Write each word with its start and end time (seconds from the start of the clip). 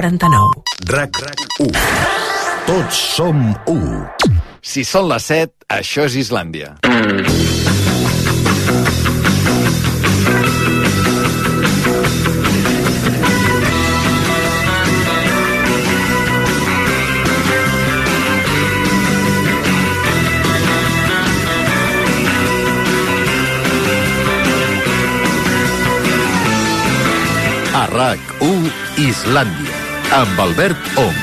49. 0.00 0.62
RAC 0.88 1.10
1. 1.60 1.76
Tots 2.64 3.00
som 3.18 3.42
1. 3.68 4.30
Si 4.64 4.80
són 4.88 5.10
les 5.12 5.28
7, 5.28 5.52
això 5.76 6.08
és 6.08 6.16
Islàndia. 6.24 6.78
RAC 27.90 28.20
1 28.40 28.70
Islàndia. 28.96 29.69
Amb 30.10 30.40
Albert 30.42 30.88
Ong. 30.98 31.18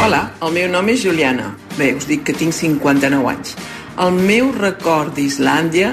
Hola, 0.00 0.22
el 0.40 0.54
meu 0.56 0.70
nom 0.72 0.88
és 0.88 1.04
Juliana. 1.04 1.50
Bé, 1.76 1.90
us 1.92 2.08
dic 2.08 2.24
que 2.24 2.32
tinc 2.32 2.56
59 2.56 3.28
anys. 3.34 3.52
El 4.00 4.16
meu 4.16 4.48
record 4.56 5.12
d'Islàndia 5.18 5.92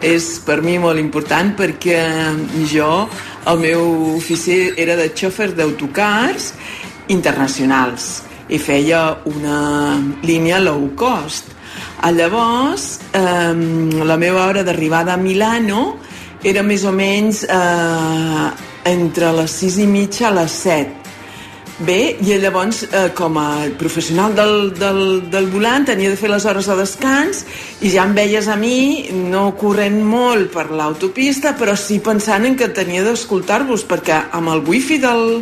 és 0.00 0.30
per 0.48 0.62
mi 0.64 0.78
molt 0.80 0.96
important 1.04 1.52
perquè 1.60 2.00
jo, 2.72 2.90
el 3.44 3.60
meu 3.60 4.16
ofici 4.16 4.70
era 4.72 4.96
de 4.96 5.12
xòfer 5.12 5.52
d'autocars 5.52 6.54
internacionals 7.12 8.22
i 8.48 8.56
feia 8.56 9.18
una 9.28 10.00
línia 10.24 10.64
low 10.64 10.94
cost. 10.96 11.59
Llavors, 12.16 13.00
eh, 13.12 13.52
la 14.04 14.16
meva 14.16 14.46
hora 14.46 14.64
d'arribada 14.64 15.14
a 15.14 15.20
Milano 15.20 15.98
era 16.42 16.62
més 16.62 16.84
o 16.88 16.92
menys 16.92 17.44
eh, 17.44 18.46
entre 18.88 19.34
les 19.36 19.58
6 19.60 19.82
i 19.84 19.86
mitja 19.90 20.30
a 20.30 20.34
les 20.40 20.56
7 20.64 21.00
Bé, 21.80 22.18
i 22.20 22.34
llavors, 22.36 22.82
eh, 22.92 23.08
com 23.16 23.38
a 23.40 23.64
professional 23.80 24.34
del, 24.36 24.74
del, 24.76 25.30
del 25.32 25.46
volant, 25.48 25.86
tenia 25.88 26.10
de 26.12 26.18
fer 26.20 26.28
les 26.28 26.44
hores 26.44 26.66
de 26.68 26.74
descans 26.76 27.40
i 27.80 27.88
ja 27.94 28.04
em 28.04 28.12
veies 28.12 28.50
a 28.52 28.56
mi, 28.60 29.08
no 29.32 29.46
corrent 29.56 29.96
molt 30.04 30.50
per 30.52 30.66
l'autopista, 30.76 31.54
però 31.56 31.72
sí 31.80 31.96
pensant 32.04 32.44
en 32.44 32.58
que 32.60 32.68
tenia 32.76 33.00
d'escoltar-vos, 33.06 33.86
perquè 33.88 34.18
amb 34.36 34.52
el 34.52 34.60
wifi 34.68 34.98
del, 35.00 35.40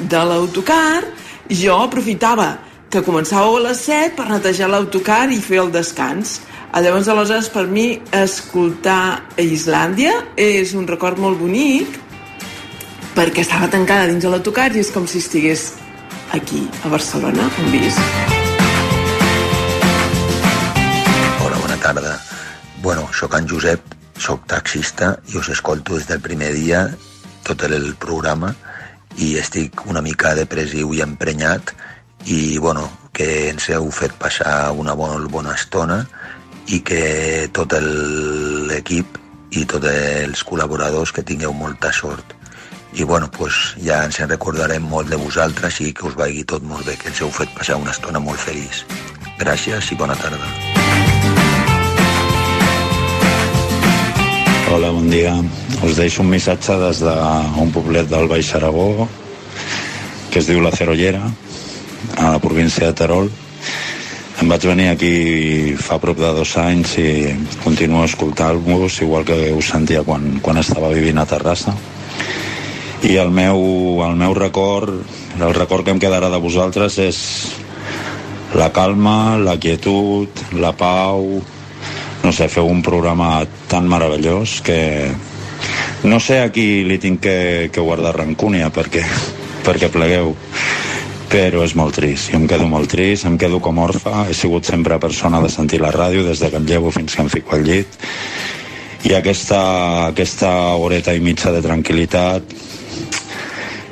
de 0.00 0.22
l'autocar 0.24 1.04
jo 1.52 1.76
aprofitava 1.84 2.54
que 2.94 3.02
començàveu 3.02 3.56
a 3.58 3.62
les 3.64 3.80
7 3.88 4.14
per 4.14 4.28
netejar 4.30 4.68
l'autocar 4.70 5.24
i 5.34 5.40
fer 5.42 5.58
el 5.64 5.72
descans. 5.74 6.36
Ah, 6.70 6.78
Llavors, 6.78 7.08
aleshores, 7.10 7.48
per 7.50 7.64
mi, 7.66 7.98
escoltar 8.14 9.24
a 9.34 9.42
Islàndia 9.42 10.12
és 10.38 10.76
un 10.78 10.86
record 10.86 11.18
molt 11.18 11.40
bonic 11.40 11.96
perquè 13.16 13.42
estava 13.42 13.66
tancada 13.72 14.06
dins 14.10 14.22
de 14.22 14.30
l'autocar 14.30 14.68
i 14.74 14.82
és 14.82 14.92
com 14.94 15.08
si 15.10 15.18
estigués 15.18 15.72
aquí, 16.38 16.62
a 16.86 16.92
Barcelona, 16.92 17.48
on 17.64 17.72
vist. 17.72 17.98
Hola, 21.42 21.58
bona 21.64 21.78
tarda. 21.82 22.14
Bueno, 22.84 23.08
sóc 23.10 23.34
en 23.40 23.50
Josep, 23.50 23.82
sóc 24.22 24.46
taxista 24.46 25.16
i 25.32 25.40
us 25.40 25.50
escolto 25.50 25.98
des 25.98 26.06
del 26.06 26.22
primer 26.22 26.52
dia 26.54 26.86
tot 27.42 27.66
el 27.66 27.90
programa 27.98 28.52
i 29.18 29.34
estic 29.38 29.82
una 29.90 30.02
mica 30.02 30.36
depressiu 30.38 30.94
i 30.94 31.02
emprenyat 31.02 31.74
i, 32.26 32.58
bueno, 32.58 32.88
que 33.12 33.50
ens 33.50 33.68
heu 33.70 33.90
fet 33.92 34.14
passar 34.18 34.72
una 34.72 34.94
bona, 34.96 35.20
bona 35.30 35.54
estona 35.54 36.00
i 36.72 36.80
que 36.80 37.48
tot 37.52 37.74
l'equip 37.76 39.18
i 39.54 39.64
tots 39.68 39.86
els 39.90 40.42
col·laboradors 40.48 41.12
que 41.14 41.22
tingueu 41.22 41.52
molta 41.54 41.92
sort. 41.92 42.34
I 42.94 43.02
bueno, 43.02 43.28
pues 43.30 43.74
ja 43.82 44.04
ens 44.06 44.20
en 44.22 44.30
recordarem 44.30 44.82
molt 44.88 45.10
de 45.10 45.18
vosaltres 45.18 45.80
i 45.82 45.92
que 45.92 46.06
us 46.08 46.16
vagi 46.18 46.44
tot 46.46 46.62
molt 46.62 46.86
bé, 46.86 46.96
que 46.96 47.10
ens 47.10 47.20
heu 47.20 47.30
fet 47.30 47.50
passar 47.58 47.76
una 47.80 47.92
estona 47.94 48.22
molt 48.22 48.40
feliç. 48.40 48.84
Gràcies 49.38 49.90
i 49.90 49.98
bona 49.98 50.14
tarda. 50.16 50.48
Hola, 54.74 54.90
bon 54.90 55.10
dia. 55.10 55.34
Us 55.84 55.98
deixo 55.98 56.22
un 56.22 56.30
missatge 56.32 56.78
des 56.80 57.02
d'un 57.04 57.74
poblet 57.74 58.08
del 58.10 58.30
Baix 58.30 58.54
Aragó 58.56 59.08
que 60.34 60.40
es 60.40 60.48
diu 60.50 60.58
La 60.58 60.72
Cerollera, 60.74 61.28
a 62.16 62.30
la 62.30 62.38
província 62.38 62.86
de 62.86 62.96
Terol. 62.96 63.30
Em 64.42 64.50
vaig 64.50 64.66
venir 64.66 64.88
aquí 64.90 65.74
fa 65.78 66.00
prop 66.02 66.18
de 66.18 66.30
dos 66.34 66.56
anys 66.58 66.96
i 66.98 67.08
continuo 67.62 68.04
escoltant-vos, 68.04 69.00
igual 69.06 69.24
que 69.24 69.52
us 69.54 69.70
sentia 69.70 70.02
quan, 70.02 70.40
quan 70.42 70.58
estava 70.58 70.90
vivint 70.94 71.20
a 71.22 71.26
Terrassa. 71.26 71.74
I 73.04 73.16
el 73.20 73.30
meu, 73.30 73.60
el 74.06 74.16
meu 74.18 74.34
record, 74.34 75.04
el 75.38 75.54
record 75.54 75.84
que 75.84 75.94
em 75.94 76.00
quedarà 76.02 76.30
de 76.32 76.40
vosaltres 76.42 76.98
és 77.04 77.20
la 78.54 78.70
calma, 78.72 79.36
la 79.38 79.58
quietud, 79.60 80.30
la 80.58 80.72
pau, 80.78 81.38
no 82.24 82.32
sé, 82.32 82.48
feu 82.48 82.66
un 82.70 82.82
programa 82.82 83.44
tan 83.68 83.88
meravellós 83.90 84.60
que 84.64 85.10
no 86.04 86.20
sé 86.20 86.40
a 86.42 86.50
qui 86.52 86.84
li 86.88 86.98
tinc 87.00 87.20
que, 87.24 87.38
que 87.72 87.84
guardar 87.84 88.14
rancúnia 88.16 88.70
perquè, 88.72 89.04
perquè 89.66 89.90
plegueu 89.92 90.34
però 91.34 91.64
és 91.66 91.72
molt 91.74 91.96
trist, 91.98 92.28
jo 92.30 92.38
em 92.38 92.44
quedo 92.46 92.68
molt 92.70 92.86
trist 92.92 93.26
em 93.26 93.34
quedo 93.34 93.58
com 93.58 93.80
orfa, 93.82 94.28
he 94.30 94.34
sigut 94.38 94.68
sempre 94.68 95.00
persona 95.02 95.40
de 95.42 95.48
sentir 95.50 95.80
la 95.82 95.90
ràdio 95.90 96.22
des 96.22 96.38
de 96.38 96.46
que 96.50 96.60
em 96.60 96.68
llevo 96.68 96.92
fins 96.94 97.16
que 97.16 97.24
em 97.24 97.30
fico 97.32 97.56
al 97.56 97.64
llit. 97.66 97.98
I 99.02 99.16
aquesta, 99.18 99.58
aquesta 100.12 100.52
horeta 100.78 101.10
i 101.10 101.20
mitja 101.20 101.50
de 101.50 101.62
tranquil·litat 101.64 102.54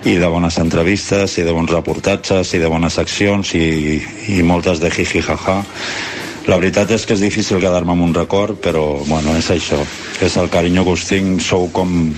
i 0.06 0.14
de 0.22 0.28
bones 0.30 0.58
entrevistes 0.62 1.34
i 1.42 1.42
de 1.42 1.52
bons 1.56 1.74
reportatges 1.74 2.54
i 2.54 2.62
de 2.62 2.70
bones 2.70 2.94
seccions 2.94 3.54
i, 3.58 3.98
i 4.36 4.42
moltes 4.46 4.78
de 4.78 4.90
jiji 4.94 5.20
jaja 5.26 5.58
la 6.46 6.58
veritat 6.62 6.90
és 6.94 7.04
que 7.06 7.14
és 7.18 7.22
difícil 7.22 7.60
quedar-me 7.62 7.94
amb 7.94 8.02
un 8.06 8.14
record, 8.14 8.56
però 8.62 9.02
bueno, 9.06 9.34
és 9.38 9.50
això. 9.50 9.78
És 10.22 10.34
el 10.38 10.50
carinyo 10.50 10.82
que 10.86 10.94
us 10.96 11.04
tinc, 11.06 11.38
sou 11.42 11.68
com, 11.74 12.10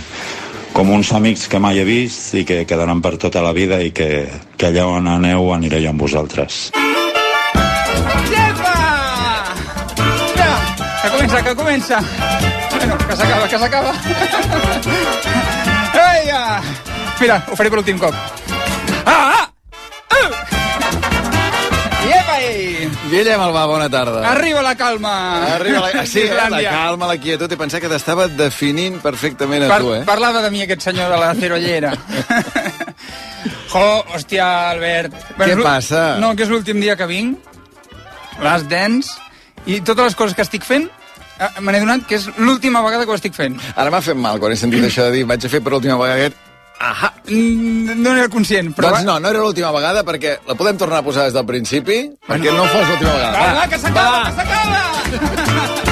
com 0.74 0.90
uns 0.90 1.12
amics 1.14 1.46
que 1.46 1.60
mai 1.62 1.78
he 1.78 1.84
vist 1.86 2.34
i 2.34 2.42
que 2.44 2.64
quedaran 2.66 2.98
per 3.00 3.14
tota 3.22 3.40
la 3.44 3.52
vida 3.54 3.78
i 3.78 3.92
que, 3.94 4.26
que 4.58 4.72
allà 4.72 4.88
on 4.90 5.06
aneu 5.06 5.52
aniré 5.54 5.78
jo 5.84 5.92
amb 5.94 6.02
vosaltres. 6.02 6.72
Llepa! 8.26 8.74
Ja, 10.34 10.50
que 10.98 11.12
comença, 11.14 11.42
que 11.46 11.54
comença. 11.62 12.00
Bueno, 12.74 12.98
que 13.06 13.16
s'acaba, 13.16 13.48
que 13.48 13.58
s'acaba. 13.62 13.94
Eia! 16.02 16.42
Mira, 17.20 17.38
ho 17.46 17.54
faré 17.54 17.70
per 17.70 17.78
l'últim 17.78 18.02
cop. 18.02 18.18
Ah! 19.06 19.14
ah! 19.14 19.46
Uh! 20.10 20.53
Llepa! 22.44 22.88
-i! 22.88 23.10
Guillem 23.10 23.40
Albà, 23.40 23.66
bona 23.66 23.88
tarda. 23.90 24.22
Arriba 24.30 24.62
la 24.62 24.74
calma. 24.74 25.44
Arriba 25.54 25.80
la, 25.80 26.06
sí, 26.06 26.20
eh, 26.20 26.34
la 26.50 26.62
calma, 26.62 27.06
la 27.06 27.16
quietud, 27.18 27.50
i 27.52 27.56
pensar 27.56 27.80
que 27.80 27.88
t'estava 27.88 28.28
definint 28.28 29.00
perfectament 29.02 29.64
a 29.64 29.68
Par 29.68 29.80
tu, 29.80 29.94
eh? 29.94 30.02
Parlava 30.04 30.42
de 30.42 30.50
mi 30.50 30.62
aquest 30.62 30.82
senyor 30.82 31.10
de 31.10 31.18
la 31.18 31.34
cerollera. 31.34 31.92
jo, 33.72 33.86
hòstia, 34.14 34.70
Albert. 34.70 35.14
Què 35.38 35.50
és 35.50 35.56
l'ú- 35.56 35.64
passa? 35.66 36.16
No, 36.20 36.34
que 36.36 36.44
és 36.44 36.48
l'últim 36.52 36.80
dia 36.80 36.96
que 36.96 37.06
vinc, 37.06 37.38
les 38.42 38.68
dents, 38.68 39.10
i 39.66 39.80
totes 39.80 40.04
les 40.04 40.14
coses 40.14 40.34
que 40.34 40.42
estic 40.42 40.64
fent, 40.64 40.88
eh, 41.38 41.50
me 41.60 41.72
n'he 41.72 41.80
donat 41.80 42.06
que 42.06 42.16
és 42.16 42.28
l'última 42.36 42.82
vegada 42.82 43.04
que 43.04 43.10
ho 43.10 43.18
estic 43.20 43.34
fent. 43.34 43.60
Ara 43.76 43.90
m'ha 43.90 44.02
fet 44.04 44.16
mal 44.16 44.38
quan 44.40 44.52
he 44.52 44.56
sentit 44.56 44.84
això 44.84 45.08
de 45.08 45.20
dir 45.20 45.24
vaig 45.28 45.44
a 45.44 45.48
fer 45.48 45.62
per 45.62 45.72
última 45.74 45.96
vegada 46.00 46.20
aquest... 46.20 46.43
Ahà. 46.80 47.12
Mm, 47.30 47.94
No 48.02 48.12
n'era 48.12 48.28
conscient, 48.28 48.72
però... 48.76 48.90
Doncs 48.90 49.04
no, 49.06 49.18
no 49.22 49.28
era 49.30 49.38
l'última 49.44 49.70
vegada 49.72 50.02
perquè 50.04 50.38
la 50.48 50.54
podem 50.58 50.76
tornar 50.80 50.98
a 51.00 51.06
posar 51.06 51.24
des 51.28 51.36
del 51.36 51.46
principi 51.48 52.00
perquè 52.28 52.50
no 52.52 52.64
fos 52.72 52.88
l'última 52.90 53.12
vegada. 53.14 53.38
Va, 53.38 53.52
va, 53.60 53.66
que 53.70 53.78
s'acaba, 53.78 54.24
que 54.24 54.32
s'acaba! 54.40 54.80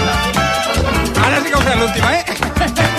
Ara 1.27 1.37
sí 1.41 1.49
que 1.49 1.57
ho 1.57 1.63
fem 1.69 1.79
l'última, 1.85 2.09
eh? 2.19 2.91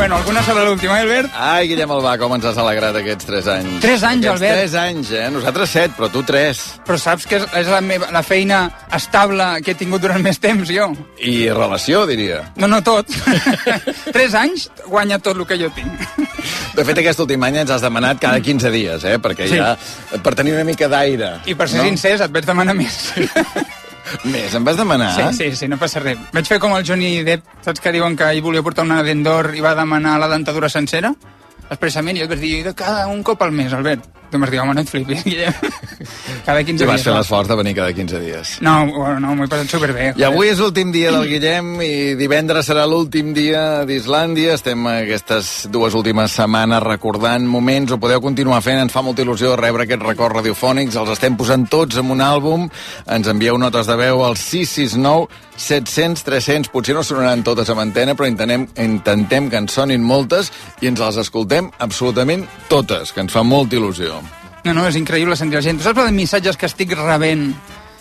Bueno, 0.00 0.16
alguna 0.16 0.40
serà 0.42 0.62
l'última, 0.64 0.96
eh, 0.96 1.02
Albert? 1.02 1.34
Ai, 1.36 1.66
Guillem 1.68 1.90
Albà, 1.92 2.14
com 2.16 2.32
ens 2.32 2.46
has 2.48 2.56
alegrat 2.56 2.94
aquests 2.96 3.26
3 3.28 3.48
anys. 3.52 3.74
Tres 3.82 4.00
anys, 4.08 4.24
aquests 4.24 4.30
Albert. 4.40 4.60
3 4.62 4.76
anys, 4.80 5.10
eh? 5.12 5.24
Nosaltres 5.28 5.74
7, 5.74 5.92
però 5.98 6.08
tu 6.08 6.22
3. 6.24 6.62
Però 6.86 6.96
saps 6.96 7.26
que 7.28 7.36
és, 7.36 7.44
és 7.60 7.68
la, 7.68 7.82
meva, 7.84 8.08
la 8.08 8.22
feina 8.24 8.62
estable 8.96 9.44
que 9.60 9.74
he 9.74 9.76
tingut 9.76 10.00
durant 10.00 10.24
més 10.24 10.40
temps, 10.40 10.72
jo? 10.72 10.86
I 11.20 11.34
relació, 11.52 12.06
diria. 12.08 12.38
No, 12.56 12.70
no 12.72 12.80
tot. 12.80 13.12
Tres 14.16 14.32
anys 14.40 14.70
guanya 14.86 15.18
tot 15.20 15.36
el 15.36 15.44
que 15.44 15.60
jo 15.60 15.68
tinc. 15.76 15.92
De 16.78 16.86
fet, 16.88 17.02
aquest 17.04 17.20
últim 17.20 17.44
any 17.44 17.60
ens 17.60 17.74
has 17.76 17.84
demanat 17.84 18.24
cada 18.24 18.40
15 18.40 18.72
dies, 18.72 19.04
eh? 19.04 19.18
Perquè 19.20 19.50
Sí. 19.52 19.60
ja, 19.60 19.74
per 20.24 20.32
tenir 20.32 20.56
una 20.56 20.64
mica 20.64 20.88
d'aire. 20.88 21.42
I 21.44 21.52
per 21.52 21.68
ser 21.68 21.84
no? 21.84 21.90
sincers, 21.90 22.24
et 22.24 22.32
vaig 22.32 22.48
demanar 22.48 22.72
més. 22.72 23.02
Més, 24.24 24.54
em 24.54 24.64
vas 24.66 24.78
demanar? 24.78 25.10
Sí, 25.16 25.26
sí, 25.38 25.50
sí, 25.56 25.68
no 25.70 25.78
passa 25.80 26.02
res. 26.02 26.18
Vaig 26.34 26.48
fer 26.48 26.60
com 26.62 26.74
el 26.76 26.86
Johnny 26.86 27.20
Depp, 27.26 27.46
saps 27.66 27.82
que 27.82 27.92
diuen 27.94 28.16
que 28.18 28.30
ell 28.30 28.42
volia 28.44 28.64
portar 28.66 28.86
una 28.86 29.02
dent 29.06 29.22
d'or 29.26 29.52
i 29.56 29.62
va 29.64 29.76
demanar 29.78 30.18
la 30.20 30.30
dentadura 30.32 30.68
sencera? 30.72 31.14
expressament, 31.70 32.18
i 32.18 32.24
et 32.24 32.30
vas 32.30 32.40
dir, 32.42 32.64
de 32.66 32.74
cada 32.74 33.06
un 33.08 33.22
cop 33.22 33.42
al 33.46 33.52
mes, 33.54 33.72
Albert. 33.72 34.19
Tu 34.30 34.38
m'has 34.38 34.50
dit, 34.50 34.60
home, 34.62 34.74
no 34.74 34.80
et 34.84 34.88
flipis, 34.90 35.24
Guillem. 35.28 35.52
cada 36.46 36.62
15 36.64 36.84
I 36.84 36.86
vas 36.86 36.96
dies. 37.00 37.04
fer 37.04 37.12
no? 37.12 37.18
l'esforç 37.18 37.48
de 37.50 37.56
venir 37.58 37.74
cada 37.74 37.92
15 37.92 38.20
dies. 38.22 38.52
No, 38.62 38.74
bueno, 38.92 39.18
no, 39.24 39.34
m'ho 39.34 39.44
he 39.44 39.50
passat 39.50 39.72
superbé. 39.74 40.12
I 40.16 40.24
avui 40.28 40.48
és 40.52 40.60
l'últim 40.62 40.92
dia 40.94 41.10
del 41.14 41.26
Guillem 41.28 41.72
i 41.82 41.90
divendres 42.20 42.68
serà 42.70 42.86
l'últim 42.86 43.32
dia 43.36 43.84
d'Islàndia. 43.88 44.54
Estem 44.54 44.86
aquestes 44.92 45.66
dues 45.74 45.94
últimes 45.98 46.30
setmanes 46.38 46.82
recordant 46.86 47.46
moments. 47.50 47.90
Ho 47.92 47.98
podeu 47.98 48.22
continuar 48.22 48.62
fent. 48.62 48.80
Ens 48.84 48.94
fa 48.94 49.02
molta 49.02 49.24
il·lusió 49.26 49.56
rebre 49.58 49.84
aquests 49.88 50.06
records 50.06 50.38
radiofònics. 50.38 50.96
Els 51.00 51.10
estem 51.16 51.36
posant 51.40 51.66
tots 51.70 51.98
en 52.00 52.10
un 52.14 52.22
àlbum. 52.24 52.68
Ens 53.10 53.28
envieu 53.34 53.58
notes 53.58 53.90
de 53.90 53.98
veu 53.98 54.22
al 54.24 54.38
669 54.38 55.26
700 55.60 56.22
300. 56.24 56.70
Potser 56.72 56.94
no 56.96 57.02
sonaran 57.04 57.42
totes 57.44 57.68
amb 57.68 57.82
antena, 57.82 58.14
però 58.16 58.30
intentem, 58.30 58.68
intentem 58.80 59.50
que 59.52 59.58
en 59.60 59.68
sonin 59.68 60.00
moltes 60.06 60.48
i 60.80 60.88
ens 60.88 61.02
les 61.02 61.18
escoltem 61.20 61.68
absolutament 61.82 62.46
totes, 62.70 63.12
que 63.12 63.20
ens 63.26 63.34
fa 63.34 63.42
molta 63.44 63.76
il·lusió. 63.76 64.19
No, 64.64 64.74
no, 64.76 64.86
és 64.88 64.96
increïble 65.00 65.36
sentir 65.36 65.56
la 65.56 65.62
gent. 65.64 65.78
Tu 65.80 65.84
saps 65.86 66.02
els 66.04 66.12
missatges 66.12 66.56
que 66.60 66.66
estic 66.68 66.92
rebent? 66.98 67.54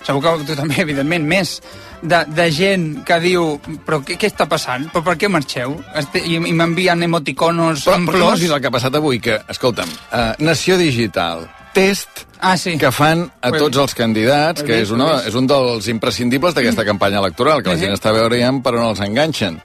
Segur 0.06 0.21
que 0.23 0.45
tu 0.47 0.56
també, 0.56 0.77
evidentment, 0.81 1.25
més, 1.27 1.57
de, 2.01 2.21
de 2.31 2.45
gent 2.56 2.85
que 3.07 3.17
diu 3.19 3.59
però 3.85 4.00
què, 4.06 4.15
què 4.19 4.29
està 4.31 4.47
passant? 4.47 4.88
Però 4.94 5.03
per 5.03 5.17
què 5.19 5.27
marxeu? 5.31 5.75
Este, 6.00 6.21
I, 6.23 6.38
i 6.39 6.53
m'envien 6.56 7.03
emoticonos 7.03 7.83
Però, 7.83 7.97
amb 8.00 8.09
però 8.09 8.29
no 8.31 8.31
el 8.56 8.61
que 8.63 8.67
ha 8.71 8.71
passat 8.71 8.95
avui? 8.95 9.19
Que, 9.19 9.41
escolta'm, 9.51 9.91
uh, 9.91 10.31
Nació 10.39 10.77
Digital, 10.79 11.50
test 11.75 12.25
Ah, 12.39 12.56
sí. 12.57 12.77
que 12.79 12.89
fan 12.95 13.25
a 13.44 13.51
tots 13.51 13.77
els 13.77 13.94
candidats, 13.94 14.63
que 14.63 14.77
és, 14.79 14.91
una, 14.95 15.17
és 15.27 15.35
un 15.35 15.45
dels 15.45 15.89
imprescindibles 15.91 16.56
d'aquesta 16.56 16.85
campanya 16.88 17.19
electoral, 17.19 17.61
que 17.61 17.67
la 17.69 17.75
Mhm. 17.75 17.81
gent 17.81 17.94
està 17.97 18.13
veient 18.15 18.63
per 18.63 18.75
on 18.75 18.85
els 18.88 19.01
enganxen. 19.03 19.61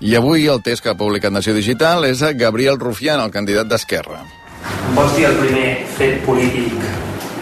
I 0.00 0.14
avui 0.14 0.46
el 0.46 0.60
test 0.62 0.82
que 0.82 0.90
ha 0.90 0.94
publicat 0.94 1.32
Nació 1.32 1.54
Digital 1.54 2.04
és 2.04 2.20
a 2.22 2.34
Gabriel 2.34 2.78
Rufián, 2.78 3.20
el 3.20 3.30
candidat 3.30 3.66
d'Esquerra. 3.66 4.20
Em 4.88 4.96
pots 4.96 5.14
dir 5.16 5.28
el 5.28 5.36
primer 5.42 5.68
fet 5.98 6.20
polític 6.26 6.88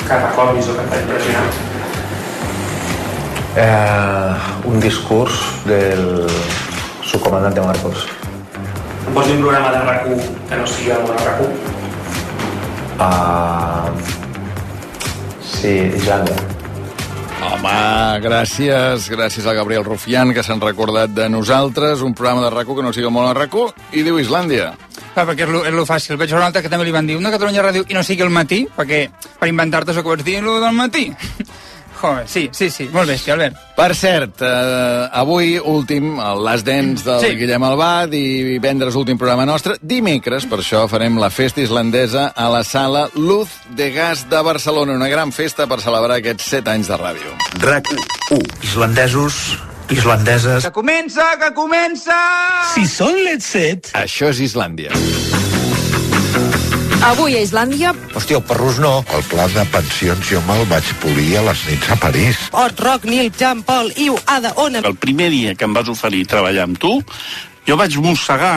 que 0.06 0.18
recordis 0.22 0.68
o 0.70 0.76
que 0.76 0.84
et 0.84 0.92
va 0.92 1.00
impressionar? 1.04 1.46
Eh, 3.56 4.68
un 4.68 4.80
discurs 4.80 5.40
del 5.64 6.26
subcomandante 7.02 7.62
Marcos. 7.64 8.06
Em 9.06 9.14
pots 9.14 9.30
dir 9.30 9.36
un 9.38 9.46
programa 9.46 9.72
de 9.72 9.80
rac 9.86 10.04
que 10.50 10.60
no 10.60 10.66
sigui 10.66 10.92
el 10.96 11.06
de 11.08 11.16
rac 11.24 11.42
Ah, 12.98 13.90
sí, 15.44 15.74
Islàndia. 15.98 16.36
Home, 17.46 18.20
gràcies, 18.24 19.10
gràcies 19.12 19.46
a 19.46 19.52
Gabriel 19.52 19.84
Rufián, 19.84 20.32
que 20.34 20.42
s'han 20.42 20.60
recordat 20.60 21.12
de 21.12 21.28
nosaltres, 21.28 22.00
un 22.00 22.14
programa 22.16 22.46
de 22.46 22.50
rac 22.54 22.72
que 22.72 22.82
no 22.82 22.92
sigui 22.96 23.12
molt 23.12 23.30
a 23.30 23.36
rac 23.36 23.56
i 23.92 24.02
diu 24.02 24.18
Islàndia. 24.18 24.72
Clar, 25.16 25.24
perquè 25.30 25.46
és 25.46 25.48
lo, 25.48 25.62
és 25.64 25.72
lo 25.72 25.86
fàcil. 25.88 26.18
Vaig 26.20 26.28
veure 26.28 26.42
un 26.42 26.50
altre 26.50 26.60
que 26.60 26.68
també 26.68 26.84
li 26.84 26.92
van 26.92 27.06
dir, 27.08 27.14
un 27.16 27.24
de 27.24 27.30
Catalunya 27.32 27.62
Ràdio 27.64 27.86
i 27.88 27.96
no 27.96 28.02
sigui 28.04 28.26
el 28.26 28.34
matí, 28.34 28.66
perquè 28.76 29.06
per 29.40 29.48
inventar-te 29.48 29.94
això 29.94 30.02
que 30.04 30.12
vaig 30.12 30.24
dir, 30.26 30.42
lo 30.44 30.58
del 30.60 30.76
matí. 30.76 31.08
Joder, 31.96 32.26
sí, 32.28 32.42
sí, 32.52 32.68
sí, 32.68 32.90
molt 32.92 33.08
bèstia, 33.08 33.32
Albert. 33.32 33.56
Per 33.78 33.94
cert, 33.96 34.42
eh, 34.44 35.06
avui 35.16 35.54
últim, 35.56 36.18
Last 36.44 36.66
Dance 36.66 37.06
del 37.06 37.22
Sí. 37.24 37.30
Guillem 37.38 37.64
Albat 37.64 38.12
i 38.12 38.20
divendres 38.50 38.98
últim 39.00 39.16
programa 39.16 39.46
nostre. 39.48 39.78
Dimecres, 39.80 40.44
per 40.44 40.58
això, 40.60 40.82
farem 40.92 41.16
la 41.16 41.30
festa 41.32 41.62
islandesa 41.64 42.26
a 42.36 42.50
la 42.52 42.60
sala 42.68 43.06
Luz 43.14 43.48
de 43.70 43.88
Gas 43.96 44.26
de 44.28 44.42
Barcelona. 44.42 44.92
Una 45.00 45.08
gran 45.08 45.32
festa 45.32 45.66
per 45.66 45.80
celebrar 45.80 46.20
aquests 46.20 46.52
7 46.58 46.74
anys 46.76 46.92
de 46.92 47.00
ràdio. 47.00 47.32
RAC 47.64 47.88
1. 48.30 48.44
Islandesos, 48.68 49.56
islandeses... 49.90 50.64
Que 50.64 50.72
comença, 50.74 51.24
que 51.40 51.52
comença! 51.54 52.16
Si 52.74 52.86
són 52.90 53.14
les 53.26 53.44
set... 53.44 53.90
Això 53.98 54.30
és 54.32 54.42
Islàndia. 54.50 54.94
Avui 57.06 57.36
a 57.38 57.42
Islàndia, 57.44 57.92
Hòstia, 58.18 58.40
el 58.40 58.46
perrús 58.48 58.80
no. 58.82 59.04
El 59.14 59.22
pla 59.30 59.44
de 59.52 59.62
pensions 59.70 60.26
jo 60.26 60.40
me'l 60.48 60.64
vaig 60.70 60.88
polir 61.02 61.36
a 61.38 61.44
les 61.46 61.60
nits 61.68 61.90
a 61.92 61.96
París. 62.02 62.40
Ot, 62.56 62.80
Roc, 62.82 63.04
Nil, 63.06 63.30
Jean 63.36 63.62
Paul, 63.62 63.92
Iu, 63.94 64.16
Ada, 64.26 64.56
Ona... 64.64 64.82
El 64.82 64.96
primer 64.98 65.28
dia 65.30 65.54
que 65.54 65.68
em 65.68 65.76
vas 65.76 65.90
oferir 65.92 66.24
treballar 66.26 66.66
amb 66.66 66.80
tu, 66.82 66.96
jo 67.68 67.78
vaig 67.78 67.94
mossegar 68.02 68.56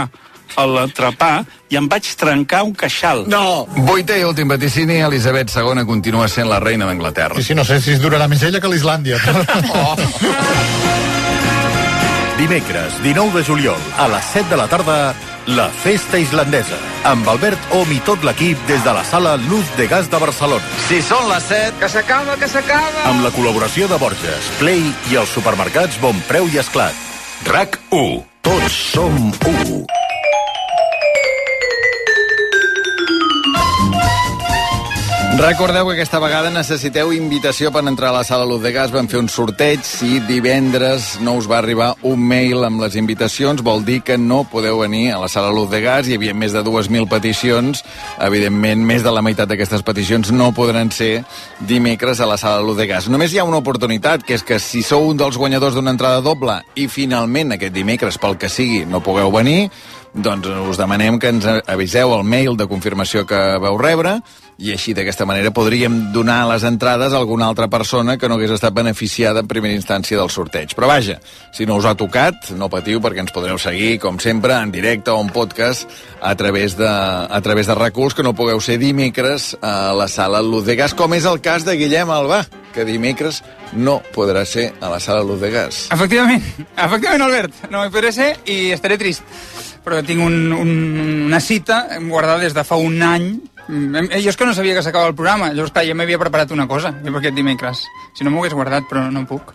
a 0.57 0.65
l'entrepà 0.65 1.33
i 1.69 1.77
em 1.77 1.87
vaig 1.89 2.07
trencar 2.17 2.63
un 2.65 2.73
queixal. 2.73 3.25
No! 3.29 3.65
Vuitè 3.87 4.19
i 4.19 4.25
últim 4.27 4.49
vaticini, 4.49 4.99
Elisabet 5.05 5.51
II 5.55 5.85
continua 5.85 6.27
sent 6.27 6.49
la 6.49 6.59
reina 6.59 6.87
d'Anglaterra. 6.89 7.37
Sí, 7.37 7.51
sí, 7.51 7.55
no 7.57 7.65
sé 7.65 7.79
si 7.81 7.93
es 7.95 8.01
durarà 8.01 8.27
més 8.27 8.43
ella 8.43 8.61
que 8.61 8.71
l'Islàndia. 8.71 9.19
Oh. 9.69 9.95
Dimecres, 12.39 12.95
19 13.03 13.37
de 13.37 13.43
juliol, 13.43 13.77
a 13.99 14.07
les 14.07 14.25
7 14.33 14.49
de 14.49 14.57
la 14.57 14.67
tarda, 14.71 15.13
la 15.45 15.67
Festa 15.83 16.17
Islandesa, 16.17 16.77
amb 17.09 17.27
Albert 17.27 17.73
Om 17.75 17.91
i 17.91 17.99
tot 18.07 18.23
l'equip 18.23 18.61
des 18.69 18.79
de 18.85 18.93
la 18.95 19.03
sala 19.03 19.35
Luz 19.35 19.67
de 19.77 19.89
Gas 19.91 20.09
de 20.09 20.21
Barcelona. 20.23 20.63
Si 20.87 21.01
són 21.03 21.27
les 21.29 21.43
7, 21.51 21.75
Que 21.83 21.91
s'acaba, 21.91 22.37
que 22.39 22.47
s'acaba! 22.47 23.05
Amb 23.11 23.27
la 23.27 23.33
col·laboració 23.35 23.91
de 23.91 23.99
Borges, 23.99 24.51
Play 24.63 24.87
i 25.11 25.19
els 25.19 25.35
supermercats 25.35 25.99
Bon 25.99 26.15
Preu 26.31 26.47
i 26.47 26.63
Esclat. 26.63 26.95
RAC 27.45 27.79
1. 27.91 28.21
Tots 28.47 28.83
som 28.95 29.33
1. 29.43 29.98
Recordeu 35.37 35.85
que 35.85 35.93
aquesta 35.93 36.19
vegada 36.19 36.49
necessiteu 36.49 37.11
invitació 37.13 37.69
per 37.71 37.83
entrar 37.85 38.09
a 38.09 38.15
la 38.17 38.23
sala 38.25 38.47
Luz 38.49 38.63
de 38.63 38.71
Gas. 38.73 38.89
Vam 38.91 39.07
fer 39.07 39.19
un 39.21 39.29
sorteig. 39.29 39.83
Si 39.85 40.17
divendres 40.25 41.19
no 41.23 41.35
us 41.37 41.45
va 41.47 41.59
arribar 41.61 41.91
un 42.03 42.23
mail 42.27 42.65
amb 42.65 42.81
les 42.81 42.97
invitacions, 42.99 43.61
vol 43.63 43.85
dir 43.85 44.01
que 44.03 44.17
no 44.17 44.41
podeu 44.49 44.81
venir 44.81 45.13
a 45.13 45.19
la 45.21 45.29
sala 45.31 45.53
Luz 45.53 45.69
de 45.69 45.79
Gas. 45.85 46.09
Hi 46.09 46.17
havia 46.17 46.33
més 46.33 46.51
de 46.51 46.63
2.000 46.65 47.07
peticions. 47.11 47.85
Evidentment, 48.25 48.83
més 48.83 49.05
de 49.05 49.13
la 49.13 49.23
meitat 49.23 49.47
d'aquestes 49.51 49.85
peticions 49.85 50.33
no 50.33 50.49
podran 50.57 50.91
ser 50.91 51.23
dimecres 51.61 52.19
a 52.19 52.27
la 52.27 52.39
sala 52.41 52.65
Luz 52.65 52.81
de 52.81 52.89
Gas. 52.89 53.07
Només 53.07 53.31
hi 53.31 53.39
ha 53.39 53.47
una 53.47 53.61
oportunitat, 53.61 54.25
que 54.25 54.35
és 54.35 54.43
que 54.43 54.59
si 54.59 54.83
sou 54.83 55.07
un 55.07 55.21
dels 55.21 55.37
guanyadors 55.37 55.77
d'una 55.77 55.93
entrada 55.95 56.25
doble 56.25 56.57
i 56.75 56.89
finalment 56.89 57.53
aquest 57.55 57.77
dimecres, 57.77 58.17
pel 58.17 58.35
que 58.41 58.49
sigui, 58.49 58.81
no 58.89 59.05
pugueu 59.05 59.31
venir, 59.31 59.69
doncs 60.13 60.47
us 60.69 60.77
demanem 60.79 61.19
que 61.19 61.31
ens 61.33 61.45
aviseu 61.67 62.13
el 62.15 62.23
mail 62.23 62.57
de 62.57 62.67
confirmació 62.67 63.25
que 63.29 63.39
veu 63.61 63.77
rebre 63.77 64.19
i 64.59 64.73
així 64.73 64.91
d'aquesta 64.93 65.23
manera 65.23 65.53
podríem 65.55 66.09
donar 66.11 66.41
les 66.49 66.65
entrades 66.67 67.13
a 67.13 67.19
alguna 67.21 67.47
altra 67.47 67.69
persona 67.71 68.17
que 68.19 68.27
no 68.27 68.35
hagués 68.35 68.51
estat 68.51 68.75
beneficiada 68.75 69.39
en 69.39 69.47
primera 69.47 69.75
instància 69.75 70.19
del 70.19 70.31
sorteig. 70.33 70.75
Però 70.75 70.89
vaja, 70.89 71.19
si 71.55 71.65
no 71.65 71.77
us 71.79 71.87
ha 71.87 71.95
tocat, 71.95 72.51
no 72.59 72.67
patiu 72.69 72.99
perquè 72.99 73.23
ens 73.23 73.35
podreu 73.35 73.57
seguir, 73.61 73.97
com 74.03 74.19
sempre, 74.19 74.57
en 74.59 74.73
directe 74.75 75.15
o 75.15 75.21
en 75.23 75.31
podcast 75.31 75.87
a 76.21 76.35
través 76.35 76.75
de, 76.77 76.89
a 76.89 77.39
través 77.41 77.71
de 77.71 77.77
recurs 77.79 78.17
que 78.17 78.25
no 78.25 78.35
pugueu 78.35 78.59
ser 78.59 78.77
dimecres 78.83 79.53
a 79.61 79.93
la 79.95 80.09
sala 80.11 80.43
Luz 80.43 80.67
de 80.67 80.75
Gas, 80.75 80.93
com 80.93 81.15
és 81.15 81.29
el 81.29 81.39
cas 81.39 81.63
de 81.63 81.77
Guillem 81.79 82.11
Albà, 82.11 82.43
que 82.75 82.83
dimecres 82.83 83.41
no 83.71 84.01
podrà 84.11 84.43
ser 84.45 84.73
a 84.81 84.91
la 84.91 84.99
sala 84.99 85.23
Luz 85.23 85.39
de 85.39 85.53
Gas. 85.55 85.87
Efectivament, 85.95 86.43
efectivament, 86.75 87.27
Albert. 87.29 87.65
No 87.71 87.85
hi 87.85 87.93
podré 87.93 88.11
ser 88.11 88.33
i 88.43 88.73
estaré 88.75 88.99
trist. 88.99 89.23
Però 89.85 90.01
tinc 90.05 90.23
un, 90.25 90.51
un, 90.53 90.71
una 91.27 91.39
cita 91.39 91.85
guardada 92.01 92.43
des 92.43 92.55
de 92.55 92.63
fa 92.67 92.77
un 92.79 93.01
any. 93.03 93.29
Mm, 93.69 94.09
eh, 94.09 94.21
Jo 94.23 94.33
és 94.33 94.37
que 94.37 94.47
no 94.47 94.55
sabia 94.57 94.75
que 94.75 94.83
s'acabava 94.83 95.11
el 95.13 95.15
programa. 95.15 95.51
Llavors, 95.53 95.71
clar, 95.75 95.85
ja 95.87 95.95
m'havia 95.95 96.19
preparat 96.21 96.51
una 96.55 96.67
cosa 96.67 96.91
jo 96.97 97.13
per 97.13 97.21
aquest 97.21 97.37
dimecres. 97.37 97.85
Si 98.17 98.25
no 98.25 98.33
m'ho 98.33 98.43
hagués 98.43 98.57
guardat, 98.57 98.89
però 98.89 99.05
no 99.13 99.23
puc. 99.29 99.53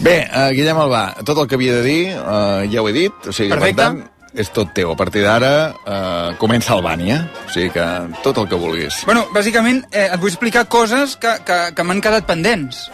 Bé, 0.00 0.24
uh, 0.26 0.48
Guillem 0.56 0.80
Albà, 0.80 1.04
tot 1.24 1.38
el 1.38 1.48
que 1.48 1.58
havia 1.60 1.78
de 1.78 1.86
dir 1.86 2.02
uh, 2.16 2.64
ja 2.72 2.82
ho 2.82 2.88
he 2.88 2.96
dit, 2.96 3.28
o 3.28 3.32
sigui, 3.32 3.52
Perfecte. 3.52 3.76
per 3.76 3.84
tant, 3.84 4.02
és 4.34 4.50
tot 4.50 4.72
teu. 4.74 4.90
A 4.90 4.98
partir 4.98 5.22
d'ara 5.22 5.52
uh, 5.70 6.34
comença 6.40 6.74
Albània, 6.74 7.20
o 7.46 7.52
sigui 7.54 7.70
que 7.76 7.86
tot 8.24 8.40
el 8.42 8.48
que 8.50 8.58
vulguis. 8.58 9.04
Bueno, 9.06 9.28
bàsicament, 9.34 9.84
eh, 9.92 10.08
et 10.08 10.20
vull 10.20 10.32
explicar 10.32 10.66
coses 10.72 11.14
que, 11.20 11.36
que, 11.46 11.60
que 11.76 11.86
m'han 11.86 12.02
quedat 12.02 12.26
pendents. 12.26 12.88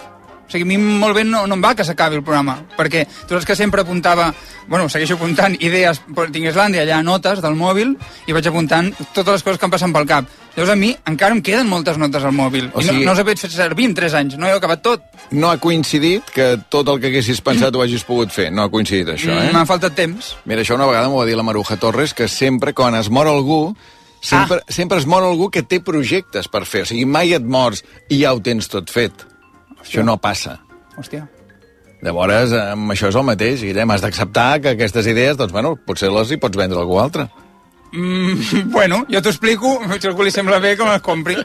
O 0.50 0.52
sigui, 0.52 0.64
a 0.66 0.66
mi 0.66 0.76
molt 0.82 1.14
bé 1.14 1.22
no, 1.22 1.44
no 1.46 1.54
em 1.54 1.60
va 1.62 1.76
que 1.78 1.84
s'acabi 1.86 2.16
el 2.18 2.24
programa, 2.26 2.56
perquè 2.74 3.04
tu 3.06 3.36
saps 3.36 3.46
que 3.46 3.54
sempre 3.54 3.84
apuntava, 3.84 4.32
bueno, 4.66 4.88
segueixo 4.90 5.14
apuntant 5.14 5.54
idees, 5.62 6.00
però 6.10 6.26
tinc 6.26 6.48
Islàndia 6.50 6.82
allà 6.82 6.96
notes 7.06 7.38
del 7.38 7.54
mòbil 7.54 7.92
i 8.26 8.34
vaig 8.34 8.48
apuntant 8.50 8.88
totes 9.14 9.36
les 9.36 9.44
coses 9.46 9.60
que 9.62 9.68
em 9.68 9.70
passen 9.70 9.94
pel 9.94 10.08
cap. 10.10 10.26
Llavors 10.56 10.72
a 10.72 10.76
mi 10.76 10.90
encara 11.06 11.36
em 11.36 11.40
queden 11.46 11.70
moltes 11.70 12.00
notes 12.02 12.24
al 12.26 12.34
mòbil 12.34 12.72
O 12.74 12.80
i 12.82 12.88
sigui- 12.88 13.04
no, 13.04 13.12
no 13.12 13.14
s'ha 13.14 13.22
fet 13.28 13.44
servir 13.46 13.86
en 13.86 13.94
3 13.94 14.16
anys, 14.18 14.36
no 14.42 14.48
he 14.48 14.56
acabat 14.56 14.82
tot. 14.82 15.06
No 15.30 15.52
ha 15.52 15.60
coincidit 15.62 16.26
que 16.34 16.58
tot 16.68 16.90
el 16.90 16.98
que 16.98 17.12
haguessis 17.12 17.40
pensat 17.46 17.78
ho 17.78 17.84
hagis 17.86 18.02
pogut 18.02 18.34
fer. 18.34 18.50
No 18.50 18.66
ha 18.66 18.74
coincidit 18.74 19.14
això, 19.14 19.30
eh? 19.30 19.52
M'ha 19.54 19.64
faltat 19.70 19.94
temps. 19.94 20.34
Mira, 20.50 20.66
això 20.66 20.74
una 20.74 20.90
vegada 20.90 21.06
m'ho 21.08 21.22
va 21.22 21.30
dir 21.30 21.38
la 21.38 21.46
Maruja 21.46 21.78
Torres, 21.78 22.12
que 22.12 22.26
sempre, 22.26 22.74
quan 22.74 22.98
es 22.98 23.08
mor 23.08 23.30
algú, 23.30 23.76
sempre, 24.20 24.58
ah. 24.58 24.72
sempre 24.72 24.98
es 24.98 25.06
mor 25.06 25.22
algú 25.22 25.48
que 25.48 25.62
té 25.62 25.78
projectes 25.78 26.50
per 26.50 26.66
fer. 26.66 26.82
O 26.82 26.90
sigui, 26.90 27.06
mai 27.06 27.32
et 27.38 27.46
mors 27.46 27.84
i 28.08 28.24
ja 28.24 28.34
ho 28.34 28.42
tens 28.42 28.66
tot 28.68 28.90
fet. 28.90 29.29
Això 29.80 30.04
no 30.06 30.16
passa. 30.20 30.58
Hòstia. 30.96 31.26
Llavors, 32.00 32.52
amb 32.56 32.94
això 32.94 33.10
és 33.10 33.16
el 33.18 33.26
mateix, 33.28 33.62
Guillem, 33.66 33.90
has 33.92 34.00
d'acceptar 34.04 34.60
que 34.64 34.74
aquestes 34.74 35.06
idees, 35.10 35.36
doncs, 35.36 35.52
bueno, 35.52 35.74
potser 35.76 36.08
les 36.12 36.32
hi 36.32 36.40
pots 36.40 36.56
vendre 36.56 36.78
a 36.78 36.84
algú 36.84 37.00
altre. 37.00 37.28
Mm, 37.92 38.70
bueno, 38.76 39.04
jo 39.10 39.20
t'ho 39.20 39.32
explico, 39.32 39.74
si 39.98 40.08
algú 40.08 40.22
li 40.24 40.30
sembla 40.30 40.60
bé 40.62 40.76
que 40.78 40.86
me 40.86 40.94
les 40.94 41.02
compri. 41.02 41.36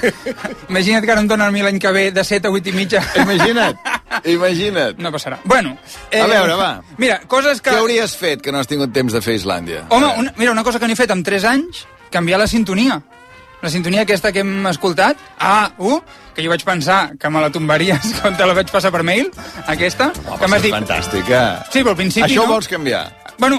Imagina't 0.70 1.04
que 1.04 1.12
ara 1.14 1.24
em 1.24 1.30
donen 1.30 1.48
a 1.48 1.50
mi 1.54 1.64
l'any 1.64 1.80
que 1.80 1.92
ve 1.92 2.10
de 2.12 2.24
7 2.24 2.46
a 2.46 2.52
8 2.54 2.70
i 2.70 2.76
mitja. 2.76 3.02
Imagina't, 3.24 3.82
imagina't. 4.36 5.02
No 5.02 5.12
passarà. 5.14 5.40
Bueno. 5.44 5.76
A 6.12 6.26
veure, 6.30 6.54
va. 6.60 6.70
Mira, 6.98 7.20
coses 7.26 7.62
que... 7.62 7.72
Què 7.72 7.82
hauries 7.82 8.16
fet 8.20 8.44
que 8.44 8.52
no 8.52 8.60
has 8.62 8.70
tingut 8.70 8.92
temps 8.94 9.16
de 9.16 9.24
fer 9.24 9.34
a 9.38 9.40
Islàndia? 9.42 9.86
Home, 9.88 10.12
una, 10.22 10.34
mira, 10.36 10.52
una 10.52 10.66
cosa 10.66 10.78
que 10.78 10.90
n'he 10.90 10.98
fet 10.98 11.14
en 11.14 11.24
3 11.24 11.48
anys 11.56 11.86
canviar 12.12 12.38
la 12.38 12.50
sintonia. 12.50 13.00
La 13.58 13.70
sintonia 13.72 14.04
aquesta 14.04 14.30
que 14.30 14.44
hem 14.44 14.68
escoltat, 14.70 15.18
A1, 15.42 16.02
que 16.38 16.44
jo 16.46 16.52
vaig 16.52 16.62
pensar 16.62 17.16
que 17.18 17.28
me 17.34 17.40
la 17.42 17.50
tombaries 17.50 18.12
quan 18.20 18.36
te 18.38 18.46
la 18.46 18.54
vaig 18.54 18.68
passar 18.70 18.92
per 18.94 19.02
mail, 19.02 19.26
aquesta, 19.66 20.12
Home, 20.22 20.38
que 20.38 20.50
m'has 20.52 20.62
dit... 20.62 20.74
Fantàstica. 20.76 21.40
Sí, 21.66 21.82
però 21.82 21.96
al 21.96 21.98
principi 21.98 22.28
Això 22.28 22.44
no. 22.44 22.52
vols 22.54 22.70
canviar? 22.70 23.08
Bueno, 23.42 23.58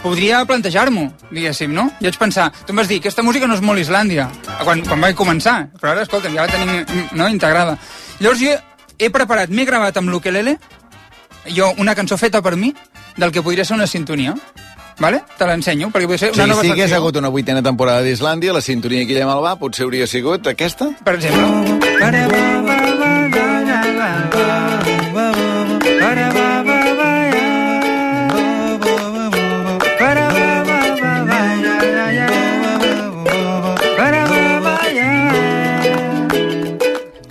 podria 0.00 0.40
plantejar-m'ho, 0.48 1.10
diguéssim, 1.28 1.74
no? 1.76 1.90
Jo 2.00 2.08
vaig 2.08 2.16
pensar, 2.20 2.46
tu 2.64 2.72
em 2.72 2.80
vas 2.80 2.88
dir, 2.88 3.02
aquesta 3.02 3.24
música 3.24 3.48
no 3.48 3.58
és 3.58 3.64
molt 3.64 3.84
Islàndia, 3.84 4.30
quan, 4.62 4.80
quan 4.88 5.04
vaig 5.04 5.16
començar, 5.16 5.58
però 5.76 5.92
ara, 5.92 6.06
escolta'm, 6.08 6.32
ja 6.36 6.48
la 6.48 6.54
tenim 6.54 6.72
mm, 6.78 7.12
no, 7.20 7.28
integrada. 7.32 7.76
Llavors 8.22 8.40
jo 8.40 8.56
he 8.96 9.12
preparat, 9.12 9.52
m'he 9.52 9.68
gravat 9.68 10.00
amb 10.00 10.12
l'ukelele, 10.12 10.56
jo 11.52 11.68
una 11.84 11.96
cançó 11.96 12.16
feta 12.16 12.40
per 12.40 12.56
mi, 12.56 12.72
del 13.20 13.32
que 13.32 13.44
podria 13.44 13.68
ser 13.68 13.76
una 13.76 13.88
sintonia, 13.88 14.32
vale? 14.98 15.22
Te 15.38 15.46
l'ensenyo, 15.48 15.90
perquè 15.92 16.06
podria 16.08 16.18
ser 16.18 16.30
una 16.32 16.42
Sí, 16.44 16.48
nova 16.50 16.60
hagués 16.62 16.78
secció. 16.86 16.96
hagut 16.96 17.16
una 17.16 17.28
vuitena 17.28 17.62
temporada 17.62 18.02
d'Islàndia, 18.02 18.52
la 18.52 18.60
sintonia 18.60 19.06
que 19.06 19.16
ella 19.16 19.26
va, 19.34 19.56
potser 19.56 19.84
hauria 19.84 20.06
sigut 20.06 20.46
aquesta? 20.46 20.90
Per 21.04 21.14
exemple. 21.14 21.76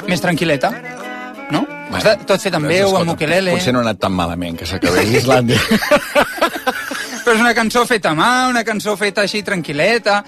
Més 0.05 0.21
tranquil·leta, 0.21 0.69
no? 1.53 1.63
Està 1.95 2.13
tot 2.29 2.41
fet 2.43 2.53
amb 2.57 2.67
veu, 2.69 2.91
amb 2.99 3.13
ukelele... 3.15 3.55
Potser 3.55 3.73
no 3.73 3.81
ha 3.81 3.85
anat 3.87 3.99
tan 4.03 4.13
malament 4.13 4.57
que 4.59 4.67
s'acabés 4.69 5.09
Islàndia. 5.21 5.57
Però 7.25 7.33
és 7.33 7.41
una 7.41 7.55
cançó 7.57 7.81
feta 7.89 8.11
a 8.13 8.13
mà, 8.13 8.29
una 8.51 8.61
cançó 8.61 8.93
feta 8.99 9.23
així 9.25 9.39
tranquil·leta. 9.41 10.19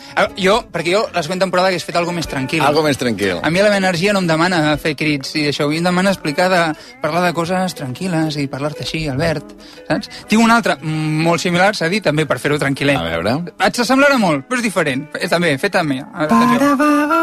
Jo, 0.41 0.55
perquè 0.73 0.95
jo 0.95 1.03
la 1.13 1.21
següent 1.21 1.43
temporada 1.43 1.69
hagués 1.69 1.83
fet 1.85 1.99
alguna 1.99 2.17
més 2.17 2.29
tranquil. 2.29 2.63
Algo 2.65 2.81
més 2.81 2.97
tranquil. 2.97 3.37
A 3.37 3.51
mi 3.53 3.61
la 3.61 3.69
meva 3.69 3.77
energia 3.77 4.15
no 4.15 4.23
em 4.23 4.29
demana 4.29 4.73
fer 4.81 4.95
crits 4.97 5.35
i 5.37 5.45
això. 5.51 5.67
A 5.67 5.69
mi 5.69 5.77
em 5.77 5.85
demana 5.85 6.09
explicar 6.15 6.47
de 6.49 6.63
parlar 7.03 7.21
de 7.27 7.35
coses 7.37 7.77
tranquil·les 7.77 8.39
i 8.41 8.47
parlar-te 8.49 8.81
així, 8.81 9.03
Albert, 9.13 9.53
saps? 9.85 10.09
Tinc 10.25 10.41
una 10.41 10.57
altra 10.57 10.79
molt 10.81 11.43
similar, 11.43 11.75
s'ha 11.77 11.85
dit, 11.93 12.01
també 12.01 12.25
per 12.25 12.39
fer-ho 12.41 12.57
tranquil·let. 12.57 12.97
A 12.97 13.05
veure. 13.13 13.35
Et 13.69 13.81
semblarà 13.85 14.17
molt, 14.17 14.47
però 14.49 14.57
és 14.57 14.65
diferent. 14.65 15.05
És 15.21 15.29
també, 15.29 15.53
feta 15.61 15.85
a 15.85 15.85
mi. 15.85 16.01
va, 16.01 16.25
va, 16.25 17.21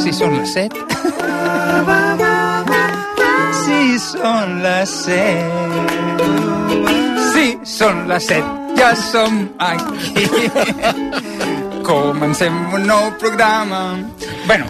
Si 0.00 0.12
són 0.12 0.36
les 0.36 0.52
7 0.52 2.09
són 4.20 4.60
les 4.64 4.90
set... 5.06 5.88
Si 7.30 7.46
són 7.64 8.02
les 8.10 8.26
set, 8.26 8.44
ja 8.78 8.90
som 8.98 9.42
aquí. 9.62 10.26
Comencem 11.86 12.56
un 12.74 12.84
nou 12.86 13.10
programa. 13.18 13.80
Bueno, 14.46 14.66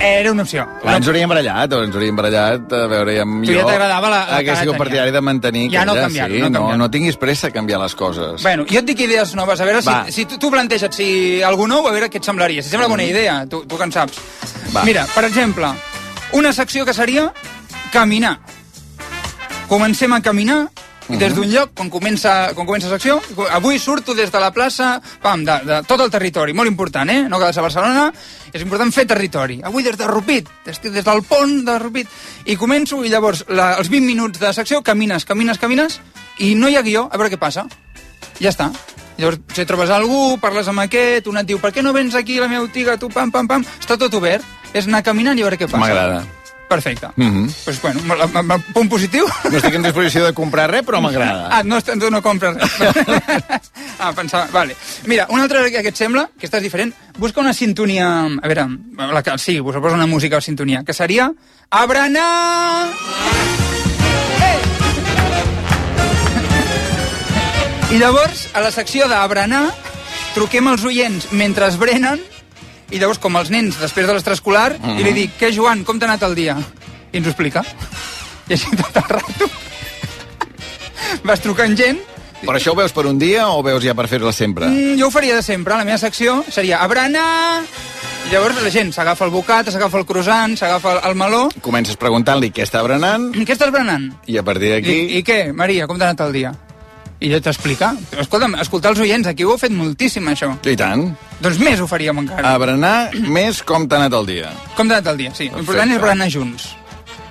era 0.00 0.32
una 0.32 0.42
opció. 0.44 0.66
Clar, 0.82 0.96
ens 1.00 1.08
hauríem 1.08 1.30
barallat, 1.30 1.72
o 1.72 1.80
ens 1.86 1.96
hauríem 1.96 2.16
barallat, 2.18 2.72
a 2.76 2.82
veure, 2.90 3.14
amb 3.22 3.46
Tu 3.46 3.54
ja 3.56 3.64
t'agradava 3.66 4.10
la- 4.12 4.20
la 4.42 4.56
sigut 4.58 4.74
que 4.76 4.82
partidari 4.84 5.10
de 5.14 5.20
mantenir 5.24 5.64
Ja 5.72 5.84
no 5.88 5.94
canviar-ho, 5.96 6.34
sí, 6.34 6.40
no 6.42 6.48
no, 6.50 6.58
canviar-ho. 6.60 6.78
no 6.82 6.90
tinguis 6.90 7.16
pressa 7.16 7.48
a 7.48 7.50
canviar 7.54 7.80
les 7.80 7.94
coses. 7.94 8.42
Bueno, 8.42 8.66
jo 8.70 8.78
et 8.82 8.84
dic 8.86 9.00
idees 9.06 9.34
noves, 9.34 9.60
a 9.60 9.64
veure 9.64 9.80
si, 9.82 9.88
Va. 9.88 10.04
si 10.10 10.26
tu, 10.26 10.38
tu 10.38 10.50
planteja't 10.50 10.92
si 10.92 11.42
algú 11.42 11.66
nou, 11.70 11.86
a 11.88 11.92
veure 11.94 12.10
què 12.10 12.20
et 12.20 12.24
semblaria. 12.24 12.62
Si 12.62 12.68
sembla 12.70 12.88
bona 12.88 13.04
idea, 13.06 13.44
tu, 13.46 13.64
tu 13.66 13.78
que 13.78 13.84
en 13.88 13.92
saps. 13.92 14.20
Va. 14.76 14.84
Mira, 14.84 15.06
per 15.14 15.24
exemple, 15.24 15.72
una 16.32 16.52
secció 16.52 16.84
que 16.84 16.92
seria 16.94 17.32
caminar. 17.92 18.38
Comencem 19.74 20.12
a 20.14 20.20
caminar 20.22 20.68
i 21.10 21.18
des 21.20 21.34
d'un 21.34 21.48
lloc, 21.50 21.72
quan 21.76 21.90
comença, 21.90 22.54
quan 22.54 22.64
comença 22.64 22.88
la 22.88 22.94
secció, 22.94 23.18
avui 23.52 23.76
surto 23.82 24.14
des 24.14 24.30
de 24.32 24.40
la 24.40 24.52
plaça, 24.54 25.00
pam, 25.20 25.42
de, 25.44 25.56
de 25.66 25.80
tot 25.84 26.00
el 26.00 26.12
territori, 26.12 26.54
molt 26.56 26.70
important, 26.70 27.10
eh? 27.10 27.24
No 27.28 27.40
ser 27.42 27.60
a 27.60 27.66
Barcelona, 27.66 28.04
és 28.52 28.62
important 28.62 28.92
fer 28.94 29.04
territori. 29.10 29.58
Avui 29.66 29.82
des 29.82 29.98
de 29.98 30.06
Rupit, 30.06 30.48
des, 30.64 30.80
des 30.80 31.04
del 31.04 31.22
pont 31.26 31.58
de 31.66 31.78
Rupit. 31.82 32.08
I 32.46 32.56
començo, 32.56 33.02
i 33.04 33.10
llavors, 33.10 33.44
la, 33.48 33.74
els 33.80 33.90
20 33.90 34.06
minuts 34.06 34.40
de 34.40 34.52
secció, 34.56 34.80
camines, 34.82 35.26
camines, 35.26 35.58
camines, 35.58 35.98
i 36.38 36.54
no 36.54 36.70
hi 36.70 36.78
ha 36.78 36.84
guió, 36.86 37.08
a 37.10 37.18
veure 37.18 37.34
què 37.34 37.40
passa. 37.40 37.66
Ja 38.38 38.54
està. 38.54 38.70
Llavors, 39.18 39.42
si 39.54 39.66
trobes 39.66 39.90
algú, 39.90 40.38
parles 40.40 40.70
amb 40.70 40.86
aquest, 40.86 41.26
un 41.28 41.42
et 41.42 41.50
diu, 41.50 41.58
per 41.60 41.74
què 41.74 41.82
no 41.82 41.92
vens 41.92 42.14
aquí 42.14 42.38
a 42.38 42.46
la 42.46 42.48
meva 42.48 42.64
botiga, 42.64 42.96
tu, 42.96 43.10
pam, 43.12 43.34
pam, 43.34 43.50
pam, 43.50 43.66
està 43.82 43.98
tot 43.98 44.14
obert, 44.14 44.46
és 44.72 44.88
anar 44.88 45.04
caminant 45.04 45.36
i 45.36 45.44
a 45.44 45.50
veure 45.50 45.60
què 45.60 45.68
passa. 45.68 45.84
M'agrada. 45.84 46.24
Perfecte. 46.74 47.08
Mm 47.14 47.46
-hmm. 47.46 47.54
Pues, 47.64 47.80
bueno, 47.82 48.00
punt 48.74 48.90
positiu. 48.90 49.26
No 49.50 49.56
estic 49.56 49.74
en 49.74 49.82
disposició 49.82 50.24
de 50.26 50.32
comprar 50.32 50.70
res, 50.70 50.82
però 50.82 51.00
m'agrada. 51.00 51.48
Ah, 51.50 51.62
no, 51.62 51.80
tu 51.80 52.10
no 52.10 52.20
compres 52.20 52.56
res. 52.56 52.70
ah, 54.02 54.12
pensava... 54.12 54.48
Vale. 54.50 54.74
Mira, 55.06 55.26
una 55.30 55.44
altra 55.44 55.62
que 55.70 55.88
et 55.88 55.96
sembla, 55.96 56.28
que 56.38 56.46
estàs 56.46 56.62
diferent, 56.62 56.92
busca 57.16 57.40
una 57.40 57.52
sintonia... 57.54 58.26
A 58.42 58.48
veure, 58.48 58.66
la 59.12 59.22
que 59.22 59.38
sigui, 59.38 59.60
us 59.60 59.76
posa 59.76 59.94
una 59.94 60.06
música 60.06 60.36
o 60.36 60.40
sintonia, 60.40 60.82
que 60.84 60.92
seria... 60.92 61.30
A 61.70 61.86
berenar! 61.86 62.90
I 67.90 67.98
llavors, 67.98 68.48
a 68.54 68.60
la 68.60 68.72
secció 68.72 69.06
de 69.06 69.28
berenar, 69.28 69.70
truquem 70.34 70.66
els 70.66 70.82
oients 70.82 71.30
mentre 71.30 71.68
es 71.68 71.78
brenen, 71.78 72.18
i 72.90 73.00
llavors, 73.00 73.18
com 73.18 73.36
els 73.36 73.50
nens, 73.50 73.78
després 73.80 74.06
de 74.06 74.12
l'extraescolar, 74.12 74.78
mm 74.78 74.84
-hmm. 74.84 75.00
i 75.00 75.04
li 75.04 75.12
dic, 75.12 75.38
què, 75.40 75.52
Joan, 75.54 75.84
com 75.84 75.98
t'ha 75.98 76.06
anat 76.06 76.22
el 76.22 76.34
dia? 76.34 76.56
I 77.12 77.16
ens 77.18 77.26
ho 77.26 77.30
explica. 77.30 77.64
I 78.48 78.52
així 78.52 78.76
tot 78.76 78.96
el 78.96 79.08
rato 79.08 79.48
vas 81.28 81.40
trucant 81.40 81.76
gent 81.76 82.00
Però 82.44 82.58
això 82.58 82.74
ho 82.74 82.76
veus 82.76 82.92
per 82.92 83.06
un 83.08 83.18
dia 83.18 83.46
o 83.48 83.62
veus 83.64 83.82
ja 83.84 83.94
per 83.96 84.06
fer-la 84.10 84.32
sempre? 84.32 84.68
Mm, 84.68 84.98
jo 85.00 85.08
ho 85.08 85.10
faria 85.10 85.36
de 85.38 85.42
sempre. 85.42 85.78
La 85.78 85.84
meva 85.84 85.98
secció 85.98 86.44
seria 86.50 86.82
a 86.84 86.88
berenar... 86.90 87.62
I 88.24 88.32
llavors 88.32 88.56
la 88.64 88.70
gent 88.72 88.88
s'agafa 88.92 89.26
el 89.26 89.32
bocat, 89.34 89.68
s'agafa 89.68 89.98
el 90.00 90.06
croissant, 90.08 90.54
s'agafa 90.56 90.94
el, 90.94 91.00
el 91.10 91.16
meló... 91.20 91.42
Comences 91.60 91.98
preguntant-li 92.00 92.48
què 92.56 92.64
està 92.64 92.80
berenant 92.80 93.26
Què 93.36 93.52
estàs 93.52 93.68
berenant? 93.68 94.06
i 94.24 94.38
a 94.40 94.44
partir 94.46 94.70
I, 94.70 94.72
d'aquí... 94.72 94.94
I 95.18 95.20
què, 95.28 95.38
Maria, 95.52 95.84
com 95.86 96.00
t'ha 96.00 96.08
anat 96.08 96.22
el 96.24 96.32
dia? 96.32 96.54
I 97.24 97.30
jo 97.32 97.40
t'explica. 97.40 97.94
Escolta'm, 98.20 98.58
escoltar 98.60 98.92
els 98.92 99.00
oients, 99.00 99.26
aquí 99.30 99.46
ho 99.46 99.54
heu 99.54 99.60
fet 99.60 99.72
moltíssim, 99.72 100.26
això. 100.28 100.50
I 100.68 100.76
tant. 100.76 101.06
Doncs 101.40 101.60
més 101.62 101.80
ho 101.80 101.88
faríem 101.88 102.20
encara. 102.20 102.52
A 102.52 102.60
berenar 102.60 102.96
més 103.32 103.62
com 103.64 103.86
t'ha 103.88 104.02
anat 104.02 104.16
el 104.20 104.28
dia. 104.28 104.50
Com 104.76 104.90
t'ha 104.90 105.00
anat 105.00 105.12
el 105.14 105.22
dia, 105.22 105.32
sí. 105.36 105.48
L'important 105.54 105.94
és 105.94 106.02
berenar 106.02 106.28
junts. 106.32 106.68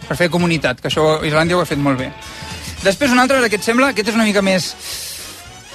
Per 0.08 0.18
fer 0.20 0.32
comunitat, 0.34 0.82
que 0.82 0.90
això 0.90 1.20
Islàndia 1.28 1.60
ho 1.60 1.62
ha 1.62 1.70
fet 1.70 1.82
molt 1.82 2.02
bé. 2.02 2.10
Després 2.84 3.14
un 3.14 3.22
altre, 3.22 3.38
que 3.48 3.60
et 3.62 3.66
sembla, 3.66 3.94
aquest 3.94 4.10
és 4.12 4.18
una 4.18 4.26
mica 4.28 4.42
més... 4.44 4.74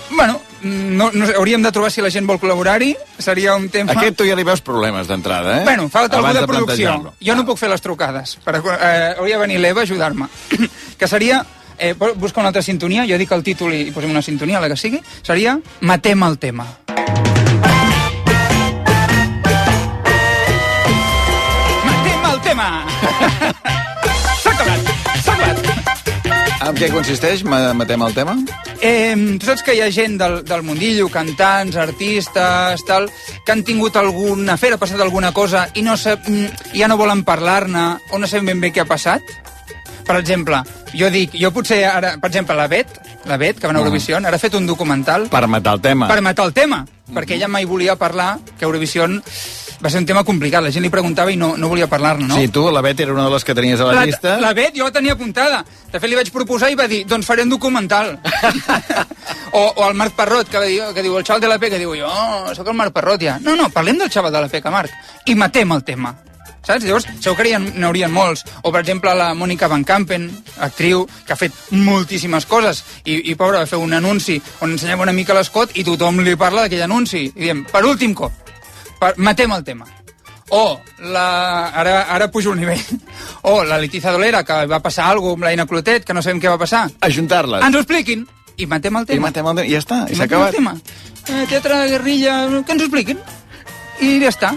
Bueno, 0.09 0.41
no, 0.63 1.11
no 1.13 1.29
hauríem 1.37 1.63
de 1.63 1.71
trobar 1.73 1.91
si 1.93 2.03
la 2.03 2.11
gent 2.11 2.27
vol 2.27 2.41
col·laborar-hi. 2.43 2.95
Seria 3.23 3.55
un 3.57 3.69
tema... 3.73 3.95
Aquest 3.95 4.19
tu 4.19 4.27
ja 4.27 4.35
li 4.37 4.45
veus 4.45 4.65
problemes 4.65 5.07
d'entrada, 5.09 5.61
eh? 5.61 5.67
Bueno, 5.69 5.87
falta 5.93 6.19
algú 6.19 6.31
Abans 6.31 6.41
de 6.41 6.51
producció. 6.51 6.97
Jo 7.23 7.37
no 7.39 7.45
puc 7.47 7.61
fer 7.61 7.71
les 7.71 7.85
trucades. 7.85 8.35
Per, 8.45 8.57
eh, 8.59 9.15
hauria 9.15 9.39
de 9.39 9.45
venir 9.45 9.63
l'Eva 9.63 9.85
a 9.85 9.89
ajudar-me. 9.89 10.29
que 10.99 11.11
seria... 11.11 11.45
Eh, 11.79 11.95
busca 12.17 12.41
una 12.41 12.49
altra 12.49 12.63
sintonia, 12.63 13.07
jo 13.07 13.19
dic 13.19 13.31
el 13.33 13.45
títol 13.47 13.75
i 13.75 13.85
posem 13.95 14.11
una 14.11 14.23
sintonia, 14.23 14.61
la 14.61 14.69
que 14.73 14.77
sigui. 14.77 15.01
Seria 15.23 15.59
Matem 15.81 16.23
el 16.27 16.39
tema. 16.39 16.67
Matem 21.85 22.25
el 22.33 22.41
tema! 22.43 22.69
S'ha 24.43 24.53
acabat! 24.53 24.93
S'ha 25.25 25.35
acabat! 25.35 25.67
En 26.69 26.77
què 26.77 26.89
consisteix? 26.93 27.45
Ma- 27.49 27.73
Matem 27.77 28.03
el 28.05 28.15
tema? 28.17 28.35
Eh, 28.85 29.15
tu 29.41 29.47
saps 29.49 29.63
que 29.67 29.75
hi 29.75 29.81
ha 29.83 29.89
gent 29.95 30.19
del, 30.21 30.41
del 30.47 30.63
mundillo, 30.67 31.09
cantants, 31.11 31.77
artistes, 31.81 32.85
tal, 32.87 33.09
que 33.45 33.55
han 33.55 33.65
tingut 33.67 33.97
algun 33.99 34.45
afer, 34.53 34.75
ha 34.77 34.81
passat 34.81 35.01
alguna 35.03 35.33
cosa 35.35 35.67
i 35.79 35.83
no 35.87 35.97
sap, 35.99 36.27
mm, 36.29 36.75
ja 36.79 36.89
no 36.91 36.99
volen 37.01 37.25
parlar-ne 37.27 37.87
o 38.13 38.19
no 38.21 38.27
sabem 38.31 38.53
ben 38.53 38.61
bé 38.67 38.73
què 38.75 38.85
ha 38.85 38.89
passat? 38.91 39.23
Per 40.09 40.17
exemple, 40.17 40.63
jo 40.97 41.11
dic, 41.13 41.35
jo 41.37 41.51
potser 41.53 41.83
ara, 41.85 42.15
per 42.17 42.31
exemple, 42.31 42.57
la 42.57 42.67
Bet, 42.71 42.95
la 43.29 43.37
Bet, 43.37 43.59
que 43.61 43.69
va 43.69 43.75
a 43.77 43.83
Eurovisió, 43.83 44.17
ara 44.17 44.37
ha 44.39 44.41
fet 44.41 44.57
un 44.57 44.67
documental 44.67 45.29
Per 45.29 45.47
matar 45.47 45.75
el 45.77 45.83
tema. 45.85 46.09
per 46.09 46.23
matar 46.25 46.47
el 46.49 46.55
tema, 46.57 46.87
perquè 47.13 47.37
ella 47.37 47.49
mai 47.49 47.69
volia 47.69 47.97
parlar 47.97 48.39
que 48.57 48.65
Eurovisió 48.65 49.05
va 49.85 49.91
ser 49.91 50.01
un 50.01 50.07
tema 50.07 50.25
complicat, 50.25 50.63
la 50.65 50.73
gent 50.75 50.83
li 50.83 50.91
preguntava 50.91 51.31
i 51.31 51.37
no, 51.37 51.53
no 51.57 51.69
volia 51.71 51.87
parlar-ne, 51.87 52.27
no? 52.27 52.39
Sí, 52.41 52.49
tu, 52.49 52.65
la 52.73 52.81
Bet 52.83 53.01
era 53.01 53.13
una 53.13 53.27
de 53.29 53.31
les 53.31 53.45
que 53.45 53.55
tenies 53.55 53.81
a 53.81 53.87
la, 53.93 54.05
llista. 54.07 54.39
La 54.41 54.53
Bet 54.57 54.75
jo 54.77 54.89
la 54.89 54.95
tenia 54.95 55.13
apuntada. 55.15 55.61
De 55.93 56.01
fet, 56.01 56.09
li 56.11 56.17
vaig 56.19 56.33
proposar 56.35 56.71
i 56.73 56.79
va 56.79 56.89
dir, 56.91 57.05
doncs 57.07 57.29
farem 57.29 57.49
documental. 57.49 58.17
o, 59.53 59.63
o 59.63 59.89
el 59.89 59.95
Marc 59.95 60.17
Parrot, 60.19 60.49
que, 60.51 60.59
va 60.59 60.65
dir, 60.67 60.81
que 60.95 61.05
diu, 61.05 61.19
el 61.19 61.27
xaval 61.27 61.45
de 61.45 61.53
la 61.53 61.61
P, 61.61 61.71
que 61.71 61.79
diu, 61.79 61.95
jo 62.01 62.11
sóc 62.57 62.73
el 62.73 62.79
Marc 62.81 62.97
Parrot 62.97 63.23
ja. 63.23 63.39
No, 63.45 63.55
no, 63.61 63.69
parlem 63.75 64.01
del 64.03 64.11
xaval 64.11 64.35
de 64.35 64.43
la 64.43 64.51
P, 64.51 64.63
que 64.65 64.73
Marc. 64.75 64.99
I 65.27 65.37
matem 65.39 65.77
el 65.77 65.85
tema. 65.87 66.17
Saps? 66.69 66.85
Llavors, 66.85 67.07
segur 67.25 67.39
que 67.39 67.47
n'hi 67.49 67.85
haurien 67.89 68.13
molts. 68.13 68.43
O, 68.61 68.69
per 68.71 68.83
exemple, 68.83 69.15
la 69.17 69.31
Mònica 69.35 69.71
Van 69.73 69.87
Campen, 69.89 70.29
actriu, 70.61 71.07
que 71.25 71.33
ha 71.33 71.41
fet 71.41 71.55
moltíssimes 71.73 72.45
coses, 72.47 72.83
i, 73.09 73.23
i 73.33 73.37
pobra, 73.41 73.63
va 73.65 73.71
fer 73.71 73.79
un 73.81 73.95
anunci 73.97 74.37
on 74.61 74.75
ensenyava 74.77 75.07
una 75.07 75.15
mica 75.17 75.33
l'escot 75.37 75.73
i 75.81 75.85
tothom 75.87 76.21
li 76.21 76.37
parla 76.37 76.67
d'aquell 76.67 76.85
anunci. 76.85 77.31
I 77.33 77.47
diem, 77.49 77.65
per 77.73 77.87
últim 77.89 78.13
cop, 78.19 78.37
per, 79.01 79.15
matem 79.17 79.57
el 79.57 79.65
tema. 79.65 79.89
O 80.51 80.79
la... 81.13 81.27
Ara, 81.77 82.03
ara 82.15 82.31
pujo 82.33 82.53
un 82.53 82.61
nivell. 82.61 82.85
O 83.49 83.63
la 83.65 83.77
Leticia 83.81 84.13
Dolera, 84.13 84.45
que 84.45 84.63
va 84.69 84.79
passar 84.85 85.09
alguna 85.09 85.35
amb 85.39 85.45
l'Aina 85.49 85.67
Clotet, 85.69 86.05
que 86.05 86.15
no 86.17 86.23
sabem 86.25 86.41
què 86.41 86.49
va 86.53 86.61
passar. 86.61 86.87
Ajuntar-les. 87.01 87.65
Ens 87.65 87.77
ho 87.77 87.83
expliquin. 87.85 88.27
I 88.59 88.67
matem 88.67 88.97
el 88.97 89.05
I 89.05 89.13
tema. 89.15 89.29
matem 89.29 89.47
el... 89.53 89.65
I 89.65 89.73
ja 89.77 89.81
està, 89.85 89.99
i 90.09 90.13
I 90.13 90.17
s'ha 90.21 90.25
matem 90.29 90.41
el 90.41 90.49
acabat. 90.49 90.55
tema. 90.57 90.77
Eh, 91.29 91.45
teatre, 91.49 91.83
guerrilla, 91.93 92.39
que 92.65 92.73
ens 92.77 92.83
ho 92.83 92.89
expliquin. 92.89 93.21
I 94.01 94.17
ja 94.25 94.33
està. 94.33 94.55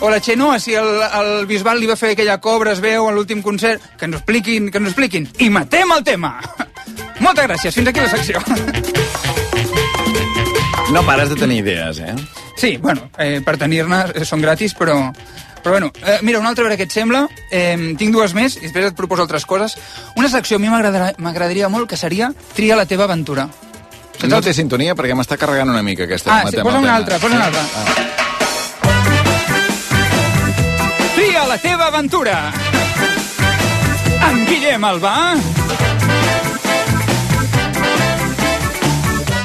O 0.00 0.10
la 0.10 0.20
Xenoa, 0.20 0.60
si 0.60 0.74
el, 0.74 1.02
el 1.02 1.46
Bisbal 1.46 1.80
li 1.80 1.88
va 1.90 1.96
fer 1.98 2.12
aquella 2.14 2.38
cobra, 2.38 2.72
es 2.72 2.82
veu, 2.82 3.08
a 3.08 3.14
l'últim 3.14 3.42
concert, 3.42 3.82
que 3.98 4.06
ens 4.06 4.20
expliquin, 4.20 4.70
que 4.70 4.78
ens 4.78 4.92
expliquin. 4.92 5.26
I 5.42 5.50
matem 5.50 5.90
el 5.96 6.04
tema. 6.06 6.36
Moltes 7.24 7.48
gràcies, 7.48 7.74
fins 7.74 7.90
aquí 7.90 8.04
la 8.04 8.12
secció. 8.12 8.42
No 10.88 11.02
pares 11.04 11.28
de 11.28 11.36
tenir 11.36 11.58
idees, 11.58 11.98
eh? 11.98 12.14
Sí, 12.56 12.78
bueno, 12.78 13.10
eh, 13.18 13.42
per 13.44 13.58
tenir-ne 13.60 14.06
eh, 14.14 14.24
són 14.24 14.40
gratis, 14.40 14.72
però... 14.72 14.96
Però 15.58 15.74
bueno, 15.74 15.90
eh, 16.00 16.16
mira, 16.22 16.38
una 16.40 16.48
altra, 16.48 16.64
a 16.64 16.68
veure 16.68 16.78
què 16.80 16.86
et 16.88 16.94
sembla. 16.94 17.26
Eh, 17.52 17.92
tinc 18.00 18.14
dues 18.14 18.32
més, 18.32 18.56
i 18.56 18.62
després 18.70 18.88
et 18.88 18.96
proposo 18.96 19.26
altres 19.26 19.44
coses. 19.44 19.76
Una 20.16 20.30
secció 20.32 20.56
a 20.56 20.62
mi 20.62 20.70
m'agradaria 20.72 21.68
molt, 21.68 21.90
que 21.90 22.00
seria 22.00 22.30
Tria 22.56 22.78
la 22.78 22.86
teva 22.88 23.04
aventura. 23.04 23.50
No 24.24 24.40
té 24.40 24.54
sintonia 24.56 24.96
perquè 24.96 25.18
m'està 25.18 25.36
carregant 25.36 25.74
una 25.74 25.84
mica 25.84 26.08
aquesta. 26.08 26.38
Ah, 26.38 26.48
sí, 26.48 26.56
posa 26.62 26.80
una 26.80 26.96
altra, 26.96 27.20
posa 27.20 27.36
una 27.36 27.50
altra. 27.50 27.66
Tria 27.68 28.17
la 31.48 31.56
teva 31.58 31.86
aventura. 31.88 32.52
Amb 34.28 34.48
Guillem 34.48 34.84
Albà. 34.84 35.14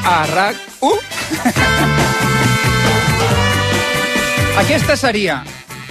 A 0.03 0.15
RAC1. 0.27 0.99
Aquesta 4.63 4.97
seria... 4.99 5.43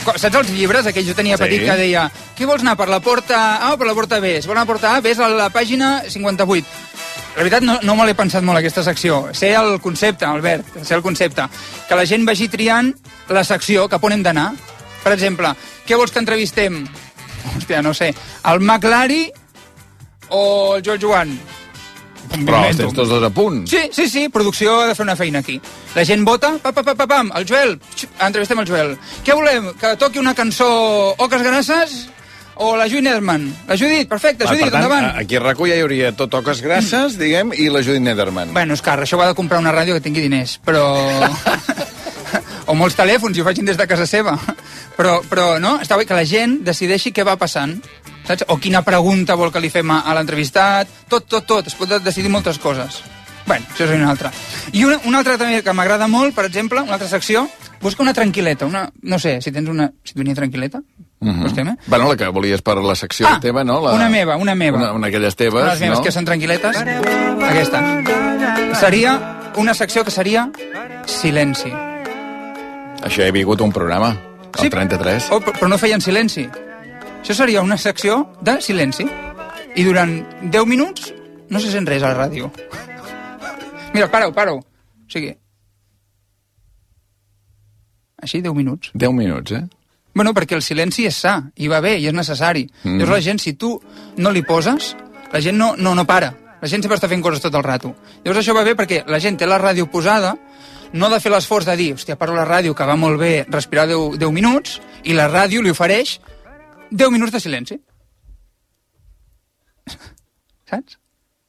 Saps 0.02 0.35
els 0.35 0.49
llibres, 0.50 0.83
aquells 0.90 1.07
jo 1.07 1.14
tenia 1.14 1.37
Sí. 1.38 1.45
petit 1.45 1.62
que 1.62 1.76
deia 1.78 2.09
què 2.35 2.42
vols 2.49 2.64
anar 2.64 2.75
per 2.76 2.88
la 2.90 2.99
porta 2.99 3.38
A 3.62 3.69
o 3.73 3.76
per 3.78 3.87
la 3.87 3.95
porta 3.95 4.19
B? 4.19 4.33
Si 4.42 4.49
vols 4.50 4.57
anar 4.59 4.64
a 4.64 4.66
la 4.66 4.73
porta 4.73 4.97
A, 4.97 5.00
ves 5.00 5.21
a 5.23 5.28
la 5.31 5.47
pàgina 5.54 6.02
58. 6.11 6.66
La 7.37 7.45
veritat, 7.45 7.62
no, 7.62 7.78
no 7.87 7.95
me 7.97 8.04
l'he 8.09 8.16
pensat 8.19 8.42
molt, 8.42 8.59
aquesta 8.59 8.83
secció. 8.83 9.28
Sé 9.33 9.54
el 9.54 9.78
concepte, 9.81 10.26
Albert, 10.26 10.66
sé 10.83 10.95
el 10.99 11.02
concepte. 11.07 11.47
Que 11.88 11.95
la 11.97 12.04
gent 12.04 12.26
vagi 12.26 12.49
triant 12.50 12.90
la 13.31 13.45
secció 13.47 13.87
cap 13.88 14.02
on 14.04 14.12
hem 14.19 14.25
d'anar. 14.26 14.50
Per 15.02 15.12
exemple, 15.14 15.54
què 15.87 15.97
vols 15.99 16.12
que 16.14 16.21
entrevistem? 16.23 16.82
Hòstia, 17.56 17.82
no 17.82 17.92
sé. 17.94 18.12
El 18.47 18.61
McLari 18.62 19.25
o 20.30 20.76
el 20.76 20.85
George 20.87 21.06
Joan? 21.06 21.35
Però 22.32 22.62
els 22.64 22.78
tens 22.78 22.94
tots 22.97 23.11
dos 23.11 23.25
a 23.26 23.28
punt. 23.35 23.64
Sí, 23.68 23.80
sí, 23.92 24.06
sí, 24.09 24.23
producció 24.32 24.78
ha 24.80 24.87
de 24.88 24.94
fer 24.97 25.04
una 25.04 25.16
feina 25.18 25.42
aquí. 25.42 25.59
La 25.97 26.04
gent 26.09 26.23
vota, 26.25 26.54
pa, 26.62 26.71
pa, 26.73 26.85
pa, 26.87 26.94
pa, 26.97 27.06
pam, 27.11 27.32
el 27.37 27.44
Joel, 27.49 27.75
xip, 27.99 28.14
entrevistem 28.25 28.62
el 28.62 28.68
Joel. 28.71 28.94
Què 29.26 29.35
volem? 29.37 29.68
Que 29.80 29.97
toqui 30.00 30.23
una 30.23 30.32
cançó 30.38 30.68
Oques 31.18 31.42
Grasses 31.44 31.97
o 32.62 32.71
la 32.78 32.87
Judit 32.88 33.04
Nederman? 33.04 33.50
La 33.68 33.76
Judit, 33.76 34.09
perfecte, 34.09 34.47
Va, 34.47 34.54
Judit, 34.54 34.64
per 34.71 34.73
tant, 34.73 34.87
endavant. 34.87 35.11
aquí 35.18 35.37
a 35.37 35.42
RAC1 35.42 35.68
ja 35.75 35.76
hi 35.76 35.85
hauria 35.85 36.12
tot 36.16 36.38
Oques 36.40 36.62
Grasses, 36.64 37.18
diguem, 37.21 37.52
i 37.59 37.68
la 37.68 37.82
Judit 37.85 38.00
Nederman. 38.06 38.54
Bueno, 38.54 38.78
és 38.78 38.85
car, 38.87 38.97
això 39.02 39.18
ho 39.18 39.26
ha 39.26 39.28
de 39.32 39.37
comprar 39.37 39.61
una 39.61 39.75
ràdio 39.75 39.99
que 39.99 40.04
tingui 40.06 40.25
diners, 40.25 40.56
però... 40.64 40.87
o 42.66 42.75
molts 42.78 42.97
telèfons 42.99 43.37
i 43.37 43.40
ho 43.42 43.45
facin 43.45 43.64
des 43.69 43.76
de 43.76 43.87
casa 43.87 44.07
seva. 44.07 44.37
Però, 44.97 45.23
però 45.25 45.59
no, 45.59 45.78
està 45.81 45.97
bé 45.97 46.04
que 46.04 46.14
la 46.14 46.25
gent 46.28 46.59
decideixi 46.66 47.12
què 47.16 47.25
va 47.25 47.38
passant, 47.40 47.78
saps? 48.28 48.45
O 48.52 48.59
quina 48.61 48.83
pregunta 48.85 49.35
vol 49.40 49.50
que 49.50 49.61
li 49.61 49.71
fem 49.73 49.88
a, 49.90 50.02
a 50.04 50.14
l'entrevistat, 50.19 50.87
tot, 51.09 51.25
tot, 51.26 51.47
tot, 51.49 51.66
es 51.66 51.75
pot 51.78 51.88
decidir 52.04 52.28
moltes 52.31 52.59
coses. 52.61 53.00
Bueno, 53.47 53.64
això 53.73 53.88
és 53.88 53.95
una 53.97 54.11
altra. 54.12 54.31
I 54.73 54.85
una, 54.85 55.00
una 55.09 55.19
altra 55.19 55.38
també 55.40 55.62
que 55.64 55.73
m'agrada 55.75 56.07
molt, 56.07 56.35
per 56.37 56.45
exemple, 56.47 56.83
una 56.85 56.95
altra 56.95 57.09
secció, 57.09 57.49
busca 57.83 58.04
una 58.04 58.12
tranquil·leta, 58.14 58.69
una, 58.69 58.85
no 59.02 59.19
sé, 59.19 59.40
si 59.42 59.50
tens 59.50 59.69
una 59.73 59.90
sintonia 60.04 60.35
tranquil·leta, 60.38 60.83
Mhm. 61.23 61.45
Vostè, 61.45 61.62
eh? 61.62 61.76
Bueno, 61.87 62.09
la 62.09 62.16
que 62.16 62.26
volies 62.35 62.62
per 62.66 62.75
la 62.83 62.97
secció 62.97 63.28
Ah, 63.28 63.38
teva, 63.40 63.62
no? 63.62 63.81
La... 63.81 63.92
una 63.95 64.09
meva, 64.09 64.35
una 64.37 64.57
meva. 64.57 64.76
Una, 64.78 64.92
una 64.92 65.07
d'aquelles 65.07 65.37
teves, 65.37 65.62
Unes 65.62 65.78
meves 65.78 65.99
no? 66.00 66.02
que 66.04 66.11
són 66.11 66.26
tranquil·letes. 66.26 66.81
Aquesta. 67.47 68.75
Seria 68.81 69.14
una 69.54 69.73
secció 69.73 70.02
que 70.02 70.11
seria 70.11 70.50
silenci. 71.07 71.71
Això 73.02 73.25
he 73.26 73.32
vingut 73.35 73.61
un 73.61 73.73
programa, 73.73 74.12
el 74.58 74.60
Sí. 74.65 74.71
33. 74.71 75.30
Oh, 75.32 75.41
però 75.41 75.69
no 75.69 75.78
feien 75.78 76.00
silenci. 76.00 76.47
Això 77.23 77.34
seria 77.34 77.62
una 77.62 77.76
secció 77.78 78.28
de 78.41 78.60
silenci. 78.60 79.06
I 79.75 79.84
durant 79.84 80.19
10 80.43 80.67
minuts 80.67 81.12
no 81.49 81.60
se 81.60 81.71
sent 81.71 81.86
res 81.86 82.02
a 82.02 82.12
la 82.12 82.26
ràdio. 82.26 82.50
Mira, 83.95 84.10
para-ho, 84.10 84.32
para-ho. 84.32 84.58
O 84.58 85.08
sigui... 85.10 85.34
Així, 88.23 88.41
10 88.41 88.54
minuts. 88.54 88.91
10 88.95 89.12
minuts, 89.12 89.52
eh? 89.52 89.65
Bueno, 90.15 90.34
perquè 90.36 90.54
el 90.54 90.62
silenci 90.62 91.06
és 91.08 91.17
sa, 91.17 91.38
i 91.56 91.69
va 91.73 91.80
bé, 91.80 91.97
i 91.99 92.06
és 92.06 92.15
necessari. 92.15 92.67
Mm. 92.84 93.00
Llavors 93.00 93.17
la 93.17 93.25
gent, 93.25 93.41
si 93.41 93.54
tu 93.54 93.73
no 94.19 94.30
li 94.30 94.43
poses, 94.47 94.93
la 95.32 95.41
gent 95.41 95.56
no, 95.58 95.73
no, 95.76 95.95
no 95.97 96.04
para. 96.06 96.34
La 96.60 96.69
gent 96.69 96.84
sempre 96.84 96.99
està 96.99 97.08
fent 97.10 97.23
coses 97.25 97.43
tot 97.43 97.54
el 97.58 97.65
rato. 97.65 97.95
Llavors 98.23 98.43
això 98.45 98.54
va 98.54 98.62
bé 98.62 98.76
perquè 98.78 99.02
la 99.08 99.19
gent 99.19 99.41
té 99.41 99.49
la 99.49 99.58
ràdio 99.58 99.88
posada, 99.91 100.36
no 100.93 101.07
ha 101.07 101.11
de 101.15 101.21
fer 101.21 101.33
l'esforç 101.33 101.67
de 101.69 101.76
dir, 101.76 101.91
hòstia, 101.97 102.17
paro 102.21 102.35
la 102.37 102.45
ràdio, 102.49 102.75
que 102.76 102.85
va 102.89 102.97
molt 102.97 103.19
bé 103.21 103.33
respirar 103.49 103.87
10, 103.91 104.19
10 104.21 104.33
minuts, 104.33 104.81
i 105.05 105.15
la 105.17 105.28
ràdio 105.31 105.63
li 105.63 105.71
ofereix 105.73 106.19
10 106.91 107.11
minuts 107.15 107.33
de 107.33 107.41
silenci. 107.41 107.78
Saps? 110.71 110.99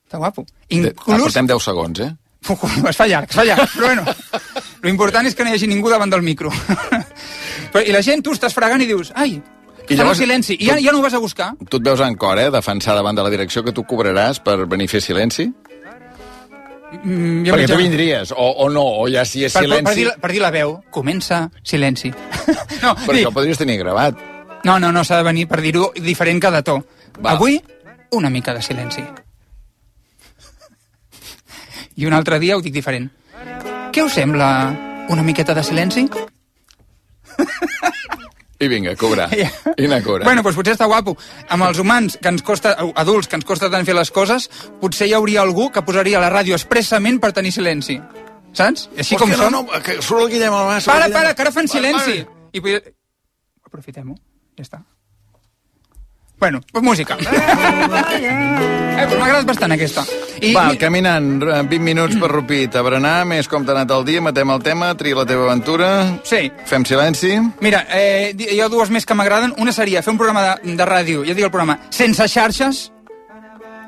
Està 0.08 0.20
guapo. 0.22 0.46
Ah, 0.48 0.68
Inclús... 0.78 1.26
portem 1.28 1.48
10 1.50 1.64
segons, 1.64 2.00
eh? 2.06 2.12
Uf, 2.52 2.64
es 2.90 2.98
fa 3.00 3.08
llarg, 3.08 3.30
es 3.32 3.38
fa 3.40 3.46
llarg, 3.48 3.70
però 3.72 3.88
bueno, 3.94 4.04
lo 4.84 4.90
important 4.92 5.28
és 5.30 5.36
que 5.36 5.46
no 5.46 5.52
hi 5.54 5.56
hagi 5.56 5.70
ningú 5.72 5.88
davant 5.92 6.12
del 6.12 6.26
micro. 6.26 6.52
Però, 7.74 7.82
I 7.88 7.94
la 7.96 8.02
gent, 8.06 8.20
tu 8.22 8.34
estàs 8.36 8.54
fregant 8.54 8.82
i 8.84 8.86
dius, 8.86 9.10
ai, 9.18 9.38
I 9.88 9.96
llavors- 9.98 10.20
silenci, 10.20 10.58
i 10.60 10.68
ja, 10.68 10.76
ja 10.78 10.92
no 10.94 11.00
ho 11.00 11.06
vas 11.06 11.16
a 11.16 11.22
buscar. 11.24 11.54
Tu 11.70 11.80
et 11.80 11.86
veus 11.88 12.02
en 12.06 12.14
cor, 12.20 12.38
eh, 12.38 12.50
defensar 12.54 12.94
davant 12.98 13.16
de 13.18 13.24
la 13.26 13.32
direcció 13.34 13.64
que 13.64 13.72
tu 13.74 13.82
cobraràs 13.88 14.42
per 14.44 14.58
venir 14.70 14.86
a 14.90 14.92
fer 14.92 15.02
silenci? 15.02 15.48
Mm, 17.02 17.44
Perquè 17.48 17.68
tu 17.72 17.78
vindries, 17.80 18.32
o, 18.32 18.46
o 18.64 18.70
no, 18.70 18.84
o 19.02 19.08
ja 19.10 19.24
si 19.26 19.44
és 19.48 19.54
per, 19.56 19.64
per, 19.66 19.80
per, 19.84 19.94
silenci... 19.96 20.04
dir, 20.04 20.22
per 20.22 20.32
dir 20.32 20.42
la 20.44 20.52
veu, 20.54 20.76
comença 20.94 21.48
silenci. 21.66 22.12
no, 22.84 22.94
Però 22.94 23.16
dir, 23.16 23.24
això 23.24 23.32
ho 23.32 23.36
podries 23.36 23.58
tenir 23.58 23.80
gravat. 23.82 24.20
no, 24.64 24.78
no, 24.80 24.92
no 24.94 25.04
s'ha 25.04 25.18
de 25.20 25.26
venir 25.28 25.48
per 25.50 25.60
dir-ho 25.64 25.90
diferent 25.98 26.40
cada 26.44 26.62
to. 26.62 26.78
Va. 27.20 27.34
Avui, 27.34 27.60
una 28.14 28.30
mica 28.30 28.54
de 28.54 28.62
silenci. 28.62 29.04
I 31.96 32.06
un 32.10 32.14
altre 32.14 32.40
dia 32.40 32.58
ho 32.58 32.62
dic 32.62 32.74
diferent. 32.74 33.10
Què 33.94 34.06
us 34.06 34.16
sembla 34.18 34.48
una 35.14 35.26
miqueta 35.26 35.54
de 35.54 35.64
silenci? 35.64 36.08
I 38.64 38.70
vinga, 38.72 38.96
cobrar. 39.00 39.28
I 39.36 39.86
anar 39.86 40.00
a 40.00 40.06
cobrar. 40.06 40.26
Bueno, 40.28 40.44
doncs 40.46 40.58
potser 40.58 40.76
està 40.78 40.88
guapo. 40.90 41.16
Amb 41.52 41.68
els 41.68 41.80
humans, 41.84 42.18
que 42.22 42.32
ens 42.32 42.44
costa, 42.46 42.76
adults, 42.96 43.28
que 43.28 43.38
ens 43.40 43.46
costa 43.48 43.70
tant 43.74 43.86
fer 43.88 43.96
les 43.98 44.12
coses, 44.16 44.50
potser 44.82 45.10
hi 45.10 45.16
hauria 45.18 45.42
algú 45.44 45.70
que 45.74 45.84
posaria 45.86 46.22
la 46.24 46.32
ràdio 46.34 46.56
expressament 46.58 47.20
per 47.24 47.34
tenir 47.36 47.52
silenci. 47.56 48.00
Saps? 48.54 48.88
I 48.94 49.02
Així 49.02 49.18
com 49.18 49.32
som. 49.34 49.50
no, 49.52 49.64
no, 49.66 49.82
que 49.82 49.98
surt 50.02 50.28
el 50.28 50.34
Guillem 50.36 50.54
Para, 50.54 50.78
el 50.78 50.84
Guillem. 50.86 51.14
para, 51.18 51.34
que 51.34 51.42
ara 51.42 51.52
fan 51.52 51.68
silenci. 51.68 52.20
I. 52.54 52.62
Aprofitem-ho. 53.66 54.16
Ja 54.60 54.68
està. 54.68 54.84
Bueno, 56.40 56.62
pues 56.72 56.84
música. 56.84 57.18
eh, 58.14 59.06
pues 59.08 59.20
m'ha 59.20 59.26
agradat 59.26 59.46
bastant 59.48 59.72
aquesta. 59.76 60.04
I, 60.44 60.52
Va, 60.54 60.66
mi- 60.72 60.78
caminant, 60.78 61.28
eh, 61.44 61.62
20 61.70 61.80
minuts 61.80 62.18
per 62.20 62.30
Rupit 62.32 62.76
a 62.76 62.82
berenar, 62.84 63.24
més 63.30 63.48
com 63.48 63.64
t'ha 63.66 63.72
anat 63.78 63.92
el 63.96 64.04
dia, 64.10 64.22
matem 64.22 64.50
el 64.52 64.64
tema, 64.66 64.90
tria 65.00 65.16
la 65.16 65.26
teva 65.30 65.46
aventura, 65.48 66.20
Sí. 66.28 66.52
fem 66.68 66.84
silenci... 66.86 67.38
Mira, 67.62 67.86
eh, 67.96 68.34
hi 68.38 68.60
ha 68.60 68.68
dues 68.70 68.90
més 68.92 69.06
que 69.06 69.16
m'agraden. 69.16 69.54
Una 69.58 69.72
seria 69.72 70.02
fer 70.04 70.12
un 70.12 70.18
programa 70.20 70.44
de, 70.64 70.76
de 70.76 70.86
ràdio, 70.90 71.24
ja 71.26 71.34
dic 71.38 71.46
el 71.48 71.52
programa, 71.54 71.80
sense 71.90 72.28
xarxes. 72.28 72.90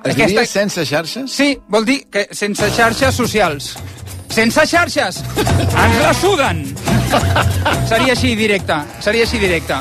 Es 0.06 0.16
diria 0.16 0.46
sense 0.46 0.86
xarxes? 0.86 1.32
Sí, 1.34 1.58
vol 1.68 1.84
dir 1.84 2.06
que 2.14 2.28
sense 2.32 2.70
xarxes 2.72 3.16
socials. 3.16 3.74
Sense 4.30 4.66
xarxes! 4.68 5.24
Ens 5.36 6.02
la 6.02 6.14
suden! 6.14 6.64
seria 7.90 8.14
així 8.14 8.36
directe, 8.36 8.76
seria 9.02 9.24
així 9.26 9.40
directe. 9.40 9.78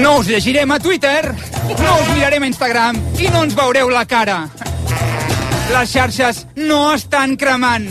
No 0.00 0.18
us 0.20 0.28
llegirem 0.28 0.70
a 0.72 0.78
Twitter, 0.78 1.32
no 1.32 1.92
us 2.00 2.08
mirarem 2.14 2.44
a 2.44 2.50
Instagram 2.50 2.98
i 3.18 3.30
no 3.32 3.42
ens 3.46 3.56
veureu 3.58 3.90
la 3.92 4.04
cara. 4.08 4.46
Les 5.72 5.90
xarxes 5.90 6.44
no 6.56 6.80
estan 6.94 7.36
cremant. 7.40 7.88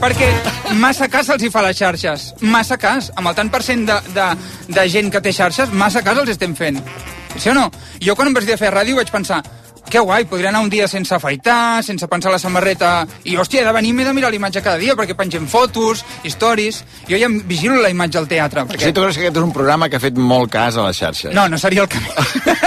Perquè 0.00 0.28
massa 0.76 1.08
cas 1.08 1.30
els 1.32 1.46
hi 1.46 1.50
fa 1.52 1.62
les 1.64 1.78
xarxes. 1.78 2.26
Massa 2.44 2.76
cas. 2.76 3.10
Amb 3.16 3.30
el 3.30 3.36
tant 3.38 3.52
per 3.52 3.62
cent 3.64 3.86
de, 3.88 4.00
de, 4.16 4.26
de 4.68 4.88
gent 4.92 5.12
que 5.12 5.22
té 5.24 5.32
xarxes, 5.32 5.72
massa 5.72 6.04
cas 6.04 6.20
els 6.20 6.34
estem 6.34 6.56
fent. 6.58 6.82
Sí 7.36 7.52
o 7.52 7.54
no? 7.56 7.70
Jo 8.02 8.16
quan 8.16 8.28
em 8.28 8.36
vaig 8.36 8.48
dir 8.48 8.56
a 8.56 8.60
fer 8.60 8.72
ràdio 8.74 8.98
vaig 8.98 9.12
pensar 9.12 9.42
que 9.90 10.02
guai, 10.02 10.24
podria 10.26 10.50
anar 10.50 10.62
un 10.64 10.70
dia 10.70 10.88
sense 10.88 11.14
afaitar, 11.14 11.82
sense 11.86 12.08
pensar 12.10 12.32
la 12.34 12.40
samarreta, 12.42 13.06
i 13.24 13.36
hòstia, 13.38 13.62
he 13.62 13.66
de 13.66 13.74
venir, 13.76 13.92
m'he 13.94 14.06
de 14.06 14.14
mirar 14.16 14.30
la 14.32 14.38
imatge 14.40 14.62
cada 14.64 14.80
dia, 14.82 14.96
perquè 14.98 15.16
pengem 15.18 15.46
fotos, 15.50 16.04
històries, 16.26 16.82
jo 17.08 17.18
ja 17.18 17.30
em 17.30 17.38
vigilo 17.46 17.78
la 17.82 17.92
imatge 17.92 18.18
al 18.18 18.28
teatre. 18.30 18.66
Perquè... 18.66 18.86
sigui, 18.86 18.96
tu 18.96 19.04
creus 19.04 19.18
que 19.18 19.26
aquest 19.26 19.38
és 19.38 19.46
un 19.46 19.54
programa 19.54 19.88
que 19.88 20.00
ha 20.00 20.02
fet 20.02 20.18
molt 20.18 20.50
cas 20.52 20.76
a 20.76 20.88
les 20.88 20.98
xarxes? 20.98 21.34
No, 21.36 21.46
no 21.48 21.58
seria 21.58 21.86
el 21.86 21.90
camí. 21.92 22.10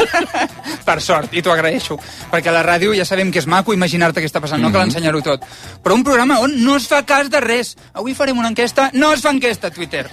per 0.90 1.00
sort, 1.04 1.36
i 1.36 1.44
t'ho 1.44 1.54
agraeixo. 1.54 2.00
Perquè 2.32 2.52
a 2.52 2.56
la 2.56 2.64
ràdio 2.66 2.96
ja 2.98 3.06
sabem 3.08 3.34
que 3.34 3.44
és 3.44 3.50
maco 3.50 3.76
imaginar-te 3.76 4.24
què 4.24 4.30
està 4.30 4.42
passant, 4.44 4.62
no 4.64 4.72
cal 4.74 4.88
ensenyar-ho 4.88 5.22
tot. 5.26 5.46
Però 5.84 5.98
un 5.98 6.06
programa 6.08 6.40
on 6.44 6.56
no 6.64 6.78
es 6.80 6.88
fa 6.90 7.04
cas 7.08 7.30
de 7.30 7.44
res. 7.44 7.76
Avui 7.94 8.16
farem 8.18 8.40
una 8.40 8.52
enquesta, 8.54 8.90
no 8.94 9.14
es 9.14 9.26
fa 9.26 9.36
enquesta 9.36 9.70
a 9.70 9.76
Twitter. 9.76 10.08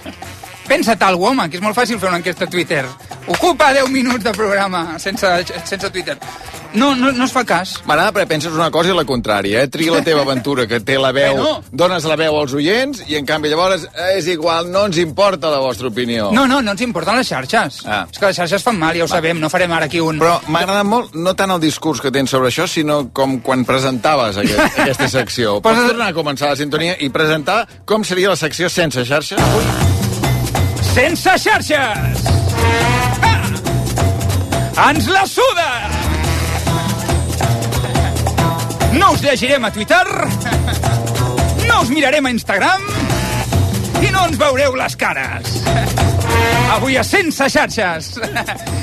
Pensa 0.67 0.97
tal, 0.99 1.15
home, 1.23 1.47
que 1.49 1.57
és 1.57 1.63
molt 1.63 1.77
fàcil 1.77 1.99
fer 1.99 2.09
una 2.09 2.19
enquesta 2.19 2.43
a 2.45 2.51
Twitter. 2.51 2.83
Ocupa 3.27 3.71
10 3.75 3.89
minuts 3.91 4.23
de 4.23 4.31
programa 4.35 4.97
sense, 4.99 5.27
sense 5.67 5.89
Twitter. 5.91 6.17
No, 6.77 6.89
no, 6.95 7.13
no 7.15 7.23
es 7.23 7.31
fa 7.31 7.45
cas. 7.47 7.77
M'agrada 7.87 8.11
perquè 8.11 8.27
penses 8.27 8.51
una 8.53 8.67
cosa 8.71 8.91
i 8.91 8.95
la 8.95 9.05
contrària, 9.07 9.61
eh? 9.63 9.69
Tria 9.71 9.93
la 9.95 10.01
teva 10.03 10.21
aventura, 10.27 10.65
que 10.67 10.81
té 10.83 10.97
la 10.99 11.13
veu, 11.15 11.37
Bueno. 11.39 11.63
dones 11.71 12.03
la 12.03 12.17
veu 12.19 12.35
als 12.39 12.53
oients, 12.53 12.99
i 13.07 13.15
en 13.15 13.25
canvi 13.25 13.49
llavors 13.49 13.85
eh, 13.87 14.17
és 14.17 14.27
igual, 14.27 14.67
no 14.71 14.83
ens 14.89 14.99
importa 14.99 15.49
la 15.53 15.61
vostra 15.63 15.87
opinió. 15.87 16.29
No, 16.35 16.43
no, 16.51 16.59
no 16.61 16.75
ens 16.75 16.83
importen 16.83 17.15
les 17.17 17.31
xarxes. 17.31 17.79
Ah. 17.87 18.03
És 18.11 18.19
que 18.19 18.27
les 18.27 18.35
xarxes 18.41 18.63
fan 18.67 18.77
mal, 18.79 18.95
ja 18.99 19.07
ho 19.07 19.11
sabem, 19.11 19.39
no 19.39 19.49
farem 19.49 19.71
ara 19.71 19.87
aquí 19.87 20.03
un... 20.03 20.19
Però 20.19 20.35
m'ha 20.51 20.65
agradat 20.65 20.85
molt, 20.87 21.15
no 21.15 21.33
tant 21.39 21.55
el 21.55 21.63
discurs 21.63 22.03
que 22.03 22.11
tens 22.11 22.29
sobre 22.35 22.51
això, 22.51 22.67
sinó 22.67 23.05
com 23.15 23.39
quan 23.39 23.63
presentaves 23.65 24.37
aquest, 24.43 24.79
aquesta 24.83 25.07
secció. 25.15 25.61
Pots 25.63 25.85
tornar 25.87 26.11
a 26.11 26.17
començar 26.19 26.51
la 26.51 26.59
sintonia 26.59 26.99
i 26.99 27.07
presentar 27.09 27.63
com 27.87 28.03
seria 28.03 28.35
la 28.35 28.39
secció 28.39 28.67
sense 28.69 29.07
xarxa? 29.07 29.39
Sense 30.97 31.29
xarxes! 31.37 32.23
Ah! 33.21 34.89
Ens 34.89 35.05
la 35.13 35.27
suda! 35.29 35.67
No 38.97 39.11
us 39.13 39.21
llegirem 39.21 39.67
a 39.67 39.71
Twitter, 39.71 40.01
no 41.67 41.83
us 41.83 41.93
mirarem 41.93 42.25
a 42.25 42.33
Instagram 42.33 42.89
i 44.01 44.09
no 44.09 44.25
ens 44.25 44.41
veureu 44.41 44.73
les 44.81 44.97
cares. 44.97 45.61
Avui 46.79 46.97
a 46.97 47.05
Sense 47.05 47.45
xarxes. 47.45 48.15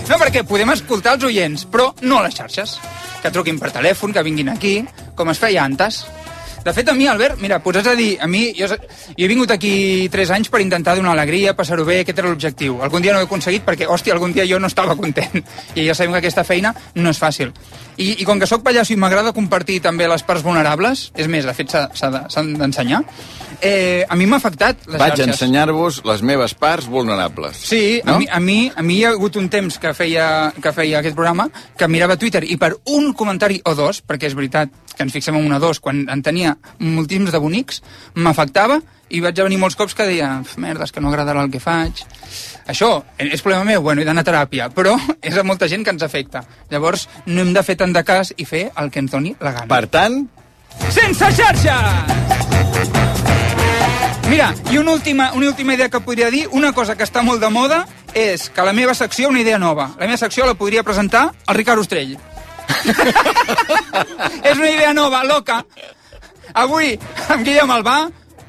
No, 0.04 0.14
perquè 0.14 0.46
podem 0.46 0.70
escoltar 0.70 1.16
els 1.18 1.26
oients, 1.26 1.66
però 1.66 1.90
no 2.06 2.22
les 2.22 2.38
xarxes. 2.38 2.78
Que 3.24 3.34
truquin 3.34 3.58
per 3.58 3.74
telèfon, 3.74 4.14
que 4.14 4.22
vinguin 4.22 4.54
aquí, 4.54 4.76
com 5.18 5.34
es 5.34 5.42
feia 5.42 5.66
antes. 5.66 6.04
De 6.64 6.72
fet, 6.72 6.88
a 6.88 6.94
mi, 6.96 7.06
Albert, 7.06 7.36
mira, 7.44 7.58
posats 7.60 7.90
a 7.90 7.92
dir, 7.94 8.14
a 8.24 8.26
mi, 8.26 8.46
jo, 8.56 8.64
jo 8.64 8.78
he 9.18 9.28
vingut 9.28 9.50
aquí 9.52 10.08
3 10.08 10.30
anys 10.32 10.48
per 10.48 10.62
intentar 10.64 10.94
donar 10.96 11.12
alegria, 11.12 11.52
passar-ho 11.52 11.84
bé, 11.84 11.98
aquest 12.00 12.22
era 12.22 12.30
l'objectiu. 12.30 12.78
Algun 12.80 13.04
dia 13.04 13.12
no 13.12 13.20
ho 13.20 13.26
he 13.26 13.28
aconseguit 13.28 13.66
perquè, 13.66 13.84
hòstia, 13.84 14.14
algun 14.16 14.32
dia 14.32 14.46
jo 14.48 14.56
no 14.58 14.70
estava 14.72 14.96
content. 14.96 15.44
I 15.76 15.84
ja 15.84 15.94
sabem 15.94 16.16
que 16.16 16.22
aquesta 16.22 16.44
feina 16.48 16.72
no 16.94 17.12
és 17.12 17.20
fàcil. 17.20 17.52
I, 17.98 18.22
i 18.22 18.24
com 18.24 18.40
que 18.40 18.48
sóc 18.48 18.64
pallasso 18.64 18.94
i 18.94 18.96
m'agrada 18.96 19.34
compartir 19.36 19.82
també 19.84 20.08
les 20.08 20.24
parts 20.24 20.42
vulnerables, 20.46 21.10
és 21.20 21.28
més, 21.28 21.44
de 21.44 21.52
fet 21.52 21.76
s'han 21.76 22.54
d'ensenyar, 22.56 23.02
eh, 23.64 24.04
a 24.08 24.14
mi 24.20 24.26
m'ha 24.28 24.36
afectat 24.36 24.84
les 24.86 24.98
Vaig 25.00 25.14
xarxes. 25.16 25.32
ensenyar-vos 25.32 26.02
les 26.04 26.22
meves 26.22 26.52
parts 26.54 26.86
vulnerables. 26.86 27.56
Sí, 27.56 28.02
No? 28.04 28.14
a, 28.14 28.18
mi, 28.18 28.26
a, 28.30 28.40
mi, 28.40 28.58
a 28.76 28.82
mi 28.82 28.98
hi 29.00 29.04
ha 29.08 29.14
hagut 29.16 29.36
un 29.40 29.48
temps 29.48 29.78
que 29.80 29.94
feia, 29.96 30.52
que 30.60 30.72
feia 30.76 30.98
aquest 31.00 31.16
programa 31.16 31.48
que 31.76 31.88
mirava 31.88 32.18
Twitter 32.20 32.44
i 32.44 32.56
per 32.60 32.74
un 32.92 33.12
comentari 33.14 33.60
o 33.64 33.74
dos, 33.74 34.02
perquè 34.04 34.28
és 34.28 34.34
veritat 34.36 34.68
que 34.94 35.02
ens 35.02 35.12
fixem 35.16 35.34
en 35.34 35.46
un 35.48 35.56
o 35.56 35.60
dos, 35.60 35.80
quan 35.80 36.04
en 36.12 36.22
tenia 36.22 36.56
moltíssims 36.78 37.32
de 37.32 37.40
bonics, 37.42 37.80
m'afectava 38.14 38.80
i 39.14 39.20
vaig 39.20 39.36
venir 39.42 39.58
molts 39.58 39.76
cops 39.76 39.94
que 39.94 40.04
deia 40.06 40.40
"Uf, 40.42 40.56
merda, 40.58 40.84
és 40.84 40.92
que 40.92 41.00
no 41.00 41.08
agradarà 41.10 41.42
el 41.44 41.50
que 41.50 41.60
faig. 41.60 42.04
Això 42.66 43.02
és 43.18 43.42
problema 43.42 43.64
meu, 43.64 43.82
bueno, 43.82 44.00
he 44.02 44.04
d'anar 44.04 44.22
a 44.22 44.30
teràpia, 44.30 44.70
però 44.70 44.94
és 45.22 45.36
a 45.36 45.42
molta 45.42 45.68
gent 45.68 45.84
que 45.84 45.90
ens 45.90 46.02
afecta. 46.02 46.44
Llavors, 46.70 47.08
no 47.26 47.40
hem 47.42 47.52
de 47.52 47.62
fer 47.62 47.76
tant 47.76 47.92
de 47.92 48.04
cas 48.04 48.32
i 48.36 48.44
fer 48.44 48.70
el 48.76 48.90
que 48.90 49.00
ens 49.00 49.10
doni 49.10 49.34
la 49.40 49.52
gana. 49.52 49.66
Per 49.68 49.86
tant, 49.88 50.28
Sense 50.90 51.28
xarxa! 51.36 51.76
Mira, 54.28 54.54
i 54.70 54.78
una 54.78 54.92
última, 54.92 55.32
una 55.32 55.46
última 55.48 55.74
idea 55.74 55.88
que 55.88 56.00
podria 56.00 56.30
dir, 56.30 56.48
una 56.50 56.72
cosa 56.72 56.96
que 56.96 57.04
està 57.04 57.22
molt 57.22 57.42
de 57.42 57.50
moda 57.52 57.84
és 58.14 58.48
que 58.48 58.64
la 58.64 58.72
meva 58.72 58.94
secció, 58.94 59.28
una 59.28 59.40
idea 59.42 59.58
nova, 59.58 59.90
la 59.98 60.06
meva 60.06 60.16
secció 60.16 60.46
la 60.46 60.54
podria 60.54 60.82
presentar 60.82 61.26
el 61.46 61.54
Ricard 61.54 61.82
Ostrell. 61.82 62.16
és 64.48 64.56
una 64.56 64.70
idea 64.70 64.94
nova, 64.94 65.24
loca. 65.24 65.64
Avui, 66.54 66.94
amb 67.28 67.44
Guillem 67.44 67.70
Albà, 67.74 67.98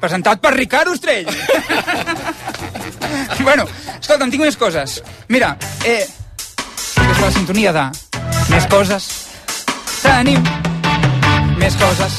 presentat 0.00 0.40
per 0.40 0.54
Ricard 0.54 0.92
Ostrell. 0.92 1.28
bueno, 3.46 3.66
escolta'm, 3.98 4.30
tinc 4.30 4.42
més 4.46 4.56
coses. 4.56 5.00
Mira, 5.28 5.56
eh, 5.84 6.06
és 6.06 7.20
la 7.20 7.32
sintonia 7.34 7.74
de 7.76 7.84
més 8.52 8.70
coses. 8.72 9.10
Tenim 10.00 10.42
més 11.60 11.76
coses. 11.82 12.18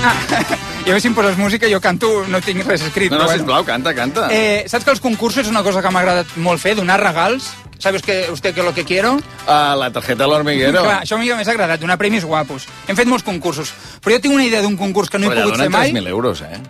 Ah, 0.00 0.69
i 0.80 0.88
a 0.88 0.92
veure 0.94 1.00
si 1.00 1.08
em 1.10 1.14
poses 1.14 1.36
música, 1.36 1.68
jo 1.68 1.80
canto, 1.80 2.08
no 2.28 2.40
tinc 2.40 2.64
res 2.66 2.82
escrit. 2.86 3.12
no, 3.12 3.18
no, 3.18 3.26
però 3.28 3.36
sisplau, 3.36 3.64
canta, 3.68 3.92
canta. 3.94 4.28
Eh, 4.32 4.64
saps 4.66 4.86
que 4.86 4.94
els 4.94 5.02
concursos 5.04 5.44
és 5.44 5.50
una 5.52 5.62
cosa 5.62 5.82
que 5.84 5.92
m'ha 5.92 6.00
agradat 6.00 6.36
molt 6.40 6.62
fer, 6.62 6.74
donar 6.78 7.00
regals? 7.02 7.50
¿Sabes 7.80 8.02
que 8.02 8.28
usted 8.30 8.54
que 8.54 8.62
lo 8.62 8.74
que 8.74 8.84
quiero? 8.84 9.14
Uh, 9.46 9.76
la 9.76 9.90
tarjeta 9.90 10.24
de 10.24 10.28
l'hormiguero. 10.28 10.82
Clar, 10.84 11.00
això 11.02 11.16
a 11.16 11.18
mi 11.18 11.30
m'ha 11.32 11.40
agradat, 11.40 11.80
donar 11.80 11.96
premis 11.96 12.24
guapos. 12.28 12.66
Hem 12.86 12.96
fet 12.96 13.08
molts 13.08 13.24
concursos, 13.24 13.72
però 14.04 14.16
jo 14.16 14.20
tinc 14.20 14.34
una 14.34 14.44
idea 14.44 14.60
d'un 14.60 14.76
concurs 14.76 15.08
que 15.08 15.18
no 15.18 15.28
he 15.28 15.32
Però 15.32 15.40
ja 15.40 15.48
pogut 15.48 15.64
fer 15.64 15.70
mai. 15.72 15.92
3.000 15.92 16.08
euros, 16.12 16.42
eh? 16.42 16.60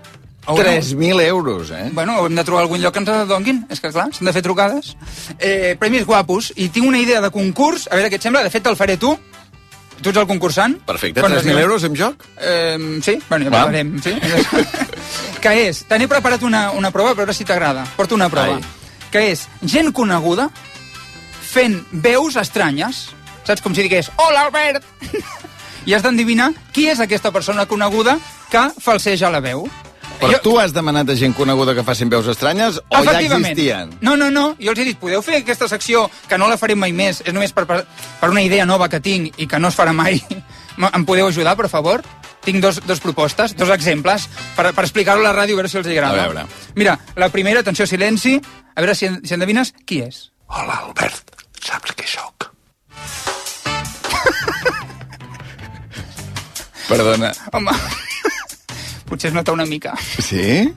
Oh, 0.46 0.56
no. 0.56 0.62
3.000 0.62 1.20
euros, 1.26 1.70
eh? 1.70 1.90
Bueno, 1.92 2.26
hem 2.26 2.34
de 2.34 2.44
trobar 2.44 2.62
algun 2.62 2.80
lloc 2.80 2.94
que 2.94 3.02
ens 3.02 3.28
donguin, 3.28 3.64
és 3.70 3.82
que 3.82 3.90
clar, 3.90 4.06
s'han 4.14 4.30
de 4.30 4.32
fer 4.32 4.42
trucades. 4.42 4.94
Eh, 5.38 5.76
premis 5.78 6.06
guapos, 6.06 6.52
i 6.56 6.70
tinc 6.70 6.86
una 6.86 6.98
idea 6.98 7.20
de 7.20 7.30
concurs, 7.34 7.88
a 7.90 7.98
veure 7.98 8.10
què 8.10 8.18
et 8.18 8.26
sembla, 8.26 8.42
de 8.46 8.50
fet 8.50 8.62
te'l 8.62 8.78
faré 8.78 8.96
tu, 8.96 9.16
tu 10.02 10.10
ets 10.10 10.18
el 10.18 10.26
concursant. 10.26 10.78
Perfecte, 10.86 11.20
Quan 11.20 11.32
3.000 11.32 11.50
es- 11.56 11.62
euros 11.64 11.84
en 11.84 11.96
joc? 11.96 12.24
Eh, 12.40 13.00
sí, 13.02 13.18
bueno, 13.28 13.44
ja 13.46 13.50
parlarem. 13.50 14.00
Sí? 14.02 14.14
que 15.42 15.54
és, 15.68 15.84
te 15.88 15.98
n'he 15.98 16.08
preparat 16.08 16.42
una, 16.44 16.70
una 16.76 16.90
prova, 16.90 17.10
a 17.12 17.18
veure 17.18 17.34
si 17.36 17.44
t'agrada. 17.44 17.84
Porto 17.96 18.14
una 18.14 18.28
prova. 18.32 18.56
Ai. 18.56 18.64
Que 19.10 19.30
és 19.32 19.46
gent 19.66 19.92
coneguda 19.92 20.50
fent 21.50 21.80
veus 21.92 22.36
estranyes. 22.36 23.08
Saps? 23.44 23.62
Com 23.64 23.74
si 23.74 23.82
digués, 23.82 24.10
hola, 24.20 24.46
Albert! 24.48 24.84
I 25.88 25.94
has 25.96 26.02
d'endevinar 26.04 26.50
qui 26.76 26.84
és 26.92 27.00
aquesta 27.00 27.32
persona 27.32 27.64
coneguda 27.66 28.18
que 28.52 28.66
falseja 28.84 29.30
la 29.32 29.40
veu. 29.40 29.64
Però 30.20 30.40
tu 30.44 30.54
has 30.61 30.74
demanat 30.76 31.09
a 31.11 31.16
gent 31.16 31.35
coneguda 31.37 31.74
que 31.76 31.85
facin 31.87 32.11
veus 32.12 32.28
estranyes 32.28 32.78
o 32.80 33.02
ja 33.04 33.16
existien? 33.20 33.94
No, 34.04 34.16
no, 34.20 34.30
no. 34.30 34.54
Jo 34.61 34.74
els 34.74 34.83
he 34.83 34.87
dit, 34.90 34.98
podeu 35.00 35.22
fer 35.24 35.40
aquesta 35.40 35.68
secció, 35.70 36.06
que 36.28 36.38
no 36.38 36.48
la 36.50 36.59
farem 36.61 36.80
mai 36.80 36.92
més, 36.96 37.22
és 37.24 37.35
només 37.35 37.54
per, 37.56 37.64
per, 37.68 37.83
per 38.20 38.30
una 38.33 38.44
idea 38.44 38.66
nova 38.68 38.90
que 38.92 39.00
tinc 39.00 39.40
i 39.40 39.48
que 39.48 39.61
no 39.62 39.70
es 39.72 39.78
farà 39.78 39.94
mai. 39.96 40.20
Em 40.96 41.04
podeu 41.09 41.28
ajudar, 41.28 41.56
per 41.59 41.68
favor? 41.72 42.04
Tinc 42.44 42.62
dos, 42.64 42.80
dos 42.88 43.00
propostes, 43.04 43.56
dos 43.56 43.72
exemples, 43.72 44.28
per, 44.56 44.70
per 44.76 44.85
explicar-ho 44.87 45.20
a 45.20 45.28
la 45.28 45.35
ràdio, 45.37 45.56
a 45.56 45.61
veure 45.61 45.72
si 45.72 45.80
els 45.80 45.88
agrada. 45.88 46.16
A 46.16 46.28
veure. 46.28 46.46
Mira, 46.76 46.96
la 47.16 47.28
primera, 47.33 47.61
atenció, 47.64 47.88
silenci, 47.88 48.38
a 48.74 48.80
veure 48.80 48.96
si, 48.96 49.11
si 49.24 49.37
endevines 49.37 49.74
qui 49.85 50.00
és. 50.06 50.28
Hola, 50.48 50.83
Albert. 50.87 51.37
Saps 51.61 51.92
què 51.96 52.09
sóc? 52.09 52.48
Perdona. 56.90 57.30
Home, 57.54 57.76
potser 59.10 59.28
es 59.30 59.34
nota 59.36 59.52
una 59.52 59.66
mica. 59.66 59.94
Sí? 60.22 60.72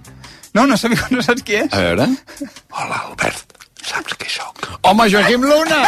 No, 0.53 0.65
no, 0.67 0.75
sabia, 0.77 0.99
no 1.13 1.21
saps 1.25 1.41
qui 1.45 1.55
és? 1.61 1.71
A 1.73 1.79
veure. 1.87 2.07
Hola, 2.71 2.99
Albert. 3.07 3.53
Saps 3.83 4.13
què 4.19 4.29
sóc? 4.31 4.67
Home, 4.89 5.07
Joaquim 5.11 5.43
Luna! 5.43 5.81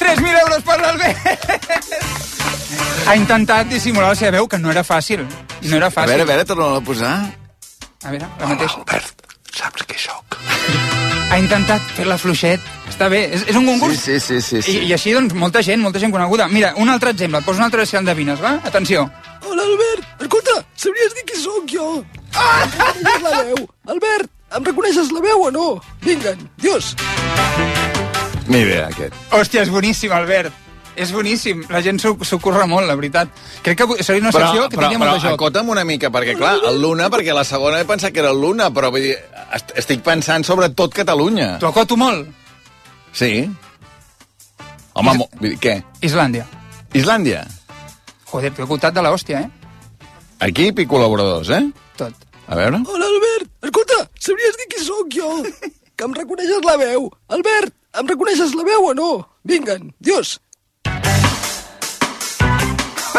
3.000 0.00 0.40
euros 0.44 0.62
per 0.64 0.78
l'Albert! 0.80 1.18
Ha 3.10 3.14
intentat 3.18 3.68
dissimular 3.72 4.10
la 4.12 4.18
seva 4.18 4.30
veu, 4.38 4.46
que 4.48 4.58
no 4.60 4.70
era 4.72 4.84
fàcil. 4.86 5.24
No 5.66 5.76
era 5.76 5.88
A 5.90 5.94
fàcil. 5.94 6.14
veure, 6.14 6.22
a 6.22 6.30
veure, 6.32 6.44
torna 6.48 6.70
a 6.76 6.80
posar. 6.84 7.14
A 8.04 8.10
veure, 8.14 8.28
la 8.40 8.46
mateixa. 8.54 8.78
Albert. 8.80 9.26
Saps 9.52 9.82
què 9.90 9.98
sóc? 9.98 10.38
Ha 11.30 11.38
intentat 11.38 11.82
fer-la 11.94 12.18
fluixet. 12.18 12.62
Està 12.90 13.08
bé, 13.12 13.22
és, 13.36 13.44
és 13.48 13.56
un 13.58 13.66
concurs. 13.68 13.96
Sí, 13.98 14.18
sí, 14.18 14.40
sí, 14.40 14.40
sí, 14.42 14.62
sí. 14.66 14.76
I, 14.80 14.90
I 14.90 14.94
així, 14.96 15.14
doncs, 15.16 15.34
molta 15.38 15.62
gent, 15.66 15.82
molta 15.84 16.02
gent 16.02 16.12
coneguda. 16.14 16.48
Mira, 16.52 16.72
un 16.82 16.90
altre 16.90 17.14
exemple, 17.14 17.40
et 17.40 17.46
poso 17.46 17.62
un 17.62 17.68
altre 17.68 17.86
si 17.86 17.98
endevines, 18.00 18.42
va? 18.42 18.56
Atenció. 18.66 19.06
Hola, 19.46 19.62
Albert. 19.62 20.08
Escolta, 20.26 20.56
sabries 20.76 21.14
dir 21.16 21.26
qui 21.28 21.38
sóc 21.40 21.70
jo? 21.70 21.88
Ah! 22.34 22.66
La 23.22 23.42
veu? 23.46 23.68
Albert, 23.94 24.30
em 24.56 24.66
reconeixes 24.66 25.12
la 25.14 25.22
veu 25.24 25.46
o 25.46 25.52
no? 25.54 25.68
Vinga, 26.04 26.34
Dios. 26.60 26.94
Ni 28.50 28.64
idea, 28.64 28.88
aquest. 28.90 29.14
Hòstia, 29.30 29.62
és 29.62 29.70
boníssim, 29.70 30.12
Albert. 30.12 30.69
És 31.00 31.12
boníssim. 31.16 31.62
La 31.72 31.80
gent 31.80 31.96
s'ho 32.02 32.38
curra 32.42 32.66
molt, 32.68 32.84
la 32.88 32.96
veritat. 32.98 33.30
Crec 33.64 33.78
que 33.80 34.04
seria 34.04 34.20
una 34.20 34.32
secció 34.34 34.66
que 34.66 34.76
tindria 34.76 34.98
molt 35.00 35.14
de 35.14 35.22
joc. 35.22 35.38
acota'm 35.38 35.70
una 35.72 35.84
mica, 35.88 36.10
perquè 36.12 36.34
clar, 36.36 36.58
el 36.68 36.80
Luna, 36.82 37.08
perquè 37.12 37.32
la 37.36 37.44
segona 37.48 37.80
he 37.80 37.86
pensat 37.88 38.12
que 38.12 38.20
era 38.20 38.32
el 38.34 38.40
Luna, 38.42 38.68
però 38.74 38.90
vull 38.92 39.06
dir, 39.06 39.14
est 39.56 39.72
estic 39.80 40.02
pensant 40.04 40.44
sobre 40.44 40.68
tot 40.76 40.92
Catalunya. 40.94 41.54
T'ho 41.62 41.70
acoto 41.72 41.96
molt. 41.96 42.28
Sí. 43.16 43.48
Home, 44.92 45.14
mo... 45.16 45.28
vull 45.38 45.54
dir, 45.54 45.58
què? 45.62 45.78
Islàndia. 46.04 46.44
Islàndia? 46.92 47.46
Joder, 48.30 48.52
t'ho 48.52 48.62
he 48.62 48.68
acotat 48.68 48.94
de 48.94 49.06
l'hòstia, 49.06 49.40
eh? 49.46 50.08
Equip 50.50 50.84
i 50.84 50.88
col·laboradors, 50.90 51.48
eh? 51.56 51.62
Tot. 51.96 52.28
A 52.50 52.60
veure. 52.60 52.82
Hola, 52.84 53.08
Albert. 53.08 53.48
Escolta, 53.70 54.02
sabries 54.20 54.60
dir 54.60 54.68
qui 54.74 54.84
sóc 54.84 55.16
jo? 55.16 55.32
Que 56.00 56.06
em 56.08 56.14
reconeixes 56.16 56.62
la 56.64 56.78
veu. 56.80 57.10
Albert, 57.28 57.74
em 58.00 58.06
reconeixes 58.08 58.54
la 58.56 58.64
veu 58.64 58.86
o 58.88 58.94
no? 58.96 59.10
Vinga, 59.44 59.74
Dios. 60.00 60.38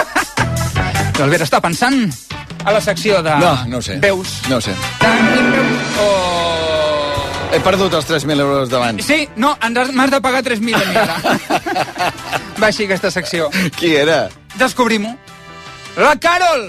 L'Albert 1.20 1.46
està 1.46 1.60
pensant 1.62 2.04
a 2.66 2.72
la 2.74 2.82
secció 2.82 3.22
de 3.26 3.34
No, 3.42 3.54
no 3.70 3.78
ho 3.78 3.82
sé. 3.86 3.98
veus. 4.02 4.40
No 4.50 4.58
ho 4.58 4.62
sé. 4.62 4.74
Tenim 5.02 5.52
veus 5.54 5.98
o... 6.02 6.10
He 7.52 7.60
perdut 7.60 7.94
els 7.98 8.08
3.000 8.08 8.40
euros 8.40 8.70
d'abans. 8.72 9.04
Sí, 9.04 9.26
no, 9.36 9.58
m'has 9.92 10.12
de 10.14 10.22
pagar 10.24 10.40
3.000 10.46 10.76
a 10.78 10.86
mi 10.88 10.96
ara. 10.96 11.18
Va 12.62 12.70
així 12.70 12.86
aquesta 12.86 13.12
secció. 13.12 13.50
Qui 13.76 13.92
era? 14.00 14.30
Descobrim-ho. 14.56 15.12
La 15.98 16.14
Carol! 16.16 16.64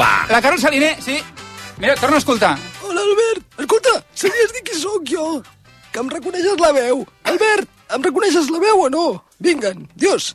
Va. 0.00 0.26
La 0.32 0.40
Carol 0.42 0.58
Saliner, 0.58 0.96
sí. 1.00 1.20
Mira, 1.78 1.94
torna 1.94 2.16
a 2.16 2.22
escoltar. 2.24 2.56
Hola, 2.82 3.00
Albert. 3.06 3.46
Escolta, 3.62 3.94
sabies 4.18 4.52
dir 4.56 4.64
qui 4.66 4.80
sóc 4.80 5.06
jo? 5.06 5.28
Que 5.94 6.02
em 6.02 6.10
reconeixes 6.10 6.58
la 6.58 6.72
veu. 6.74 7.06
Albert, 7.30 7.70
em 7.94 8.02
reconeixes 8.10 8.50
la 8.50 8.58
veu 8.66 8.86
o 8.88 8.90
no? 8.90 9.06
Vinguen, 9.38 9.86
dios. 9.94 10.34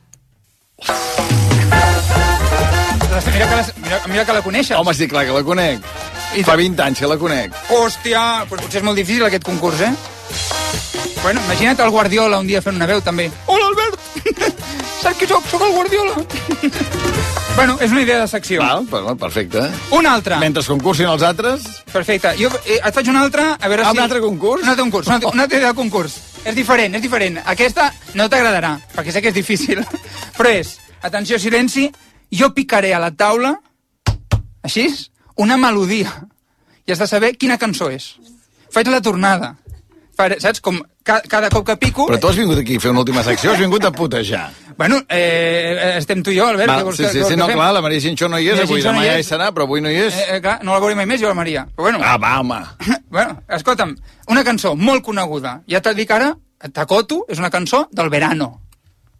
Mira 3.34 3.48
que, 3.50 3.56
la, 3.56 3.66
mira, 3.84 4.02
mira 4.08 4.26
que 4.26 4.34
la 4.34 4.42
coneixes. 4.42 4.78
Home, 4.78 4.94
sí, 4.94 5.08
clar 5.08 5.26
que 5.26 5.32
la 5.34 5.44
conec. 5.44 5.82
I 6.38 6.44
Fa 6.46 6.56
20 6.60 6.82
anys 6.84 7.00
que 7.02 7.08
la 7.10 7.18
conec. 7.18 7.54
Hòstia, 7.74 8.22
pues 8.50 8.62
potser 8.62 8.82
és 8.82 8.86
molt 8.86 8.98
difícil 9.00 9.24
aquest 9.26 9.44
concurs, 9.48 9.82
eh? 9.82 9.92
Bueno, 11.24 11.42
imagina't 11.48 11.80
el 11.84 11.90
Guardiola 11.92 12.40
un 12.40 12.48
dia 12.48 12.62
fent 12.62 12.78
una 12.78 12.88
veu, 12.88 13.02
també. 13.04 13.30
Hola, 13.48 13.68
Albert! 13.72 14.00
Saps 15.02 15.18
qui 15.20 15.28
soc? 15.28 15.46
Soc 15.52 15.64
el 15.66 15.74
Guardiola. 15.76 16.16
bueno, 17.58 17.78
és 17.82 17.92
una 17.92 18.02
idea 18.06 18.20
de 18.22 18.28
secció. 18.32 18.62
Val, 18.62 18.86
bueno, 18.92 19.16
perfecte. 19.18 19.66
Una 19.96 20.14
altra. 20.16 20.40
Mentre 20.40 20.64
concursin 20.68 21.10
els 21.12 21.24
altres... 21.24 21.66
Perfecte. 21.92 22.36
Jo 22.40 22.52
eh, 22.66 22.78
et 22.80 22.94
faig 22.96 23.10
una 23.12 23.24
altra, 23.26 23.54
a 23.60 23.68
veure 23.72 23.84
Ah, 23.88 23.92
si... 23.92 23.98
un 23.98 24.04
altre 24.04 24.22
concurs? 24.24 24.64
Un 24.64 24.70
altre 24.76 24.84
concurs, 24.86 25.08
un 25.08 25.18
altre, 25.18 25.32
un 25.34 25.40
altre 25.46 25.58
idea 25.64 25.74
de 25.74 25.80
concurs. 25.80 26.20
És 26.46 26.56
diferent, 26.56 26.96
és 26.96 27.04
diferent. 27.04 27.42
Aquesta 27.52 27.90
no 28.16 28.30
t'agradarà, 28.32 28.78
perquè 28.96 29.12
sé 29.16 29.22
que 29.24 29.34
és 29.34 29.36
difícil. 29.42 29.82
Però 30.38 30.52
és, 30.56 30.78
atenció, 31.02 31.40
silenci, 31.40 31.90
jo 32.32 32.52
picaré 32.54 32.94
a 32.94 33.00
la 33.00 33.12
taula, 33.12 33.56
així, 34.64 34.88
una 35.38 35.58
melodia. 35.58 36.12
I 36.88 36.92
has 36.94 37.00
de 37.00 37.08
saber 37.08 37.36
quina 37.38 37.58
cançó 37.62 37.90
és. 37.94 38.16
Faig 38.74 38.88
la 38.90 39.02
tornada. 39.02 39.56
Per, 40.20 40.34
saps? 40.42 40.60
Com 40.60 40.82
ca, 41.06 41.22
cada 41.32 41.48
cop 41.54 41.64
que 41.68 41.78
pico... 41.80 42.08
Però 42.10 42.18
tu 42.20 42.28
has 42.28 42.36
vingut 42.38 42.58
aquí 42.60 42.76
a 42.76 42.82
fer 42.84 42.92
una 42.92 43.00
última 43.06 43.24
secció, 43.24 43.54
has 43.54 43.62
vingut 43.62 43.86
a 43.88 43.92
putejar. 43.96 44.50
Bueno, 44.80 44.98
eh, 45.08 45.96
estem 46.00 46.22
tu 46.24 46.32
i 46.34 46.38
jo, 46.40 46.48
Albert. 46.48 46.68
Val, 46.72 46.90
sí, 46.96 47.04
que- 47.04 47.10
sí, 47.14 47.24
sí, 47.24 47.38
no, 47.40 47.48
fem? 47.48 47.56
clar, 47.56 47.70
la 47.76 47.82
Maria 47.84 48.02
Xinxó 48.04 48.28
no 48.32 48.40
hi 48.40 48.48
és, 48.50 48.56
Maria 48.58 48.66
avui 48.68 48.80
Xinxó 48.82 48.92
no 48.92 49.00
demà 49.00 49.06
hi 49.06 49.10
ja 49.14 49.20
hi 49.20 49.28
serà, 49.28 49.50
però 49.56 49.68
avui 49.68 49.82
no 49.86 49.92
hi 49.92 49.96
és. 50.08 50.16
Eh, 50.20 50.26
eh, 50.36 50.42
clar, 50.44 50.58
no 50.64 50.74
la 50.76 50.80
veuré 50.84 50.96
mai 51.00 51.06
més, 51.08 51.22
jo, 51.22 51.28
la 51.32 51.38
Maria. 51.40 51.66
Però 51.76 51.88
bueno, 51.88 52.00
Ah, 52.04 52.18
va, 52.18 52.34
home. 52.42 52.60
bueno, 53.16 53.38
escolta'm, 53.48 53.96
una 54.28 54.44
cançó 54.44 54.74
molt 54.76 55.04
coneguda. 55.06 55.62
Ja 55.72 55.80
t'ho 55.82 55.94
dic 55.96 56.12
ara, 56.12 56.34
Takotu 56.74 57.22
és 57.30 57.40
una 57.40 57.50
cançó 57.52 57.86
del 57.92 58.10
verano. 58.12 58.50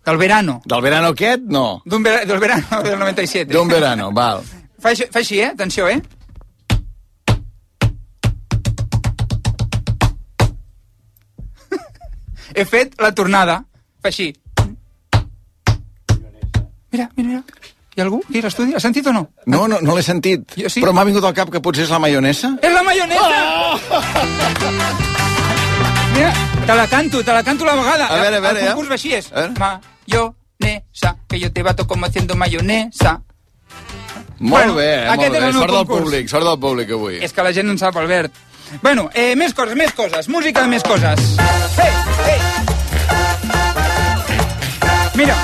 Del 0.10 0.18
verano. 0.18 0.62
Del 0.66 0.82
verano 0.82 1.08
aquest, 1.14 1.42
no. 1.54 1.82
D'un 1.86 2.02
vera, 2.04 2.26
del 2.26 2.40
verano 2.40 2.82
del 2.84 2.98
97. 2.98 3.54
D'un 3.54 3.68
verano, 3.68 4.12
val. 4.12 4.42
Fa, 4.82 4.90
així- 4.90 5.06
fa 5.12 5.20
així, 5.20 5.40
eh? 5.40 5.52
Atenció, 5.54 5.88
eh? 5.88 6.02
He 12.56 12.66
fet 12.66 12.96
la 13.02 13.12
tornada. 13.14 13.64
Fa 14.02 14.10
així. 14.10 14.32
Mira, 16.92 17.10
mira, 17.16 17.28
mira. 17.30 17.44
Hi 17.96 18.02
ha 18.02 18.06
algú 18.06 18.22
aquí 18.24 18.40
a 18.40 18.46
l'estudi? 18.48 18.74
Has 18.78 18.84
sentit 18.86 19.06
o 19.10 19.14
no? 19.14 19.26
No, 19.46 19.68
no, 19.68 19.80
no 19.82 19.96
l'he 19.98 20.04
sentit. 20.06 20.46
Jo 20.58 20.70
sí. 20.72 20.82
Però 20.82 20.94
m'ha 20.96 21.04
vingut 21.08 21.26
al 21.28 21.36
cap 21.38 21.52
que 21.54 21.62
potser 21.62 21.84
és 21.86 21.92
la 21.94 22.00
maionesa. 22.02 22.54
És 22.64 22.74
la 22.74 22.84
maionesa! 22.86 23.40
Mira, 26.16 26.32
te 26.66 26.76
la 26.80 26.88
canto, 26.90 27.22
te 27.24 27.34
la 27.36 27.44
canto 27.44 27.66
la 27.68 27.76
vegada. 27.76 28.08
A 28.08 28.22
veure, 28.22 28.38
a 28.38 28.40
veure, 28.46 28.60
El 28.62 28.66
ja. 28.68 28.74
concurs 28.74 28.90
va 28.90 28.98
així 28.98 29.14
és. 29.20 29.30
A 29.34 29.46
veure. 29.46 29.54
Mayonesa, 30.14 31.18
que 31.28 31.40
yo 31.40 31.52
te 31.52 31.64
bato 31.64 31.88
como 31.88 32.06
haciendo 32.06 32.36
mayonesa. 32.36 33.22
Molt 34.40 34.52
Bueno, 34.52 34.76
bé, 34.76 35.06
eh, 35.06 35.08
molt 35.16 35.32
bé. 35.32 35.52
Sort 35.54 35.74
del 35.74 35.86
públic, 35.86 36.28
sort 36.30 36.46
del 36.46 36.60
públic 36.60 36.92
avui. 36.92 37.18
És 37.22 37.34
que 37.34 37.44
la 37.44 37.52
gent 37.54 37.70
en 37.70 37.78
sap, 37.78 37.96
Albert. 37.98 38.34
Bueno, 38.82 39.10
eh, 39.14 39.36
més 39.36 39.54
coses, 39.54 39.76
més 39.76 39.92
coses. 39.94 40.30
Música 40.30 40.62
de 40.62 40.68
més 40.68 40.84
coses. 40.84 41.20
Hey, 41.78 41.92
hey. 42.26 42.40
Mira, 45.16 45.36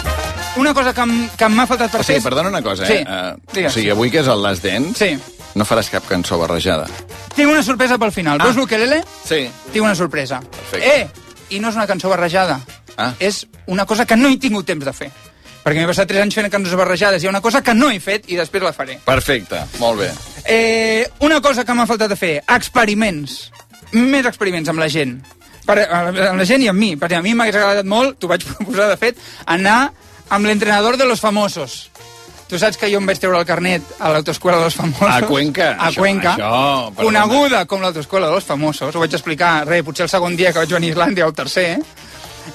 una 0.55 0.73
cosa 0.73 0.93
que, 0.93 1.03
que 1.37 1.49
m'ha 1.49 1.67
faltat 1.67 1.91
per 1.91 1.99
O 2.01 2.03
sigui, 2.03 2.19
fer... 2.21 2.29
perdona 2.29 2.49
una 2.49 2.61
cosa, 2.63 2.85
Sí, 2.87 2.93
eh? 2.93 3.03
Uh, 3.05 3.35
digues. 3.51 3.71
o 3.71 3.75
sigui, 3.75 3.89
avui 3.91 4.11
que 4.11 4.21
és 4.23 4.27
el 4.31 4.41
Last 4.41 4.63
Dance, 4.63 4.95
Sí. 5.09 5.41
no 5.55 5.65
faràs 5.67 5.89
cap 5.91 6.07
cançó 6.07 6.37
barrejada. 6.39 6.87
Tinc 7.35 7.51
una 7.51 7.63
sorpresa 7.63 7.97
pel 7.99 8.11
final. 8.15 8.39
Ah. 8.39 8.45
Veus 8.45 8.55
l'ukelele? 8.55 9.03
Sí. 9.25 9.49
Tinc 9.73 9.83
una 9.83 9.95
sorpresa. 9.95 10.39
Perfecte. 10.39 11.01
Eh, 11.01 11.09
i 11.49 11.59
no 11.59 11.69
és 11.69 11.75
una 11.75 11.87
cançó 11.87 12.07
barrejada. 12.09 12.61
Ah. 12.97 13.13
És 13.19 13.45
una 13.67 13.85
cosa 13.85 14.05
que 14.05 14.15
no 14.15 14.29
he 14.29 14.37
tingut 14.37 14.65
temps 14.65 14.85
de 14.85 14.93
fer. 14.93 15.11
Perquè 15.65 15.81
m'he 15.81 15.87
passat 15.89 16.07
3 16.07 16.21
anys 16.21 16.35
fent 16.37 16.49
cançons 16.53 16.75
barrejades. 16.77 17.23
Hi 17.23 17.27
ha 17.27 17.31
una 17.33 17.41
cosa 17.41 17.63
que 17.65 17.73
no 17.73 17.89
he 17.89 17.99
fet 17.99 18.27
i 18.29 18.35
després 18.37 18.61
la 18.63 18.71
faré. 18.73 18.99
Perfecte, 19.05 19.63
molt 19.79 19.99
bé. 20.03 20.11
Eh, 20.45 21.07
una 21.25 21.41
cosa 21.41 21.65
que 21.65 21.73
m'ha 21.73 21.87
faltat 21.89 22.11
de 22.13 22.15
fer, 22.19 22.35
experiments. 22.53 23.49
Més 23.93 24.25
experiments 24.29 24.69
amb 24.69 24.79
la 24.83 24.89
gent. 24.89 25.17
Per, 25.65 25.79
amb 25.89 26.37
la 26.37 26.45
gent 26.45 26.61
i 26.61 26.69
amb 26.69 26.77
mi. 26.79 26.91
Perquè 27.01 27.17
a 27.17 27.23
mi 27.25 27.33
m'hagués 27.33 27.57
agradat 27.57 27.89
molt, 27.89 28.19
t'ho 28.21 28.29
vaig 28.29 28.45
proposar, 28.51 28.91
de 28.93 28.97
fet, 29.01 29.17
anar 29.47 29.89
amb 30.29 30.45
l'entrenador 30.45 30.97
de 31.01 31.05
los 31.09 31.19
famosos. 31.19 31.89
Tu 32.45 32.59
saps 32.61 32.77
que 32.77 32.91
jo 32.91 32.99
em 33.01 33.07
vaig 33.09 33.17
treure 33.17 33.39
el 33.41 33.45
carnet 33.49 33.81
a 33.97 34.11
l'autoescola 34.13 34.59
de 34.59 34.67
los 34.67 34.75
famosos? 34.77 35.09
A 35.09 35.25
Cuenca, 35.25 35.71
A 35.79 35.87
això, 35.89 36.03
Cuenca. 36.03 36.35
això, 36.37 36.93
coneguda 36.99 37.65
com 37.65 37.81
l'autoescola 37.81 38.27
de 38.29 38.33
los 38.37 38.45
famosos. 38.45 38.93
Ho 38.93 39.01
vaig 39.01 39.13
explicar, 39.17 39.63
re, 39.65 39.81
potser 39.83 40.05
el 40.05 40.11
segon 40.13 40.37
dia 40.37 40.53
que 40.53 40.61
vaig 40.61 40.69
venir 40.77 40.91
a 40.91 40.93
Islàndia 40.93 41.25
o 41.25 41.33
el 41.33 41.33
tercer. 41.33 41.71
Eh, 41.73 41.83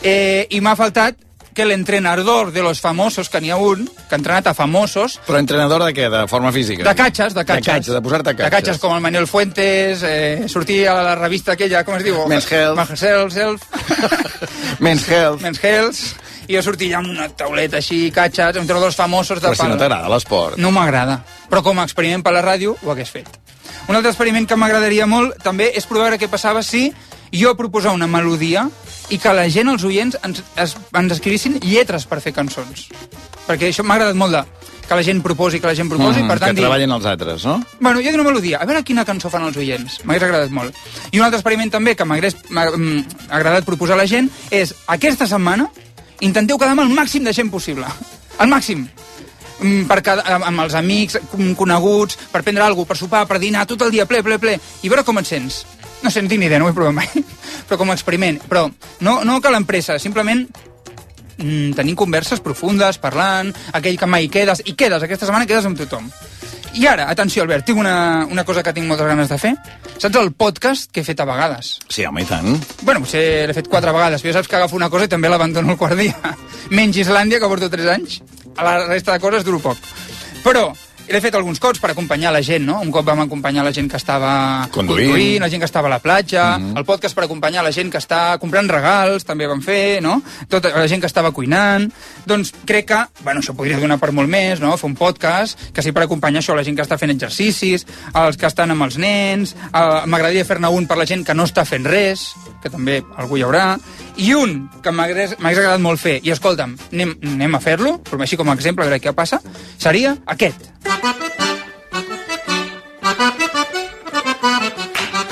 I 0.02 0.60
m'ha 0.60 0.76
faltat 0.76 1.16
que 1.54 1.64
l'entrenador 1.66 2.52
de 2.52 2.62
los 2.62 2.80
famosos, 2.80 3.28
que 3.28 3.40
n'hi 3.42 3.50
ha 3.50 3.56
un, 3.58 3.84
que 4.08 4.14
ha 4.14 4.18
entrenat 4.18 4.46
a 4.46 4.54
famosos, 4.54 5.18
Però 5.26 5.38
entrenador 5.38 5.82
de 5.82 5.90
què? 5.92 6.06
De 6.08 6.22
forma 6.30 6.52
física? 6.52 6.84
de 6.86 6.94
catxes, 6.94 7.34
de 7.34 7.44
catxes. 7.44 7.66
De 7.66 7.72
catxes, 7.72 7.94
de 7.94 8.00
posar-te 8.02 8.30
De 8.30 8.36
catxes. 8.36 8.50
catxes 8.54 8.78
com 8.78 8.94
el 8.94 9.02
Manuel 9.02 9.26
Fuentes, 9.26 10.02
eh, 10.06 10.44
sortir 10.48 10.86
a 10.88 10.94
la 11.02 11.14
revista 11.16 11.52
aquella, 11.52 11.84
com 11.84 11.96
es 11.96 12.04
diu? 12.04 12.22
Men's 12.28 12.46
Health. 12.50 12.76
Men's 12.78 13.02
Health. 13.02 13.36
Health. 13.36 13.62
Men's 14.80 15.08
Health. 15.08 15.42
Men's 15.42 15.62
Health. 15.62 16.00
I 16.48 16.56
jo 16.56 16.62
sortia 16.62 16.98
amb 16.98 17.10
una 17.10 17.28
tauleta 17.28 17.78
així, 17.78 18.10
catxes, 18.10 18.56
entre 18.56 18.78
dos 18.80 18.96
famosos 18.96 19.40
de 19.40 19.48
Però 19.50 19.54
si 19.54 19.68
no 19.68 19.76
t'agrada 19.78 20.08
l'esport. 20.10 20.56
No 20.58 20.70
m'agrada, 20.74 21.20
però 21.50 21.62
com 21.62 21.78
a 21.78 21.84
experiment 21.84 22.22
per 22.26 22.32
la 22.32 22.42
ràdio 22.42 22.76
ho 22.82 22.90
hagués 22.90 23.10
fet. 23.10 23.28
Un 23.86 23.94
altre 23.96 24.10
experiment 24.10 24.46
que 24.46 24.56
m'agradaria 24.58 25.06
molt 25.06 25.36
també 25.42 25.72
és 25.74 25.86
provar 25.86 26.16
què 26.18 26.28
passava 26.30 26.62
si 26.62 26.92
jo 27.30 27.54
proposar 27.58 27.92
una 27.94 28.08
melodia 28.10 28.68
i 29.10 29.18
que 29.18 29.32
la 29.34 29.48
gent, 29.50 29.68
els 29.68 29.84
oients, 29.84 30.16
ens, 30.24 30.42
es, 30.56 30.76
ens 30.94 31.12
escrivissin 31.12 31.58
lletres 31.62 32.06
per 32.06 32.20
fer 32.22 32.32
cançons. 32.32 32.88
Perquè 33.46 33.68
això 33.70 33.82
m'ha 33.82 33.96
agradat 33.98 34.14
molt 34.18 34.32
de 34.36 34.44
que 34.90 34.96
la 34.98 35.02
gent 35.06 35.20
proposi, 35.22 35.60
que 35.62 35.66
la 35.70 35.74
gent 35.74 35.88
proposi, 35.90 36.22
Mm, 36.22 36.28
per 36.28 36.38
tant 36.40 36.50
que 36.50 36.62
dir... 36.62 36.64
els 36.96 37.06
altres, 37.06 37.44
no? 37.46 37.60
Bueno, 37.78 38.00
jo 38.00 38.06
dic 38.10 38.14
una 38.14 38.24
melodia, 38.26 38.58
a 38.58 38.66
veure 38.66 38.82
quina 38.82 39.04
cançó 39.04 39.30
fan 39.30 39.44
els 39.46 39.56
oients. 39.56 40.00
M'hagués 40.04 40.22
agradat 40.26 40.50
molt. 40.50 40.74
I 41.12 41.18
un 41.20 41.24
altre 41.24 41.38
experiment 41.38 41.70
també 41.70 41.94
que 41.96 42.04
m'hagués 42.04 42.36
m'ha- 42.50 42.70
mm, 42.76 43.04
agradat 43.30 43.64
proposar 43.64 43.94
a 43.94 44.02
la 44.02 44.06
gent 44.10 44.30
és, 44.50 44.74
aquesta 44.86 45.26
setmana, 45.30 45.68
intenteu 46.20 46.58
quedar 46.58 46.72
amb 46.74 46.82
el 46.82 46.90
màxim 46.94 47.22
de 47.24 47.32
gent 47.32 47.50
possible. 47.50 47.86
El 48.40 48.48
màxim. 48.48 48.88
Mm, 49.60 49.84
Per 49.86 50.00
cada, 50.02 50.22
amb 50.46 50.60
els 50.60 50.74
amics, 50.74 51.18
com- 51.30 51.54
coneguts, 51.54 52.16
per 52.32 52.42
prendre 52.42 52.64
alguna 52.64 52.86
cosa, 52.86 52.88
per 52.88 52.96
sopar, 52.96 53.26
per 53.28 53.38
dinar, 53.38 53.66
tot 53.66 53.82
el 53.82 53.90
dia 53.92 54.06
ple, 54.06 54.22
ple, 54.24 54.38
ple, 54.38 54.58
i 54.82 54.88
veure 54.88 55.04
com 55.04 55.18
et 55.18 55.26
sents. 55.26 55.66
No 56.02 56.10
sé, 56.10 56.22
no 56.22 56.30
tinc 56.30 56.40
ni 56.40 56.48
idea, 56.48 56.58
no 56.58 56.68
ho 56.68 56.72
he 56.72 56.76
provat 56.76 56.96
mai, 56.96 57.08
però 57.68 57.78
com 57.80 57.92
a 57.92 57.96
experiment. 57.96 58.40
Però 58.48 58.66
no, 59.04 59.20
no 59.24 59.40
que 59.40 59.52
l'empresa, 59.52 59.98
simplement 60.00 60.46
mm, 61.38 61.76
tenint 61.78 61.98
converses 61.98 62.42
profundes, 62.44 63.00
parlant, 63.02 63.52
aquell 63.76 63.98
que 64.00 64.08
mai 64.08 64.30
quedes, 64.32 64.64
i 64.64 64.76
quedes, 64.78 65.04
aquesta 65.04 65.28
setmana 65.28 65.48
quedes 65.50 65.68
amb 65.68 65.78
tothom. 65.80 66.08
I 66.78 66.86
ara, 66.86 67.08
atenció, 67.10 67.42
Albert, 67.42 67.64
tinc 67.66 67.80
una, 67.82 68.26
una 68.30 68.44
cosa 68.46 68.62
que 68.62 68.72
tinc 68.72 68.86
moltes 68.86 69.08
ganes 69.08 69.30
de 69.32 69.38
fer. 69.42 69.50
Saps 69.98 70.16
el 70.20 70.30
podcast 70.38 70.92
que 70.94 71.02
he 71.02 71.06
fet 71.06 71.18
a 71.20 71.26
vegades? 71.26 71.72
Sí, 71.90 72.04
home, 72.06 72.22
i 72.22 72.28
tant. 72.28 72.54
Bueno, 72.86 73.02
potser 73.02 73.48
l'he 73.50 73.56
fet 73.56 73.68
quatre 73.68 73.90
vegades, 73.92 74.22
però 74.22 74.30
ja 74.30 74.38
saps 74.38 74.50
que 74.50 74.56
agafo 74.60 74.78
una 74.78 74.88
cosa 74.92 75.08
i 75.08 75.10
també 75.10 75.28
l'abandono 75.28 75.74
el 75.74 75.80
quart 75.80 75.98
dia. 75.98 76.36
Menys 76.76 77.00
Islàndia, 77.02 77.40
que 77.42 77.50
porto 77.50 77.70
tres 77.72 77.90
anys. 77.90 78.20
A 78.54 78.66
la 78.66 78.76
resta 78.86 79.16
de 79.16 79.22
coses 79.22 79.44
duro 79.44 79.58
poc. 79.64 79.82
Però 80.44 80.68
l'he 81.12 81.20
fet 81.22 81.34
alguns 81.34 81.58
cops 81.62 81.80
per 81.82 81.90
acompanyar 81.92 82.32
la 82.32 82.42
gent, 82.44 82.64
no? 82.66 82.78
Un 82.84 82.90
cop 82.94 83.06
vam 83.06 83.24
acompanyar 83.24 83.64
la 83.66 83.72
gent 83.74 83.88
que 83.90 83.98
estava 83.98 84.68
Conduint. 84.70 85.40
la 85.40 85.48
gent 85.50 85.60
que 85.62 85.66
estava 85.66 85.88
a 85.88 85.90
la 85.90 85.98
platja, 85.98 86.58
mm 86.58 86.62
-hmm. 86.62 86.78
el 86.78 86.84
podcast 86.84 87.14
per 87.14 87.24
acompanyar 87.24 87.64
la 87.64 87.72
gent 87.72 87.90
que 87.90 87.98
està 87.98 88.38
comprant 88.38 88.68
regals, 88.68 89.24
també 89.24 89.46
vam 89.46 89.60
fer, 89.62 90.02
no? 90.02 90.22
Tota 90.48 90.70
la 90.70 90.88
gent 90.88 91.00
que 91.00 91.06
estava 91.06 91.32
cuinant. 91.32 91.92
Doncs 92.26 92.52
crec 92.64 92.86
que, 92.86 93.06
bueno, 93.24 93.40
això 93.40 93.54
podria 93.54 93.78
donar 93.78 93.98
per 93.98 94.12
molt 94.12 94.28
més, 94.28 94.60
no? 94.60 94.76
Fer 94.76 94.86
un 94.86 94.94
podcast 94.94 95.58
que 95.72 95.82
sí 95.82 95.92
per 95.92 96.02
acompanyar 96.02 96.40
això, 96.40 96.54
la 96.54 96.64
gent 96.64 96.76
que 96.76 96.82
està 96.82 96.98
fent 96.98 97.10
exercicis, 97.10 97.86
els 98.14 98.36
que 98.36 98.46
estan 98.46 98.70
amb 98.70 98.82
els 98.82 98.96
nens, 98.96 99.54
eh, 99.54 100.06
m'agradaria 100.06 100.44
fer-ne 100.44 100.68
un 100.68 100.86
per 100.86 100.96
la 100.96 101.06
gent 101.06 101.24
que 101.26 101.34
no 101.34 101.44
està 101.44 101.64
fent 101.64 101.84
res, 101.84 102.34
que 102.62 102.70
també 102.70 103.02
algú 103.16 103.36
hi 103.36 103.42
haurà, 103.42 103.78
i 104.16 104.34
un 104.34 104.68
que 104.82 104.92
m'hagués 104.92 105.36
agradat 105.40 105.80
molt 105.80 106.00
fer, 106.00 106.20
i 106.22 106.30
escolta'm, 106.30 106.76
anem, 106.92 107.16
anem 107.34 107.54
a 107.54 107.60
fer-lo, 107.60 107.98
però 108.04 108.20
així 108.20 108.36
com 108.36 108.48
a 108.48 108.54
exemple, 108.54 108.84
a 108.84 108.90
veure 108.90 109.00
què 109.02 109.14
passa, 109.16 109.40
seria 109.78 110.16
aquest. 110.26 110.70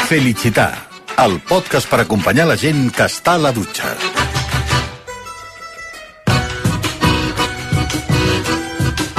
Felicitar, 0.09 0.89
el 1.21 1.35
podcast 1.45 1.91
per 1.91 1.99
acompanyar 2.01 2.47
la 2.49 2.57
gent 2.57 2.87
que 2.97 3.05
està 3.05 3.35
a 3.37 3.43
la 3.43 3.51
dutxa. 3.53 3.91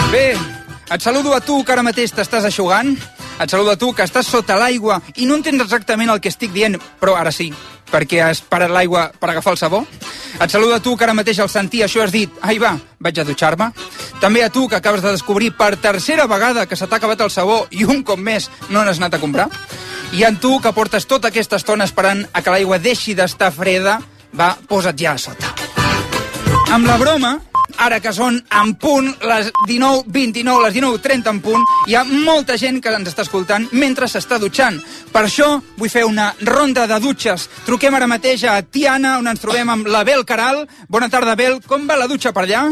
Bé, 0.10 0.34
et 0.90 1.06
saludo 1.06 1.36
a 1.38 1.42
tu 1.46 1.60
que 1.62 1.76
ara 1.76 1.86
mateix 1.86 2.16
t'estàs 2.18 2.50
aixugant, 2.50 2.96
et 3.40 3.50
saludo 3.50 3.72
a 3.72 3.80
tu 3.80 3.94
que 3.96 4.04
estàs 4.04 4.28
sota 4.28 4.58
l'aigua 4.60 5.00
i 5.16 5.26
no 5.26 5.38
entens 5.40 5.62
exactament 5.64 6.12
el 6.12 6.20
que 6.20 6.32
estic 6.32 6.52
dient, 6.52 6.76
però 7.00 7.16
ara 7.16 7.32
sí, 7.32 7.50
perquè 7.90 8.22
has 8.24 8.42
parat 8.42 8.72
l'aigua 8.72 9.10
per 9.20 9.32
agafar 9.32 9.54
el 9.56 9.62
sabó. 9.62 9.84
Et 10.40 10.52
saludo 10.52 10.76
a 10.76 10.80
tu 10.84 10.96
que 10.96 11.04
ara 11.08 11.16
mateix 11.18 11.40
al 11.40 11.50
sentir 11.50 11.84
això 11.84 12.04
has 12.04 12.14
dit 12.14 12.32
ai 12.42 12.60
va, 12.62 12.76
vaig 13.00 13.20
a 13.20 13.26
dutxar-me. 13.28 13.72
També 14.20 14.44
a 14.44 14.52
tu 14.54 14.68
que 14.68 14.78
acabes 14.78 15.02
de 15.02 15.14
descobrir 15.16 15.52
per 15.58 15.76
tercera 15.78 16.28
vegada 16.28 16.66
que 16.68 16.76
se 16.76 16.88
t'ha 16.88 17.00
acabat 17.00 17.22
el 17.22 17.32
sabó 17.32 17.66
i 17.72 17.86
un 17.86 18.04
cop 18.04 18.20
més 18.20 18.50
no 18.70 18.84
n'has 18.84 19.00
anat 19.00 19.18
a 19.18 19.24
comprar. 19.24 19.50
I 20.12 20.24
en 20.26 20.40
tu 20.42 20.58
que 20.60 20.74
portes 20.74 21.08
tota 21.08 21.30
aquesta 21.30 21.58
estona 21.58 21.86
esperant 21.86 22.26
a 22.34 22.42
que 22.42 22.52
l'aigua 22.52 22.80
deixi 22.80 23.16
d'estar 23.16 23.52
freda, 23.54 24.00
va, 24.34 24.56
posa't 24.68 24.98
ja 24.98 25.14
a 25.14 25.22
sota. 25.22 25.54
Amb 26.70 26.86
la 26.86 26.98
broma, 27.02 27.38
ara 27.80 28.00
que 28.04 28.14
són 28.16 28.40
en 28.60 28.74
punt 28.80 29.10
les 29.24 29.52
19.29, 29.68 30.64
les 30.66 30.76
19.30 30.76 31.32
en 31.34 31.42
punt, 31.44 31.66
hi 31.88 31.96
ha 31.96 32.04
molta 32.08 32.58
gent 32.60 32.82
que 32.84 32.94
ens 32.94 33.12
està 33.12 33.26
escoltant 33.26 33.70
mentre 33.72 34.10
s'està 34.12 34.40
dutxant. 34.42 34.80
Per 35.14 35.24
això 35.26 35.52
vull 35.78 35.92
fer 35.92 36.06
una 36.08 36.32
ronda 36.42 36.88
de 36.90 37.00
dutxes. 37.04 37.48
Truquem 37.68 37.96
ara 37.96 38.10
mateix 38.12 38.44
a 38.44 38.60
Tiana, 38.62 39.18
on 39.20 39.32
ens 39.32 39.42
trobem 39.44 39.70
amb 39.70 39.88
la 39.88 40.04
Bel 40.04 40.26
Caral. 40.26 40.66
Bona 40.88 41.10
tarda, 41.10 41.38
Bel. 41.40 41.62
Com 41.68 41.88
va 41.88 42.00
la 42.00 42.10
dutxa 42.12 42.36
per 42.36 42.48
allà? 42.48 42.68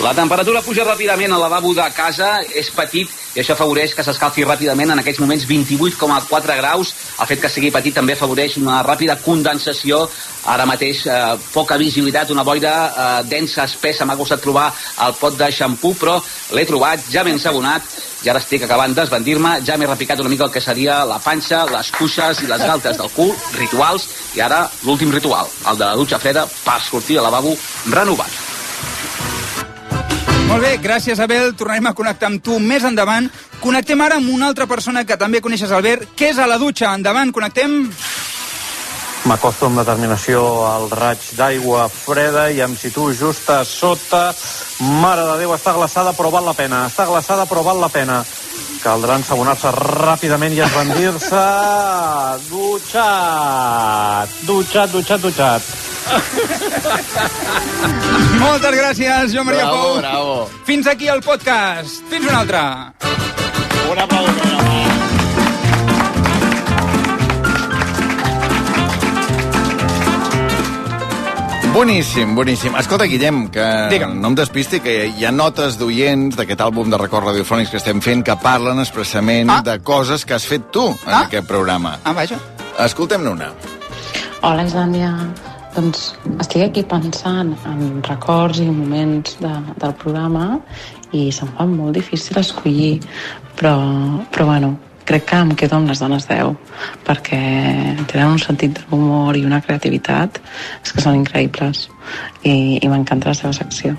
La 0.00 0.14
temperatura 0.16 0.62
puja 0.64 0.86
ràpidament 0.86 1.34
al 1.34 1.42
lavabo 1.44 1.74
de 1.76 1.84
casa, 1.92 2.38
és 2.56 2.70
petit 2.72 3.10
i 3.36 3.40
això 3.42 3.52
afavoreix 3.52 3.92
que 3.92 4.04
s'escalfi 4.04 4.44
ràpidament 4.44 4.94
en 4.94 5.00
aquests 5.02 5.20
moments 5.20 5.44
28,4 5.48 6.56
graus. 6.56 6.94
El 7.20 7.28
fet 7.28 7.42
que 7.42 7.50
sigui 7.52 7.70
petit 7.74 7.94
també 7.96 8.16
afavoreix 8.16 8.56
una 8.60 8.80
ràpida 8.86 9.18
condensació. 9.20 10.06
Ara 10.48 10.64
mateix 10.66 11.04
eh, 11.06 11.18
poca 11.52 11.76
visibilitat, 11.80 12.32
una 12.32 12.44
boira 12.44 12.72
eh, 12.88 13.10
densa, 13.28 13.66
espessa. 13.68 14.08
M'ha 14.08 14.16
costat 14.16 14.40
trobar 14.42 14.70
el 15.06 15.16
pot 15.20 15.36
de 15.38 15.50
xampú, 15.52 15.92
però 16.00 16.16
l'he 16.56 16.64
trobat, 16.68 17.04
ja 17.12 17.24
ben 17.28 17.38
sabonat, 17.40 17.84
i 18.24 18.30
ara 18.32 18.40
estic 18.40 18.64
acabant 18.64 18.96
d'esbandir-me, 18.96 19.58
ja 19.66 19.76
m'he 19.76 19.90
repicat 19.90 20.20
una 20.24 20.32
mica 20.32 20.48
el 20.48 20.54
que 20.54 20.64
seria 20.64 21.02
la 21.08 21.20
panxa, 21.22 21.66
les 21.68 21.92
cuixes 21.94 22.42
i 22.42 22.48
les 22.50 22.64
galtes 22.64 22.96
del 23.00 23.12
cul, 23.12 23.34
rituals, 23.58 24.08
i 24.36 24.40
ara 24.40 24.64
l'últim 24.86 25.12
ritual, 25.12 25.52
el 25.68 25.78
de 25.78 25.84
la 25.84 25.98
dutxa 26.00 26.22
freda 26.22 26.48
per 26.64 26.80
sortir 26.80 27.20
del 27.20 27.28
lavabo 27.28 27.56
renovat. 27.90 28.42
Molt 30.52 30.66
bé, 30.66 30.74
gràcies, 30.84 31.16
Abel. 31.16 31.54
Tornarem 31.56 31.86
a 31.88 31.94
connectar 31.96 32.28
amb 32.28 32.42
tu 32.44 32.58
més 32.60 32.84
endavant. 32.84 33.24
Connectem 33.62 34.00
ara 34.04 34.18
amb 34.20 34.28
una 34.34 34.50
altra 34.50 34.66
persona 34.68 35.00
que 35.08 35.16
també 35.16 35.40
coneixes, 35.40 35.70
Albert, 35.72 36.10
que 36.12 36.28
és 36.28 36.36
a 36.36 36.44
la 36.46 36.58
dutxa. 36.60 36.90
Endavant, 36.92 37.32
connectem... 37.32 37.88
M'acosto 39.24 39.70
amb 39.70 39.78
determinació 39.80 40.42
al 40.68 40.90
raig 40.90 41.24
d'aigua 41.38 41.86
freda 41.88 42.50
i 42.52 42.60
em 42.60 42.74
situo 42.76 43.14
just 43.16 43.48
a 43.48 43.62
sota. 43.64 44.34
Mare 45.00 45.24
de 45.30 45.38
Déu, 45.40 45.54
està 45.56 45.72
glaçada 45.72 46.12
però 46.18 46.28
val 46.34 46.44
la 46.50 46.56
pena. 46.58 46.82
Està 46.90 47.06
glaçada 47.08 47.46
però 47.48 47.64
val 47.64 47.80
la 47.80 47.88
pena. 47.88 48.20
Caldrà 48.82 49.16
ensabonar-se 49.22 49.72
ràpidament 49.78 50.52
i 50.52 50.60
esbandir-se. 50.66 51.46
Dutxat! 52.50 54.36
Dutxat, 54.44 54.92
dutxat, 54.98 55.24
dutxat. 55.24 55.72
Moltes 58.42 58.74
gràcies, 58.76 59.32
Joan 59.34 59.46
Maria 59.48 59.64
Bravo, 59.66 59.82
Pou. 59.82 59.98
bravo. 60.02 60.34
Fins 60.66 60.86
aquí 60.86 61.08
el 61.08 61.20
podcast. 61.22 62.02
Fins 62.10 62.26
un 62.28 62.34
altre. 62.42 62.62
Un 63.92 63.98
aplaudiment. 63.98 64.52
Boníssim, 71.72 72.34
boníssim. 72.36 72.74
Escolta, 72.76 73.06
Guillem, 73.08 73.46
que 73.48 73.64
Digue'm. 73.88 74.18
no 74.20 74.28
em 74.28 74.34
despisti, 74.36 74.78
que 74.84 75.06
hi 75.08 75.24
ha 75.24 75.30
notes 75.32 75.78
d'oients 75.80 76.36
d'aquest 76.36 76.60
àlbum 76.60 76.90
de 76.92 76.98
records 77.00 77.24
radiofònics 77.30 77.70
que 77.72 77.78
estem 77.80 78.02
fent 78.04 78.20
que 78.26 78.36
parlen 78.36 78.78
expressament 78.82 79.48
Ah. 79.50 79.62
de 79.64 79.78
coses 79.80 80.26
que 80.26 80.34
has 80.34 80.44
fet 80.44 80.68
tu 80.70 80.88
en 80.90 80.98
Ah. 81.06 81.22
aquest 81.24 81.46
programa. 81.48 81.98
Ah, 82.04 82.12
vaja. 82.12 82.36
Escoltem-ne 82.78 83.30
una. 83.30 83.52
Hola, 84.42 84.64
Islàndia. 84.66 85.16
Doncs 85.72 86.12
estic 86.42 86.66
aquí 86.66 86.82
pensant 86.84 87.54
en 87.68 88.02
records 88.04 88.60
i 88.60 88.68
moments 88.68 89.38
de, 89.40 89.52
del 89.80 89.94
programa 90.00 90.58
i 91.16 91.30
se'm 91.32 91.52
fa 91.56 91.64
molt 91.68 91.96
difícil 91.96 92.36
escollir, 92.40 92.98
però, 93.56 93.76
però 94.32 94.50
bueno, 94.50 94.74
crec 95.08 95.24
que 95.30 95.38
em 95.40 95.54
quedo 95.58 95.78
amb 95.78 95.88
les 95.88 96.00
dones 96.02 96.26
10 96.28 96.52
perquè 97.06 97.40
tenen 98.10 98.34
un 98.34 98.40
sentit 98.42 98.82
d'humor 98.82 99.36
i 99.36 99.44
una 99.48 99.62
creativitat 99.64 100.40
és 100.82 100.92
que 100.92 101.04
són 101.04 101.18
increïbles 101.22 101.86
i, 102.44 102.78
i 102.78 102.88
m'encanta 102.88 103.32
la 103.32 103.38
seva 103.38 103.52
secció. 103.56 103.96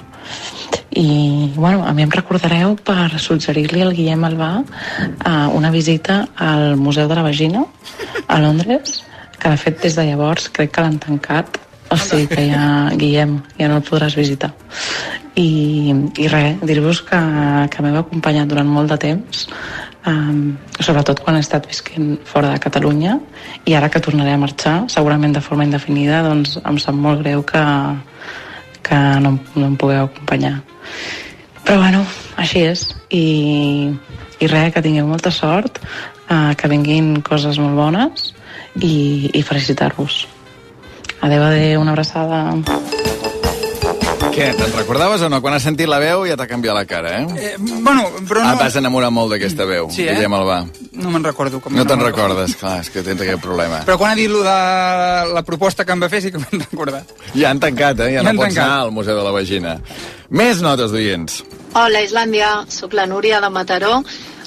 I 0.94 1.52
bueno, 1.56 1.88
a 1.88 1.94
mi 1.94 2.06
em 2.06 2.14
recordareu 2.14 2.76
per 2.86 3.18
suggerir-li 3.20 3.82
al 3.82 3.96
Guillem 3.98 4.28
Albà 4.30 4.52
uh, 4.62 5.50
una 5.58 5.74
visita 5.74 6.28
al 6.38 6.78
Museu 6.78 7.10
de 7.10 7.18
la 7.18 7.26
Vagina 7.26 7.66
a 8.28 8.40
Londres 8.40 9.02
que 9.44 9.52
de 9.52 9.60
fet 9.60 9.82
des 9.84 9.96
de 10.00 10.08
llavors 10.08 10.48
crec 10.56 10.72
que 10.72 10.82
l'han 10.86 11.00
tancat. 11.04 11.60
O 11.92 11.98
sigui 12.00 12.30
que 12.32 12.46
ja, 12.48 12.90
Guillem, 12.98 13.36
ja 13.60 13.68
no 13.70 13.78
el 13.78 13.84
podràs 13.86 14.16
visitar. 14.18 14.54
I, 15.38 15.92
i 16.18 16.30
res, 16.32 16.62
dir-vos 16.66 17.02
que, 17.06 17.20
que 17.70 17.84
m'heu 17.84 18.00
acompanyat 18.00 18.50
durant 18.50 18.70
molt 18.70 18.94
de 18.94 18.98
temps 19.02 19.44
um, 20.08 20.56
sobretot 20.80 21.22
quan 21.24 21.38
he 21.38 21.44
estat 21.44 21.68
visquent 21.70 22.16
fora 22.26 22.54
de 22.54 22.62
Catalunya. 22.64 23.18
I 23.68 23.76
ara 23.78 23.92
que 23.92 24.02
tornaré 24.04 24.34
a 24.34 24.42
marxar, 24.42 24.78
segurament 24.90 25.36
de 25.36 25.44
forma 25.44 25.68
indefinida 25.68 26.24
doncs 26.26 26.58
em 26.64 26.80
sap 26.82 26.96
molt 26.96 27.22
greu 27.24 27.44
que, 27.44 27.64
que 28.88 29.02
no, 29.26 29.38
no 29.56 29.68
em 29.68 29.76
pugueu 29.78 30.08
acompanyar. 30.08 30.62
Però 31.64 31.80
bueno, 31.80 32.04
així 32.40 32.64
és. 32.68 32.88
I, 33.12 33.92
i 34.40 34.50
res, 34.50 34.72
que 34.74 34.82
tingueu 34.84 35.08
molta 35.08 35.32
sort 35.32 35.78
uh, 35.84 36.56
que 36.58 36.72
vinguin 36.72 37.20
coses 37.26 37.60
molt 37.62 37.78
bones 37.78 38.32
i, 38.82 39.30
i 39.34 39.42
felicitar-vos 39.44 40.28
adeu, 41.22 41.44
adeu, 41.44 41.82
una 41.82 41.92
abraçada 41.92 42.46
Què, 44.34 44.48
te'n 44.58 44.72
recordaves 44.74 45.22
o 45.22 45.28
no? 45.30 45.38
Quan 45.44 45.54
has 45.54 45.62
sentit 45.68 45.86
la 45.86 46.00
veu 46.02 46.24
ja 46.26 46.34
t'ha 46.40 46.48
canviat 46.50 46.74
la 46.74 46.86
cara, 46.90 47.12
eh? 47.20 47.26
Eh, 47.38 47.56
bueno, 47.60 48.08
però 48.26 48.42
Ah, 48.42 48.54
no, 48.56 48.62
vas 48.64 48.74
enamorar 48.80 49.12
molt 49.14 49.30
d'aquesta 49.30 49.68
veu, 49.70 49.92
Sí, 49.94 50.08
eh? 50.08 50.16
Guillem 50.16 50.34
Albà. 50.34 50.56
no 50.94 51.12
me'n 51.14 51.24
recordo. 51.28 51.60
Com 51.62 51.76
No 51.76 51.84
te'n 51.86 52.00
me'n 52.02 52.08
recordes, 52.08 52.56
clar, 52.58 52.80
és 52.82 52.90
que 52.90 53.04
tens 53.06 53.22
aquest 53.22 53.42
problema. 53.44 53.84
Però 53.86 53.98
quan 54.00 54.12
ha 54.12 54.16
dit 54.18 54.32
lo 54.32 54.42
de 54.42 54.56
la 55.36 55.44
proposta 55.46 55.86
que 55.86 55.94
em 55.94 56.02
va 56.02 56.10
fer 56.10 56.24
sí 56.24 56.32
que 56.34 56.40
m'he 56.42 56.50
recordat. 56.64 57.14
Ja 57.36 57.52
han 57.52 57.60
tancat, 57.62 58.00
eh? 58.00 58.10
Ja, 58.16 58.24
Ja 58.24 58.34
no 58.34 58.40
pots 58.42 58.56
tancat. 58.56 58.64
anar 58.72 58.80
al 58.88 58.92
Museu 58.92 59.16
de 59.20 59.24
la 59.28 59.32
Vagina. 59.38 59.76
Més 60.32 60.62
notes 60.66 60.90
d'oients. 60.96 61.44
Hola, 61.76 62.02
Islàndia. 62.02 62.64
Sóc 62.70 62.94
la 62.98 63.06
Núria 63.06 63.40
de 63.42 63.50
Mataró. 63.54 64.02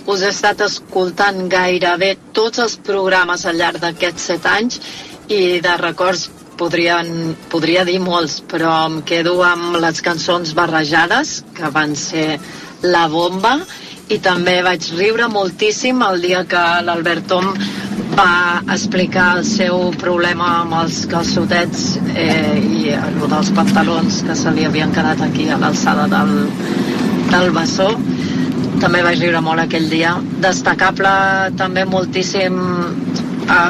Us 0.06 0.22
he 0.22 0.28
estat 0.30 0.60
escoltant 0.62 1.48
gairebé 1.50 2.12
tots 2.36 2.60
els 2.62 2.76
programes 2.86 3.42
al 3.46 3.56
llarg 3.58 3.80
d'aquests 3.82 4.26
set 4.30 4.44
anys 4.46 4.78
i 5.26 5.58
de 5.64 5.72
records 5.80 6.28
podrien, 6.56 7.34
podria 7.50 7.82
dir 7.84 7.98
molts, 8.00 8.38
però 8.46 8.76
em 8.86 9.00
quedo 9.08 9.40
amb 9.44 9.80
les 9.82 9.98
cançons 10.06 10.54
barrejades, 10.56 11.40
que 11.56 11.72
van 11.74 11.96
ser 11.98 12.38
la 12.86 13.08
bomba, 13.12 13.58
i 14.06 14.20
també 14.22 14.60
vaig 14.62 14.86
riure 14.94 15.26
moltíssim 15.26 15.98
el 16.06 16.22
dia 16.22 16.44
que 16.46 16.62
l'Albert 16.86 17.26
Tom 17.32 17.50
va 18.14 18.62
explicar 18.72 19.32
el 19.40 19.44
seu 19.48 19.90
problema 19.98 20.52
amb 20.60 20.76
els 20.84 21.02
calçotets 21.10 21.96
eh, 22.14 22.54
i 22.62 22.94
el 22.94 23.18
dels 23.26 23.50
pantalons 23.58 24.22
que 24.28 24.38
se 24.38 24.54
li 24.54 24.70
havien 24.70 24.94
quedat 24.94 25.26
aquí 25.26 25.50
a 25.50 25.58
l'alçada 25.58 26.06
del, 26.14 26.36
del 27.34 27.50
bessó 27.58 27.90
també 28.80 29.02
vaig 29.04 29.20
riure 29.20 29.40
molt 29.44 29.62
aquell 29.62 29.88
dia. 29.90 30.16
Destacable 30.42 31.12
també 31.58 31.84
moltíssim 31.88 32.58
a 33.48 33.60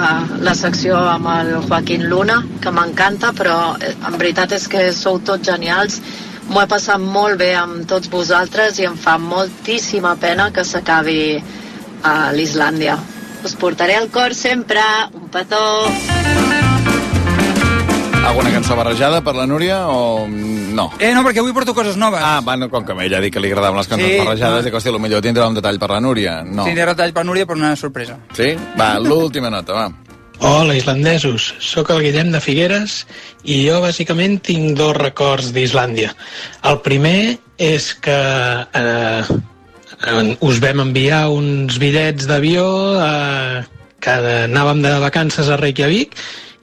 la 0.40 0.54
secció 0.56 0.96
amb 0.96 1.28
el 1.32 1.50
Joaquín 1.66 2.06
Luna 2.10 2.38
que 2.64 2.72
m'encanta 2.72 3.32
però 3.36 3.56
eh, 3.76 3.92
en 3.92 4.16
veritat 4.16 4.54
és 4.56 4.66
que 4.72 4.88
sou 4.96 5.20
tots 5.20 5.46
genials. 5.48 6.00
M'ho 6.48 6.62
he 6.62 6.70
passat 6.70 7.02
molt 7.02 7.40
bé 7.42 7.52
amb 7.58 7.84
tots 7.90 8.10
vosaltres 8.10 8.80
i 8.80 8.86
em 8.88 8.96
fa 8.96 9.18
moltíssima 9.18 10.14
pena 10.22 10.50
que 10.54 10.64
s'acabi 10.64 11.20
a 12.06 12.16
l'Islàndia. 12.32 12.98
Us 13.44 13.56
portaré 13.58 13.98
al 13.98 14.10
cor 14.14 14.34
sempre. 14.34 14.82
Un 15.14 15.28
petó 15.34 15.62
Alguna 18.26 18.50
cançó 18.50 18.74
barrejada 18.76 19.22
per 19.22 19.34
la 19.36 19.46
Núria 19.46 19.86
o 19.86 20.26
no? 20.28 20.90
Eh, 20.98 21.12
no, 21.14 21.22
perquè 21.24 21.38
avui 21.40 21.52
porto 21.54 21.72
coses 21.74 21.96
noves. 21.96 22.20
Ah, 22.22 22.40
bueno, 22.44 22.68
com 22.68 22.84
que 22.84 22.92
ella 23.06 23.18
ha 23.18 23.22
dit 23.22 23.32
que 23.32 23.40
li 23.40 23.48
agradaven 23.52 23.78
les 23.78 23.86
cançons 23.88 24.10
Sí, 24.10 24.18
barrejades, 24.18 24.64
no. 24.64 24.68
i 24.68 24.70
que, 24.72 24.76
hòstia, 24.80 24.92
potser 24.98 25.20
tindrà 25.24 25.46
un 25.48 25.54
detall 25.56 25.78
per 25.78 25.88
la 25.94 26.00
Núria. 26.02 26.40
No. 26.44 26.64
Sí, 26.66 26.74
de 26.74 26.84
retall 26.88 27.14
per 27.14 27.24
Núria 27.24 27.46
per 27.46 27.56
una 27.56 27.70
sorpresa. 27.78 28.18
Sí? 28.36 28.50
Va, 28.78 28.96
l'última 28.98 29.48
nota, 29.50 29.72
va. 29.78 29.86
Hola, 30.44 30.74
islandesos. 30.76 31.54
Sóc 31.64 31.88
el 31.94 32.02
Guillem 32.04 32.32
de 32.34 32.40
Figueres 32.44 33.04
i 33.48 33.62
jo 33.68 33.78
bàsicament 33.80 34.40
tinc 34.44 34.74
dos 34.76 34.92
records 34.98 35.52
d'Islàndia. 35.54 36.10
El 36.68 36.80
primer 36.84 37.38
és 37.56 37.92
que 38.04 38.16
eh, 38.82 39.22
eh, 39.22 40.36
us 40.44 40.58
vam 40.60 40.82
enviar 40.88 41.28
uns 41.32 41.78
bitllets 41.80 42.26
d'avió 42.28 42.66
eh, 43.00 43.62
que 44.02 44.18
anàvem 44.44 44.82
de 44.84 44.92
vacances 45.00 45.48
a 45.48 45.56
Reykjavik 45.62 46.12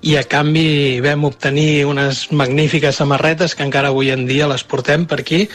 i 0.03 0.17
a 0.19 0.23
canvi 0.27 0.99
vam 1.03 1.23
obtenir 1.23 1.85
unes 1.87 2.27
magnífiques 2.31 2.99
samarretes 2.99 3.55
que 3.55 3.63
encara 3.63 3.89
avui 3.93 4.11
en 4.11 4.27
dia 4.27 4.49
les 4.51 4.63
portem 4.67 5.05
per 5.07 5.21
aquí 5.23 5.45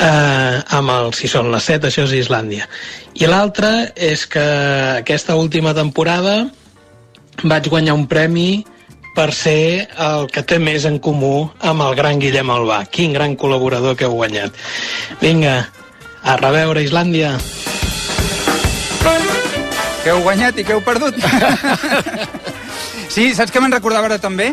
eh, 0.00 0.56
amb 0.78 0.90
el 0.90 1.12
Si 1.14 1.30
són 1.30 1.52
les 1.52 1.68
set, 1.70 1.84
això 1.86 2.06
és 2.08 2.16
Islàndia. 2.24 2.66
I 3.14 3.28
l'altre 3.30 3.92
és 3.94 4.26
que 4.26 4.42
aquesta 4.98 5.36
última 5.38 5.74
temporada 5.76 6.48
vaig 7.44 7.70
guanyar 7.70 7.94
un 7.94 8.06
premi 8.10 8.64
per 9.14 9.30
ser 9.34 9.88
el 9.98 10.28
que 10.32 10.42
té 10.46 10.58
més 10.62 10.86
en 10.88 10.98
comú 11.02 11.50
amb 11.60 11.86
el 11.86 11.96
gran 11.98 12.20
Guillem 12.22 12.50
Albà. 12.50 12.84
Quin 12.90 13.14
gran 13.14 13.36
col·laborador 13.36 13.96
que 13.98 14.06
heu 14.06 14.16
guanyat. 14.18 14.54
Vinga, 15.22 15.56
a 16.22 16.36
reveure 16.40 16.82
Islàndia. 16.82 17.36
Que 20.00 20.14
heu 20.14 20.22
guanyat 20.24 20.58
i 20.58 20.64
que 20.64 20.78
heu 20.78 20.84
perdut. 20.84 21.18
sí, 23.10 23.30
saps 23.36 23.52
què 23.52 23.60
me'n 23.62 23.74
recordava 23.74 24.08
ara 24.10 24.18
també? 24.22 24.52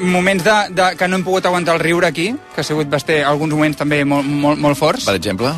Moments 0.00 0.42
de, 0.44 0.56
de, 0.74 0.90
que 0.98 1.08
no 1.08 1.16
hem 1.20 1.24
pogut 1.26 1.46
aguantar 1.46 1.76
el 1.76 1.82
riure 1.84 2.08
aquí, 2.08 2.30
que 2.54 2.60
ha 2.62 2.66
sigut 2.66 2.88
basté, 2.90 3.22
alguns 3.24 3.54
moments 3.54 3.78
també 3.78 4.04
molt, 4.04 4.26
molt, 4.26 4.60
molt 4.60 4.78
forts. 4.78 5.04
Per 5.06 5.14
exemple? 5.18 5.52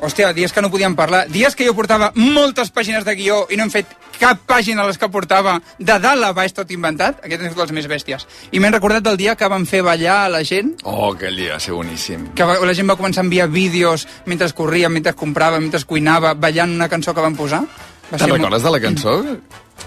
Hòstia, 0.00 0.30
dies 0.32 0.52
que 0.52 0.62
no 0.64 0.70
podíem 0.72 0.94
parlar, 0.96 1.26
dies 1.28 1.52
que 1.54 1.66
jo 1.66 1.74
portava 1.76 2.06
moltes 2.16 2.70
pàgines 2.72 3.04
de 3.04 3.12
guió 3.18 3.42
i 3.52 3.58
no 3.60 3.66
hem 3.66 3.72
fet 3.74 3.90
cap 4.20 4.38
pàgina 4.48 4.80
a 4.82 4.86
les 4.88 4.96
que 5.00 5.08
portava 5.12 5.58
de 5.78 5.96
dalt 6.00 6.24
a 6.24 6.30
baix 6.36 6.54
tot 6.56 6.70
inventat, 6.72 7.18
aquests 7.24 7.44
han 7.44 7.50
sigut 7.52 7.66
els 7.66 7.74
més 7.76 7.86
bèsties. 7.88 8.24
I 8.52 8.60
m'he 8.60 8.70
recordat 8.72 9.04
del 9.04 9.18
dia 9.20 9.34
que 9.36 9.48
van 9.48 9.66
fer 9.68 9.82
ballar 9.84 10.22
a 10.24 10.30
la 10.32 10.40
gent, 10.44 10.72
Oh, 10.88 11.12
aquell 11.12 11.36
dia 11.36 11.52
va 11.58 11.60
ser 11.60 11.72
boníssim. 11.76 12.30
que 12.34 12.44
va- 12.48 12.56
la 12.64 12.72
gent 12.76 12.88
va 12.88 12.96
començar 12.96 13.20
a 13.20 13.28
enviar 13.28 13.48
vídeos 13.52 14.06
mentre 14.24 14.48
corria, 14.56 14.88
mentre 14.88 15.12
comprava, 15.12 15.60
mentre 15.60 15.84
cuinava, 15.84 16.32
ballant 16.32 16.72
una 16.72 16.88
cançó 16.88 17.12
que 17.14 17.20
van 17.20 17.36
posar. 17.36 17.60
Va 18.10 18.16
Te'n 18.16 18.30
recordes 18.38 18.62
de 18.62 18.70
la 18.70 18.80
cançó? 18.80 19.22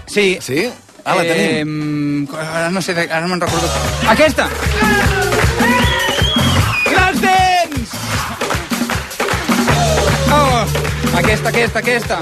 Sí. 0.06 0.38
Sí? 0.40 0.70
Ah, 1.04 1.14
la 1.14 1.22
tenim. 1.22 2.24
Eh, 2.24 2.36
ara 2.40 2.70
no 2.70 2.80
sé, 2.80 2.94
ara 2.96 3.20
no 3.20 3.28
me'n 3.28 3.40
recordo. 3.40 3.68
Aquesta! 4.08 4.48
Grans 6.88 7.20
dents! 7.20 7.92
Oh, 10.32 10.64
aquesta, 11.20 11.50
aquesta, 11.50 11.78
aquesta. 11.82 12.18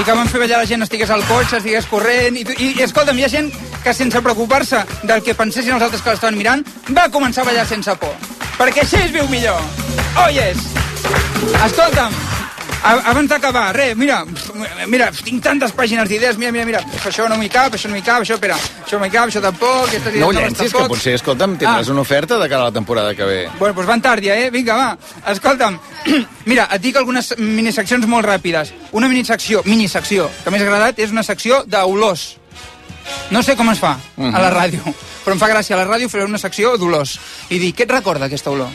I 0.00 0.04
que 0.04 0.16
van 0.16 0.28
fer 0.32 0.40
ballar 0.42 0.58
la 0.58 0.66
gent, 0.66 0.82
estigués 0.82 1.10
al 1.14 1.22
cotxe, 1.28 1.60
estigués 1.60 1.86
corrent... 1.86 2.40
I, 2.40 2.44
i, 2.58 2.72
i 2.80 2.82
escolta'm, 2.88 3.18
hi 3.20 3.28
ha 3.28 3.30
gent 3.30 3.52
que 3.84 3.94
sense 3.94 4.20
preocupar-se 4.26 4.82
del 5.06 5.22
que 5.22 5.36
pensessin 5.38 5.76
els 5.76 5.86
altres 5.86 6.02
que 6.02 6.10
l'estaven 6.10 6.38
mirant, 6.40 6.66
va 6.96 7.06
començar 7.14 7.44
a 7.44 7.50
ballar 7.52 7.66
sense 7.68 7.94
por. 8.02 8.16
Perquè 8.58 8.82
així 8.82 8.98
es 9.04 9.14
viu 9.14 9.28
millor. 9.30 9.62
Oh, 10.18 10.28
yes! 10.34 10.66
Escolta'm, 11.62 12.16
abans 12.82 13.28
d'acabar, 13.28 13.74
res, 13.76 13.96
mira, 13.96 14.24
mira, 14.88 15.10
tinc 15.12 15.42
tantes 15.44 15.72
pàgines 15.76 16.08
d'idees, 16.08 16.38
mira, 16.40 16.50
mira, 16.52 16.64
mira, 16.64 16.80
això 17.04 17.26
no 17.28 17.36
m'hi 17.36 17.48
cap, 17.52 17.74
això 17.76 17.88
no 17.90 17.94
m'hi 17.94 18.02
cap, 18.02 18.22
això, 18.22 18.34
espera, 18.38 18.56
això 18.56 18.96
no 18.98 19.04
m'hi 19.04 19.10
cap, 19.12 19.28
això 19.28 19.42
tampoc, 19.44 19.88
aquestes 19.88 20.06
idees 20.14 20.20
No 20.20 20.28
ho 20.28 20.32
noves 20.32 20.46
llencis, 20.48 20.72
que 20.72 20.78
tampoc. 20.78 20.96
potser, 20.96 21.14
escolta'm, 21.18 21.58
tindràs 21.58 21.88
Ah. 21.88 21.92
una 21.92 22.00
oferta 22.00 22.38
de 22.38 22.48
cara 22.48 22.62
a 22.62 22.64
la 22.70 22.72
temporada 22.72 23.14
que 23.14 23.24
ve. 23.24 23.48
Bueno, 23.58 23.74
doncs 23.74 23.86
van 23.88 24.00
tard 24.02 24.24
ja, 24.24 24.34
eh? 24.36 24.50
Vinga, 24.50 24.74
va. 24.76 24.98
Escolta'm, 25.32 25.78
mira, 26.46 26.68
et 26.72 26.80
dic 26.80 26.96
algunes 26.96 27.34
miniseccions 27.38 28.06
molt 28.06 28.26
ràpides. 28.26 28.72
Una 28.92 29.08
minisecció, 29.08 29.62
minisecció, 29.66 30.30
que 30.44 30.50
m'ha 30.50 30.56
agradat 30.58 30.98
és 30.98 31.10
una 31.10 31.22
secció 31.22 31.64
d'olors. 31.66 32.36
No 33.30 33.42
sé 33.42 33.56
com 33.56 33.68
es 33.70 33.78
fa 33.78 33.98
Mhm. 34.16 34.34
a 34.34 34.38
la 34.40 34.50
ràdio, 34.52 34.80
però 35.24 35.32
em 35.32 35.38
fa 35.38 35.48
gràcia 35.48 35.74
a 35.74 35.84
la 35.84 35.86
ràdio 35.86 36.08
fer 36.08 36.24
una 36.24 36.38
secció 36.38 36.76
d'olors. 36.78 37.18
I 37.50 37.58
dir, 37.58 37.74
què 37.74 37.82
et 37.84 37.90
recorda 37.90 38.26
aquesta 38.26 38.50
olor? 38.50 38.68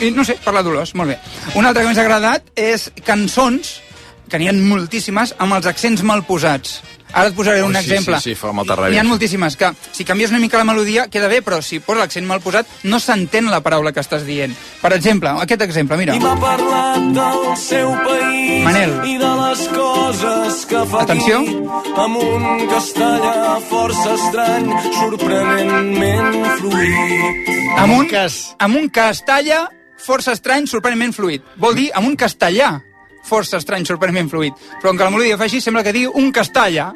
I 0.00 0.10
no 0.14 0.24
sé, 0.24 0.36
parlar 0.44 0.62
d'olors, 0.62 0.94
molt 0.94 1.10
bé. 1.10 1.18
Una 1.54 1.68
altra 1.72 1.82
que 1.82 1.88
m'ha 1.92 2.00
agradat 2.00 2.42
és 2.54 2.90
cançons, 3.04 3.80
que 4.28 4.38
n'hi 4.38 4.48
ha 4.48 4.52
moltíssimes, 4.52 5.34
amb 5.38 5.54
els 5.56 5.66
accents 5.66 6.02
mal 6.06 6.22
posats. 6.28 6.80
Ara 7.10 7.30
et 7.30 7.34
posaré 7.34 7.62
un 7.64 7.74
Oh, 7.74 7.80
sí, 7.80 7.86
exemple. 7.88 8.18
sí, 8.20 8.30
sí, 8.30 8.34
fa 8.36 8.52
molta 8.52 8.74
N'hi 8.76 8.82
ràbia. 8.82 9.00
ha 9.00 9.04
moltíssimes, 9.04 9.56
que 9.56 9.70
si 9.92 10.04
canvies 10.04 10.28
una 10.30 10.38
mica 10.38 10.58
la 10.58 10.64
melodia 10.64 11.06
queda 11.08 11.26
bé, 11.26 11.40
però 11.42 11.62
si 11.62 11.80
poses 11.80 12.02
l'accent 12.02 12.26
mal 12.26 12.42
posat 12.42 12.66
no 12.84 13.00
s'entén 13.00 13.48
la 13.50 13.62
paraula 13.62 13.92
que 13.92 14.00
estàs 14.00 14.26
dient. 14.26 14.54
Per 14.82 14.92
exemple, 14.92 15.30
aquest 15.30 15.62
exemple, 15.62 15.96
mira. 15.96 16.14
I 16.14 16.20
m'ha 16.20 16.36
parlat 16.38 16.98
del 17.16 17.56
seu 17.56 17.94
país 18.04 18.62
Manel. 18.62 18.92
i 19.08 19.16
de 19.16 19.32
les 19.40 19.68
coses 19.68 20.66
que 20.66 20.84
fa 20.84 21.02
Atenció. 21.02 21.38
aquí 21.40 21.56
amb 21.96 22.16
un 22.18 22.68
castellà 22.68 23.58
força 23.70 24.14
estrany 24.14 24.68
sorprenentment 25.00 26.44
fluid 26.58 27.48
Amb 27.78 27.92
un, 27.94 28.08
amb 28.58 28.76
un 28.76 28.88
castalla 28.90 29.68
força 29.98 30.32
estrany, 30.32 30.66
sorprenentment 30.66 31.14
fluid. 31.16 31.42
Vol 31.56 31.74
dir 31.74 31.90
amb 31.94 32.08
un 32.08 32.16
castellà 32.16 32.76
força 33.28 33.60
estrany, 33.60 33.84
sorprenentment 33.86 34.30
fluid. 34.32 34.56
Però 34.80 34.90
com 34.90 34.98
que 34.98 35.04
la 35.04 35.12
melodia 35.12 35.38
fa 35.38 35.46
així, 35.48 35.60
sembla 35.60 35.84
que 35.84 35.92
digui 35.92 36.08
un 36.08 36.32
castalla. 36.32 36.92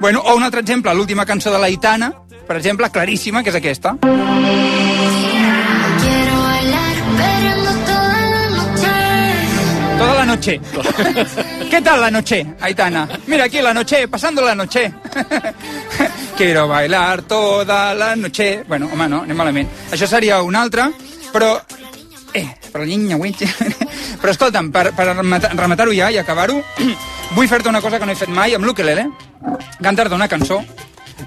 Bueno, 0.00 0.20
o 0.20 0.36
un 0.36 0.42
altre 0.42 0.60
exemple, 0.64 0.94
l'última 0.94 1.26
cançó 1.26 1.52
de 1.52 1.60
l'Aitana, 1.62 2.12
per 2.46 2.58
exemple, 2.58 2.90
claríssima, 2.90 3.42
que 3.42 3.52
és 3.52 3.58
aquesta. 3.60 3.96
Toda 9.96 10.14
la 10.14 10.26
noche. 10.26 10.60
Toda 10.72 10.92
la 10.92 11.10
noche. 11.10 11.40
¿Qué 11.70 11.80
tal 11.80 12.00
la 12.00 12.10
noche, 12.10 12.46
Aitana? 12.60 13.08
Mira 13.26 13.44
aquí 13.44 13.62
la 13.62 13.72
noche, 13.72 14.08
pasando 14.08 14.42
la 14.42 14.54
noche. 14.54 14.92
Quiero 16.36 16.68
bailar 16.68 17.22
toda 17.22 17.94
la 17.94 18.14
noche. 18.14 18.62
Bueno, 18.68 18.90
home, 18.92 19.08
no, 19.08 19.22
anem 19.24 19.36
malament. 19.36 19.72
Això 19.90 20.08
seria 20.10 20.42
un 20.42 20.56
altre, 20.56 20.90
però... 21.32 21.56
Eh, 22.36 22.44
per 22.72 22.82
la 22.82 22.86
llinya, 22.88 23.16
ui. 23.16 23.30
Però 24.20 24.32
escolta'm, 24.32 24.68
per, 24.74 24.90
per 24.96 25.06
remata- 25.14 25.52
rematar-ho 25.56 25.94
ja 25.96 26.10
i 26.12 26.18
acabar-ho, 26.20 26.58
vull 27.36 27.48
fer-te 27.48 27.70
una 27.72 27.80
cosa 27.80 27.98
que 27.98 28.06
no 28.08 28.12
he 28.12 28.18
fet 28.18 28.28
mai 28.32 28.54
amb 28.56 28.66
l'ukelele. 28.68 29.06
Cantar-te 29.80 30.14
una 30.14 30.28
cançó. 30.28 30.60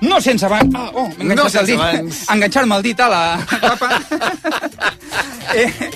No 0.06 0.20
sense 0.22 0.46
abans... 0.46 0.70
Ah, 0.78 0.92
oh, 0.94 1.08
m'he 1.18 1.26
No 1.26 1.34
enganxat 1.34 1.64
el 1.64 1.72
sense 1.72 2.04
dit. 2.06 2.30
Enganxar-me 2.36 2.78
el 2.78 2.84
dit 2.86 3.00
a 3.02 3.08
la 3.10 3.24
capa. 3.64 3.90
eh, 5.58 5.90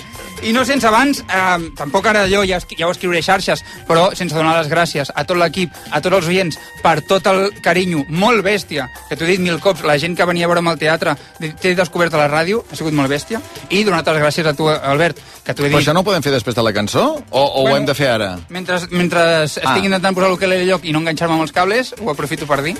I 0.44 0.52
no 0.52 0.64
sense 0.64 0.86
abans, 0.86 1.22
eh, 1.24 1.70
tampoc 1.76 2.04
ara 2.06 2.26
jo 2.28 2.42
ja, 2.44 2.58
ja 2.76 2.86
ho 2.86 2.90
escriuré 2.92 3.22
xarxes, 3.24 3.62
però 3.88 4.10
sense 4.14 4.34
donar 4.36 4.58
les 4.58 4.68
gràcies 4.68 5.08
a 5.14 5.24
tot 5.24 5.38
l'equip, 5.40 5.72
a 5.90 6.00
tots 6.04 6.18
els 6.18 6.26
oients, 6.28 6.58
per 6.82 6.98
tot 7.08 7.24
el 7.30 7.46
carinyo 7.64 8.02
molt 8.08 8.44
bèstia, 8.44 8.90
que 9.08 9.16
t'ho 9.16 9.24
he 9.24 9.30
dit 9.34 9.40
mil 9.40 9.56
cops, 9.64 9.82
la 9.88 9.96
gent 9.98 10.16
que 10.18 10.26
venia 10.28 10.44
a 10.44 10.50
veure'm 10.52 10.68
al 10.68 10.78
teatre, 10.78 11.14
t'he 11.40 11.74
descobert 11.74 12.12
a 12.14 12.20
la 12.20 12.28
ràdio, 12.28 12.60
ha 12.70 12.76
sigut 12.76 12.92
molt 12.92 13.08
bèstia, 13.08 13.40
i 13.70 13.84
donar-te 13.84 14.12
les 14.12 14.22
gràcies 14.22 14.46
a 14.46 14.52
tu, 14.54 14.68
Albert, 14.68 15.16
que 15.44 15.54
t'ho 15.54 15.64
he 15.64 15.70
Però 15.70 15.78
dit... 15.78 15.86
això 15.86 15.94
no 15.96 16.00
ho 16.04 16.08
podem 16.10 16.22
fer 16.22 16.32
després 16.36 16.54
de 16.56 16.62
la 16.62 16.72
cançó? 16.76 17.06
O, 17.30 17.40
o 17.40 17.62
Bueno. 17.62 17.74
ho 17.74 17.76
hem 17.78 17.86
de 17.86 17.94
fer 17.94 18.08
ara? 18.12 18.34
Mentre, 18.50 18.80
mentre 18.90 19.44
estic 19.44 19.64
Ah. 19.64 19.78
intentant 19.78 20.14
posar 20.14 20.28
l'ukelele 20.28 20.62
al 20.62 20.68
lloc 20.68 20.84
i 20.84 20.92
no 20.92 21.00
enganxar-me 21.00 21.34
amb 21.38 21.42
els 21.48 21.52
cables, 21.52 21.94
ho 22.00 22.10
aprofito 22.10 22.46
per 22.46 22.60
dir. 22.62 22.76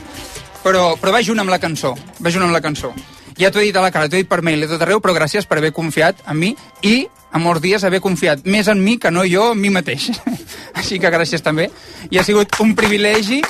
Però, 0.65 0.95
però 1.01 1.13
va 1.13 1.21
junt 1.25 1.41
amb 1.41 1.51
la 1.53 1.59
cançó, 1.61 1.95
va 2.21 2.31
junt 2.31 2.45
amb 2.45 2.53
la 2.53 2.61
cançó. 2.61 2.93
Ja 3.39 3.51
t'ho 3.51 3.61
he 3.61 3.69
dit 3.69 3.77
a 3.77 3.83
la 3.83 3.91
cara, 3.91 4.09
t'ho 4.09 4.17
he 4.17 4.23
dit 4.23 4.31
per 4.31 4.43
mail 4.47 4.63
a 4.63 4.69
tot 4.71 4.83
arreu, 4.85 5.01
però 5.03 5.15
gràcies 5.17 5.47
per 5.51 5.59
haver 5.59 5.73
confiat 5.75 6.21
en 6.31 6.39
mi 6.39 6.53
i, 6.83 7.09
a 7.35 7.39
molts 7.43 7.63
dies, 7.65 7.85
haver 7.85 8.01
confiat 8.01 8.45
més 8.47 8.69
en 8.71 8.83
mi 8.83 8.97
que 9.03 9.11
no 9.11 9.25
jo 9.27 9.53
en 9.53 9.61
mi 9.61 9.71
mateix. 9.75 10.11
Així 10.79 11.01
que 11.03 11.11
gràcies 11.11 11.43
també. 11.43 11.71
I 12.11 12.19
ha 12.19 12.27
sigut 12.27 12.61
un 12.63 12.75
privilegi 12.79 13.43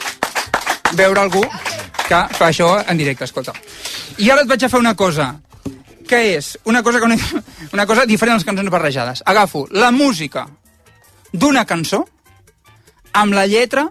veure 0.96 1.20
algú 1.20 1.44
que 2.04 2.20
fa 2.36 2.48
això 2.48 2.84
en 2.88 2.96
directe, 3.00 3.24
escolta. 3.24 3.52
I 4.20 4.30
ara 4.30 4.42
et 4.44 4.48
vaig 4.48 4.64
a 4.64 4.68
fer 4.68 4.80
una 4.80 4.94
cosa, 4.94 5.40
que 6.08 6.36
és 6.36 6.58
una 6.64 6.82
cosa, 6.82 7.00
que 7.00 7.08
no, 7.08 7.16
una 7.72 7.86
cosa 7.88 8.06
diferent 8.06 8.34
a 8.34 8.36
les 8.38 8.46
cançons 8.46 8.70
barrejades. 8.70 9.22
Agafo 9.26 9.66
la 9.72 9.90
música 9.90 10.46
d'una 11.32 11.64
cançó 11.64 12.04
amb 13.12 13.34
la 13.34 13.46
lletra 13.46 13.88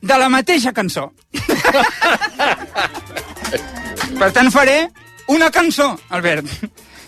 de 0.00 0.18
la 0.18 0.28
mateixa 0.28 0.72
cançó. 0.76 1.12
per 4.20 4.32
tant, 4.34 4.50
faré 4.52 4.90
una 5.28 5.50
cançó, 5.50 5.98
Albert. 6.10 6.46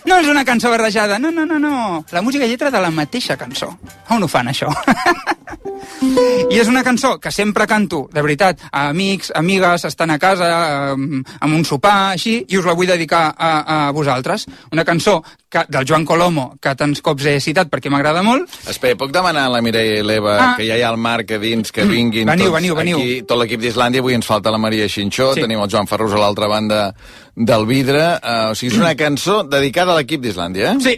No 0.07 0.15
és 0.23 0.29
una 0.31 0.45
cançó 0.47 0.71
barrejada, 0.71 1.19
no, 1.19 1.33
no, 1.35 1.45
no, 1.45 1.59
no. 1.59 2.05
La 2.15 2.23
música 2.23 2.47
i 2.47 2.49
lletra 2.53 2.71
de 2.71 2.79
la 2.81 2.93
mateixa 2.95 3.35
cançó. 3.37 3.73
On 4.15 4.23
ho 4.23 4.29
fan, 4.31 4.47
això? 4.53 4.69
I 6.51 6.59
és 6.61 6.69
una 6.71 6.83
cançó 6.87 7.17
que 7.19 7.31
sempre 7.35 7.67
canto, 7.67 8.05
de 8.13 8.23
veritat, 8.23 8.61
a 8.71 8.89
amics, 8.93 9.33
amigues, 9.35 9.85
estan 9.89 10.11
a 10.15 10.19
casa, 10.23 10.93
amb, 10.93 11.27
un 11.51 11.65
sopar, 11.67 12.13
així, 12.15 12.37
i 12.49 12.59
us 12.59 12.67
la 12.69 12.75
vull 12.79 12.87
dedicar 12.87 13.33
a, 13.37 13.51
a 13.89 13.91
vosaltres. 13.97 14.47
Una 14.73 14.85
cançó 14.87 15.19
que, 15.51 15.65
del 15.69 15.87
Joan 15.89 16.05
Colomo, 16.07 16.53
que 16.63 16.75
tants 16.79 17.03
cops 17.03 17.27
he 17.27 17.37
citat 17.43 17.71
perquè 17.73 17.91
m'agrada 17.91 18.23
molt. 18.27 18.47
Espera, 18.71 18.95
puc 18.99 19.11
demanar 19.15 19.47
a 19.49 19.53
la 19.57 19.63
Mireia 19.65 20.01
i 20.01 20.07
l'Eva, 20.07 20.37
Ah. 20.37 20.55
que 20.57 20.67
ja 20.69 20.77
hi 20.79 20.83
ha 20.87 20.91
el 20.95 20.99
Marc 21.03 21.31
a 21.35 21.39
dins, 21.43 21.73
que 21.73 21.83
vinguin 21.85 22.29
Veniu, 22.31 22.47
tots 22.53 22.57
veniu, 22.61 22.75
veniu. 22.79 22.99
aquí, 23.03 23.23
tot 23.27 23.39
l'equip 23.43 23.61
d'Islàndia, 23.63 24.05
avui 24.05 24.15
ens 24.15 24.27
falta 24.27 24.51
la 24.55 24.59
Maria 24.63 24.87
Xinxó, 24.89 25.33
Sí. 25.35 25.41
tenim 25.43 25.61
el 25.63 25.71
Joan 25.71 25.87
Ferrus 25.91 26.13
a 26.15 26.19
l'altra 26.23 26.47
banda 26.47 26.95
del 27.37 27.67
vidre, 27.69 28.17
uh, 28.17 28.51
o 28.51 28.55
sigui, 28.57 28.73
és 28.73 28.81
una 28.81 28.95
cançó 28.97 29.43
dedicada 29.45 29.93
a 29.93 30.01
l'equip 30.01 30.25
d'Islàndia, 30.25 30.73
eh? 30.73 30.81
Sí. 30.81 30.97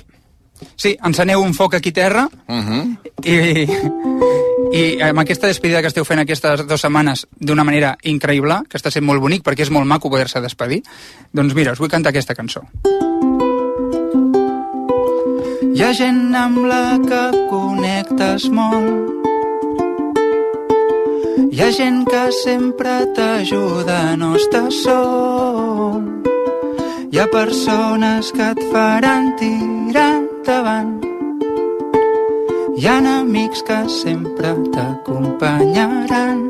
Sí, 0.79 0.97
enceneu 1.07 1.43
un 1.43 1.53
foc 1.55 1.75
aquí 1.75 1.93
terra 1.95 2.29
Uh 2.49 2.57
-huh. 2.67 2.97
i, 3.23 3.69
i 4.73 5.03
amb 5.03 5.21
aquesta 5.21 5.47
despedida 5.47 5.81
que 5.81 5.87
esteu 5.87 6.05
fent 6.05 6.21
aquestes 6.21 6.67
dues 6.67 6.81
setmanes 6.81 7.27
d'una 7.39 7.65
manera 7.65 7.97
increïble, 8.03 8.63
que 8.69 8.79
està 8.79 8.91
sent 8.91 9.05
molt 9.05 9.21
bonic 9.21 9.45
perquè 9.45 9.63
és 9.63 9.71
molt 9.71 9.87
maco 9.87 10.11
poder-se 10.11 10.41
despedir, 10.41 10.83
doncs 11.33 11.55
mira, 11.55 11.73
us 11.73 11.79
vull 11.79 11.91
cantar 11.91 12.11
aquesta 12.11 12.35
cançó. 12.35 12.63
Hi 15.75 15.83
ha 15.83 15.93
gent 15.95 16.35
amb 16.35 16.67
la 16.67 16.99
que 17.09 17.49
connectes 17.51 18.49
molt 18.51 19.15
Hi 21.53 21.63
ha 21.63 21.73
gent 21.73 22.05
que 22.05 22.33
sempre 22.33 23.07
t'ajuda, 23.15 24.17
no 24.17 24.37
estàs 24.37 24.75
sol 24.85 26.28
hi 27.11 27.19
ha 27.19 27.27
persones 27.33 28.33
que 28.33 28.51
et 28.53 28.59
faran 28.73 29.33
tirar 29.41 30.11
endavant. 30.19 30.91
Hi 32.77 32.87
ha 32.87 32.97
amics 33.15 33.63
que 33.69 33.79
sempre 33.89 34.53
t'acompanyaran. 34.75 36.43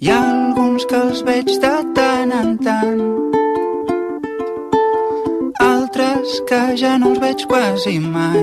Hi 0.00 0.10
ha 0.10 0.20
alguns 0.30 0.62
uns 0.72 0.86
que 0.88 0.96
els 0.96 1.20
veig 1.28 1.50
de 1.62 1.72
tant 1.96 2.32
en 2.32 2.56
tant. 2.64 3.02
Altres 5.60 6.40
que 6.48 6.62
ja 6.80 6.96
no 6.98 7.12
els 7.12 7.20
veig 7.20 7.44
quasi 7.52 7.98
mai. 8.00 8.42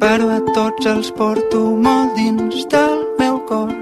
Però 0.00 0.30
a 0.38 0.40
tots 0.54 0.86
els 0.94 1.10
porto 1.18 1.64
molt 1.88 2.14
dins 2.14 2.66
del 2.70 2.98
meu 3.18 3.40
cor. 3.50 3.74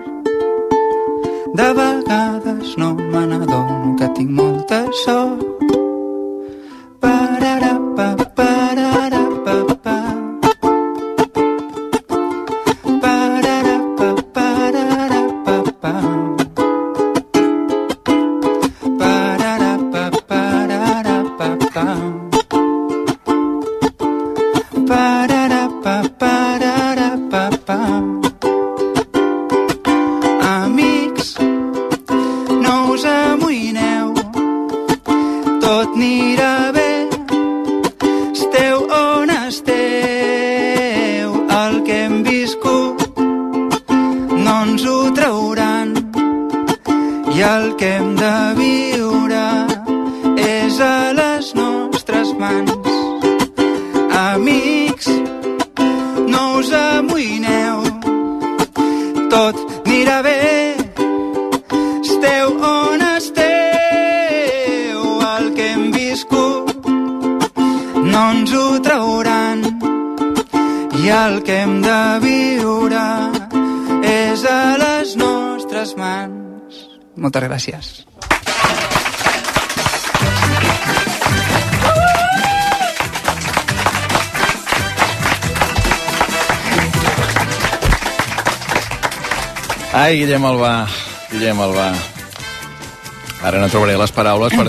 De 1.54 1.68
vegades 1.78 2.78
no 2.80 2.94
me 3.38 3.46
n'adono 3.46 3.94
que 3.98 4.08
tinc 4.16 4.30
molta 4.30 4.78
sort. 5.04 5.42
Pararapa, 7.00 7.83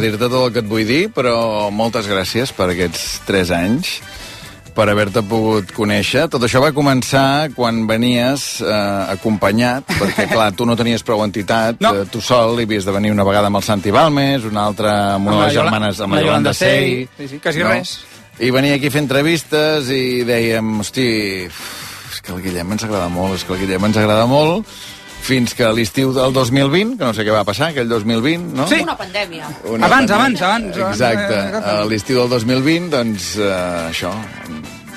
dir-te 0.06 0.30
tot 0.30 0.40
el 0.46 0.54
que 0.54 0.62
et 0.64 0.70
vull 0.70 0.86
dir, 0.88 1.08
però 1.14 1.72
moltes 1.74 2.08
gràcies 2.10 2.54
per 2.56 2.70
aquests 2.72 3.26
3 3.28 3.52
anys, 3.58 3.98
per 4.76 4.90
haver-te 4.92 5.24
pogut 5.26 5.72
conèixer. 5.76 6.26
Tot 6.32 6.44
això 6.46 6.60
va 6.64 6.74
començar 6.76 7.52
quan 7.56 7.86
venies 7.90 8.60
eh, 8.62 8.76
acompanyat, 9.16 9.88
perquè, 9.96 10.28
clar, 10.34 10.50
tu 10.58 10.68
no 10.68 10.76
tenies 10.80 11.06
prou 11.08 11.24
entitat, 11.26 11.80
no. 11.84 11.94
eh, 12.02 12.10
tu 12.12 12.22
sol, 12.24 12.60
i 12.60 12.68
havies 12.68 12.88
de 12.88 12.96
venir 12.96 13.14
una 13.16 13.26
vegada 13.28 13.52
amb 13.52 13.62
el 13.62 13.66
Santi 13.68 13.94
Balmes, 13.96 14.46
una 14.50 14.68
altra 14.68 14.96
amb 15.16 15.32
una 15.32 15.40
de 15.40 15.48
les 15.48 15.58
germanes, 15.62 16.04
amb 16.04 16.18
la 16.18 16.26
Yolanda 16.26 16.54
Sey. 16.54 17.08
Sí, 17.18 17.32
sí, 17.32 17.42
quasi 17.44 17.64
res. 17.66 17.98
I 18.44 18.52
venia 18.52 18.76
aquí 18.76 18.92
fer 18.92 19.06
entrevistes 19.06 19.88
i 19.96 20.26
dèiem, 20.28 20.74
hosti, 20.84 21.08
és 21.48 22.20
que 22.20 22.36
el 22.36 22.44
Guillem 22.44 22.76
ens 22.76 22.84
agrada 22.84 23.08
molt, 23.12 23.40
és 23.40 23.48
que 23.48 23.56
el 23.56 23.64
Guillem 23.64 23.88
ens 23.88 24.02
agrada 24.02 24.28
molt, 24.28 24.68
fins 25.26 25.54
que 25.58 25.68
l'estiu 25.74 26.12
del 26.16 26.34
2020, 26.36 26.96
que 27.00 27.06
no 27.08 27.14
sé 27.18 27.26
què 27.26 27.34
va 27.34 27.44
passar, 27.48 27.72
aquell 27.74 27.90
2020, 27.90 28.54
no? 28.56 28.68
Sí. 28.70 28.82
Una 28.86 28.96
pandèmia. 29.00 29.48
Una 29.66 29.88
abans, 29.90 30.12
pandèmia. 30.12 30.44
abans, 30.46 30.78
abans. 30.78 30.94
Exacte. 30.94 31.40
Eh, 31.40 31.64
A 31.82 31.86
l'estiu 31.90 32.20
del 32.22 32.30
2020, 32.30 32.90
doncs, 32.94 33.32
eh, 33.38 33.90
això, 33.90 34.14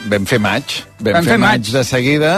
vam 0.08 0.26
fer 0.28 0.38
maig. 0.40 0.64
Vam, 1.00 1.14
Vam 1.14 1.24
fer, 1.24 1.32
fer 1.32 1.38
maig 1.38 1.60
maig. 1.64 1.72
de 1.72 1.84
seguida. 1.84 2.34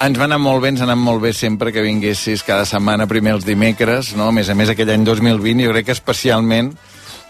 Ens 0.00 0.16
va 0.18 0.24
anar 0.24 0.38
molt 0.40 0.62
bé, 0.62 0.68
ens 0.72 0.80
ha 0.80 0.84
anat 0.88 0.96
molt 0.96 1.20
bé 1.20 1.32
sempre 1.36 1.72
que 1.72 1.82
vinguessis 1.84 2.42
cada 2.42 2.64
setmana, 2.64 3.06
primer 3.06 3.34
els 3.36 3.44
dimecres, 3.44 4.14
no? 4.16 4.28
A 4.28 4.32
més 4.32 4.48
a 4.48 4.54
més, 4.56 4.70
aquell 4.72 4.88
any 4.90 5.04
2020, 5.04 5.64
jo 5.66 5.72
crec 5.74 5.86
que 5.90 5.92
especialment 5.92 6.72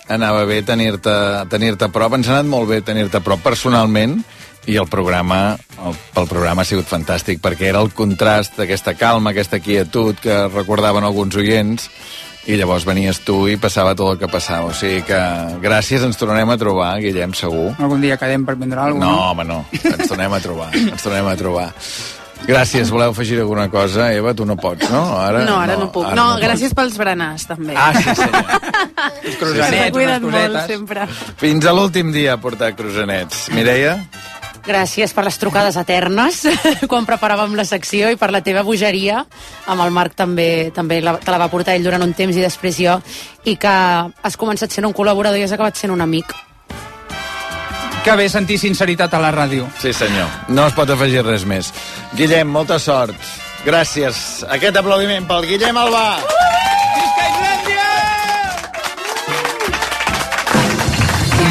anava 0.09 0.45
bé 0.45 0.63
tenir-te 0.63 1.15
tenir 1.51 1.75
a 1.81 1.89
prop. 1.89 2.15
Ens 2.15 2.29
ha 2.29 2.39
anat 2.39 2.47
molt 2.47 2.69
bé 2.71 2.81
tenir-te 2.83 3.19
a 3.19 3.21
prop 3.27 3.43
personalment 3.43 4.21
i 4.67 4.77
el 4.77 4.87
programa, 4.91 5.57
el, 5.87 5.95
el 6.23 6.27
programa 6.29 6.63
ha 6.63 6.69
sigut 6.69 6.87
fantàstic 6.91 7.41
perquè 7.43 7.69
era 7.71 7.81
el 7.81 7.91
contrast 7.97 8.59
d'aquesta 8.61 8.95
calma, 8.99 9.31
aquesta 9.35 9.61
quietud 9.61 10.19
que 10.21 10.43
recordaven 10.53 11.05
alguns 11.05 11.37
oients 11.41 11.89
i 12.51 12.57
llavors 12.57 12.87
venies 12.89 13.19
tu 13.25 13.43
i 13.53 13.57
passava 13.61 13.93
tot 13.95 14.15
el 14.15 14.19
que 14.23 14.29
passava. 14.33 14.71
O 14.73 14.75
sigui 14.75 15.03
que 15.07 15.19
gràcies, 15.63 16.03
ens 16.07 16.17
tornarem 16.17 16.49
a 16.51 16.57
trobar, 16.59 16.95
Guillem, 17.03 17.35
segur. 17.37 17.75
Algun 17.79 18.01
dia 18.01 18.17
quedem 18.17 18.47
per 18.49 18.57
prendre 18.57 18.81
alguna 18.81 19.07
No, 19.07 19.13
cosa. 19.17 19.29
home, 19.31 19.45
no. 19.45 19.59
Ens 19.77 20.09
tornem 20.09 20.33
a 20.33 20.41
trobar. 20.41 20.71
Ens 20.75 21.03
tornem 21.05 21.29
a 21.29 21.37
trobar. 21.37 21.69
Gràcies. 22.41 22.89
Voleu 22.89 23.11
afegir 23.13 23.37
alguna 23.43 23.67
cosa? 23.69 24.07
Eva, 24.17 24.33
tu 24.35 24.47
no 24.49 24.57
pots, 24.57 24.89
no? 24.91 25.03
Ara, 25.21 25.43
no, 25.45 25.59
ara 25.61 25.77
no, 25.77 25.91
puc. 25.93 26.07
ara 26.09 26.17
No, 26.17 26.25
pots. 26.33 26.43
gràcies 26.47 26.73
pels 26.75 26.97
berenars, 26.97 27.45
també. 27.47 27.75
Ah, 27.77 27.93
sí, 27.93 28.09
senyor. 28.17 28.49
Els 29.29 29.69
Se 29.69 29.91
cuiden 29.93 30.25
molt, 30.25 30.57
sempre. 30.67 31.05
Fins 31.37 31.67
a 31.69 31.75
l'últim 31.77 32.11
dia 32.17 32.33
a 32.35 32.41
portar 32.41 32.73
croissants. 32.75 33.51
Mireia? 33.53 33.99
Gràcies 34.67 35.15
per 35.17 35.25
les 35.25 35.39
trucades 35.41 35.77
eternes 35.81 36.43
quan 36.91 37.09
preparàvem 37.09 37.57
la 37.59 37.65
secció 37.65 38.11
i 38.13 38.19
per 38.21 38.31
la 38.35 38.43
teva 38.45 38.63
bogeria. 38.67 39.25
Amb 39.71 39.85
el 39.87 39.91
Marc 39.95 40.15
també 40.19 40.71
també 40.75 41.01
la, 41.05 41.17
te 41.19 41.33
la 41.33 41.41
va 41.41 41.51
portar 41.53 41.75
ell 41.77 41.87
durant 41.87 42.05
un 42.05 42.15
temps 42.15 42.37
i 42.37 42.45
després 42.45 42.79
jo. 42.79 42.99
I 43.49 43.57
que 43.61 43.75
has 44.23 44.37
començat 44.41 44.73
sent 44.73 44.87
un 44.89 44.97
col·laborador 44.97 45.41
i 45.41 45.47
has 45.47 45.57
acabat 45.57 45.81
sent 45.81 45.95
un 45.95 46.05
amic. 46.05 46.35
Que 48.05 48.17
bé 48.17 48.31
sentir 48.33 48.57
sinceritat 48.59 49.13
a 49.13 49.21
la 49.21 49.33
ràdio. 49.35 49.67
Sí, 49.81 49.93
senyor. 49.93 50.29
No 50.49 50.67
es 50.71 50.77
pot 50.77 50.89
afegir 50.89 51.25
res 51.27 51.45
més. 51.45 51.73
Guillem, 52.17 52.49
molta 52.49 52.79
sort. 52.81 53.17
Gràcies. 53.67 54.41
Aquest 54.49 54.81
aplaudiment 54.81 55.27
pel 55.29 55.45
Guillem 55.51 55.77
Albà. 55.77 56.05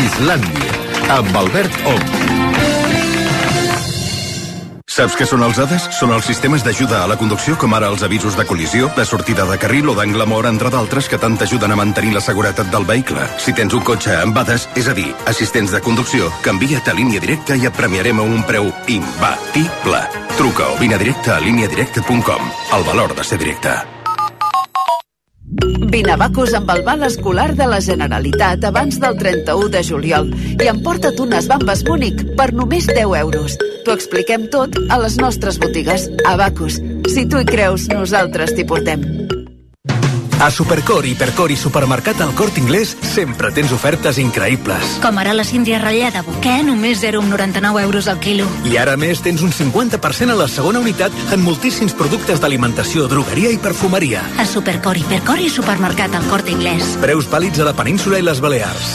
Islàndia, 0.09 0.73
amb 1.19 1.37
Albert 1.43 1.83
Ong. 1.93 2.48
Saps 4.99 5.13
què 5.15 5.23
són 5.23 5.45
els 5.45 5.55
ADAS? 5.63 5.85
Són 5.95 6.11
els 6.11 6.25
sistemes 6.27 6.59
d'ajuda 6.65 6.97
a 6.99 7.07
la 7.07 7.15
conducció, 7.15 7.53
com 7.55 7.71
ara 7.71 7.87
els 7.87 8.01
avisos 8.03 8.35
de 8.35 8.43
col·lisió, 8.43 8.89
de 8.97 9.05
sortida 9.07 9.45
de 9.47 9.55
carril 9.55 9.87
o 9.87 9.93
d'angle 9.95 10.25
mort, 10.27 10.49
entre 10.49 10.67
d'altres, 10.73 11.07
que 11.07 11.15
tant 11.21 11.37
t'ajuden 11.39 11.71
a 11.71 11.77
mantenir 11.79 12.11
la 12.17 12.23
seguretat 12.25 12.67
del 12.73 12.83
vehicle. 12.83 13.23
Si 13.39 13.53
tens 13.55 13.77
un 13.77 13.85
cotxe 13.87 14.17
amb 14.19 14.35
ADAS, 14.41 14.65
és 14.75 14.89
a 14.91 14.95
dir, 14.97 15.13
assistents 15.31 15.71
de 15.71 15.79
conducció, 15.85 16.27
canvia't 16.43 16.91
a 16.91 16.95
línia 16.97 17.23
directa 17.23 17.55
i 17.55 17.63
et 17.69 17.77
premiarem 17.79 18.19
a 18.19 18.25
un 18.27 18.43
preu 18.43 18.67
imbatible. 18.91 20.01
Truca 20.35 20.67
o 20.73 20.75
vine 20.83 20.99
directe 20.99 21.31
a 21.31 21.39
líniadirecta.com. 21.47 22.51
El 22.75 22.85
valor 22.91 23.15
de 23.15 23.23
ser 23.23 23.39
directe. 23.39 23.98
Bacus 26.19 26.51
amb 26.53 26.69
el 26.73 26.81
val 26.83 27.03
escolar 27.07 27.53
de 27.55 27.65
la 27.71 27.79
Generalitat 27.79 28.65
abans 28.67 28.99
del 28.99 29.15
31 29.21 29.69
de 29.71 29.83
juliol 29.87 30.29
i 30.35 30.67
emporta't 30.67 31.19
unes 31.23 31.47
bambes 31.47 31.85
Múnich 31.87 32.25
per 32.35 32.51
només 32.53 32.91
10 32.91 33.15
euros. 33.23 33.55
T'ho 33.85 33.95
expliquem 33.95 34.49
tot 34.51 34.75
a 34.89 34.99
les 34.99 35.15
nostres 35.17 35.59
botigues. 35.63 36.09
A 36.27 36.35
Bacus. 36.35 36.81
Si 37.07 37.25
tu 37.25 37.39
hi 37.39 37.47
creus, 37.47 37.87
nosaltres 37.87 38.53
t'hi 38.53 38.67
portem. 38.67 39.38
A 40.39 40.49
Supercor, 40.49 41.05
Hipercor 41.05 41.51
i 41.51 41.57
Supermercat 41.59 42.21
al 42.23 42.31
Cort 42.31 42.55
Inglés 42.57 42.93
sempre 43.03 43.49
tens 43.51 43.73
ofertes 43.75 44.15
increïbles. 44.23 44.93
Com 45.03 45.17
ara 45.19 45.33
la 45.35 45.43
síndria 45.43 45.81
ratllada 45.83 46.21
Boquer, 46.23 46.61
només 46.63 47.01
0,99 47.03 47.81
euros 47.83 48.07
al 48.07 48.21
quilo. 48.23 48.45
I 48.63 48.77
ara 48.79 48.95
més 48.95 49.19
tens 49.19 49.43
un 49.43 49.51
50% 49.51 50.31
a 50.31 50.37
la 50.39 50.47
segona 50.47 50.79
unitat 50.79 51.11
en 51.35 51.43
moltíssims 51.43 51.91
productes 51.91 52.39
d'alimentació, 52.39 53.09
drogueria 53.11 53.51
i 53.51 53.59
perfumeria. 53.59 54.23
A 54.39 54.47
Supercor, 54.47 55.01
Hipercor 55.01 55.43
i 55.43 55.51
Supermercat 55.51 56.15
al 56.15 56.31
Corte 56.31 56.55
Inglés. 56.55 56.95
Preus 57.03 57.27
vàlids 57.27 57.59
a 57.59 57.67
la 57.67 57.75
península 57.75 58.23
i 58.23 58.23
les 58.23 58.39
Balears. 58.39 58.93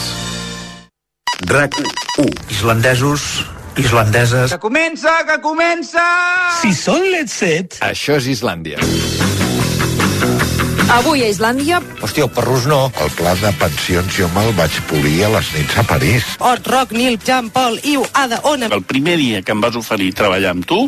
RAC 1.45 1.77
1. 2.25 2.25
Islandesos, 2.57 3.45
islandeses... 3.77 4.49
Que 4.49 4.63
comença, 4.65 5.13
que 5.29 5.37
comença! 5.45 6.09
Si 6.63 6.73
són 6.73 7.05
let's 7.13 7.37
set... 7.37 7.77
Això 7.85 8.17
és 8.17 8.33
Islàndia. 8.33 8.81
Avui 10.95 11.23
a 11.25 11.29
Islàndia, 11.31 11.79
Hòstia, 12.01 12.27
el 12.27 12.31
perrús 12.35 12.67
no. 12.69 12.91
El 13.01 13.09
pla 13.17 13.33
de 13.39 13.51
pensions 13.59 14.13
jo 14.15 14.27
me'l 14.35 14.53
vaig 14.57 14.75
polir 14.89 15.25
a 15.25 15.31
les 15.33 15.49
nits 15.55 15.77
a 15.81 15.83
París. 15.87 16.27
Ot, 16.39 16.67
Roc, 16.71 16.93
Nil, 16.95 17.17
Jean 17.25 17.49
Paul, 17.49 17.79
Iu, 17.83 18.05
Ada, 18.13 18.39
Ona... 18.51 18.69
El 18.71 18.83
primer 18.85 19.17
dia 19.21 19.41
que 19.41 19.51
em 19.55 19.63
vas 19.63 19.75
oferir 19.75 20.13
treballar 20.15 20.53
amb 20.55 20.67
tu, 20.69 20.85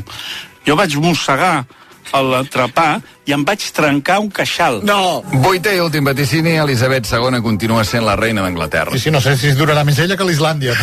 jo 0.67 0.77
vaig 0.77 0.95
mossegar 1.01 1.65
a 2.13 2.21
l'atrapar 2.23 3.01
i 3.27 3.33
em 3.35 3.43
vaig 3.43 3.65
trencar 3.75 4.19
un 4.23 4.29
queixal. 4.31 4.79
No! 4.87 5.23
Vuitè 5.43 5.75
i 5.75 5.81
últim 5.83 6.05
vaticini, 6.07 6.55
Elisabet 6.61 7.09
II 7.11 7.41
continua 7.43 7.83
sent 7.83 8.05
la 8.07 8.15
reina 8.15 8.45
d'Anglaterra. 8.45 8.93
Sí, 8.95 9.07
sí, 9.07 9.11
no 9.11 9.21
sé 9.23 9.35
si 9.37 9.51
es 9.51 9.57
durarà 9.59 9.83
més 9.87 9.99
ella 9.99 10.15
que 10.15 10.27
l'Islàndia. 10.27 10.77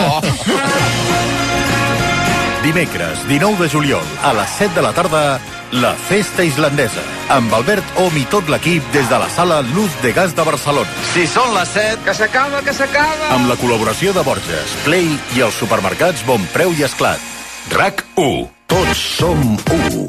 oh. 0.00 0.20
Dimecres, 2.66 3.22
19 3.28 3.62
de 3.62 3.68
juliol, 3.70 4.06
a 4.26 4.32
les 4.34 4.56
7 4.58 4.74
de 4.74 4.82
la 4.82 4.90
tarda, 4.92 5.20
la 5.72 5.94
Festa 5.94 6.44
Islandesa, 6.44 7.02
amb 7.34 7.52
Albert 7.54 7.98
Om 8.00 8.16
i 8.20 8.24
tot 8.30 8.48
l'equip 8.52 8.84
des 8.94 9.08
de 9.10 9.18
la 9.18 9.28
sala 9.32 9.60
Luz 9.74 9.90
de 10.02 10.12
Gas 10.12 10.34
de 10.36 10.44
Barcelona. 10.46 10.90
Si 11.12 11.26
són 11.30 11.54
les 11.54 11.72
7... 11.74 12.04
Que 12.06 12.14
s'acaba, 12.14 12.62
que 12.62 12.74
s'acaba! 12.76 13.30
Amb 13.34 13.50
la 13.50 13.56
col·laboració 13.60 14.14
de 14.16 14.22
Borges, 14.26 14.76
Play 14.84 15.08
i 15.36 15.42
els 15.46 15.58
supermercats 15.58 16.22
Bon 16.28 16.42
Preu 16.54 16.74
i 16.76 16.86
Esclat. 16.86 17.22
RAC 17.74 18.04
1. 18.14 18.46
Tots 18.70 19.02
som 19.18 19.42
1. 19.74 20.06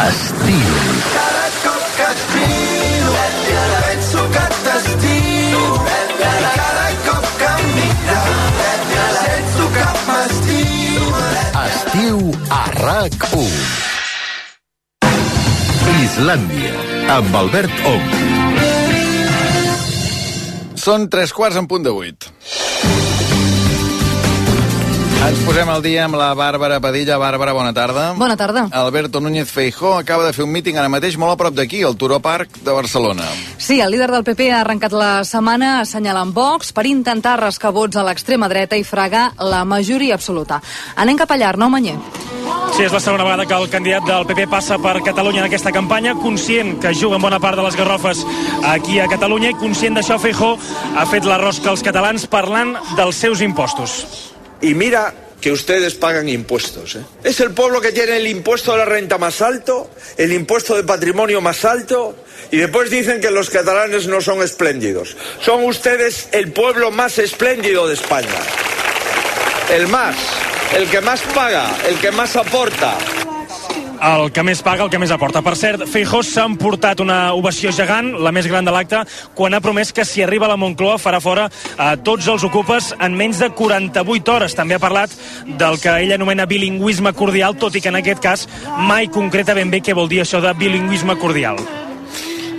Estil. 0.00 0.74
Cada 1.14 1.46
cop 1.62 1.86
que 1.96 2.08
et 2.10 2.26
miro, 2.34 3.14
penso 3.86 4.26
que 4.34 4.44
t'estimo. 4.66 5.64
Cada 6.20 6.88
cop 7.06 7.30
que 7.38 7.52
em 7.54 7.72
mires, 7.78 9.22
sento 9.22 9.70
que 9.78 9.88
m'estimes. 10.10 11.48
Estiu 11.68 12.20
a 12.50 12.64
RAC 12.82 13.32
1. 13.32 13.99
Islàndia, 15.98 16.70
amb 17.16 17.34
Albert 17.34 17.82
Om. 17.90 18.04
Són 20.78 21.08
tres 21.10 21.34
quarts 21.34 21.58
en 21.58 21.66
punt 21.70 21.82
de 21.82 21.92
vuit. 21.94 22.30
Ens 25.20 25.40
posem 25.44 25.68
al 25.68 25.82
dia 25.84 26.06
amb 26.06 26.16
la 26.16 26.30
Bàrbara 26.32 26.78
Padilla. 26.80 27.18
Bàrbara, 27.20 27.52
bona 27.52 27.74
tarda. 27.76 28.14
Bona 28.16 28.38
tarda. 28.40 28.62
Alberto 28.72 29.20
Núñez 29.20 29.50
Feijó 29.52 29.98
acaba 29.98 30.24
de 30.24 30.32
fer 30.32 30.46
un 30.46 30.50
míting 30.50 30.78
ara 30.80 30.88
mateix 30.88 31.18
molt 31.20 31.34
a 31.34 31.36
prop 31.36 31.54
d'aquí, 31.54 31.82
al 31.84 31.98
Turó 32.00 32.22
Park 32.24 32.62
de 32.64 32.72
Barcelona. 32.72 33.26
Sí, 33.58 33.82
el 33.84 33.92
líder 33.92 34.08
del 34.10 34.24
PP 34.24 34.48
ha 34.50 34.62
arrencat 34.62 34.96
la 34.96 35.10
setmana 35.28 35.82
assenyalant 35.82 36.32
Vox 36.32 36.72
per 36.72 36.86
intentar 36.88 37.36
rascar 37.38 37.74
vots 37.76 38.00
a 38.00 38.06
l'extrema 38.08 38.48
dreta 38.48 38.80
i 38.80 38.84
fregar 38.84 39.34
la 39.36 39.60
majoria 39.68 40.16
absoluta. 40.16 40.62
Anem 40.96 41.20
cap 41.20 41.36
allà, 41.36 41.52
Arnau 41.52 41.68
Manyer. 41.68 41.98
Sí, 42.72 42.86
és 42.86 42.92
la 42.92 43.04
segona 43.04 43.28
vegada 43.28 43.44
que 43.44 43.60
el 43.60 43.68
candidat 43.68 44.08
del 44.08 44.24
PP 44.24 44.48
passa 44.48 44.80
per 44.80 45.02
Catalunya 45.04 45.44
en 45.44 45.50
aquesta 45.50 45.70
campanya, 45.70 46.16
conscient 46.16 46.78
que 46.80 46.94
juga 46.94 47.20
en 47.20 47.28
bona 47.28 47.42
part 47.44 47.60
de 47.60 47.68
les 47.68 47.76
garrofes 47.76 48.24
aquí 48.72 48.98
a 48.98 49.08
Catalunya 49.10 49.52
i 49.52 49.60
conscient 49.60 50.00
d'això 50.00 50.16
Feijó 50.18 50.54
ha 50.96 51.06
fet 51.12 51.28
la 51.28 51.38
rosca 51.38 51.74
als 51.74 51.84
catalans 51.84 52.24
parlant 52.26 52.78
dels 52.96 53.20
seus 53.20 53.44
impostos. 53.44 54.29
Y 54.62 54.74
mira 54.74 55.14
que 55.40 55.50
ustedes 55.50 55.94
pagan 55.94 56.28
impuestos. 56.28 56.96
¿eh? 56.96 57.04
Es 57.24 57.40
el 57.40 57.52
pueblo 57.52 57.80
que 57.80 57.92
tiene 57.92 58.18
el 58.18 58.26
impuesto 58.26 58.72
de 58.72 58.78
la 58.78 58.84
renta 58.84 59.18
más 59.18 59.40
alto, 59.40 59.90
el 60.16 60.32
impuesto 60.32 60.76
de 60.76 60.84
patrimonio 60.84 61.40
más 61.40 61.64
alto, 61.64 62.14
y 62.50 62.58
después 62.58 62.90
dicen 62.90 63.20
que 63.20 63.30
los 63.30 63.48
catalanes 63.48 64.06
no 64.06 64.20
son 64.20 64.42
espléndidos. 64.42 65.16
Son 65.40 65.64
ustedes 65.64 66.28
el 66.32 66.52
pueblo 66.52 66.90
más 66.90 67.18
espléndido 67.18 67.88
de 67.88 67.94
España. 67.94 68.28
El 69.72 69.86
más, 69.88 70.16
el 70.76 70.88
que 70.88 71.00
más 71.00 71.22
paga, 71.34 71.70
el 71.88 71.96
que 71.96 72.10
más 72.10 72.36
aporta. 72.36 72.98
El 74.00 74.30
que 74.32 74.44
més 74.46 74.62
paga, 74.62 74.84
el 74.84 74.90
que 74.90 74.98
més 75.00 75.12
aporta. 75.12 75.42
Per 75.44 75.54
cert, 75.58 75.84
Feijó 75.90 76.22
s'ha 76.26 76.46
emportat 76.48 77.00
una 77.04 77.32
ovació 77.36 77.72
gegant, 77.74 78.12
la 78.22 78.32
més 78.32 78.48
gran 78.50 78.66
de 78.66 78.74
l'acte, 78.74 79.02
quan 79.36 79.54
ha 79.54 79.62
promès 79.64 79.92
que 79.92 80.04
si 80.08 80.24
arriba 80.24 80.48
a 80.48 80.52
la 80.52 80.58
Moncloa 80.60 80.98
farà 81.02 81.20
fora 81.20 81.48
a 81.76 81.92
tots 81.96 82.28
els 82.28 82.44
ocupes 82.46 82.92
en 82.98 83.16
menys 83.16 83.42
de 83.42 83.50
48 83.56 84.34
hores. 84.36 84.56
També 84.56 84.76
ha 84.76 84.82
parlat 84.82 85.14
del 85.46 85.80
que 85.82 85.98
ell 86.04 86.16
anomena 86.16 86.48
bilingüisme 86.50 87.12
cordial, 87.16 87.58
tot 87.60 87.76
i 87.76 87.84
que 87.84 87.92
en 87.92 88.00
aquest 88.00 88.24
cas 88.24 88.48
mai 88.88 89.10
concreta 89.12 89.54
ben 89.54 89.70
bé 89.70 89.82
què 89.84 89.96
vol 89.96 90.10
dir 90.10 90.24
això 90.24 90.42
de 90.44 90.54
bilingüisme 90.58 91.18
cordial. 91.20 91.60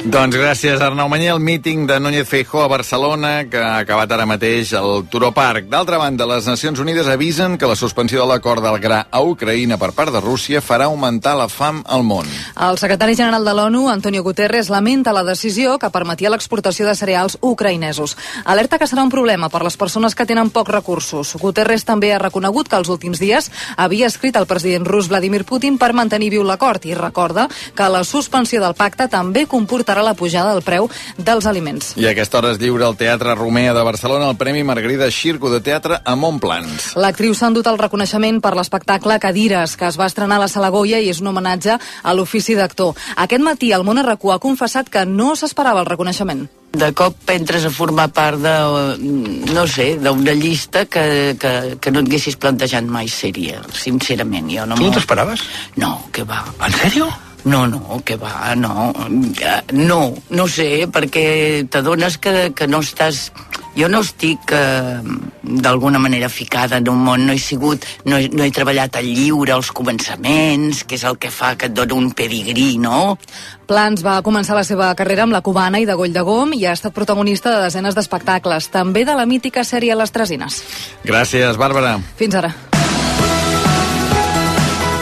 Doncs 0.02 0.34
gràcies, 0.34 0.82
Arnau 0.82 1.06
Manyer. 1.06 1.36
El 1.36 1.40
míting 1.40 1.86
de 1.86 2.00
Núñez 2.00 2.28
Feijó 2.28 2.64
a 2.64 2.68
Barcelona, 2.68 3.46
que 3.46 3.60
ha 3.62 3.78
acabat 3.78 4.10
ara 4.12 4.26
mateix 4.26 4.72
al 4.74 5.06
Turó 5.06 5.30
Park. 5.32 5.68
D'altra 5.70 6.00
banda, 6.02 6.26
les 6.26 6.48
Nacions 6.50 6.80
Unides 6.82 7.06
avisen 7.06 7.60
que 7.62 7.68
la 7.70 7.76
suspensió 7.76 8.24
de 8.24 8.28
l'acord 8.28 8.64
del 8.66 8.80
gra 8.82 9.06
a 9.12 9.22
Ucraïna 9.22 9.78
per 9.78 9.92
part 9.94 10.10
de 10.12 10.20
Rússia 10.20 10.58
farà 10.60 10.88
augmentar 10.90 11.36
la 11.38 11.46
fam 11.48 11.84
al 11.86 12.02
món. 12.02 12.26
El 12.58 12.80
secretari 12.82 13.16
general 13.16 13.46
de 13.46 13.54
l'ONU, 13.54 13.84
Antonio 13.90 14.24
Guterres, 14.24 14.72
lamenta 14.74 15.14
la 15.14 15.24
decisió 15.24 15.78
que 15.78 15.92
permetia 15.94 16.34
l'exportació 16.34 16.90
de 16.90 16.98
cereals 16.98 17.38
ucraïnesos. 17.40 18.18
Alerta 18.44 18.82
que 18.82 18.90
serà 18.90 19.06
un 19.06 19.14
problema 19.14 19.52
per 19.54 19.62
les 19.62 19.78
persones 19.78 20.18
que 20.18 20.26
tenen 20.26 20.50
pocs 20.50 20.74
recursos. 20.74 21.36
Guterres 21.38 21.86
també 21.86 22.12
ha 22.12 22.20
reconegut 22.20 22.68
que 22.68 22.82
els 22.82 22.90
últims 22.90 23.22
dies 23.22 23.52
havia 23.78 24.10
escrit 24.10 24.36
al 24.36 24.50
president 24.50 24.90
rus 24.90 25.14
Vladimir 25.14 25.46
Putin 25.46 25.78
per 25.78 25.94
mantenir 25.94 26.34
viu 26.34 26.44
l'acord 26.44 26.90
i 26.90 26.98
recorda 26.98 27.48
que 27.78 27.94
la 27.94 28.04
suspensió 28.04 28.66
del 28.66 28.74
pacte 28.74 29.08
també 29.08 29.46
comportarà 29.92 30.04
la 30.04 30.16
pujada 30.16 30.54
del 30.54 30.64
preu 30.64 30.88
dels 31.18 31.46
aliments. 31.46 31.94
I 31.98 32.08
a 32.08 32.12
aquesta 32.16 32.40
hora 32.40 32.52
es 32.52 32.60
lliura 32.60 32.88
al 32.88 32.98
Teatre 32.98 33.36
Romea 33.36 33.74
de 33.74 33.84
Barcelona 33.84 34.30
el 34.30 34.38
Premi 34.38 34.64
Margarida 34.64 35.10
Xirco 35.12 35.52
de 35.52 35.62
Teatre 35.62 36.00
a 36.04 36.16
Montplans. 36.16 36.96
L'actriu 36.96 37.34
s'ha 37.36 37.52
endut 37.52 37.68
el 37.68 37.80
reconeixement 37.80 38.42
per 38.42 38.56
l'espectacle 38.56 39.20
Cadires, 39.20 39.76
que 39.76 39.90
es 39.90 40.00
va 40.00 40.08
estrenar 40.08 40.40
a 40.40 40.46
la 40.46 40.48
Sala 40.52 40.72
Goya 40.72 41.00
i 41.00 41.10
és 41.12 41.22
un 41.22 41.28
homenatge 41.28 41.78
a 41.78 42.16
l'ofici 42.16 42.56
d'actor. 42.56 42.96
Aquest 43.18 43.44
matí 43.44 43.72
el 43.76 43.84
món 43.84 44.00
arracú 44.00 44.32
ha 44.32 44.40
confessat 44.40 44.90
que 44.90 45.06
no 45.06 45.36
s'esperava 45.36 45.84
el 45.84 45.92
reconeixement. 45.92 46.48
de 46.72 46.94
cop 46.96 47.28
entres 47.28 47.66
a 47.68 47.70
formar 47.70 48.06
part 48.16 48.40
de, 48.40 48.54
no 49.52 49.66
sé, 49.68 49.98
d'una 50.00 50.32
llista 50.32 50.86
que, 50.86 51.36
que, 51.36 51.76
que 51.84 51.92
no 51.92 52.00
et 52.00 52.08
haguessis 52.08 52.38
plantejat 52.40 52.88
mai 52.88 53.12
sèria, 53.12 53.60
sincerament. 53.76 54.48
Jo 54.56 54.64
no 54.66 54.80
Tu 54.80 54.88
no 54.88 54.94
t'esperaves? 54.96 55.44
No, 55.76 55.92
que 56.16 56.24
va. 56.24 56.46
En 56.64 56.72
sèrio? 56.80 57.10
No, 57.44 57.66
no, 57.68 58.02
que 58.06 58.16
va, 58.18 58.54
no. 58.56 58.94
Eh, 59.42 59.62
No, 59.74 60.14
no 60.30 60.48
sé, 60.48 60.88
perquè 60.92 61.66
t'adones 61.70 62.18
que, 62.18 62.52
que 62.56 62.68
no 62.68 62.82
estàs... 62.86 63.32
Jo 63.72 63.88
no 63.88 64.02
estic 64.04 64.52
eh, 64.52 65.00
d'alguna 65.42 65.98
manera 65.98 66.28
ficada 66.28 66.82
en 66.82 66.90
un 66.92 67.06
món, 67.06 67.22
no 67.24 67.32
he 67.32 67.40
sigut, 67.40 67.86
no 68.04 68.18
he, 68.20 68.28
no 68.28 68.44
he 68.44 68.52
treballat 68.52 68.98
al 69.00 69.08
lliure, 69.08 69.54
als 69.56 69.70
començaments, 69.72 70.82
que 70.84 70.98
és 71.00 71.06
el 71.08 71.16
que 71.16 71.32
fa 71.32 71.54
que 71.56 71.70
et 71.70 71.78
dona 71.78 71.96
un 71.96 72.10
pedigrí, 72.12 72.76
no? 72.84 73.16
Plans 73.72 74.04
va 74.04 74.18
començar 74.28 74.58
la 74.60 74.66
seva 74.68 74.90
carrera 75.00 75.24
amb 75.24 75.32
la 75.32 75.40
cubana 75.46 75.80
i 75.80 75.88
de 75.88 75.96
Goll 75.96 76.12
de 76.12 76.26
Gom 76.28 76.52
i 76.58 76.66
ha 76.68 76.76
estat 76.76 76.92
protagonista 76.92 77.56
de 77.56 77.64
desenes 77.64 77.96
d'espectacles, 77.96 78.68
també 78.76 79.06
de 79.08 79.16
la 79.16 79.26
mítica 79.26 79.64
sèrie 79.64 79.96
Les 79.96 80.12
Tresines. 80.12 80.60
Gràcies, 81.08 81.56
Bàrbara. 81.56 81.96
Fins 82.20 82.36
ara. 82.44 82.52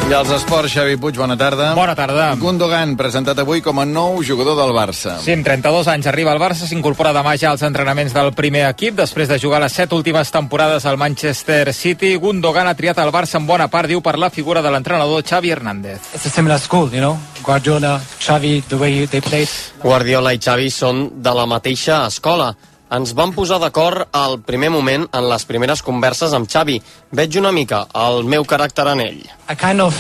I 0.10 0.14
als 0.18 0.32
esports, 0.34 0.74
Xavi 0.74 0.96
Puig, 0.98 1.20
bona 1.22 1.36
tarda. 1.38 1.68
Bona 1.78 1.94
tarda. 1.94 2.32
Gundogan, 2.42 2.96
presentat 2.98 3.38
avui 3.44 3.62
com 3.62 3.78
a 3.78 3.84
nou 3.86 4.24
jugador 4.26 4.56
del 4.58 4.72
Barça. 4.74 5.20
Sí, 5.22 5.36
amb 5.36 5.46
32 5.46 5.86
anys 5.94 6.08
arriba 6.10 6.32
al 6.34 6.40
Barça, 6.42 6.66
s'incorpora 6.66 7.12
demà 7.14 7.36
ja 7.38 7.52
als 7.52 7.62
entrenaments 7.68 8.16
del 8.16 8.32
primer 8.34 8.64
equip, 8.72 8.96
després 8.98 9.30
de 9.30 9.38
jugar 9.38 9.60
les 9.62 9.76
set 9.78 9.94
últimes 9.94 10.32
temporades 10.34 10.88
al 10.90 10.98
Manchester 10.98 11.76
City. 11.78 12.16
Gundogan 12.18 12.66
ha 12.66 12.74
triat 12.74 12.98
el 13.04 13.14
Barça 13.14 13.38
en 13.38 13.46
bona 13.46 13.68
part, 13.70 13.86
diu, 13.92 14.02
per 14.02 14.18
la 14.18 14.32
figura 14.34 14.64
de 14.66 14.72
l'entrenador 14.74 15.22
Xavi 15.22 15.54
Hernández. 15.54 16.10
It's 16.16 16.26
a 16.26 16.34
similar 16.34 16.58
school, 16.58 16.90
you 16.90 17.06
know. 17.06 17.20
Guardiola, 17.44 18.02
Xavi, 18.18 18.64
the 18.66 18.82
way 18.82 19.06
they 19.06 19.22
played. 19.22 19.54
Guardiola 19.84 20.34
i 20.34 20.42
Xavi 20.42 20.74
són 20.74 21.22
de 21.22 21.38
la 21.38 21.46
mateixa 21.46 22.08
escola. 22.08 22.56
Ens 22.90 23.12
vam 23.14 23.30
posar 23.30 23.60
d'acord 23.62 24.08
al 24.18 24.40
primer 24.42 24.72
moment 24.74 25.04
en 25.14 25.28
les 25.30 25.44
primeres 25.46 25.84
converses 25.86 26.34
amb 26.34 26.50
Xavi. 26.50 26.80
Veig 27.14 27.36
una 27.38 27.52
mica 27.54 27.84
el 27.94 28.24
meu 28.26 28.48
caràcter 28.50 28.88
en 28.90 29.04
ell. 29.04 29.20
I 29.46 29.54
kind 29.54 29.84
of 29.86 29.94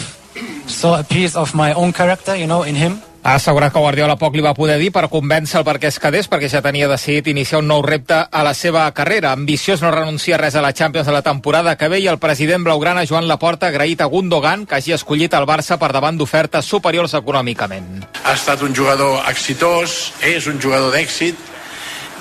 saw 0.66 0.96
a 0.98 1.04
piece 1.04 1.38
of 1.38 1.54
my 1.54 1.70
own 1.76 1.94
character, 1.94 2.34
you 2.36 2.48
know, 2.48 2.64
in 2.66 2.76
him. 2.76 2.98
Ha 3.22 3.36
assegurat 3.36 3.74
que 3.74 3.82
Guardiola 3.84 4.16
poc 4.18 4.34
li 4.34 4.42
va 4.42 4.56
poder 4.56 4.80
dir 4.80 4.94
per 4.96 5.10
convèncer-lo 5.12 5.68
perquè 5.68 5.90
es 5.92 6.00
quedés, 6.00 6.30
perquè 6.32 6.48
ja 6.50 6.64
tenia 6.66 6.88
decidit 6.90 7.28
iniciar 7.28 7.60
un 7.60 7.68
nou 7.68 7.84
repte 7.86 8.16
a 8.16 8.44
la 8.48 8.56
seva 8.56 8.88
carrera. 8.96 9.34
Ambiciós 9.36 9.84
no 9.84 9.92
renuncia 9.92 10.38
a 10.38 10.40
res 10.42 10.56
a 10.56 10.64
la 10.66 10.74
Champions 10.74 11.06
de 11.06 11.14
la 11.14 11.22
temporada 11.22 11.76
que 11.78 11.92
ve 11.92 12.00
i 12.00 12.08
el 12.08 12.18
president 12.18 12.64
blaugrana 12.64 13.06
Joan 13.06 13.28
Laporta 13.28 13.68
ha 13.68 13.70
agraït 13.76 14.02
a 14.02 14.10
Gundogan 14.10 14.66
que 14.66 14.80
hagi 14.80 14.96
escollit 14.96 15.36
el 15.38 15.46
Barça 15.46 15.78
per 15.78 15.92
davant 15.94 16.18
d'ofertes 16.18 16.66
superiors 16.66 17.14
econòmicament. 17.14 18.08
ha 18.24 18.34
estat 18.34 18.62
un 18.62 18.74
jugador 18.74 19.22
exitós, 19.30 20.14
és 20.24 20.48
un 20.48 20.62
jugador 20.62 20.96
d'èxit 20.96 21.49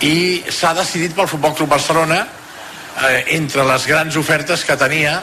i 0.04 0.44
s'ha 0.50 0.74
decidit 0.78 1.14
pel 1.16 1.28
Futbol 1.30 1.54
Club 1.58 1.70
Barcelona 1.72 2.20
eh, 2.22 3.24
entre 3.36 3.64
les 3.66 3.86
grans 3.86 4.16
ofertes 4.20 4.64
que 4.66 4.76
tenia 4.78 5.18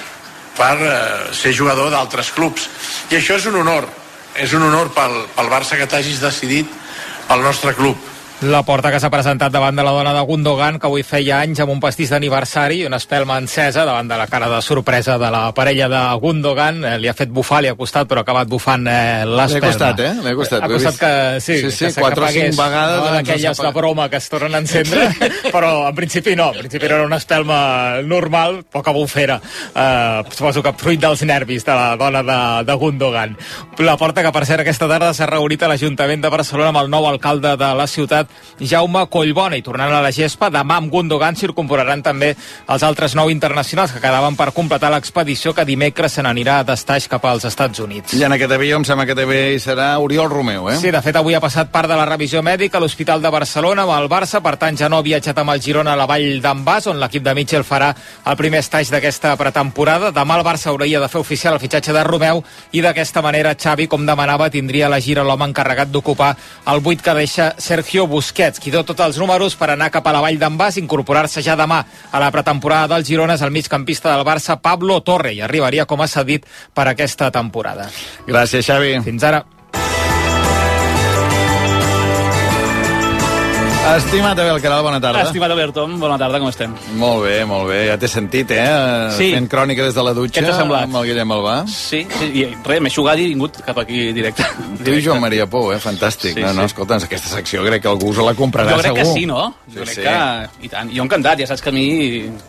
per 0.56 0.76
eh, 0.80 0.96
ser 1.36 1.54
jugador 1.56 1.92
d'altres 1.94 2.32
clubs. 2.36 2.68
I 3.12 3.20
això 3.20 3.40
és 3.40 3.48
un 3.52 3.60
honor, 3.62 3.88
és 4.36 4.54
un 4.56 4.66
honor 4.68 4.92
pel, 4.96 5.22
pel 5.36 5.52
Barça 5.52 5.80
que 5.80 5.88
t'hagis 5.88 6.22
decidit 6.24 6.72
pel 7.28 7.44
nostre 7.44 7.76
club. 7.76 8.00
La 8.44 8.64
porta 8.68 8.90
que 8.92 9.00
s'ha 9.00 9.08
presentat 9.10 9.54
davant 9.54 9.78
de 9.78 9.84
la 9.86 9.94
dona 9.96 10.12
de 10.14 10.20
Gundogan, 10.28 10.76
que 10.76 10.90
avui 10.90 11.06
feia 11.08 11.38
anys 11.40 11.62
amb 11.64 11.72
un 11.72 11.80
pastís 11.80 12.10
d'aniversari 12.12 12.82
i 12.82 12.86
una 12.86 12.98
espelma 13.00 13.38
encesa 13.40 13.86
davant 13.88 14.10
de 14.10 14.18
la 14.20 14.26
cara 14.28 14.50
de 14.52 14.58
sorpresa 14.62 15.16
de 15.18 15.30
la 15.32 15.54
parella 15.56 15.88
de 15.90 16.02
Gundogan. 16.20 16.84
Eh, 16.84 16.98
li 17.00 17.08
ha 17.08 17.14
fet 17.16 17.32
bufar, 17.32 17.62
li 17.64 17.72
ha 17.72 17.78
costat, 17.80 18.10
però 18.10 18.22
ha 18.22 18.28
acabat 18.28 18.50
bufant 18.52 18.84
eh, 18.92 19.24
l'espelma. 19.24 19.48
Li 19.48 19.56
ha 19.56 19.70
costat, 19.70 20.02
eh? 20.04 20.12
Li 20.20 20.34
ha 20.34 20.36
costat. 20.36 20.66
Ha 20.66 20.70
costat 20.70 21.00
que, 21.00 21.12
sí, 21.40 21.58
Sí, 21.62 21.72
sí, 21.72 21.86
que 21.96 22.04
quatre 22.04 22.26
o 22.28 22.32
cinc 22.36 22.60
vegades, 22.60 23.00
No, 23.06 23.14
D'aquelles 23.16 23.62
de 23.64 23.72
broma 23.72 24.10
que 24.12 24.20
es 24.20 24.28
tornen 24.30 24.60
a 24.60 24.62
encendre, 24.66 25.08
però 25.56 25.72
en 25.88 25.96
principi 25.96 26.36
no. 26.36 26.50
En 26.52 26.60
principi 26.66 26.92
era 26.92 27.00
una 27.08 27.22
espelma 27.24 28.02
normal, 28.04 28.66
poca 28.70 28.92
bufera. 28.92 29.40
Eh, 29.74 30.24
suposo 30.36 30.62
que 30.62 30.76
fruit 30.78 31.00
dels 31.00 31.24
nervis 31.24 31.64
de 31.66 31.72
la 31.72 31.96
dona 31.96 32.22
de, 32.22 32.40
de 32.68 32.78
Gundogan. 32.84 33.40
La 33.80 33.96
porta 33.98 34.22
que, 34.22 34.36
per 34.36 34.44
cert, 34.46 34.66
aquesta 34.68 34.92
tarda 34.92 35.14
s'ha 35.16 35.32
reunit 35.32 35.64
a 35.64 35.72
l'Ajuntament 35.72 36.22
de 36.22 36.36
Barcelona 36.36 36.76
amb 36.76 36.84
el 36.84 36.92
nou 36.92 37.08
alcalde 37.08 37.56
de 37.58 37.74
la 37.80 37.88
ciutat, 37.88 38.25
Jaume 38.60 39.06
Collbona, 39.12 39.58
i 39.58 39.64
tornant 39.66 39.94
a 39.94 40.02
la 40.04 40.12
gespa, 40.16 40.50
demà 40.54 40.80
amb 40.80 40.92
Gundogan 40.92 41.36
s'incorporaran 41.36 42.04
també 42.04 42.34
els 42.72 42.84
altres 42.84 43.16
nou 43.16 43.30
internacionals 43.30 43.94
que 43.94 44.02
quedaven 44.04 44.36
per 44.36 44.52
completar 44.56 44.92
l'expedició 44.94 45.54
que 45.54 45.66
dimecres 45.66 46.18
se 46.18 46.24
n'anirà 46.26 46.62
d'estaix 46.64 47.08
cap 47.12 47.26
als 47.26 47.46
Estats 47.46 47.80
Units. 47.80 48.14
I 48.14 48.24
en 48.24 48.36
aquest 48.36 48.52
avió 48.52 48.78
em 48.80 48.86
sembla 48.88 49.06
que 49.06 49.16
també 49.18 49.54
hi 49.54 49.60
serà 49.60 49.96
Oriol 50.00 50.30
Romeu, 50.30 50.70
eh? 50.72 50.78
Sí, 50.82 50.92
de 50.92 51.02
fet, 51.02 51.16
avui 51.20 51.36
ha 51.36 51.44
passat 51.44 51.72
part 51.72 51.90
de 51.92 51.98
la 51.98 52.06
revisió 52.06 52.42
mèdica 52.46 52.78
a 52.78 52.82
l'Hospital 52.84 53.22
de 53.22 53.32
Barcelona 53.34 53.84
amb 53.84 53.96
el 53.98 54.10
Barça, 54.10 54.42
per 54.42 54.56
tant 54.62 54.78
ja 54.78 54.90
no 54.90 54.98
ha 54.98 55.06
viatjat 55.06 55.38
amb 55.42 55.52
el 55.54 55.62
Girona 55.62 55.94
a 55.94 56.00
la 56.00 56.08
Vall 56.10 56.42
d'en 56.42 56.64
Bas, 56.66 56.88
on 56.88 57.00
l'equip 57.02 57.24
de 57.24 57.34
Mitchell 57.36 57.66
farà 57.68 57.92
el 58.26 58.38
primer 58.40 58.60
estaix 58.64 58.92
d'aquesta 58.94 59.36
pretemporada. 59.38 60.12
Demà 60.16 60.40
el 60.40 60.46
Barça 60.46 60.72
hauria 60.72 61.00
de 61.00 61.10
fer 61.12 61.20
oficial 61.20 61.56
el 61.56 61.60
fitxatge 61.60 61.94
de 61.94 62.04
Romeu 62.04 62.44
i 62.72 62.82
d'aquesta 62.82 63.22
manera 63.26 63.56
Xavi, 63.56 63.88
com 63.88 64.06
demanava, 64.06 64.50
tindria 64.50 64.90
la 64.90 65.00
gira 65.00 65.24
l'home 65.24 65.46
encarregat 65.50 65.92
d'ocupar 65.92 66.36
el 66.72 66.80
buit 66.82 67.02
que 67.02 67.14
deixa 67.14 67.54
Sergio 67.58 68.06
Busquets, 68.08 68.15
qui 68.62 68.72
dó 68.74 68.84
tots 68.84 69.04
els 69.06 69.18
números 69.22 69.56
per 69.56 69.72
anar 69.74 69.92
cap 69.94 70.06
a 70.08 70.14
la 70.16 70.22
Vall 70.24 70.40
d'en 70.42 70.58
Bas, 70.58 70.78
incorporar-se 70.82 71.44
ja 71.46 71.56
demà 71.60 71.82
a 72.12 72.22
la 72.22 72.32
pretemporada 72.32 72.96
del 72.96 73.06
Girona 73.08 73.36
és 73.36 73.44
el 73.46 73.52
migcampista 73.52 74.14
del 74.14 74.26
Barça, 74.28 74.60
Pablo 74.62 75.02
Torre, 75.02 75.34
i 75.34 75.42
arribaria 75.42 75.86
com 75.86 76.02
a 76.02 76.08
cedit 76.08 76.46
per 76.74 76.88
aquesta 76.92 77.32
temporada. 77.32 77.90
Gràcies, 78.28 78.66
Xavi. 78.66 79.00
Fins 79.06 79.24
ara. 79.24 79.46
Estimat 83.86 84.38
Abel 84.40 84.60
Caral, 84.60 84.82
bona 84.82 84.98
tarda. 85.00 85.22
Estimat 85.30 85.52
Alberto, 85.54 85.84
bona 86.02 86.18
tarda, 86.18 86.40
com 86.42 86.50
estem? 86.50 86.72
Molt 86.98 87.22
bé, 87.24 87.36
molt 87.48 87.68
bé. 87.70 87.84
Ja 87.92 87.96
t'he 88.02 88.08
sentit, 88.10 88.50
eh? 88.52 88.64
Sí. 89.14 89.28
Fent 89.36 89.46
crònica 89.48 89.86
des 89.86 89.94
de 89.96 90.04
la 90.04 90.12
dutxa. 90.18 90.42
Què 90.42 90.50
t'ha 90.50 90.56
semblat? 90.58 90.88
Amb 90.90 90.98
el 91.00 91.06
Guillem 91.12 91.32
Albà. 91.36 91.54
Sí, 91.70 92.00
sí 92.18 92.30
i 92.42 92.48
res, 92.66 92.82
m'he 92.82 92.90
xugat 92.92 93.22
i 93.22 93.28
he 93.28 93.30
vingut 93.36 93.60
cap 93.64 93.78
aquí 93.84 94.08
directe. 94.18 94.44
Tu 94.84 94.96
i 94.98 95.04
Joan 95.06 95.22
Maria 95.24 95.46
Pou, 95.48 95.70
eh? 95.72 95.78
Fantàstic. 95.80 96.34
Sí, 96.34 96.42
no, 96.44 96.50
no, 96.58 96.66
sí. 96.66 96.74
escolta'ns, 96.74 97.06
aquesta 97.06 97.30
secció 97.38 97.62
crec 97.68 97.84
que 97.86 97.92
algú 97.92 98.10
se 98.18 98.26
la 98.26 98.34
comprarà 98.36 98.74
jo 98.74 98.82
crec 98.82 98.90
segur. 98.90 99.04
que 99.04 99.20
sí, 99.22 99.28
no? 99.30 99.44
Sí, 99.68 99.76
Jo 99.78 99.86
crec 99.86 99.94
sí. 99.94 100.02
que... 100.02 100.66
I 100.66 100.72
tant. 100.74 100.92
Jo 100.98 101.06
encantat, 101.06 101.46
ja 101.46 101.48
saps 101.54 101.62
que 101.64 101.70
a 101.72 101.78
mi 101.78 101.86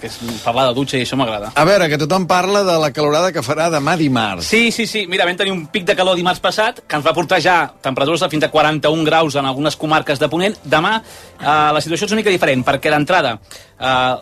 que 0.01 0.09
és 0.11 0.19
parlar 0.43 0.67
de 0.71 0.75
dutxa 0.81 0.97
i 0.99 1.05
això 1.05 1.21
m'agrada. 1.21 1.53
A 1.55 1.67
veure, 1.69 1.91
que 1.93 2.01
tothom 2.01 2.27
parla 2.27 2.65
de 2.65 2.79
la 2.81 2.91
calorada 2.97 3.31
que 3.37 3.45
farà 3.45 3.69
demà 3.77 3.99
dimarts. 4.01 4.49
Sí, 4.49 4.73
sí, 4.73 4.89
sí. 4.89 5.05
Mira, 5.07 5.29
vam 5.29 5.37
tenir 5.37 5.53
un 5.53 5.67
pic 5.69 5.85
de 5.85 5.95
calor 6.01 6.17
dimarts 6.17 6.41
passat 6.41 6.81
que 6.89 6.97
ens 6.97 7.05
va 7.07 7.15
portar 7.15 7.43
ja 7.45 7.61
temperatures 7.85 8.25
de 8.25 8.33
fins 8.33 8.49
a 8.49 8.51
41 8.51 9.05
graus 9.05 9.37
en 9.37 9.45
algunes 9.45 9.77
comarques 9.77 10.19
de 10.19 10.33
Ponent. 10.33 10.57
Demà 10.65 10.97
eh, 11.41 11.71
la 11.77 11.83
situació 11.85 12.07
és 12.07 12.13
una 12.13 12.23
mica 12.23 12.35
diferent, 12.35 12.65
perquè 12.67 12.93
d'entrada 12.93 13.37
eh, 13.37 14.15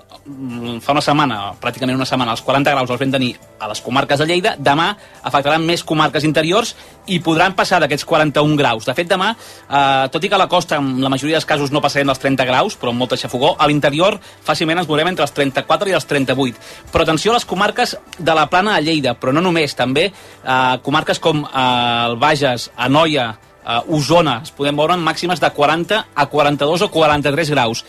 fa 0.81 0.95
una 0.95 1.03
setmana, 1.05 1.39
pràcticament 1.61 1.99
una 1.99 2.09
setmana, 2.09 2.33
els 2.33 2.43
40 2.43 2.73
graus 2.73 2.91
els 2.91 3.01
vam 3.01 3.13
tenir 3.13 3.35
a 3.61 3.69
les 3.69 3.81
comarques 3.85 4.19
de 4.21 4.27
Lleida. 4.29 4.55
Demà 4.59 4.89
afectaran 5.23 5.65
més 5.65 5.85
comarques 5.85 6.25
interiors 6.25 6.75
i 7.13 7.19
podran 7.21 7.55
passar 7.57 7.83
d'aquests 7.83 8.07
41 8.09 8.57
graus. 8.57 8.89
De 8.89 8.95
fet, 8.97 9.09
demà, 9.11 9.35
eh, 9.35 10.09
tot 10.11 10.25
i 10.25 10.29
que 10.29 10.39
a 10.39 10.41
la 10.41 10.49
costa 10.49 10.81
en 10.81 11.01
la 11.03 11.13
majoria 11.13 11.37
dels 11.37 11.49
casos 11.49 11.73
no 11.73 11.83
passarem 11.85 12.09
dels 12.09 12.23
30 12.23 12.49
graus, 12.49 12.79
però 12.81 12.91
amb 12.91 13.05
molta 13.05 13.17
xafogó, 13.21 13.55
a 13.59 13.69
l'interior 13.69 14.19
fàcilment 14.45 14.79
ens 14.79 14.89
veurem 14.89 15.13
entre 15.13 15.25
els 15.25 15.33
34 15.37 15.91
i 15.91 15.97
els 15.97 16.07
38. 16.07 16.61
Però 16.93 17.05
atenció 17.05 17.33
a 17.33 17.39
les 17.39 17.45
comarques 17.45 17.97
de 18.19 18.35
la 18.35 18.49
plana 18.49 18.77
de 18.77 18.83
Lleida, 18.89 19.15
però 19.15 19.33
no 19.33 19.45
només, 19.45 19.77
també 19.77 20.09
eh, 20.09 20.77
comarques 20.83 21.21
com 21.21 21.45
eh, 21.45 22.07
el 22.09 22.17
Bages, 22.17 22.71
Anoia, 22.77 23.35
eh, 23.65 23.95
Osona, 23.97 24.41
es 24.45 24.53
podem 24.55 24.77
veure 24.77 24.97
en 24.97 25.05
màximes 25.05 25.41
de 25.41 25.51
40 25.51 26.03
a 26.15 26.27
42 26.31 26.85
o 26.87 26.91
43 26.93 27.51
graus. 27.51 27.85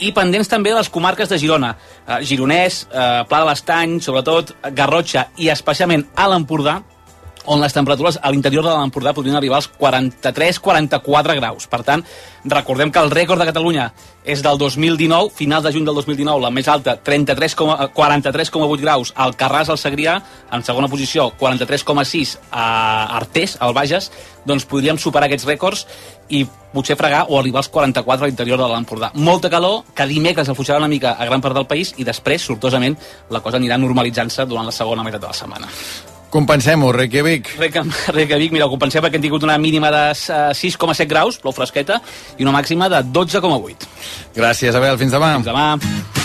I 0.00 0.14
pendents 0.16 0.48
també 0.48 0.72
de 0.72 0.78
les 0.78 0.88
comarques 0.88 1.28
de 1.28 1.38
Girona, 1.38 1.74
eh, 2.06 2.22
Gironès, 2.24 2.86
eh, 2.88 3.24
Pla 3.28 3.42
de 3.42 3.50
l'Estany, 3.50 4.00
sobretot 4.00 4.54
Garrotxa 4.72 5.28
i 5.36 5.50
especialment 5.52 6.06
a 6.16 6.28
l'Empordà, 6.28 6.80
on 7.46 7.60
les 7.60 7.72
temperatures 7.72 8.18
a 8.20 8.30
l'interior 8.30 8.64
de 8.64 8.72
l'Empordà 8.74 9.14
podrien 9.16 9.36
arribar 9.36 9.60
als 9.60 9.70
43-44 9.72 11.36
graus. 11.38 11.66
Per 11.70 11.82
tant, 11.86 12.04
recordem 12.44 12.92
que 12.92 13.00
el 13.00 13.10
rècord 13.10 13.40
de 13.40 13.48
Catalunya 13.48 13.90
és 14.24 14.42
del 14.44 14.58
2019, 14.60 15.30
final 15.34 15.62
de 15.64 15.72
juny 15.72 15.86
del 15.86 15.96
2019, 15.96 16.42
la 16.42 16.50
més 16.52 16.68
alta, 16.68 16.96
33, 17.00 17.56
43,8 17.96 18.80
graus 18.82 19.14
al 19.16 19.34
Carràs, 19.36 19.70
al 19.72 19.80
Segrià, 19.80 20.18
en 20.52 20.64
segona 20.64 20.90
posició, 20.92 21.30
43,6 21.40 22.36
a 22.50 23.16
Artés, 23.16 23.56
al 23.60 23.74
Bages, 23.74 24.10
doncs 24.44 24.68
podríem 24.68 25.00
superar 25.00 25.28
aquests 25.28 25.48
rècords 25.48 25.86
i 26.28 26.44
potser 26.72 26.96
fregar 26.96 27.24
o 27.28 27.38
arribar 27.40 27.64
als 27.64 27.72
44 27.72 28.24
a 28.24 28.30
l'interior 28.30 28.60
de 28.60 28.68
l'Empordà. 28.70 29.10
Molta 29.14 29.50
calor, 29.50 29.82
que 29.94 30.06
dimecres 30.06 30.48
afluixarà 30.48 30.78
una 30.78 30.92
mica 30.92 31.16
a 31.16 31.26
gran 31.26 31.40
part 31.40 31.56
del 31.56 31.68
país 31.70 31.94
i 31.98 32.06
després, 32.06 32.44
sortosament, 32.44 32.96
la 33.30 33.42
cosa 33.44 33.58
anirà 33.58 33.80
normalitzant-se 33.80 34.46
durant 34.46 34.68
la 34.68 34.76
segona 34.76 35.04
meitat 35.04 35.26
de 35.26 35.32
la 35.32 35.36
setmana. 35.42 35.76
Compensem-ho, 36.30 36.92
Reykjavik. 36.94 37.50
Reykjavik, 37.58 38.54
mira, 38.54 38.68
ho 38.68 38.70
compensem 38.70 39.02
perquè 39.02 39.18
hem 39.18 39.26
tingut 39.26 39.46
una 39.46 39.58
mínima 39.58 39.90
de 39.90 40.04
eh, 40.14 40.54
6,7 40.54 41.08
graus, 41.10 41.40
plou 41.42 41.54
fresqueta, 41.56 41.98
i 42.38 42.46
una 42.46 42.54
màxima 42.54 42.88
de 42.92 43.02
12,8. 43.10 43.90
Gràcies, 44.38 44.78
Abel. 44.78 44.98
Fins 45.02 45.18
demà. 45.18 45.34
Fins 45.40 45.50
demà. 45.50 46.19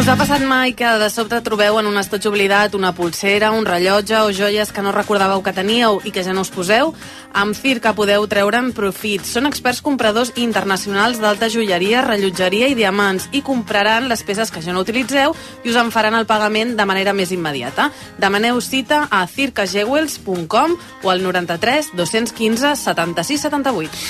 Us 0.00 0.08
ha 0.08 0.14
passat 0.16 0.40
mai 0.48 0.70
que 0.72 0.88
de 0.96 1.10
sobte 1.12 1.36
trobeu 1.44 1.76
en 1.76 1.84
un 1.84 2.00
estoig 2.00 2.24
oblidat 2.30 2.72
una 2.72 2.94
pulsera, 2.96 3.50
un 3.52 3.66
rellotge 3.68 4.16
o 4.16 4.30
joies 4.32 4.70
que 4.72 4.80
no 4.80 4.94
recordàveu 4.96 5.42
que 5.44 5.52
teníeu 5.52 5.98
i 6.08 6.12
que 6.14 6.22
ja 6.24 6.32
no 6.32 6.40
us 6.40 6.48
poseu? 6.54 6.94
Amb 7.36 7.52
Circa 7.52 7.92
podeu 7.92 8.24
treure'n 8.24 8.70
profit. 8.72 9.28
Són 9.28 9.44
experts 9.50 9.82
compradors 9.84 10.32
internacionals 10.40 11.20
d'alta 11.20 11.50
joieria, 11.52 12.00
rellotgeria 12.00 12.72
i 12.72 12.78
diamants 12.80 13.28
i 13.36 13.44
compraran 13.44 14.08
les 14.08 14.24
peces 14.24 14.48
que 14.48 14.64
ja 14.64 14.72
no 14.72 14.86
utilitzeu 14.86 15.36
i 15.36 15.68
us 15.68 15.76
en 15.76 15.92
faran 15.92 16.16
el 16.16 16.24
pagament 16.24 16.78
de 16.80 16.88
manera 16.88 17.12
més 17.12 17.36
immediata. 17.36 17.90
Demaneu 18.16 18.64
cita 18.64 19.04
a 19.10 19.26
circajewels.com 19.28 20.78
o 21.04 21.12
al 21.12 21.20
93 21.28 21.92
215 21.92 22.72
76 22.88 23.48
78. 23.50 24.04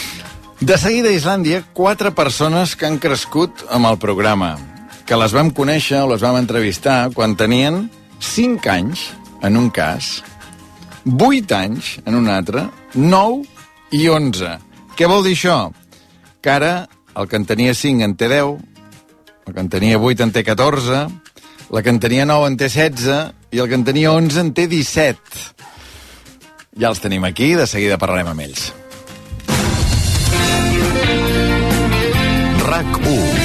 De 0.61 0.79
seguida 0.79 1.11
a 1.11 1.19
Islàndia, 1.19 1.65
quatre 1.75 2.15
persones 2.15 2.77
que 2.77 2.87
han 2.87 3.03
crescut 3.03 3.67
amb 3.75 3.91
el 3.91 3.99
programa, 3.99 4.55
que 5.11 5.19
les 5.19 5.33
vam 5.35 5.49
conèixer 5.51 6.05
o 6.05 6.09
les 6.13 6.23
vam 6.23 6.37
entrevistar 6.39 7.09
quan 7.11 7.33
tenien 7.35 7.89
5 8.23 8.69
anys, 8.71 9.09
en 9.43 9.57
un 9.59 9.67
cas, 9.75 10.21
8 11.03 11.57
anys, 11.57 11.97
en 12.07 12.15
un 12.15 12.29
altre, 12.31 12.63
9 12.95 13.43
i 13.99 14.05
11. 14.07 14.53
Què 14.95 15.09
vol 15.11 15.27
dir 15.27 15.35
això? 15.35 15.57
Que 16.39 16.55
ara 16.55 16.71
el 17.19 17.27
que 17.27 17.41
en 17.41 17.49
tenia 17.49 17.75
5 17.75 18.07
en 18.07 18.15
té 18.15 18.31
10, 18.31 18.55
el 19.49 19.57
que 19.57 19.67
en 19.67 19.73
tenia 19.75 19.99
8 19.99 20.29
en 20.29 20.37
té 20.37 20.47
14, 20.47 21.03
la 21.75 21.83
que 21.83 21.91
en 21.91 21.99
tenia 21.99 22.31
9 22.31 22.53
en 22.53 22.61
té 22.63 22.71
16 22.71 23.11
i 23.51 23.59
el 23.59 23.67
que 23.67 23.81
en 23.81 23.89
tenia 23.91 24.15
11 24.15 24.41
en 24.47 24.55
té 24.55 24.71
17. 24.71 25.43
Ja 26.79 26.95
els 26.95 27.03
tenim 27.03 27.27
aquí, 27.27 27.57
de 27.59 27.67
seguida 27.67 27.99
parlarem 27.99 28.31
amb 28.31 28.47
ells. 28.47 28.71
RAC 32.63 33.01
1 33.11 33.40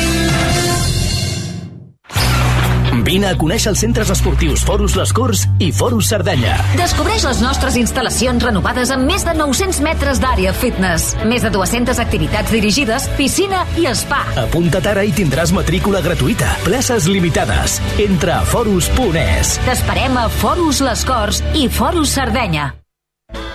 Vine 3.15 3.29
a 3.31 3.35
conèixer 3.39 3.69
els 3.71 3.79
centres 3.79 4.09
esportius 4.11 4.65
Forus 4.67 4.97
Les 4.99 5.13
Corts 5.15 5.45
i 5.63 5.69
Forus 5.71 6.09
Cerdanya. 6.11 6.57
Descobreix 6.75 7.23
les 7.23 7.39
nostres 7.39 7.77
instal·lacions 7.79 8.43
renovades 8.43 8.91
amb 8.91 9.07
més 9.07 9.23
de 9.23 9.31
900 9.39 9.79
metres 9.85 10.19
d'àrea 10.19 10.51
fitness, 10.51 11.13
més 11.23 11.45
de 11.45 11.53
200 11.55 12.03
activitats 12.03 12.51
dirigides, 12.51 13.07
piscina 13.15 13.63
i 13.79 13.87
spa. 13.95 14.25
Apunta't 14.43 14.91
ara 14.91 15.07
i 15.07 15.15
tindràs 15.15 15.55
matrícula 15.55 16.03
gratuïta. 16.03 16.57
Places 16.67 17.07
limitades. 17.07 17.79
Entra 18.03 18.41
a 18.41 18.47
forus.es. 18.51 19.59
T'esperem 19.63 20.19
a 20.19 20.27
Forus 20.41 20.83
Les 20.83 21.07
Corts 21.07 21.45
i 21.55 21.69
Forus 21.71 22.19
Sardenya. 22.19 22.73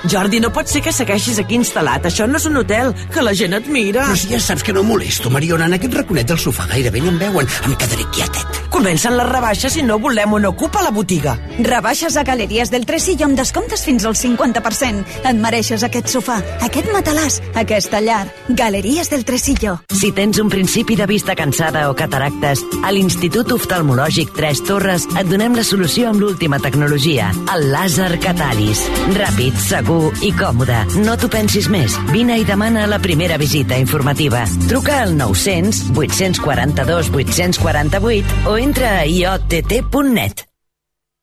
Jordi, 0.08 0.40
no 0.40 0.48
pot 0.52 0.68
ser 0.70 0.80
que 0.80 0.92
segueixis 0.96 1.38
aquí 1.42 1.58
instal·lat. 1.58 2.06
Això 2.08 2.26
no 2.26 2.38
és 2.40 2.46
un 2.48 2.56
hotel, 2.56 2.94
que 3.12 3.24
la 3.24 3.34
gent 3.36 3.52
et 3.58 3.66
mira. 3.68 4.06
Però 4.08 4.16
si 4.16 4.30
ja 4.32 4.40
saps 4.40 4.64
que 4.64 4.72
no 4.72 4.82
molesto, 4.86 5.28
Mariona, 5.30 5.66
en 5.68 5.76
aquest 5.76 5.96
raconet 5.98 6.30
del 6.30 6.40
sofà 6.40 6.64
gairebé 6.70 7.02
no 7.04 7.12
em 7.12 7.18
veuen. 7.20 7.50
Em 7.68 7.74
quedaré 7.76 8.06
quietet. 8.14 8.60
Comencen 8.72 9.16
les 9.18 9.28
rebaixes 9.28 9.76
i 9.76 9.84
no 9.84 9.98
volem 10.00 10.32
on 10.38 10.46
ocupa 10.48 10.80
la 10.80 10.92
botiga. 10.94 11.34
Rebaixes 11.58 12.16
a 12.16 12.24
Galeries 12.24 12.72
del 12.72 12.86
Tresillo 12.88 13.26
amb 13.28 13.36
descomptes 13.36 13.84
fins 13.84 14.06
al 14.08 14.16
50%. 14.16 15.04
Et 15.20 15.36
mereixes 15.36 15.84
aquest 15.84 16.08
sofà, 16.08 16.38
aquest 16.64 16.88
matalàs, 16.94 17.40
aquesta 17.60 18.00
llar. 18.00 18.24
Galeries 18.48 19.12
del 19.12 19.26
Tresillo. 19.28 19.76
Si 20.00 20.12
tens 20.16 20.40
un 20.40 20.48
principi 20.48 20.96
de 20.96 21.04
vista 21.10 21.36
cansada 21.36 21.90
o 21.90 21.96
cataractes, 21.98 22.64
a 22.82 22.94
l'Institut 22.94 23.52
Oftalmològic 23.52 24.32
Tres 24.38 24.64
Torres 24.64 25.04
et 25.12 25.28
donem 25.28 25.58
la 25.58 25.66
solució 25.66 26.08
amb 26.08 26.24
l'última 26.24 26.60
tecnologia, 26.62 27.34
el 27.52 27.68
làser 27.74 28.14
Catalis. 28.22 28.86
Ràpid, 29.18 29.60
segur 29.60 29.89
segur 29.90 30.12
i 30.22 30.30
còmode. 30.36 30.78
No 31.04 31.16
t'ho 31.18 31.30
pensis 31.32 31.68
més. 31.72 31.96
Vine 32.14 32.38
i 32.40 32.44
demana 32.46 32.86
la 32.90 33.00
primera 33.02 33.38
visita 33.40 33.78
informativa. 33.78 34.44
Truca 34.68 35.02
al 35.04 35.16
900 35.18 35.96
842 35.96 37.10
848 37.10 38.46
o 38.46 38.56
entra 38.58 39.00
a 39.00 39.04
iott.net. 39.06 40.49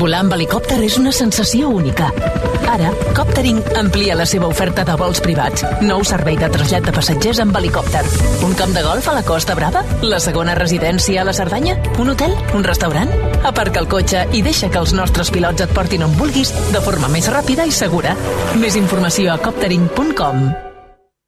Volar 0.00 0.22
amb 0.22 0.32
helicòpter 0.32 0.78
és 0.86 0.94
una 1.00 1.10
sensació 1.12 1.68
única. 1.74 2.06
Ara, 2.70 2.92
Coptering 3.16 3.58
amplia 3.76 4.14
la 4.16 4.24
seva 4.28 4.46
oferta 4.48 4.84
de 4.86 4.94
vols 4.96 5.20
privats. 5.20 5.64
Nou 5.82 6.04
servei 6.06 6.38
de 6.40 6.48
trasllat 6.52 6.86
de 6.86 6.94
passatgers 6.94 7.42
amb 7.42 7.58
helicòpter. 7.58 8.04
Un 8.46 8.54
camp 8.56 8.72
de 8.76 8.84
golf 8.86 9.10
a 9.10 9.16
la 9.18 9.24
Costa 9.26 9.58
Brava? 9.58 9.82
La 10.06 10.22
segona 10.22 10.54
residència 10.56 11.20
a 11.20 11.26
la 11.28 11.36
Cerdanya? 11.36 11.76
Un 11.98 12.14
hotel? 12.14 12.38
Un 12.54 12.64
restaurant? 12.64 13.12
Aparca 13.42 13.82
el 13.82 13.90
cotxe 13.90 14.24
i 14.32 14.44
deixa 14.46 14.70
que 14.70 14.80
els 14.80 14.94
nostres 14.96 15.34
pilots 15.34 15.66
et 15.66 15.76
portin 15.76 16.06
on 16.06 16.16
vulguis 16.16 16.54
de 16.70 16.86
forma 16.86 17.12
més 17.12 17.28
ràpida 17.28 17.66
i 17.66 17.74
segura. 17.74 18.16
Més 18.62 18.78
informació 18.80 19.34
a 19.34 19.38
coptering.com. 19.42 20.69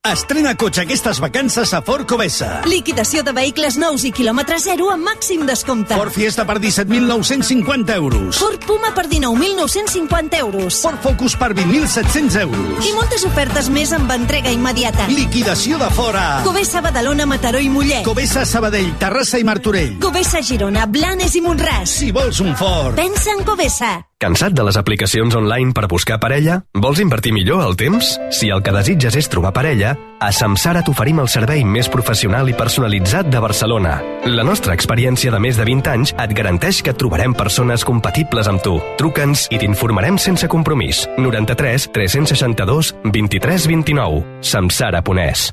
Estrena 0.02 0.56
cotxe 0.58 0.80
aquestes 0.82 1.20
vacances 1.22 1.70
a 1.74 1.80
Ford 1.80 2.08
Covesa. 2.10 2.64
Liquidació 2.66 3.22
de 3.22 3.30
vehicles 3.36 3.76
nous 3.78 4.02
i 4.02 4.10
quilòmetre 4.10 4.56
zero 4.58 4.88
amb 4.90 5.06
màxim 5.06 5.44
descompte. 5.46 5.94
Ford 5.94 6.10
Fiesta 6.10 6.42
per 6.42 6.56
17.950 6.58 7.94
euros. 7.94 8.40
Ford 8.42 8.66
Puma 8.66 8.90
per 8.96 9.06
19.950 9.06 10.40
euros. 10.42 10.80
Ford 10.82 10.98
Focus 11.06 11.38
per 11.38 11.52
20.700 11.54 12.40
euros. 12.42 12.82
I 12.82 12.96
moltes 12.98 13.22
ofertes 13.30 13.70
més 13.70 13.94
amb 13.94 14.10
entrega 14.10 14.50
immediata. 14.50 15.06
Liquidació 15.06 15.78
de 15.78 15.94
fora. 15.94 16.42
Covesa, 16.42 16.82
Badalona, 16.82 17.22
Mataró 17.30 17.62
i 17.62 17.70
Mollet. 17.70 18.02
Covesa, 18.02 18.42
Sabadell, 18.42 18.96
Terrassa 18.98 19.38
i 19.38 19.46
Martorell. 19.46 20.00
Covesa, 20.02 20.42
Girona, 20.42 20.90
Blanes 20.90 21.38
i 21.38 21.46
Montràs. 21.46 22.00
Si 22.02 22.10
vols 22.10 22.42
un 22.42 22.56
Ford. 22.58 22.98
Pensa 22.98 23.38
en 23.38 23.46
Covesa. 23.46 24.00
Cansat 24.22 24.54
de 24.54 24.62
les 24.62 24.76
aplicacions 24.78 25.34
online 25.34 25.72
per 25.74 25.88
buscar 25.90 26.20
parella? 26.22 26.60
Vols 26.78 27.00
invertir 27.02 27.32
millor 27.34 27.64
el 27.64 27.74
temps? 27.74 28.12
Si 28.30 28.52
el 28.54 28.60
que 28.62 28.74
desitges 28.74 29.16
és 29.18 29.28
trobar 29.30 29.50
parella, 29.56 29.96
a 30.22 30.28
Samsara 30.30 30.84
t'oferim 30.86 31.18
el 31.18 31.30
servei 31.32 31.64
més 31.66 31.88
professional 31.90 32.46
i 32.46 32.54
personalitzat 32.54 33.26
de 33.32 33.40
Barcelona. 33.42 33.96
La 34.30 34.44
nostra 34.46 34.76
experiència 34.78 35.32
de 35.34 35.40
més 35.42 35.58
de 35.58 35.66
20 35.66 35.90
anys 35.90 36.12
et 36.14 36.34
garanteix 36.38 36.84
que 36.86 36.94
trobarem 36.94 37.34
persones 37.34 37.82
compatibles 37.88 38.50
amb 38.52 38.62
tu. 38.62 38.76
Truca'ns 39.00 39.48
i 39.50 39.58
t'informarem 39.58 40.20
sense 40.22 40.46
compromís. 40.46 41.02
93 41.18 41.88
362 41.90 42.94
23 43.10 43.66
29. 43.74 44.22
Samsara.es 44.52 45.50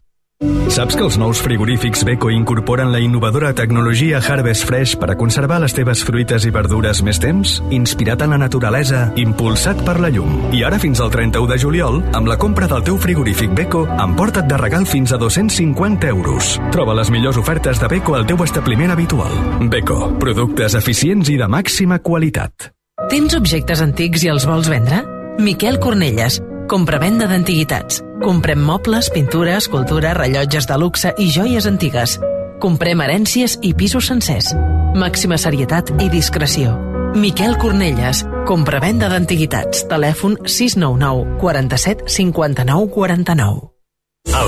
Saps 0.72 0.96
que 0.96 1.02
els 1.04 1.18
nous 1.20 1.40
frigorífics 1.44 2.06
Beko 2.08 2.30
incorporen 2.32 2.94
la 2.94 3.00
innovadora 3.04 3.50
tecnologia 3.52 4.22
Harvest 4.24 4.64
Fresh 4.64 4.94
per 4.96 5.10
a 5.12 5.16
conservar 5.20 5.58
les 5.60 5.74
teves 5.76 6.00
fruites 6.08 6.46
i 6.48 6.52
verdures 6.56 7.02
més 7.04 7.20
temps? 7.20 7.58
Inspirat 7.76 8.22
en 8.24 8.32
la 8.32 8.38
naturalesa, 8.40 9.02
impulsat 9.20 9.82
per 9.84 9.98
la 10.00 10.08
llum. 10.14 10.38
I 10.56 10.62
ara 10.64 10.80
fins 10.80 11.02
al 11.04 11.12
31 11.12 11.50
de 11.52 11.58
juliol, 11.60 12.00
amb 12.16 12.32
la 12.32 12.38
compra 12.40 12.70
del 12.72 12.86
teu 12.88 12.96
frigorífic 13.04 13.52
Beko, 13.58 13.84
emporta't 14.00 14.48
de 14.48 14.60
regal 14.62 14.88
fins 14.88 15.12
a 15.12 15.20
250 15.20 16.08
euros. 16.08 16.56
Troba 16.72 16.96
les 16.96 17.12
millors 17.12 17.42
ofertes 17.42 17.82
de 17.82 17.90
Beko 17.92 18.16
al 18.16 18.30
teu 18.30 18.40
establiment 18.46 18.96
habitual. 18.96 19.36
Beko, 19.74 20.14
productes 20.24 20.78
eficients 20.80 21.34
i 21.34 21.36
de 21.42 21.52
màxima 21.52 22.00
qualitat. 22.00 22.72
Tens 23.12 23.36
objectes 23.36 23.84
antics 23.84 24.24
i 24.24 24.32
els 24.32 24.48
vols 24.48 24.72
vendre? 24.72 25.04
Miquel 25.40 25.82
Cornelles, 25.84 26.40
compravenda 26.70 27.28
d'antiguitats. 27.28 28.04
Comprem 28.22 28.62
mobles, 28.64 29.10
pintura, 29.10 29.58
escultura, 29.58 30.14
rellotges 30.14 30.70
de 30.70 30.78
luxe 30.78 31.12
i 31.18 31.28
joies 31.34 31.68
antigues. 31.68 32.20
Comprem 32.64 33.02
herències 33.02 33.58
i 33.66 33.74
pisos 33.74 34.08
sencers. 34.12 34.54
Màxima 34.96 35.40
serietat 35.42 35.92
i 36.00 36.08
discreció. 36.14 36.78
Miquel 37.18 37.58
Cornelles, 37.58 38.22
compravenda 38.46 39.10
d'antiguitats. 39.10 39.88
Telèfon 39.90 40.38
699 40.46 41.42
47 41.42 42.08
59 42.08 42.88
49. 42.94 43.69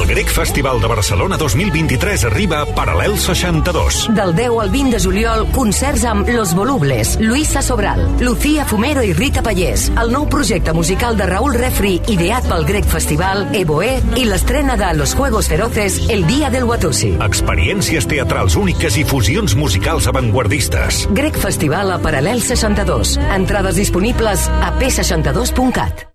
El 0.02 0.08
Grec 0.08 0.28
Festival 0.30 0.80
de 0.80 0.88
Barcelona 0.88 1.38
2023 1.38 2.24
arriba 2.26 2.62
a 2.62 2.66
Paral·lel 2.66 3.18
62. 3.20 4.08
Del 4.16 4.34
10 4.36 4.60
al 4.64 4.70
20 4.72 4.96
de 4.96 5.00
juliol, 5.04 5.44
concerts 5.52 6.06
amb 6.08 6.30
Los 6.30 6.54
Volubles, 6.56 7.18
Luisa 7.20 7.62
Sobral, 7.62 8.02
Lucía 8.20 8.66
Fumero 8.66 9.04
i 9.04 9.12
Rita 9.14 9.44
Pallés, 9.44 9.90
el 10.00 10.14
nou 10.14 10.28
projecte 10.32 10.74
musical 10.74 11.18
de 11.20 11.28
Raúl 11.28 11.58
Refri, 11.60 11.98
ideat 12.14 12.48
pel 12.48 12.66
Grec 12.68 12.88
Festival, 12.88 13.48
Eboé 13.58 13.98
i 14.16 14.28
l'estrena 14.30 14.78
de 14.80 14.94
Los 14.98 15.16
Juegos 15.16 15.52
Feroces, 15.52 16.02
El 16.10 16.26
Día 16.28 16.50
del 16.50 16.66
Watusi. 16.70 17.16
Experiències 17.20 18.08
teatrals 18.08 18.56
úniques 18.56 18.98
i 18.98 19.04
fusions 19.04 19.58
musicals 19.60 20.08
avantguardistes. 20.08 21.08
Grec 21.12 21.38
Festival 21.42 21.92
a 21.92 22.00
Paral·lel 22.00 22.42
62. 22.42 23.20
Entrades 23.36 23.82
disponibles 23.82 24.48
a 24.62 24.72
p62.cat. 24.80 26.11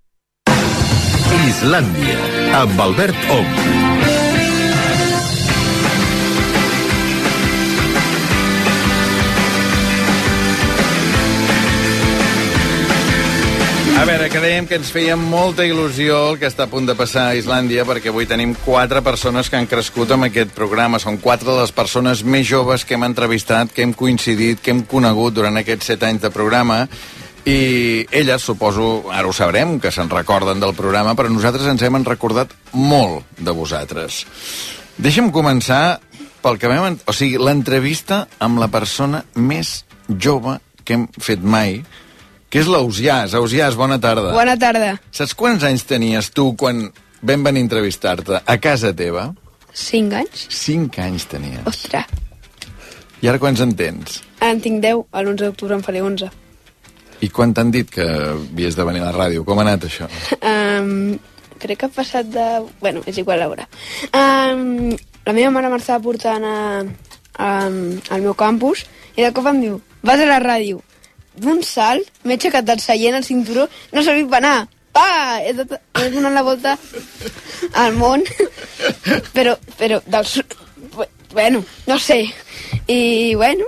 Islàndia, 1.47 2.17
amb 2.59 2.81
Albert 2.81 3.29
Ong. 3.31 3.51
A 13.97 14.05
veure, 14.09 14.27
que 14.29 14.43
dèiem 14.43 14.67
que 14.67 14.75
ens 14.75 14.91
feia 14.91 15.15
molta 15.17 15.63
il·lusió 15.63 16.19
el 16.33 16.41
que 16.41 16.51
està 16.51 16.67
a 16.67 16.71
punt 16.73 16.89
de 16.91 16.97
passar 16.99 17.29
a 17.31 17.37
Islàndia, 17.39 17.87
perquè 17.87 18.11
avui 18.11 18.27
tenim 18.27 18.57
quatre 18.65 19.01
persones 19.07 19.47
que 19.47 19.61
han 19.61 19.71
crescut 19.71 20.11
amb 20.17 20.27
aquest 20.27 20.51
programa. 20.57 20.99
Són 20.99 21.21
quatre 21.23 21.53
de 21.53 21.61
les 21.61 21.73
persones 21.73 22.25
més 22.27 22.49
joves 22.51 22.85
que 22.85 22.99
hem 22.99 23.07
entrevistat, 23.07 23.71
que 23.71 23.87
hem 23.87 23.95
coincidit, 23.95 24.59
que 24.59 24.75
hem 24.75 24.83
conegut 24.83 25.39
durant 25.39 25.63
aquests 25.63 25.95
set 25.95 26.03
anys 26.11 26.27
de 26.27 26.35
programa, 26.35 26.89
i 27.47 28.07
elles, 28.11 28.43
suposo, 28.43 29.07
ara 29.15 29.29
ho 29.29 29.33
sabrem, 29.33 29.77
que 29.79 29.93
se'n 29.95 30.11
recorden 30.11 30.59
del 30.59 30.75
programa, 30.75 31.15
però 31.15 31.31
nosaltres 31.31 31.69
ens 31.71 31.85
hem 31.87 32.03
recordat 32.03 32.51
molt 32.75 33.39
de 33.39 33.55
vosaltres. 33.55 34.25
Deixa'm 34.99 35.31
començar 35.31 36.01
pel 36.43 36.59
que 36.59 36.71
vam... 36.71 36.99
O 37.07 37.15
sigui, 37.15 37.39
l'entrevista 37.39 38.25
amb 38.43 38.59
la 38.59 38.67
persona 38.73 39.23
més 39.39 39.85
jove 40.11 40.57
que 40.83 40.97
hem 40.97 41.05
fet 41.23 41.43
mai, 41.43 41.79
que 42.51 42.63
és 42.63 42.71
l'Ausiàs. 42.71 43.37
Ausiàs, 43.39 43.79
bona 43.79 44.01
tarda. 44.03 44.33
Bona 44.35 44.57
tarda. 44.59 44.97
Saps 45.15 45.35
quants 45.39 45.67
anys 45.67 45.87
tenies 45.87 46.33
tu 46.35 46.49
quan 46.59 46.89
vam 47.23 47.47
venir 47.47 47.63
a 47.63 47.67
entrevistar-te 47.67 48.41
a 48.43 48.57
casa 48.63 48.91
teva? 48.97 49.29
Cinc 49.77 50.17
anys? 50.19 50.49
Cinc 50.51 50.99
anys 51.05 51.29
tenies. 51.31 51.63
Ostres. 51.69 52.11
I 53.23 53.31
ara 53.31 53.39
quants 53.39 53.63
en 53.63 53.71
tens? 53.79 54.19
Ara 54.41 54.51
en 54.55 54.61
tinc 54.65 54.83
10, 54.83 55.07
a 55.15 55.23
l'11 55.23 55.47
d'octubre 55.47 55.79
en 55.79 55.87
faré 55.87 56.03
11. 56.03 56.33
I 57.25 57.31
quan 57.33 57.55
t'han 57.57 57.71
dit 57.73 57.89
que 57.91 58.05
havies 58.05 58.77
de 58.77 58.85
venir 58.85 59.03
a 59.03 59.09
la 59.11 59.17
ràdio? 59.17 59.45
Com 59.47 59.61
ha 59.61 59.65
anat 59.65 59.87
això? 59.89 60.09
Um, 60.41 61.17
crec 61.63 61.81
que 61.81 61.89
ha 61.89 61.95
passat 61.95 62.29
de... 62.33 62.47
Bueno, 62.83 63.03
és 63.09 63.19
igual 63.23 63.43
a 63.43 63.49
veure. 63.49 63.69
Um, 64.13 64.93
la 65.27 65.35
meva 65.37 65.53
mare 65.55 65.71
m'estava 65.73 66.03
portant 66.05 66.45
a, 66.45 66.59
a, 67.39 67.49
al 67.67 68.23
meu 68.23 68.37
campus 68.39 68.85
i 69.17 69.25
de 69.25 69.33
cop 69.33 69.49
em 69.49 69.63
diu, 69.65 69.81
vas 70.05 70.21
a 70.21 70.29
la 70.29 70.43
ràdio. 70.43 70.83
D'un 71.37 71.63
salt, 71.65 72.09
m'he 72.25 72.37
aixecat 72.37 72.65
del 72.69 72.81
seient 72.81 73.17
al 73.17 73.25
cinturó, 73.25 73.67
no 73.93 74.01
ha 74.01 74.05
servit 74.05 74.29
per 74.33 74.41
anar. 74.43 74.69
Pa! 74.97 75.41
He, 75.45 75.53
de, 75.57 75.67
he 76.01 76.11
donat 76.13 76.33
la 76.37 76.45
volta 76.45 76.77
al 77.81 77.97
món, 77.97 78.25
però, 79.37 79.57
però 79.81 80.01
del... 80.07 80.31
Bueno, 81.33 81.65
no 81.87 81.99
sé. 82.01 82.23
I, 82.89 83.35
bueno, 83.35 83.67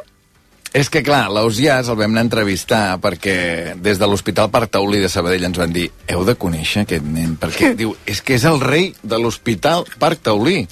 És 0.76 0.90
que, 0.92 1.00
clar, 1.02 1.30
l'Ausiàs 1.32 1.88
el 1.88 1.96
vam 1.96 2.12
anar 2.12 2.26
a 2.26 2.28
entrevistar 2.28 2.82
perquè 3.00 3.74
des 3.80 4.00
de 4.00 4.06
l'Hospital 4.06 4.50
Parc 4.52 4.74
Taulí 4.76 5.00
de 5.00 5.08
Sabadell 5.08 5.46
ens 5.48 5.58
van 5.58 5.72
dir 5.72 5.86
heu 6.12 6.26
de 6.28 6.34
conèixer 6.36 6.84
aquest 6.84 7.06
nen, 7.08 7.38
perquè 7.40 7.72
diu, 7.78 7.94
és 8.06 8.20
que 8.20 8.36
és 8.36 8.44
el 8.48 8.60
rei 8.60 8.90
de 9.02 9.20
l'Hospital 9.20 9.86
Parc 9.98 10.26
Taulí. 10.28 10.66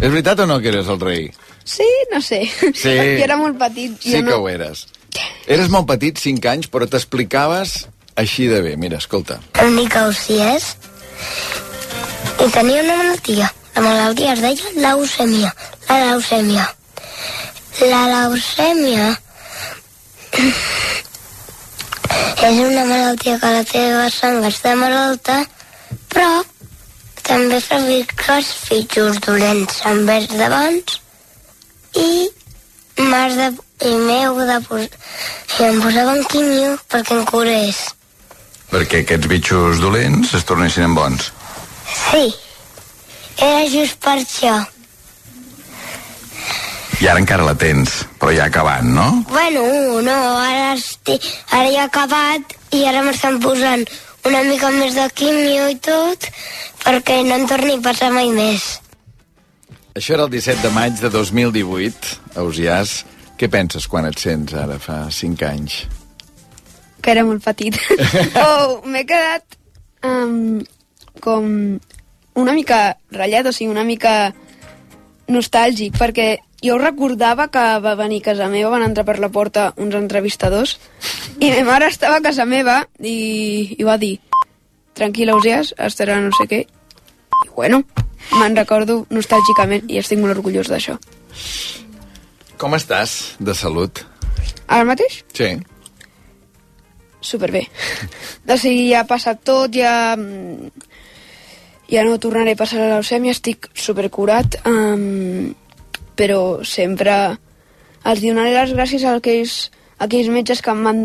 És 0.00 0.10
veritat 0.10 0.44
o 0.44 0.46
no 0.46 0.60
que 0.62 0.70
eres 0.70 0.90
el 0.90 1.00
rei? 1.02 1.32
sí, 1.64 1.88
no 2.12 2.20
sé. 2.20 2.44
Sí. 2.74 2.92
Jo 3.18 3.24
era 3.24 3.36
molt 3.40 3.58
petit. 3.58 3.96
Sí 4.00 4.12
jo 4.12 4.22
que 4.22 4.30
no... 4.30 4.36
ho 4.42 4.48
eres. 4.48 4.86
Eres 5.46 5.70
molt 5.70 5.86
petit, 5.88 6.18
5 6.18 6.50
anys, 6.50 6.68
però 6.70 6.86
t'explicaves 6.90 7.86
així 8.20 8.46
de 8.50 8.60
bé. 8.62 8.76
Mira, 8.80 8.98
escolta. 9.02 9.40
Em 9.62 9.76
dic 9.78 9.96
Ausies 9.98 10.74
i 12.44 12.48
tenia 12.52 12.82
una 12.82 12.96
malaltia. 13.00 13.50
La 13.74 13.82
malaltia 13.82 14.34
es 14.34 14.42
deia 14.44 14.72
leucèmia. 14.78 15.52
La 15.88 16.00
leucèmia. 16.10 16.66
La 17.82 18.02
leucèmia 18.06 19.06
és 22.44 22.58
una 22.62 22.84
malaltia 22.86 23.38
que 23.42 23.50
la 23.50 23.64
teva 23.66 24.04
sang 24.14 24.44
està 24.46 24.74
malalta, 24.78 25.40
però 26.12 26.44
també 27.26 27.58
fabrica 27.64 28.36
els 28.36 28.52
fitxos 28.68 29.18
dolents 29.24 29.80
envers 29.90 30.30
d'abans 30.38 31.00
i 31.98 32.30
m'has 33.02 33.34
de... 33.40 33.48
i 33.90 33.94
m'heu 34.06 34.38
de 34.46 34.60
posar... 34.68 35.02
I 35.58 35.66
em 35.66 35.80
posaven 35.82 36.22
quimio 36.30 36.76
perquè 36.90 37.18
em 37.18 37.24
curés. 37.26 37.80
Perquè 38.70 39.02
aquests 39.02 39.30
bitxos 39.30 39.82
dolents 39.82 40.34
es 40.38 40.46
tornessin 40.46 40.86
en 40.86 40.94
bons. 40.98 41.32
Sí, 41.90 42.24
era 43.38 43.66
just 43.70 43.98
per 44.04 44.20
això. 44.20 44.54
I 47.04 47.08
ara 47.12 47.20
encara 47.20 47.44
la 47.44 47.52
tens, 47.52 47.98
però 48.16 48.32
ja 48.32 48.46
acabant, 48.48 48.86
no? 48.96 49.02
Bueno, 49.28 49.60
no, 50.00 50.14
ara, 50.40 50.70
estic, 50.72 51.26
ara 51.52 51.66
ja 51.68 51.82
he 51.82 51.84
acabat 51.84 52.54
i 52.72 52.78
ara 52.88 53.02
m'estan 53.04 53.36
posant 53.42 53.82
una 54.24 54.40
mica 54.46 54.70
més 54.72 54.94
de 54.96 55.04
quimio 55.12 55.66
i 55.68 55.76
tot 55.84 56.24
perquè 56.80 57.18
no 57.26 57.36
em 57.36 57.44
torni 57.50 57.74
a 57.76 57.82
passar 57.84 58.08
mai 58.14 58.30
més. 58.32 58.64
Això 59.92 60.14
era 60.16 60.24
el 60.24 60.32
17 60.32 60.64
de 60.64 60.70
maig 60.72 60.96
de 61.02 61.10
2018, 61.12 62.14
Ausiàs. 62.40 62.94
Què 63.36 63.50
penses 63.52 63.84
quan 63.84 64.08
et 64.08 64.16
sents 64.24 64.56
ara, 64.56 64.78
fa 64.80 65.02
5 65.12 65.44
anys? 65.50 65.82
Que 67.04 67.12
era 67.12 67.26
molt 67.28 67.44
petit. 67.44 67.76
oh, 68.46 68.80
m'he 68.88 69.04
quedat 69.04 69.60
um, 70.08 70.64
com 71.20 71.52
una 72.40 72.56
mica 72.56 72.80
ratllat, 73.12 73.52
o 73.52 73.52
sigui, 73.52 73.74
una 73.76 73.84
mica 73.84 74.32
nostàlgic, 75.28 75.96
perquè 75.98 76.28
jo 76.64 76.76
recordava 76.80 77.48
que 77.52 77.64
va 77.84 77.94
venir 77.98 78.22
a 78.22 78.26
casa 78.30 78.48
meva, 78.52 78.72
van 78.72 78.86
entrar 78.86 79.04
per 79.08 79.18
la 79.20 79.30
porta 79.32 79.72
uns 79.80 79.96
entrevistadors, 79.98 80.78
i 81.40 81.50
ma 81.50 81.74
mare 81.74 81.90
estava 81.92 82.20
a 82.20 82.24
casa 82.24 82.46
meva 82.48 82.82
i, 83.00 83.76
i 83.78 83.84
va 83.84 83.98
dir 84.00 84.16
tranquil·la, 84.96 85.34
Ausiàs, 85.34 85.74
estarà 85.88 86.20
no 86.22 86.32
sé 86.38 86.48
què. 86.50 86.64
I 87.44 87.52
bueno, 87.56 87.82
me'n 88.38 88.56
recordo 88.56 89.02
nostàlgicament 89.10 89.90
i 89.90 90.00
estic 90.00 90.20
molt 90.22 90.38
orgullós 90.38 90.70
d'això. 90.70 90.96
Com 92.60 92.76
estàs 92.78 93.34
de 93.42 93.54
salut? 93.58 94.04
Ara 94.68 94.86
mateix? 94.88 95.22
Sí. 95.36 95.50
Superbé. 97.24 97.64
O 98.48 98.56
sigui, 98.60 98.90
ja 98.92 99.02
ha 99.02 99.08
passat 99.08 99.42
tot, 99.44 99.74
ja... 99.74 100.14
Ja 101.90 102.04
no 102.06 102.18
tornaré 102.18 102.54
a 102.54 102.60
passar 102.60 102.80
la 102.80 102.92
leucèmia, 102.96 103.34
estic 103.36 103.68
supercurat, 103.76 104.56
um, 104.68 105.52
però 106.16 106.64
sempre 106.64 107.36
els 108.04 108.22
donaré 108.24 108.54
les 108.54 108.72
gràcies 108.76 109.04
a 109.04 109.16
aquells, 109.18 109.70
a 109.98 110.06
aquells 110.06 110.30
metges 110.32 110.62
que 110.64 110.72
em 110.72 110.82
van, 110.86 111.02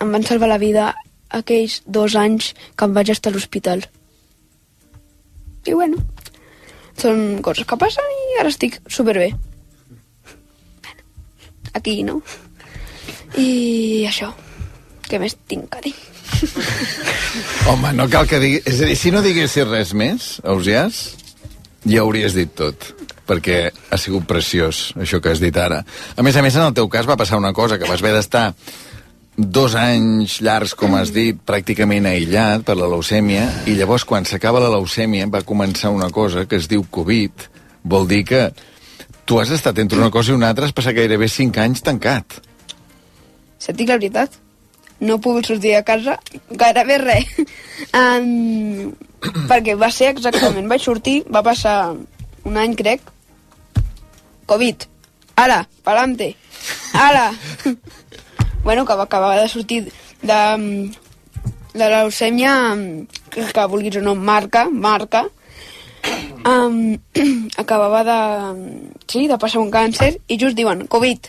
em 0.00 0.12
van 0.16 0.26
salvar 0.26 0.50
la 0.50 0.60
vida 0.60 0.90
aquells 1.30 1.80
dos 1.86 2.16
anys 2.18 2.52
que 2.76 2.86
em 2.86 2.94
vaig 2.96 3.12
estar 3.14 3.30
a 3.30 3.34
l'hospital. 3.34 3.84
I 5.68 5.76
bueno, 5.76 6.00
són 7.00 7.40
coses 7.44 7.68
que 7.68 7.78
passen 7.80 8.14
i 8.16 8.38
ara 8.40 8.52
estic 8.52 8.80
superbé. 8.88 9.30
Bueno, 10.84 11.02
aquí, 11.72 12.00
no? 12.04 12.20
I 13.38 14.06
això, 14.10 14.32
què 15.06 15.20
més 15.22 15.36
tinc 15.46 15.76
a 15.76 15.84
dir? 15.84 15.94
Home, 17.70 17.92
no 17.96 18.08
cal 18.10 18.28
que 18.30 18.40
digui... 18.42 18.62
És 18.66 18.80
a 18.80 18.88
dir, 18.88 18.96
si 18.98 19.12
no 19.14 19.22
diguessis 19.24 19.68
res 19.68 19.94
més, 19.96 20.32
Ausiàs, 20.44 21.02
ja 21.86 22.02
hauries 22.04 22.36
dit 22.36 22.52
tot 22.56 22.92
perquè 23.30 23.68
ha 23.70 23.98
sigut 24.00 24.26
preciós, 24.26 24.90
això 24.98 25.20
que 25.22 25.30
has 25.30 25.38
dit 25.38 25.54
ara. 25.54 25.84
A 26.18 26.22
més 26.26 26.34
a 26.34 26.42
més, 26.42 26.56
en 26.58 26.66
el 26.66 26.74
teu 26.74 26.88
cas 26.90 27.06
va 27.06 27.14
passar 27.20 27.38
una 27.38 27.52
cosa, 27.54 27.78
que 27.78 27.86
vas 27.86 28.02
haver 28.02 28.16
d'estar 28.16 28.48
dos 29.36 29.76
anys 29.78 30.40
llargs, 30.42 30.74
com 30.74 30.96
has 30.98 31.12
dit, 31.14 31.38
pràcticament 31.46 32.08
aïllat 32.10 32.66
per 32.66 32.74
la 32.76 32.90
leucèmia, 32.90 33.46
i 33.70 33.76
llavors, 33.78 34.04
quan 34.04 34.26
s'acaba 34.26 34.62
la 34.62 34.72
leucèmia, 34.74 35.30
va 35.30 35.44
començar 35.46 35.94
una 35.94 36.10
cosa 36.10 36.44
que 36.50 36.58
es 36.58 36.66
diu 36.68 36.82
Covid. 36.90 37.46
Vol 37.86 38.10
dir 38.10 38.24
que 38.28 38.42
tu 39.24 39.38
has 39.40 39.54
estat 39.54 39.78
entre 39.78 40.00
una 40.00 40.10
cosa 40.10 40.32
i 40.32 40.36
una 40.36 40.50
altra, 40.50 40.66
has 40.66 40.76
passat 40.76 40.98
gairebé 40.98 41.30
cinc 41.30 41.62
anys 41.62 41.86
tancat. 41.86 42.40
Si 43.62 43.70
et 43.70 43.78
dic 43.78 43.88
la 43.88 44.00
veritat, 44.00 44.34
no 45.00 45.16
he 45.16 45.22
pogut 45.24 45.48
sortir 45.48 45.74
de 45.74 45.84
casa 45.84 46.18
gairebé 46.50 46.98
res. 47.02 47.30
Um, 47.96 48.92
perquè 49.48 49.74
va 49.80 49.88
ser 49.92 50.10
exactament, 50.12 50.68
vaig 50.68 50.84
sortir, 50.84 51.22
va 51.32 51.42
passar 51.44 51.94
un 52.44 52.56
any, 52.60 52.76
crec, 52.76 53.02
Covid. 54.50 54.86
Ara, 55.40 55.62
pa'lante. 55.84 56.34
Ara. 56.92 57.30
bueno, 58.64 58.84
que 58.84 58.94
va 58.94 59.04
acabar 59.04 59.40
de 59.40 59.48
sortir 59.48 59.92
de, 60.22 60.40
de 61.74 61.90
leucèmia, 61.94 62.54
que, 63.30 63.46
que 63.52 63.66
vulguis 63.66 63.96
o 63.96 64.04
no, 64.04 64.14
marca, 64.14 64.68
marca. 64.70 65.28
Um, 66.44 66.98
acabava 67.56 68.04
de, 68.04 68.20
sí, 69.06 69.28
de 69.28 69.38
passar 69.38 69.60
un 69.60 69.70
càncer 69.70 70.14
i 70.28 70.38
just 70.40 70.56
diuen 70.56 70.86
Covid. 70.88 71.28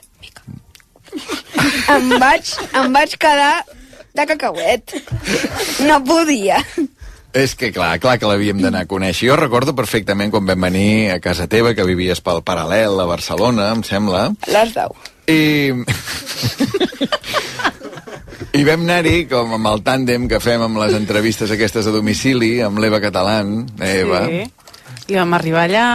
Em 1.96 2.10
vaig, 2.22 2.56
em 2.78 2.92
vaig 2.94 3.16
quedar 3.20 3.54
de 4.16 4.26
cacauet. 4.34 4.96
No 5.88 6.02
podia. 6.04 6.62
És 7.32 7.56
que 7.56 7.72
clar, 7.72 7.96
clar 8.04 8.18
que 8.20 8.28
l'havíem 8.28 8.60
d'anar 8.60 8.84
a 8.84 8.90
conèixer. 8.92 9.30
Jo 9.30 9.38
recordo 9.40 9.76
perfectament 9.76 10.34
quan 10.34 10.46
vam 10.48 10.68
venir 10.68 11.12
a 11.14 11.20
casa 11.24 11.48
teva, 11.48 11.72
que 11.76 11.88
vivies 11.88 12.20
pel 12.24 12.44
Paral·lel 12.44 13.00
a 13.00 13.08
Barcelona, 13.08 13.72
em 13.72 13.84
sembla. 13.88 14.32
Les 14.52 14.76
10. 14.76 15.12
I... 15.32 15.40
I 18.52 18.66
vam 18.68 18.82
anar-hi, 18.84 19.30
com 19.32 19.54
amb 19.56 19.68
el 19.70 19.80
tàndem 19.86 20.26
que 20.28 20.42
fem 20.44 20.60
amb 20.66 20.76
les 20.82 20.92
entrevistes 20.98 21.54
aquestes 21.56 21.88
a 21.88 21.94
domicili, 21.96 22.58
amb 22.66 22.82
l'Eva 22.84 23.00
Catalán, 23.00 23.62
Eva. 23.80 24.26
Sí. 24.28 24.42
I 25.08 25.16
vam 25.16 25.32
arribar 25.38 25.64
allà 25.70 25.86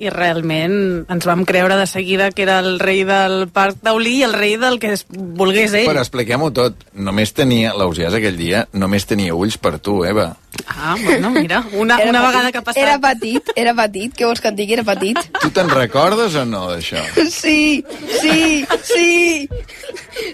i 0.00 0.08
realment 0.12 0.76
ens 1.12 1.26
vam 1.28 1.44
creure 1.48 1.76
de 1.76 1.86
seguida 1.86 2.30
que 2.32 2.44
era 2.46 2.58
el 2.64 2.78
rei 2.80 3.02
del 3.04 3.46
Parc 3.52 3.82
Taulí 3.84 4.16
i 4.20 4.22
el 4.24 4.32
rei 4.32 4.56
del 4.60 4.78
que 4.80 4.94
es 4.96 5.04
volgués 5.10 5.74
ell. 5.76 5.88
Però 5.90 6.00
expliquem-ho 6.00 6.50
tot. 6.56 6.86
Només 6.96 7.34
tenia, 7.36 7.74
l'Ausiàs 7.76 8.16
aquell 8.16 8.38
dia, 8.40 8.64
només 8.72 9.04
tenia 9.08 9.36
ulls 9.36 9.58
per 9.60 9.76
tu, 9.78 10.00
Eva. 10.08 10.30
Ah, 10.66 10.96
bueno, 11.02 11.30
mira, 11.30 11.60
una, 11.72 11.98
Era 12.00 12.10
una 12.10 12.22
petit, 12.22 12.28
vegada 12.28 12.52
que 12.52 12.58
ha 12.58 12.64
passat... 12.64 12.82
Era 12.82 12.96
petit, 13.02 13.52
era 13.56 13.74
petit, 13.76 14.16
què 14.16 14.26
vols 14.26 14.40
que 14.40 14.50
et 14.50 14.58
digui? 14.58 14.78
Era 14.78 14.86
petit. 14.88 15.20
Tu 15.42 15.52
te'n 15.56 15.70
recordes 15.72 16.34
o 16.40 16.46
no, 16.48 16.64
d'això? 16.72 17.04
Sí, 17.30 17.84
sí, 18.20 18.64
sí, 18.82 19.48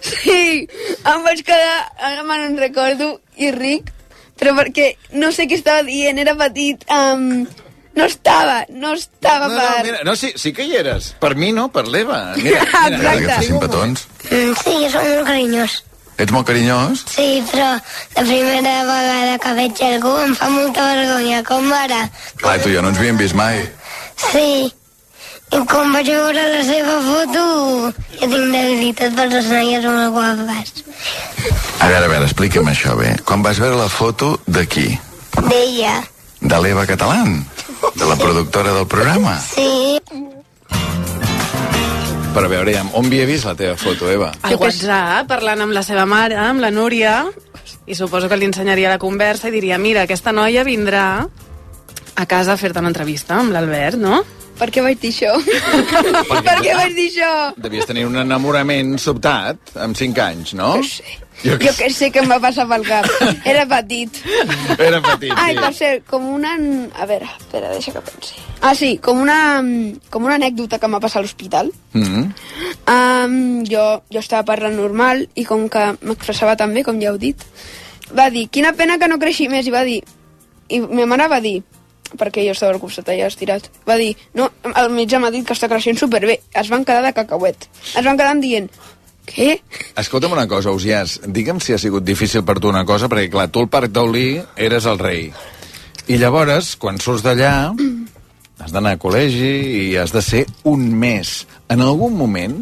sí. 0.00 0.40
Em 1.02 1.26
vaig 1.26 1.42
quedar, 1.46 1.76
ara 1.98 2.24
me 2.26 2.40
n'en 2.40 2.58
recordo, 2.62 3.16
i 3.36 3.50
ric, 3.54 3.92
però 4.38 4.54
perquè 4.56 4.92
no 5.16 5.32
sé 5.32 5.48
què 5.50 5.58
estava 5.58 5.84
dient, 5.86 6.18
era 6.22 6.36
petit. 6.38 6.84
Um, 6.92 7.46
no 7.96 8.04
estava, 8.04 8.60
no 8.68 8.92
estava 8.94 9.48
No, 9.48 9.54
no, 9.54 9.60
per... 9.60 9.84
mira, 9.86 10.00
no 10.04 10.14
sí, 10.16 10.32
sí 10.36 10.52
que 10.52 10.64
hi 10.68 10.76
eres. 10.76 11.14
Per 11.20 11.34
mi 11.34 11.50
no, 11.56 11.68
per 11.72 11.86
l'Eva. 11.88 12.34
Mira, 12.36 12.62
Exacte. 12.66 12.96
mira, 12.98 13.16
que 13.18 13.28
facin 13.34 13.60
petons. 13.62 14.06
Mm, 14.30 14.54
sí, 14.62 14.74
jo 14.84 14.90
soc 14.94 15.04
molt 15.10 15.26
carinyós. 15.32 15.76
Ets 16.16 16.32
molt 16.32 16.46
carinyós? 16.48 17.02
Sí, 17.12 17.42
però 17.50 17.66
la 17.76 18.22
primera 18.24 18.76
vegada 18.88 19.36
que 19.42 19.50
veig 19.58 19.82
algú 19.90 20.14
em 20.24 20.32
fa 20.38 20.48
molta 20.48 20.86
vergonya, 20.94 21.42
com 21.44 21.66
ara. 21.76 22.06
Clar, 22.40 22.56
tu 22.62 22.70
i 22.72 22.76
jo 22.78 22.80
no 22.84 22.88
ens 22.94 23.00
havíem 23.02 23.18
vist 23.20 23.36
mai. 23.36 23.60
Sí, 24.30 24.48
i 25.52 25.60
quan 25.68 25.92
vaig 25.92 26.08
veure 26.08 26.46
la 26.54 26.62
seva 26.64 26.94
foto, 27.04 27.42
jo 28.16 28.30
tinc 28.32 28.48
debilitat 28.54 29.12
per 29.18 29.28
les 29.34 29.50
noies 29.52 29.84
molt 29.84 30.14
guapes. 30.16 30.72
A 31.84 31.90
veure, 31.92 32.06
a 32.06 32.08
veure, 32.08 32.24
explica'm 32.24 32.72
això 32.72 32.96
bé. 32.96 33.12
Quan 33.28 33.44
vas 33.44 33.60
veure 33.60 33.76
la 33.76 33.88
foto 33.92 34.38
de 34.48 34.64
qui? 34.66 34.88
D'ella. 35.50 35.98
De 36.40 36.60
l'Eva 36.62 36.86
Catalán? 36.86 37.40
De 37.96 38.06
la 38.06 38.16
productora 38.16 38.72
del 38.76 38.86
programa? 38.86 39.38
Sí. 39.40 39.98
Però 42.36 42.44
a 42.44 42.52
veure, 42.52 42.74
ja, 42.74 42.82
on 42.92 43.06
havia 43.08 43.24
vist 43.24 43.48
la 43.48 43.54
teva 43.56 43.78
foto, 43.80 44.10
Eva? 44.12 44.28
Al 44.44 44.58
WhatsApp, 44.60 45.24
parlant 45.30 45.64
amb 45.64 45.72
la 45.72 45.82
seva 45.86 46.04
mare, 46.04 46.36
amb 46.36 46.60
la 46.60 46.68
Núria, 46.70 47.22
i 47.88 47.96
suposo 47.96 48.28
que 48.28 48.36
li 48.36 48.44
ensenyaria 48.44 48.92
la 48.92 49.00
conversa 49.00 49.48
i 49.48 49.54
diria, 49.54 49.78
mira, 49.80 50.04
aquesta 50.04 50.34
noia 50.36 50.66
vindrà 50.66 51.06
a 52.16 52.26
casa 52.28 52.52
a 52.52 52.60
fer-te 52.60 52.82
una 52.82 52.92
entrevista 52.92 53.38
amb 53.40 53.56
l'Albert, 53.56 53.96
no? 53.96 54.20
Per 54.56 54.70
què 54.72 54.82
vaig 54.84 54.98
dir 55.02 55.12
això? 55.12 55.34
per 56.46 56.56
què 56.62 56.72
vaig 56.72 56.96
dir 56.96 57.10
això? 57.10 57.30
Devies 57.60 57.88
tenir 57.88 58.06
un 58.08 58.16
enamorament 58.22 58.96
sobtat, 59.02 59.76
amb 59.76 59.98
5 59.98 60.22
anys, 60.24 60.56
no? 60.58 60.74
Jo 60.80 60.90
sé. 60.96 61.20
Jo 61.44 61.58
que 61.60 61.90
sé 61.92 62.08
que 62.10 62.22
em 62.22 62.30
va 62.30 62.38
passar 62.40 62.64
pel 62.68 62.84
cap. 62.86 63.06
Era 63.50 63.66
petit. 63.68 64.22
Era 64.78 65.02
petit, 65.04 65.32
Ai, 65.36 65.52
sí. 65.52 65.60
per 65.60 65.72
cert, 65.76 66.06
com 66.08 66.24
una... 66.32 66.54
A 66.96 67.08
veure, 67.08 67.28
espera, 67.36 67.70
deixa 67.74 67.92
que 67.92 68.02
pensi. 68.06 68.40
Ah, 68.64 68.72
sí, 68.74 68.96
com 69.04 69.20
una, 69.20 69.38
com 70.10 70.24
una 70.24 70.38
anècdota 70.40 70.80
que 70.80 70.88
m'ha 70.88 71.00
passat 71.02 71.20
a 71.20 71.26
l'hospital. 71.26 71.70
Mm 71.92 72.06
-hmm. 72.06 72.26
Um, 72.86 73.64
jo, 73.68 73.84
jo 74.12 74.18
estava 74.18 74.44
parlant 74.44 74.76
normal 74.76 75.26
i 75.34 75.44
com 75.44 75.68
que 75.68 75.84
m'expressava 76.00 76.56
tan 76.56 76.72
bé, 76.72 76.82
com 76.84 77.00
ja 77.00 77.10
heu 77.10 77.18
dit, 77.18 77.36
va 78.16 78.30
dir, 78.30 78.48
quina 78.48 78.72
pena 78.72 78.98
que 78.98 79.08
no 79.08 79.18
creixi 79.18 79.48
més, 79.48 79.66
i 79.66 79.70
va 79.70 79.84
dir, 79.84 80.02
i 80.68 80.80
ma 80.80 81.06
mare 81.06 81.28
va 81.28 81.40
dir, 81.40 81.62
perquè 82.14 82.44
jo 82.46 82.54
estava 82.54 82.74
al 82.74 82.82
costat 82.82 83.08
allà 83.12 83.30
estirat, 83.30 83.70
va 83.88 83.96
dir, 84.00 84.12
no, 84.38 84.50
el 84.72 84.92
metge 84.94 85.18
m'ha 85.18 85.32
dit 85.34 85.46
que 85.46 85.56
està 85.56 85.68
creixent 85.72 85.98
superbé, 85.98 86.40
es 86.54 86.70
van 86.72 86.84
quedar 86.84 87.02
de 87.06 87.14
cacauet, 87.16 87.68
es 87.94 88.04
van 88.04 88.18
quedar 88.18 88.36
dient, 88.42 88.70
què? 89.26 89.56
Escolta'm 89.98 90.36
una 90.36 90.46
cosa, 90.46 90.70
Ausiàs, 90.70 91.18
digue'm 91.26 91.58
si 91.60 91.74
ha 91.74 91.80
sigut 91.82 92.06
difícil 92.06 92.44
per 92.46 92.60
tu 92.62 92.70
una 92.70 92.84
cosa, 92.86 93.10
perquè 93.10 93.30
clar, 93.32 93.48
tu 93.50 93.64
al 93.64 93.70
Parc 93.72 93.92
Taulí 93.92 94.28
eres 94.54 94.86
el 94.86 95.00
rei. 95.02 95.30
I 96.06 96.20
llavors, 96.22 96.76
quan 96.78 97.00
surts 97.02 97.24
d'allà, 97.26 97.74
has 98.62 98.72
d'anar 98.72 98.94
a 98.94 99.00
col·legi 99.02 99.54
i 99.82 99.86
has 99.98 100.14
de 100.14 100.22
ser 100.22 100.44
un 100.70 100.86
mes. 100.94 101.40
En 101.68 101.82
algun 101.82 102.14
moment 102.14 102.60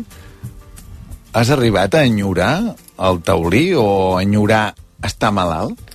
has 1.34 1.50
arribat 1.52 1.94
a 1.94 2.04
enyorar 2.08 2.76
el 3.04 3.20
taulí 3.26 3.74
o 3.76 4.16
a 4.16 4.22
enyorar 4.22 4.74
estar 5.04 5.32
malalt? 5.34 5.92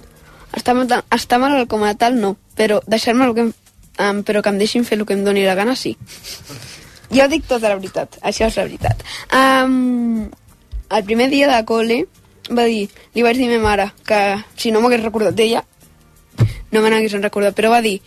Estar, 0.53 0.75
estar 1.15 1.39
malalt 1.41 1.69
com 1.71 1.85
a 1.87 1.95
tal, 1.97 2.19
no. 2.21 2.35
Però 2.59 2.81
deixar-me 2.91 3.25
el 3.25 3.33
que 3.37 3.47
em, 3.47 3.53
um, 4.03 4.21
però 4.27 4.43
que 4.43 4.51
em 4.51 4.59
deixin 4.59 4.85
fer 4.87 4.99
el 4.99 5.07
que 5.07 5.15
em 5.15 5.23
doni 5.23 5.47
la 5.47 5.55
gana, 5.55 5.75
sí. 5.79 5.95
Jo 7.09 7.25
dic 7.31 7.47
tota 7.49 7.71
la 7.71 7.79
veritat, 7.79 8.19
això 8.21 8.47
és 8.51 8.59
la 8.59 8.67
veritat. 8.67 9.03
Um, 9.33 10.27
el 10.89 11.05
primer 11.07 11.29
dia 11.31 11.49
de 11.49 11.59
col·le 11.65 12.03
va 12.53 12.65
dir, 12.69 12.87
li 13.15 13.25
vaig 13.25 13.37
dir 13.37 13.49
a 13.49 13.57
ma 13.57 13.63
mare 13.71 13.91
que 14.05 14.19
si 14.57 14.71
no 14.73 14.81
m'hagués 14.81 15.03
recordat 15.03 15.37
d'ella, 15.37 15.63
no 16.71 16.81
me 16.81 16.89
n'hagués 16.89 17.17
recordat, 17.21 17.55
però 17.57 17.71
va 17.73 17.81
dir, 17.85 17.99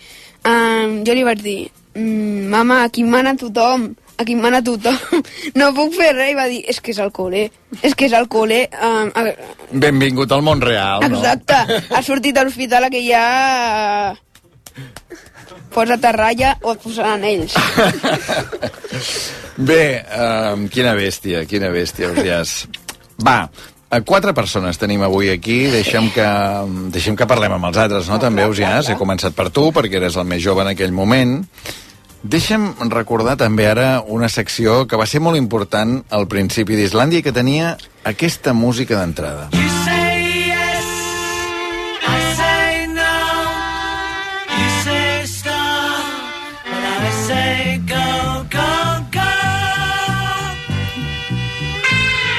um, 0.47 1.03
jo 1.07 1.15
li 1.15 1.25
vaig 1.27 1.43
dir, 1.43 1.59
mm, 1.95 2.49
mama, 2.51 2.83
aquí 2.85 3.05
mana 3.05 3.35
tothom, 3.37 3.89
aquí 4.19 4.37
mana 4.37 4.63
tothom, 4.63 4.99
no 5.59 5.73
puc 5.75 5.95
fer 5.99 6.13
res, 6.15 6.33
i 6.33 6.39
va 6.39 6.49
dir, 6.51 6.63
és 6.71 6.81
que 6.81 6.95
és 6.95 7.01
el 7.03 7.13
col·le, 7.15 7.49
és 7.83 7.95
que 7.95 8.07
és 8.07 8.17
el 8.19 8.29
col·le, 8.31 8.65
um, 8.79 9.11
a, 9.15 9.27
Benvingut 9.73 10.33
al 10.33 10.43
món 10.47 10.63
real, 10.63 11.07
no? 11.07 11.19
Exacte, 11.19 11.83
ha 11.91 12.03
sortit 12.03 12.39
a 12.39 12.47
l'hospital 12.47 12.91
que 12.91 13.03
ja... 13.07 13.25
Posa't 15.73 16.05
a 16.05 16.13
ratlla 16.13 16.57
o 16.63 16.75
et 16.75 16.83
posaran 16.83 17.25
ells. 17.25 17.57
Bé, 19.57 19.85
um, 20.17 20.67
quina 20.73 20.95
bèstia, 20.97 21.45
quina 21.49 21.71
bèstia, 21.73 22.11
Ausiàs. 22.13 22.55
Va, 23.23 23.37
eh, 23.91 24.01
quatre 24.05 24.35
persones 24.35 24.81
tenim 24.81 25.05
avui 25.05 25.31
aquí. 25.33 25.67
Deixem 25.73 26.11
que, 26.15 26.29
deixem 26.95 27.17
que 27.17 27.29
parlem 27.29 27.57
amb 27.59 27.71
els 27.71 27.81
altres, 27.85 28.09
no? 28.09 28.19
També, 28.23 28.47
Ausiàs. 28.49 28.91
He 28.93 28.99
començat 29.01 29.37
per 29.37 29.51
tu, 29.51 29.71
perquè 29.73 30.01
eres 30.01 30.17
el 30.17 30.29
més 30.29 30.43
jove 30.45 30.65
en 30.65 30.73
aquell 30.73 30.93
moment. 30.93 31.41
Deixa'm 32.23 32.77
recordar 32.93 33.35
també 33.37 33.67
ara 33.67 33.97
una 34.07 34.29
secció 34.31 34.85
que 34.87 34.97
va 35.01 35.09
ser 35.11 35.19
molt 35.21 35.41
important 35.41 36.05
al 36.09 36.29
principi 36.31 36.79
d'Islàndia 36.79 37.19
i 37.19 37.27
que 37.27 37.35
tenia 37.35 37.77
aquesta 38.07 38.55
música 38.55 39.01
d'entrada. 39.01 39.51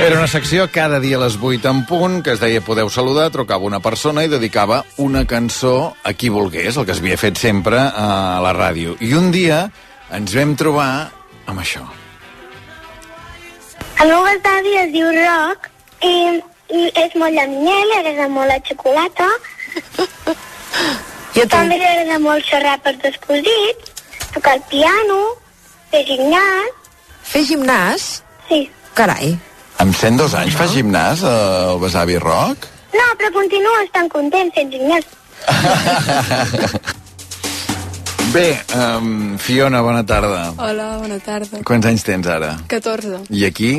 Era 0.04 0.18
una 0.18 0.28
secció 0.28 0.66
cada 0.70 1.00
dia 1.00 1.16
a 1.16 1.22
les 1.22 1.38
8 1.40 1.70
en 1.70 1.86
punt, 1.88 2.18
que 2.26 2.34
es 2.34 2.42
deia 2.42 2.60
Podeu 2.60 2.90
saludar, 2.92 3.30
trucava 3.32 3.64
una 3.64 3.80
persona 3.80 4.26
i 4.26 4.28
dedicava 4.28 4.82
una 5.00 5.22
cançó 5.24 5.94
a 6.04 6.12
qui 6.12 6.28
volgués, 6.28 6.76
el 6.76 6.84
que 6.84 6.92
s'havia 6.98 7.16
fet 7.22 7.40
sempre 7.40 7.80
a 7.80 8.42
la 8.44 8.52
ràdio. 8.52 8.98
I 9.00 9.14
un 9.16 9.30
dia 9.32 9.62
ens 10.12 10.34
vam 10.36 10.58
trobar 10.60 11.08
amb 11.48 11.64
això. 11.64 11.86
El 14.04 14.12
meu 14.12 14.26
besavi 14.28 14.76
es 14.82 14.92
diu 14.92 15.08
Roc 15.22 15.72
i, 16.04 16.12
i 16.76 16.84
és 17.06 17.16
molt 17.16 17.40
de 17.40 17.48
miel, 17.54 17.88
li 17.94 18.02
agrada 18.02 18.28
molt 18.36 18.52
la 18.52 18.60
xocolata. 18.68 19.30
Jo 21.40 21.48
també 21.48 21.80
li 21.80 21.88
agrada 21.94 22.20
molt 22.28 22.44
xerrar 22.52 22.76
per 22.84 22.98
dos 23.08 23.16
cosits, 23.24 23.96
tocar 24.36 24.60
el 24.60 24.68
piano, 24.68 25.24
fer 25.96 26.04
gimnàs. 26.12 26.94
Fer 27.32 27.48
gimnàs? 27.54 28.12
Sí. 28.52 28.66
Carai. 29.00 29.38
Amb 29.84 29.92
102 30.00 30.32
anys 30.40 30.56
fa 30.56 30.64
gimnàs, 30.72 31.20
eh, 31.28 31.72
el 31.74 31.80
besavi 31.82 32.14
Roc? 32.22 32.68
No, 32.96 33.04
però 33.20 33.28
continua 33.36 33.82
estant 33.84 34.08
content 34.14 34.48
fent 34.56 34.70
gimnàs. 34.72 35.04
Bé, 38.32 38.46
um, 38.80 39.36
Fiona, 39.44 39.82
bona 39.84 40.06
tarda. 40.08 40.54
Hola, 40.56 40.96
bona 41.02 41.20
tarda. 41.20 41.60
Quants 41.68 41.84
anys 41.90 42.08
tens 42.08 42.24
ara? 42.32 42.54
14. 42.72 43.28
I 43.36 43.44
aquí, 43.50 43.74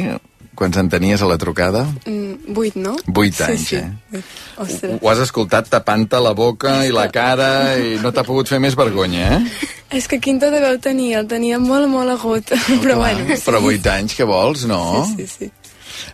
quants 0.53 0.77
en 0.83 0.93
tenies 0.93 1.25
a 1.25 1.31
la 1.31 1.39
trucada? 1.41 1.87
Mm, 2.05 2.53
8, 2.53 2.85
no? 2.85 2.93
8 3.09 3.49
anys, 3.49 3.65
sí, 3.65 3.81
sí. 3.81 3.83
eh? 4.13 4.21
Ostres. 4.61 5.01
Ho 5.01 5.09
has 5.09 5.25
escoltat 5.25 5.73
tapant-te 5.73 6.21
la 6.21 6.37
boca 6.37 6.85
i 6.85 6.93
la 6.93 7.09
cara 7.09 7.81
i 7.81 7.97
no 8.05 8.13
t'ha 8.13 8.29
pogut 8.29 8.45
fer 8.53 8.61
més 8.61 8.77
vergonya, 8.77 9.41
eh? 9.41 9.43
És 9.97 10.05
que 10.11 10.21
quin 10.21 10.37
to 10.43 10.53
de 10.53 10.61
veu 10.61 10.77
tenia, 10.85 11.25
el 11.25 11.33
tenia 11.33 11.57
molt, 11.63 11.89
molt 11.89 12.13
agut. 12.13 12.45
Però 12.85 13.01
bueno, 13.01 13.25
sí. 13.33 13.41
Però 13.49 13.65
8 13.65 13.89
anys, 13.97 14.13
què 14.21 14.29
vols, 14.29 14.69
no? 14.69 15.09
Sí, 15.17 15.25
sí, 15.25 15.49
sí. 15.49 15.53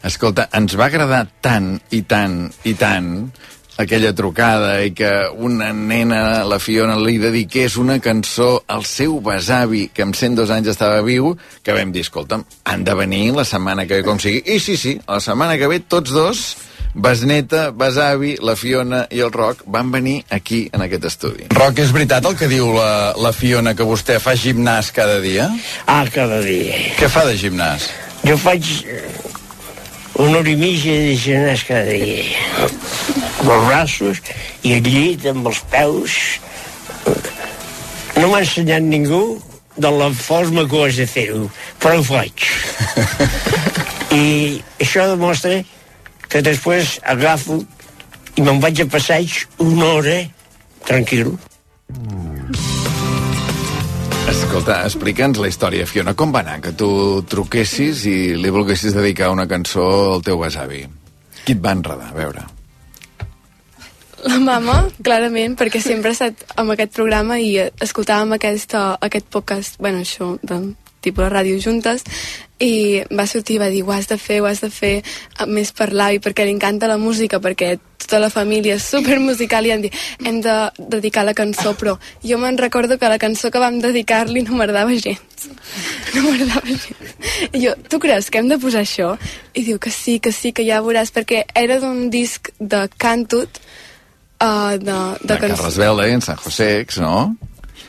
Escolta, 0.07 0.49
ens 0.57 0.77
va 0.79 0.91
agradar 0.91 1.25
tant 1.43 1.75
i 1.91 2.03
tant 2.09 2.45
i 2.65 2.75
tant 2.79 3.31
aquella 3.81 4.13
trucada 4.13 4.81
i 4.85 4.93
que 4.93 5.11
una 5.41 5.71
nena, 5.73 6.45
la 6.45 6.59
Fiona, 6.61 6.99
li 7.01 7.17
dediqués 7.21 7.79
una 7.81 7.99
cançó 8.03 8.63
al 8.69 8.85
seu 8.85 9.19
besavi, 9.25 9.87
que 9.95 10.05
amb 10.05 10.17
102 10.17 10.53
anys 10.53 10.73
estava 10.75 11.01
viu, 11.07 11.33
que 11.65 11.77
vam 11.77 11.93
dir, 11.95 12.05
escolta'm, 12.05 12.45
han 12.69 12.85
de 12.85 12.97
venir 12.99 13.31
la 13.37 13.47
setmana 13.49 13.87
que 13.87 14.01
ve 14.01 14.07
com 14.07 14.21
sigui. 14.21 14.43
I 14.45 14.61
sí, 14.61 14.77
sí, 14.77 14.99
la 15.09 15.21
setmana 15.25 15.57
que 15.57 15.71
ve 15.71 15.81
tots 15.81 16.13
dos, 16.13 16.45
Besneta, 16.91 17.69
Besavi, 17.71 18.33
la 18.43 18.57
Fiona 18.59 19.05
i 19.15 19.21
el 19.23 19.31
Roc 19.31 19.63
van 19.71 19.93
venir 19.95 20.25
aquí, 20.35 20.65
en 20.75 20.83
aquest 20.83 21.07
estudi. 21.07 21.47
Roc, 21.55 21.79
és 21.79 21.93
veritat 21.95 22.27
el 22.27 22.35
que 22.37 22.51
diu 22.51 22.73
la, 22.75 23.15
la 23.15 23.31
Fiona, 23.33 23.77
que 23.79 23.87
vostè 23.87 24.19
fa 24.19 24.35
gimnàs 24.35 24.91
cada 24.95 25.21
dia? 25.23 25.47
Ah, 25.87 26.03
cada 26.11 26.43
dia. 26.43 26.83
Què 26.99 27.09
fa 27.09 27.23
de 27.29 27.39
gimnàs? 27.39 27.87
Jo 28.27 28.35
faig 28.37 28.75
una 30.21 30.39
hora 30.39 30.51
i 30.51 30.57
mitja 30.57 30.93
de 30.93 31.15
gimnàs 31.17 31.63
cada 31.65 31.97
dia. 31.97 32.25
Amb 33.41 33.53
els 33.55 33.67
braços 33.67 34.21
i 34.67 34.75
el 34.77 34.85
llit 34.85 35.25
amb 35.31 35.49
els 35.49 35.61
peus. 35.73 36.17
No 38.19 38.29
m'ha 38.29 38.43
ensenyat 38.45 38.85
ningú 38.85 39.23
de 39.81 39.91
la 39.97 40.11
forma 40.13 40.67
que 40.69 40.77
ho 40.77 40.85
has 40.85 40.99
de 41.01 41.07
fer-ho, 41.09 41.47
però 41.81 42.01
ho 42.01 42.05
faig. 42.05 42.49
I 44.21 44.25
això 44.83 45.07
demostra 45.09 45.63
que 46.29 46.43
després 46.45 46.99
agafo 47.15 47.63
i 48.37 48.45
me'n 48.45 48.61
vaig 48.61 48.85
a 48.85 48.91
passeig 48.93 49.41
una 49.65 49.95
hora 49.95 50.19
tranquil. 50.85 51.33
Escolta, 54.29 54.83
explica'ns 54.85 55.39
la 55.41 55.49
història, 55.49 55.87
Fiona. 55.89 56.13
Com 56.13 56.33
va 56.35 56.43
anar 56.45 56.59
que 56.61 56.73
tu 56.77 56.91
truquessis 57.31 58.05
i 58.11 58.17
li 58.37 58.51
volguessis 58.53 58.93
dedicar 58.97 59.31
una 59.33 59.47
cançó 59.49 59.87
al 60.17 60.25
teu 60.27 60.41
besavi? 60.43 60.85
Qui 61.45 61.57
et 61.57 61.63
va 61.65 61.73
enredar? 61.79 62.11
A 62.11 62.17
veure. 62.17 62.45
La 64.27 64.37
mama, 64.37 64.75
clarament, 65.01 65.57
perquè 65.57 65.81
sempre 65.81 66.13
ha 66.13 66.17
estat 66.19 66.45
amb 66.61 66.75
aquest 66.75 66.93
programa 66.99 67.39
i 67.41 67.55
eh, 67.63 67.71
escoltàvem 67.81 68.35
aquesta, 68.37 68.83
aquest 69.01 69.31
podcast, 69.33 69.79
bueno, 69.81 70.03
això, 70.05 70.35
de 70.45 70.61
tipus 71.01 71.25
de 71.25 71.31
ràdio 71.33 71.61
juntes, 71.63 72.05
i 72.61 73.01
va 73.17 73.27
sortir 73.27 73.57
i 73.57 73.63
va 73.63 73.71
dir, 73.73 73.83
ho 73.85 73.93
has 73.93 74.09
de 74.11 74.19
fer, 74.21 74.41
ho 74.43 74.49
has 74.49 74.61
de 74.61 74.69
fer 74.71 75.01
més 75.49 75.73
per 75.73 75.91
l'avi, 75.97 76.21
perquè 76.21 76.45
li 76.45 76.53
encanta 76.53 76.91
la 76.91 76.99
música, 77.01 77.41
perquè 77.41 77.79
tota 78.01 78.21
la 78.21 78.31
família 78.33 78.75
és 78.75 78.85
super 78.91 79.21
musical 79.23 79.67
i 79.67 79.73
han 79.73 79.85
dit, 79.85 79.95
hem 80.27 80.41
de 80.45 80.55
dedicar 80.93 81.25
la 81.25 81.35
cançó, 81.37 81.73
però 81.79 81.97
jo 82.27 82.39
me'n 82.43 82.59
recordo 82.59 82.99
que 82.99 83.09
la 83.09 83.21
cançó 83.23 83.51
que 83.51 83.63
vam 83.63 83.79
dedicar-li 83.81 84.43
no 84.47 84.59
m'agradava 84.59 84.97
gens. 84.99 85.49
No 86.15 86.25
m'agradava 86.27 86.67
gens. 86.67 87.15
I 87.53 87.63
jo, 87.63 87.77
tu 87.89 88.01
creus 88.03 88.31
que 88.31 88.43
hem 88.43 88.49
de 88.51 88.59
posar 88.59 88.83
això? 88.83 89.13
I 89.55 89.65
diu 89.69 89.79
que 89.79 89.93
sí, 89.95 90.19
que 90.19 90.33
sí, 90.35 90.53
que 90.53 90.67
ja 90.67 90.83
veuràs, 90.83 91.15
perquè 91.15 91.45
era 91.55 91.79
d'un 91.81 92.09
disc 92.11 92.51
de 92.59 92.89
Cantut, 92.99 93.61
uh, 94.43 94.75
de, 94.75 94.99
de, 95.23 95.31
De 95.31 95.39
Carles 95.47 95.79
Vela, 95.79 96.09
en 96.09 96.21
San 96.21 96.41
José 96.43 96.81
X, 96.83 96.99
no? 96.99 97.37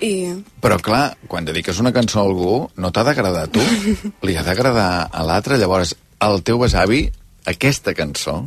I 0.01 0.33
Però 0.61 0.77
clar, 0.81 1.13
quan 1.29 1.45
dediques 1.45 1.77
una 1.79 1.91
cançó 1.93 2.21
a 2.21 2.25
algú, 2.25 2.69
no 2.75 2.89
t'ha 2.91 3.03
d'agradar 3.05 3.43
a 3.45 3.51
tu, 3.53 3.61
li 4.25 4.35
ha 4.37 4.43
d'agradar 4.43 5.09
a 5.11 5.23
l'altre. 5.27 5.57
Llavors, 5.61 5.93
al 6.19 6.41
teu 6.47 6.57
besavi, 6.63 7.05
aquesta 7.45 7.93
cançó... 7.97 8.41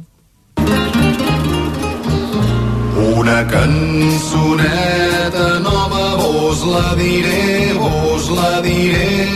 Una 3.14 3.44
cançoneta 3.46 5.58
nova 5.62 6.16
vos 6.18 6.62
la 6.66 6.94
diré, 6.98 7.72
vos 7.78 8.28
la 8.30 8.60
diré 8.62 9.28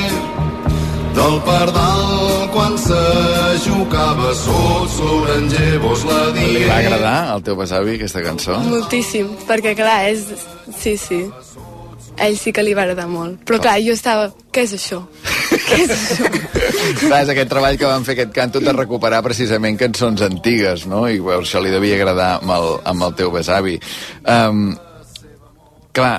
del 1.18 1.38
pardal 1.46 2.46
quan 2.54 2.76
se 2.78 2.98
jugava 3.66 4.30
sot 4.38 4.98
l'oranger, 5.02 5.78
vos 5.82 6.04
la 6.06 6.18
Li 6.36 6.44
diré. 6.46 6.66
va 6.70 6.76
agradar 6.78 7.16
al 7.34 7.42
teu 7.42 7.56
besavi 7.58 7.96
aquesta 7.98 8.22
cançó? 8.22 8.58
moltíssim, 8.66 9.32
perquè 9.48 9.74
clar, 9.78 9.98
és... 10.12 10.28
Sí, 10.78 10.96
sí. 10.96 11.24
A 12.18 12.26
ell 12.26 12.36
sí 12.38 12.50
que 12.52 12.62
li 12.66 12.72
va 12.74 12.82
agradar 12.82 13.06
molt. 13.08 13.40
Però 13.46 13.60
clar, 13.62 13.76
jo 13.84 13.92
estava... 13.94 14.32
Què 14.52 14.64
és 14.66 14.72
això? 14.74 15.02
Clar, 16.98 17.20
és 17.22 17.28
aquest 17.32 17.50
treball 17.50 17.76
que 17.78 17.86
van 17.88 18.04
fer 18.06 18.14
aquest 18.16 18.32
canto 18.36 18.60
de 18.62 18.72
recuperar 18.74 19.20
precisament 19.24 19.78
cançons 19.80 20.22
antigues, 20.26 20.86
no? 20.90 21.04
I 21.08 21.18
bueno, 21.22 21.44
això 21.46 21.60
li 21.62 21.70
devia 21.72 21.96
agradar 21.98 22.30
amb 22.40 22.50
el, 22.56 22.68
amb 22.90 23.06
el 23.08 23.14
teu 23.18 23.30
besavi. 23.34 23.76
Um, 24.26 24.72
clar, 25.94 26.16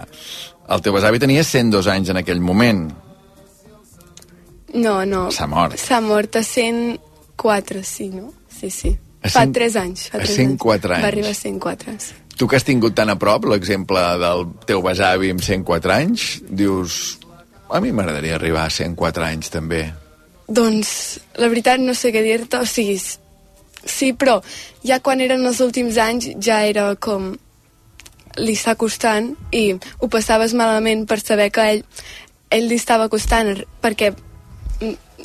el 0.70 0.84
teu 0.86 0.96
besavi 0.96 1.20
tenia 1.22 1.44
102 1.44 1.88
anys 1.92 2.14
en 2.14 2.22
aquell 2.22 2.42
moment. 2.44 2.86
No, 4.74 5.00
no. 5.10 5.28
S'ha 5.34 5.48
mort. 5.50 5.78
S'ha 5.82 6.00
mort 6.06 6.36
a 6.40 6.44
104, 6.46 7.84
sí, 7.84 8.10
no? 8.14 8.32
Sí, 8.54 8.70
sí. 8.70 8.94
A 9.24 9.28
Fa 9.34 9.44
cent- 9.44 9.56
3 9.58 9.76
anys. 9.82 10.08
Fa 10.14 10.20
a 10.22 10.24
3 10.24 10.36
104 10.38 10.94
anys. 10.96 11.04
Va 11.04 11.08
arribar 11.10 11.32
a 11.34 11.40
104, 11.42 11.96
sí. 12.00 12.14
Tu 12.40 12.48
que 12.48 12.56
has 12.56 12.64
tingut 12.64 12.96
tan 12.96 13.12
a 13.12 13.18
prop 13.20 13.50
l'exemple 13.52 14.02
del 14.22 14.46
teu 14.68 14.84
besavi 14.86 15.34
amb 15.36 15.44
104 15.44 15.92
anys, 15.92 16.28
dius, 16.48 17.18
a 17.68 17.82
mi 17.84 17.92
m'agradaria 17.92 18.38
arribar 18.40 18.64
a 18.66 18.72
104 18.72 19.26
anys 19.28 19.52
també. 19.52 19.82
Doncs, 20.48 20.92
la 21.38 21.50
veritat, 21.52 21.84
no 21.84 21.94
sé 21.94 22.14
què 22.16 22.24
dir-te. 22.24 22.64
O 22.64 22.70
sigui, 22.70 22.96
sí, 23.84 24.14
però 24.16 24.40
ja 24.88 25.02
quan 25.04 25.22
eren 25.22 25.44
els 25.46 25.60
últims 25.62 26.00
anys 26.00 26.32
ja 26.42 26.64
era 26.66 26.94
com 26.96 27.34
li 28.40 28.56
està 28.56 28.76
costant 28.80 29.34
i 29.52 29.74
ho 30.00 30.08
passaves 30.08 30.56
malament 30.56 31.06
per 31.10 31.20
saber 31.20 31.50
que 31.52 31.66
ell, 31.74 31.84
ell 32.56 32.68
li 32.72 32.80
estava 32.80 33.10
costant 33.12 33.52
perquè 33.84 34.14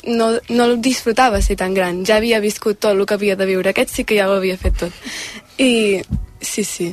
no, 0.05 0.27
no 0.49 0.67
disfrutava 0.75 1.41
ser 1.41 1.57
tan 1.57 1.73
gran. 1.73 2.03
Ja 2.05 2.19
havia 2.19 2.41
viscut 2.43 2.79
tot 2.79 2.93
el 2.93 3.05
que 3.07 3.17
havia 3.17 3.39
de 3.39 3.47
viure. 3.49 3.71
Aquest 3.71 3.95
sí 3.95 4.03
que 4.03 4.19
ja 4.19 4.27
ho 4.29 4.35
havia 4.37 4.59
fet 4.59 4.77
tot. 4.83 5.01
I 5.57 6.03
sí, 6.41 6.63
sí. 6.63 6.91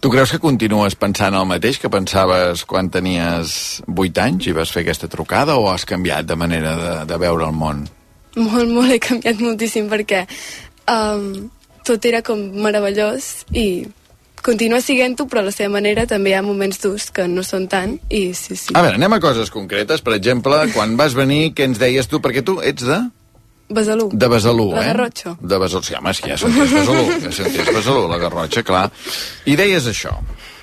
Tu 0.00 0.12
creus 0.12 0.32
que 0.32 0.40
continues 0.42 0.96
pensant 1.00 1.34
el 1.34 1.46
mateix 1.48 1.80
que 1.82 1.90
pensaves 1.92 2.64
quan 2.68 2.90
tenies 2.92 3.82
8 3.88 4.24
anys 4.24 4.48
i 4.50 4.56
vas 4.56 4.72
fer 4.72 4.84
aquesta 4.84 5.10
trucada 5.12 5.56
o 5.56 5.68
has 5.72 5.86
canviat 5.88 6.28
de 6.28 6.36
manera 6.36 6.76
de, 6.80 6.94
de 7.08 7.20
veure 7.20 7.48
el 7.48 7.56
món? 7.56 7.86
Molt, 8.36 8.68
molt, 8.68 8.90
he 8.92 9.00
canviat 9.00 9.40
moltíssim 9.40 9.88
perquè 9.88 10.26
um, 10.92 11.46
tot 11.86 12.04
era 12.04 12.20
com 12.26 12.40
meravellós 12.66 13.46
i 13.56 13.86
continua 14.46 14.78
siguent-ho, 14.84 15.26
però 15.26 15.42
a 15.42 15.48
la 15.48 15.54
seva 15.54 15.72
manera 15.74 16.06
també 16.06 16.30
hi 16.30 16.36
ha 16.38 16.42
moments 16.46 16.78
durs 16.82 17.08
que 17.14 17.26
no 17.30 17.42
són 17.46 17.66
tant 17.72 17.96
i 18.08 18.28
sí, 18.36 18.54
sí. 18.54 18.74
A 18.74 18.84
veure, 18.84 18.98
anem 19.00 19.16
a 19.16 19.20
coses 19.22 19.50
concretes. 19.50 20.04
Per 20.06 20.14
exemple, 20.14 20.60
quan 20.74 20.94
vas 21.00 21.16
venir, 21.18 21.50
què 21.56 21.66
ens 21.66 21.80
deies 21.82 22.06
tu? 22.10 22.22
Perquè 22.22 22.44
tu 22.46 22.60
ets 22.62 22.86
de... 22.86 23.00
Besalú. 23.68 24.10
De 24.12 24.28
Besalú, 24.30 24.70
La 24.72 24.82
eh? 24.82 24.86
Garrotxa. 24.92 25.36
De 25.40 25.58
Besalú, 25.58 25.82
sí, 25.82 25.94
home, 25.98 26.10
és 26.10 26.20
que 26.22 26.30
ja 26.30 26.38
senties 26.38 26.72
Besalú, 26.72 27.06
ja 27.24 27.32
senties 27.34 27.70
Besalú, 27.74 28.04
la 28.10 28.18
Garrotxa, 28.22 28.62
clar. 28.62 28.84
I 29.46 29.56
deies 29.58 29.88
això. 29.90 30.14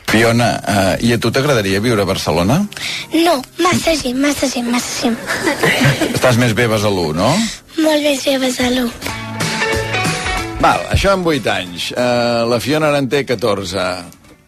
Fiona, 0.08 0.50
uh, 0.62 0.96
i 1.04 1.12
a 1.16 1.18
tu 1.18 1.32
t'agradaria 1.34 1.80
viure 1.82 2.04
a 2.04 2.06
Barcelona? 2.06 2.60
No, 3.26 3.36
massa 3.60 3.96
gent, 3.98 4.20
massa 4.22 4.48
gent, 4.48 4.70
massa 4.70 5.08
gent. 5.08 5.18
Estàs 6.14 6.38
més 6.38 6.54
bé 6.54 6.68
a 6.70 6.74
Besalú, 6.76 7.12
no? 7.18 7.32
Molt 7.82 8.06
bé 8.06 8.16
fer 8.22 8.38
Besalú. 8.40 8.88
Val, 10.64 10.86
això 10.94 11.18
amb 11.18 11.28
8 11.28 11.50
anys. 11.52 11.90
Uh, 11.92 12.46
la 12.48 12.60
Fiona 12.64 12.88
ara 12.94 13.02
en 13.04 13.10
té 13.12 13.26
14. 13.28 13.88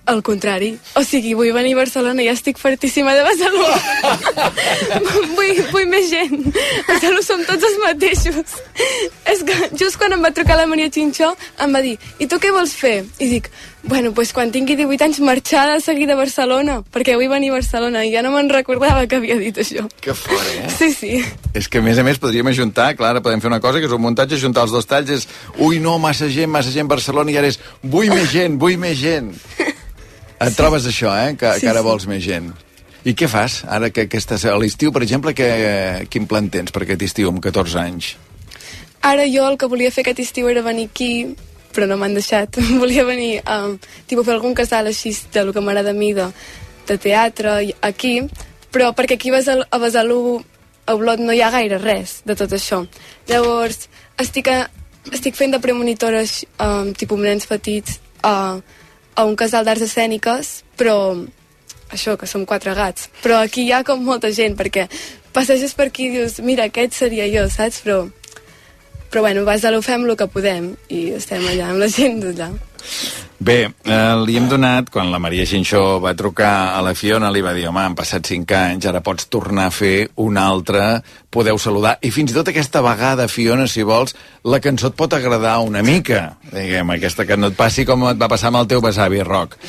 Al 0.05 0.21
contrari. 0.21 0.75
O 0.93 1.01
sigui, 1.01 1.33
vull 1.33 1.49
venir 1.55 1.73
a 1.73 1.79
Barcelona 1.81 2.21
i 2.21 2.27
ja 2.27 2.35
estic 2.37 2.59
fartíssima 2.61 3.15
de 3.17 3.23
Besalú. 3.25 3.63
vull, 5.37 5.61
vull 5.71 5.87
més 5.89 6.11
gent. 6.11 6.35
A 6.85 6.91
Besalú 6.91 7.23
som 7.25 7.41
tots 7.47 7.65
els 7.65 7.79
mateixos. 7.81 8.59
És 9.33 9.41
que 9.47 9.55
just 9.73 9.97
quan 9.97 10.13
em 10.13 10.21
va 10.21 10.33
trucar 10.35 10.59
la 10.59 10.67
Maria 10.69 10.91
Xinxó 10.93 11.31
em 11.61 11.73
va 11.73 11.81
dir, 11.81 11.95
i 12.21 12.29
tu 12.29 12.37
què 12.41 12.53
vols 12.53 12.75
fer? 12.77 12.99
I 13.17 13.31
dic, 13.31 13.49
bueno, 13.87 14.13
pues 14.13 14.33
quan 14.33 14.51
tingui 14.53 14.75
18 14.77 15.07
anys 15.07 15.19
marxar 15.25 15.65
de 15.71 15.79
seguida 15.81 16.13
a 16.13 16.19
Barcelona, 16.19 16.79
perquè 16.93 17.15
vull 17.17 17.29
venir 17.29 17.51
a 17.51 17.57
Barcelona 17.57 18.05
i 18.05 18.11
ja 18.13 18.23
no 18.25 18.31
me'n 18.33 18.49
recordava 18.49 19.05
que 19.09 19.19
havia 19.19 19.37
dit 19.41 19.57
això. 19.61 19.85
Que 20.01 20.13
fort, 20.17 20.49
eh? 20.57 20.69
Sí, 20.73 20.91
sí. 20.93 21.13
És 21.53 21.69
que, 21.69 21.81
a 21.81 21.85
més 21.85 22.01
a 22.01 22.05
més, 22.05 22.21
podríem 22.21 22.49
ajuntar, 22.49 22.91
clar, 22.97 23.17
podem 23.25 23.41
fer 23.41 23.51
una 23.51 23.61
cosa, 23.61 23.81
que 23.81 23.89
és 23.89 23.95
un 23.95 24.01
muntatge, 24.01 24.39
ajuntar 24.39 24.65
els 24.65 24.73
dos 24.73 24.89
talls, 24.89 25.13
és, 25.13 25.29
ui, 25.57 25.81
no, 25.81 25.97
massa 26.01 26.29
gent, 26.29 26.49
massa 26.51 26.73
gent 26.73 26.89
Barcelona, 26.89 27.33
i 27.33 27.37
ara 27.41 27.49
és, 27.53 27.61
vull 27.81 28.09
més 28.13 28.29
gent, 28.33 28.57
vull 28.61 28.77
més 28.81 28.97
gent. 29.01 29.33
Et 30.41 30.55
trobes 30.57 30.85
això, 30.89 31.13
eh, 31.15 31.35
que, 31.39 31.53
Sí, 31.55 31.61
que 31.61 31.69
ara 31.71 31.79
sí. 31.81 31.85
vols 31.87 32.05
més 32.07 32.23
gent. 32.23 32.51
I 33.05 33.13
què 33.13 33.27
fas, 33.29 33.61
ara 33.69 33.91
que, 33.93 34.07
que 34.09 34.17
estàs 34.17 34.43
a 34.49 34.55
l'estiu, 34.57 34.91
per 34.91 35.03
exemple, 35.05 35.33
que, 35.37 36.07
quin 36.09 36.25
plan 36.27 36.49
tens 36.49 36.71
per 36.73 36.81
aquest 36.83 37.03
estiu 37.05 37.29
amb 37.29 37.39
14 37.43 37.77
anys? 37.79 38.15
Ara 39.05 39.27
jo 39.29 39.45
el 39.47 39.57
que 39.61 39.67
volia 39.69 39.91
fer 39.93 40.01
aquest 40.03 40.19
estiu 40.23 40.49
era 40.49 40.63
venir 40.65 40.87
aquí, 40.89 41.35
però 41.75 41.85
no 41.87 41.97
m'han 42.01 42.15
deixat. 42.17 42.57
volia 42.81 43.05
venir 43.05 43.41
a 43.45 43.59
tipo, 44.07 44.23
fer 44.25 44.33
algun 44.33 44.55
casal 44.57 44.87
així 44.89 45.13
del 45.31 45.53
que 45.53 45.61
m'agrada 45.61 45.93
a 45.93 45.97
mi 45.97 46.13
de, 46.17 46.25
de 46.87 46.97
teatre 46.97 47.75
aquí, 47.85 48.23
però 48.73 48.89
perquè 48.97 49.15
aquí 49.19 49.29
a 49.29 49.37
Besal- 49.37 49.67
a 49.69 49.77
Besalú, 49.79 50.41
a 50.85 50.93
Olot, 50.97 51.19
no 51.21 51.31
hi 51.33 51.41
ha 51.45 51.51
gaire 51.53 51.77
res 51.79 52.23
de 52.25 52.35
tot 52.35 52.51
això. 52.57 52.81
Llavors, 53.29 53.85
estic, 54.21 54.49
a, 54.49 54.65
estic 55.13 55.37
fent 55.37 55.53
de 55.53 55.61
premonitores, 55.61 56.41
um, 56.59 56.89
tipus 56.97 57.21
nens 57.21 57.45
petits, 57.47 57.99
a, 58.25 58.57
a 59.15 59.25
un 59.25 59.35
casal 59.39 59.65
d'arts 59.65 59.87
escèniques, 59.87 60.51
però 60.77 60.97
això, 61.89 62.17
que 62.19 62.27
som 62.27 62.45
quatre 62.45 62.75
gats. 62.75 63.09
Però 63.23 63.39
aquí 63.41 63.65
hi 63.65 63.71
ha 63.71 63.83
com 63.87 64.03
molta 64.03 64.31
gent, 64.35 64.57
perquè 64.59 64.89
passeges 65.35 65.73
per 65.75 65.89
aquí 65.89 66.09
i 66.09 66.13
dius, 66.17 66.39
mira, 66.43 66.67
aquest 66.67 66.95
seria 66.99 67.27
jo, 67.31 67.47
saps? 67.49 67.81
Però 67.85 68.05
però 69.15 69.21
bueno, 69.21 69.45
vas 69.45 69.63
a 69.63 69.71
lo 69.71 69.79
fem 69.85 70.03
el 70.03 70.17
que 70.19 70.25
podem 70.27 70.73
i 70.91 71.13
estem 71.15 71.45
allà 71.47 71.69
amb 71.71 71.79
la 71.79 71.87
gent 71.87 72.17
d'allà. 72.19 72.49
Bé, 73.45 73.57
eh, 73.67 74.15
li 74.25 74.37
hem 74.39 74.47
donat, 74.49 74.87
quan 74.89 75.11
la 75.11 75.19
Maria 75.19 75.45
Xinxó 75.45 75.99
va 76.01 76.15
trucar 76.15 76.77
a 76.77 76.81
la 76.81 76.93
Fiona, 76.95 77.29
li 77.31 77.43
va 77.43 77.51
dir, 77.53 77.65
home, 77.67 77.81
han 77.83 77.97
passat 77.97 78.25
5 78.31 78.55
anys, 78.55 78.87
ara 78.87 79.03
pots 79.03 79.27
tornar 79.29 79.67
a 79.67 79.73
fer 79.75 80.07
una 80.23 80.45
altra, 80.47 81.01
podeu 81.29 81.59
saludar, 81.59 81.97
i 82.01 82.13
fins 82.15 82.31
i 82.31 82.37
tot 82.37 82.47
aquesta 82.49 82.81
vegada, 82.85 83.27
Fiona, 83.27 83.67
si 83.67 83.83
vols, 83.83 84.15
la 84.47 84.61
cançó 84.63 84.89
et 84.89 84.95
pot 84.95 85.13
agradar 85.13 85.59
una 85.65 85.83
mica, 85.83 86.37
diguem, 86.53 86.95
aquesta 86.95 87.27
que 87.27 87.37
no 87.37 87.51
et 87.51 87.59
passi 87.59 87.85
com 87.85 88.07
et 88.09 88.21
va 88.21 88.31
passar 88.31 88.53
amb 88.53 88.63
el 88.63 88.71
teu 88.71 88.81
besavi 88.81 89.21
rock. 89.27 89.59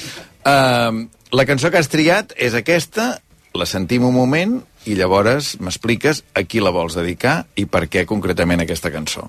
Uh, 0.47 1.05
la 1.34 1.44
cançó 1.44 1.72
que 1.74 1.82
has 1.82 1.90
triat 1.90 2.36
és 2.38 2.55
aquesta, 2.55 3.16
la 3.52 3.66
sentim 3.66 4.06
un 4.06 4.14
moment, 4.14 4.60
i 4.86 4.94
llavors 4.94 5.56
m'expliques 5.59 6.22
a 6.38 6.47
qui 6.47 6.62
la 6.62 6.70
vols 6.70 6.94
dedicar 6.94 7.40
i 7.59 7.66
per 7.66 7.88
què 7.90 8.06
concretament 8.06 8.62
aquesta 8.62 8.94
cançó. 8.94 9.26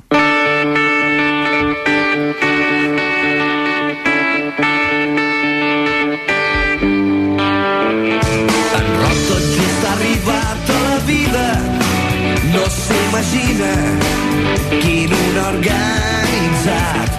S'imagina 13.24 13.74
quin 14.82 15.12
un 15.12 15.38
organitzat 15.52 17.12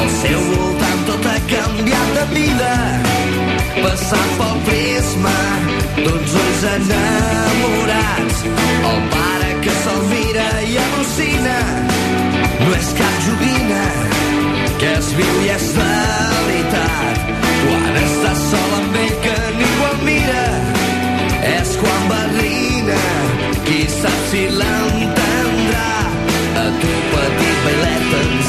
al 0.00 0.08
seu 0.20 0.40
voltant 0.50 1.02
tot 1.06 1.26
ha 1.30 1.38
canviat 1.52 2.08
de 2.16 2.24
vida. 2.34 2.72
Passant 3.82 4.32
pel 4.38 4.56
prisma 4.66 5.36
d'uns 6.00 6.34
ulls 6.42 6.64
enamorats. 6.72 8.38
El 8.90 9.00
pare 9.14 9.50
que 9.62 9.74
se'l 9.82 10.02
mira 10.10 10.48
i 10.70 10.76
al·lucina. 10.84 11.56
No 12.64 12.70
és 12.80 12.90
cap 12.98 13.14
joguina 13.26 13.84
que 14.80 14.90
es 14.98 15.12
viu 15.18 15.34
i 15.44 15.52
és 15.54 15.68
veritat. 15.78 17.18
Quan 17.64 18.00
estàs 18.02 18.40
sol 18.50 18.78
amb 18.80 18.98
ell 19.04 19.18
que 19.26 19.36
ningú 19.60 19.90
el 19.92 20.00
mira 20.08 20.46
és 21.54 21.76
quan 21.82 22.08
barrina 22.10 23.02
qui 23.64 23.84
sap 24.00 24.20
si 24.32 24.48
l'entendrà 24.48 24.83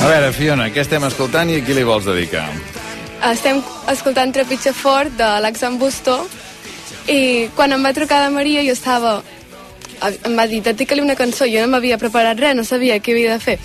A 0.05 0.09
veure, 0.11 0.27
Fiona, 0.37 0.67
què 0.69 0.83
estem 0.83 1.01
escoltant 1.07 1.49
i 1.49 1.55
a 1.57 1.61
qui 1.65 1.73
li 1.73 1.81
vols 1.81 2.05
dedicar? 2.05 2.43
Estem 3.25 3.57
escoltant 3.89 4.29
Trepitja 4.35 4.69
Fort 4.77 5.15
de 5.17 5.29
l'Axan 5.41 5.79
Busto 5.81 6.19
i 7.09 7.47
quan 7.57 7.73
em 7.73 7.81
va 7.81 7.91
trucar 7.97 8.19
la 8.21 8.27
Maria 8.29 8.61
jo 8.67 8.75
estava 8.77 9.15
em 10.05 10.37
va 10.37 10.45
dir, 10.51 10.59
dedica-li 10.61 11.01
una 11.01 11.15
cançó 11.17 11.47
jo 11.49 11.63
no 11.63 11.71
m'havia 11.71 11.97
preparat 11.97 12.37
res, 12.37 12.53
no 12.53 12.67
sabia 12.67 12.99
què 13.01 13.15
havia 13.15 13.31
de 13.33 13.39
fer 13.47 13.57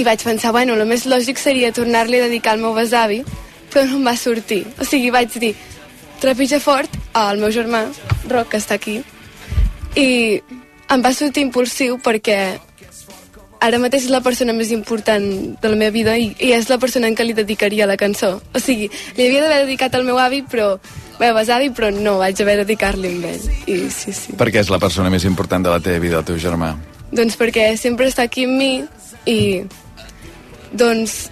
i 0.00 0.06
vaig 0.08 0.24
pensar, 0.24 0.54
bueno, 0.56 0.78
el 0.80 0.88
més 0.88 1.04
lògic 1.04 1.36
seria 1.36 1.74
tornar-li 1.76 2.22
a 2.22 2.30
dedicar 2.30 2.56
al 2.56 2.64
meu 2.64 2.72
besavi 2.72 3.20
però 3.68 3.84
no 3.84 4.00
em 4.00 4.08
va 4.08 4.16
sortir, 4.16 4.62
o 4.80 4.88
sigui, 4.88 5.12
vaig 5.12 5.36
dir 5.44 5.52
Trepitja 6.24 6.62
Fort 6.64 6.96
al 7.12 7.36
meu 7.36 7.52
germà 7.52 7.84
Roc, 8.32 8.48
que 8.54 8.64
està 8.64 8.80
aquí 8.80 9.02
i 9.92 10.08
em 10.88 11.04
va 11.04 11.12
sortir 11.12 11.44
impulsiu 11.50 12.00
perquè 12.00 12.40
ara 13.60 13.78
mateix 13.78 14.06
és 14.06 14.12
la 14.12 14.22
persona 14.24 14.54
més 14.56 14.70
important 14.72 15.24
de 15.60 15.68
la 15.68 15.76
meva 15.76 15.92
vida 15.92 16.16
i, 16.16 16.30
i 16.40 16.52
és 16.56 16.68
la 16.70 16.78
persona 16.80 17.08
en 17.10 17.16
què 17.16 17.26
li 17.26 17.34
dedicaria 17.36 17.86
la 17.86 17.96
cançó. 18.00 18.40
O 18.54 18.60
sigui, 18.62 18.88
li 19.16 19.26
havia 19.26 19.42
d'haver 19.44 19.64
dedicat 19.66 19.94
al 19.94 20.04
meu 20.08 20.18
avi, 20.18 20.42
però 20.48 20.72
meu 21.20 21.34
besavi, 21.36 21.68
però 21.76 21.90
no 21.92 22.18
vaig 22.22 22.40
haver 22.40 22.56
de 22.60 22.64
dedicar-li 22.64 23.10
amb 23.14 23.26
ell. 23.28 23.44
I 23.68 23.76
sí, 23.92 24.14
sí. 24.16 24.36
Per 24.40 24.48
què 24.48 24.62
és 24.64 24.72
la 24.72 24.80
persona 24.80 25.12
més 25.12 25.26
important 25.28 25.64
de 25.66 25.70
la 25.74 25.80
teva 25.84 26.00
vida, 26.00 26.22
el 26.22 26.24
teu 26.24 26.40
germà? 26.40 26.72
Doncs 27.12 27.36
perquè 27.36 27.74
sempre 27.76 28.08
està 28.08 28.24
aquí 28.24 28.46
amb 28.48 28.56
mi 28.56 28.72
i 29.28 29.38
doncs 30.72 31.28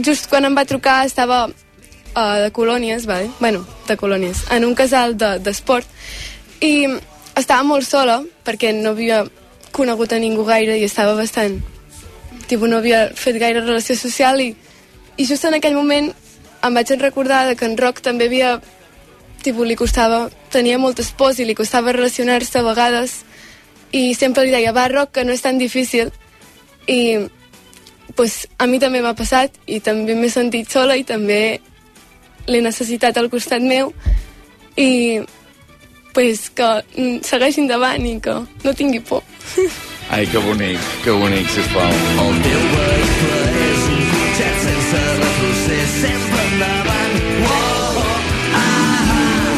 just 0.00 0.30
quan 0.30 0.46
em 0.48 0.56
va 0.56 0.64
trucar 0.64 1.02
estava 1.04 1.44
uh, 1.50 2.36
de 2.40 2.50
colònies, 2.54 3.06
vale? 3.06 3.30
bueno, 3.40 3.66
de 3.88 3.96
colònies, 3.96 4.46
en 4.50 4.64
un 4.64 4.74
casal 4.74 5.16
de- 5.18 5.38
d'esport 5.42 5.84
de, 5.86 6.66
i 6.66 6.86
estava 7.36 7.64
molt 7.66 7.84
sola 7.84 8.22
perquè 8.46 8.70
no 8.76 8.94
havia 8.94 9.24
conegut 9.72 10.12
a 10.12 10.20
ningú 10.20 10.44
gaire 10.44 10.78
i 10.78 10.84
estava 10.84 11.14
bastant 11.18 11.58
tipus, 12.48 12.68
no 12.68 12.78
havia 12.78 13.08
fet 13.16 13.38
gaire 13.40 13.64
relació 13.64 13.96
social 13.96 14.40
i, 14.40 14.52
i 15.16 15.26
just 15.26 15.44
en 15.48 15.56
aquell 15.56 15.76
moment 15.78 16.12
em 16.62 16.74
vaig 16.78 16.94
recordar 17.00 17.56
que 17.56 17.66
en 17.66 17.76
Roc 17.80 18.00
també 18.04 18.28
havia 18.28 18.60
tipus, 19.42 19.66
li 19.66 19.76
costava, 19.76 20.28
tenia 20.54 20.78
moltes 20.78 21.10
pors 21.18 21.40
i 21.40 21.46
li 21.48 21.56
costava 21.58 21.92
relacionar-se 21.92 22.60
a 22.60 22.66
vegades 22.66 23.22
i 23.92 24.14
sempre 24.14 24.46
li 24.46 24.54
deia, 24.54 24.72
va 24.72 24.88
Roc, 24.88 25.12
que 25.12 25.24
no 25.24 25.34
és 25.34 25.42
tan 25.42 25.58
difícil. 25.58 26.12
I 26.86 27.28
pues, 28.16 28.46
a 28.58 28.66
mi 28.66 28.78
també 28.78 29.02
m'ha 29.02 29.16
passat 29.18 29.58
i 29.66 29.80
també 29.80 30.14
m'he 30.14 30.30
sentit 30.30 30.70
sola 30.70 30.96
i 30.96 31.04
també 31.04 31.60
l'he 32.46 32.62
necessitat 32.62 33.18
al 33.18 33.30
costat 33.30 33.62
meu 33.62 33.92
i 34.76 35.20
pues, 36.12 36.50
que 36.54 36.68
mm, 36.96 37.22
segueixi 37.26 37.62
endavant 37.64 38.04
i 38.06 38.18
que 38.20 38.34
no 38.64 38.74
tingui 38.76 39.00
por. 39.00 39.24
Ai, 40.12 40.26
que 40.26 40.38
bonic, 40.44 40.80
que 41.04 41.12
bonic, 41.16 41.48
sisplau. 41.48 41.88
El 42.20 42.40
teu 42.44 42.64
vehicle 42.74 43.38
és 43.62 43.86
un 43.94 44.02
cotxet 44.10 44.58
sense 44.66 45.00
retrocés, 45.22 45.94
sempre 46.02 46.42
endavant. 46.50 47.16
Oh, 47.46 48.02
oh, 48.02 48.18
ah, 48.58 48.98
ah. 49.14 49.54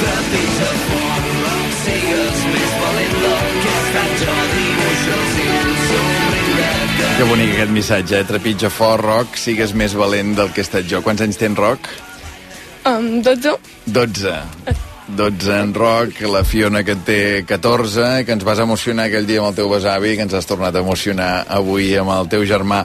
Trepitja 0.00 0.72
fort, 0.88 1.30
sigues 1.84 2.44
més 2.56 2.76
valent 2.82 3.16
del 3.22 3.48
que 3.60 3.70
he 3.70 3.78
estat 3.84 4.20
jo. 4.24 4.36
Dibuixa'ls 4.56 5.38
i 5.38 5.48
un 5.54 5.72
somriure 5.86 6.76
que... 6.98 7.14
Que 7.20 7.30
bonic 7.30 7.56
aquest 7.56 7.74
missatge, 7.78 8.20
eh? 8.20 8.28
Trepitja 8.34 8.74
fort, 8.74 9.06
Roc, 9.06 9.38
sigues 9.38 9.78
més 9.78 9.94
valent 9.94 10.34
del 10.40 10.50
que 10.50 10.64
he 10.64 10.66
estat 10.66 10.90
jo. 10.90 11.04
Quants 11.06 11.22
anys 11.28 11.38
tens, 11.38 11.58
Roc? 11.62 11.92
Um, 12.90 13.20
12. 13.22 13.58
12. 13.86 14.89
12 15.16 15.56
en 15.60 15.72
Roc, 15.74 16.20
la 16.30 16.42
Fiona 16.44 16.82
que 16.86 16.94
té 17.06 17.44
14, 17.46 18.24
que 18.26 18.34
ens 18.36 18.44
vas 18.46 18.60
emocionar 18.62 19.08
aquell 19.08 19.26
dia 19.28 19.40
amb 19.42 19.50
el 19.50 19.56
teu 19.58 19.70
besavi, 19.72 20.14
que 20.16 20.26
ens 20.26 20.36
has 20.36 20.48
tornat 20.48 20.76
a 20.76 20.82
emocionar 20.84 21.46
avui 21.48 21.92
amb 21.98 22.12
el 22.14 22.30
teu 22.32 22.46
germà. 22.48 22.84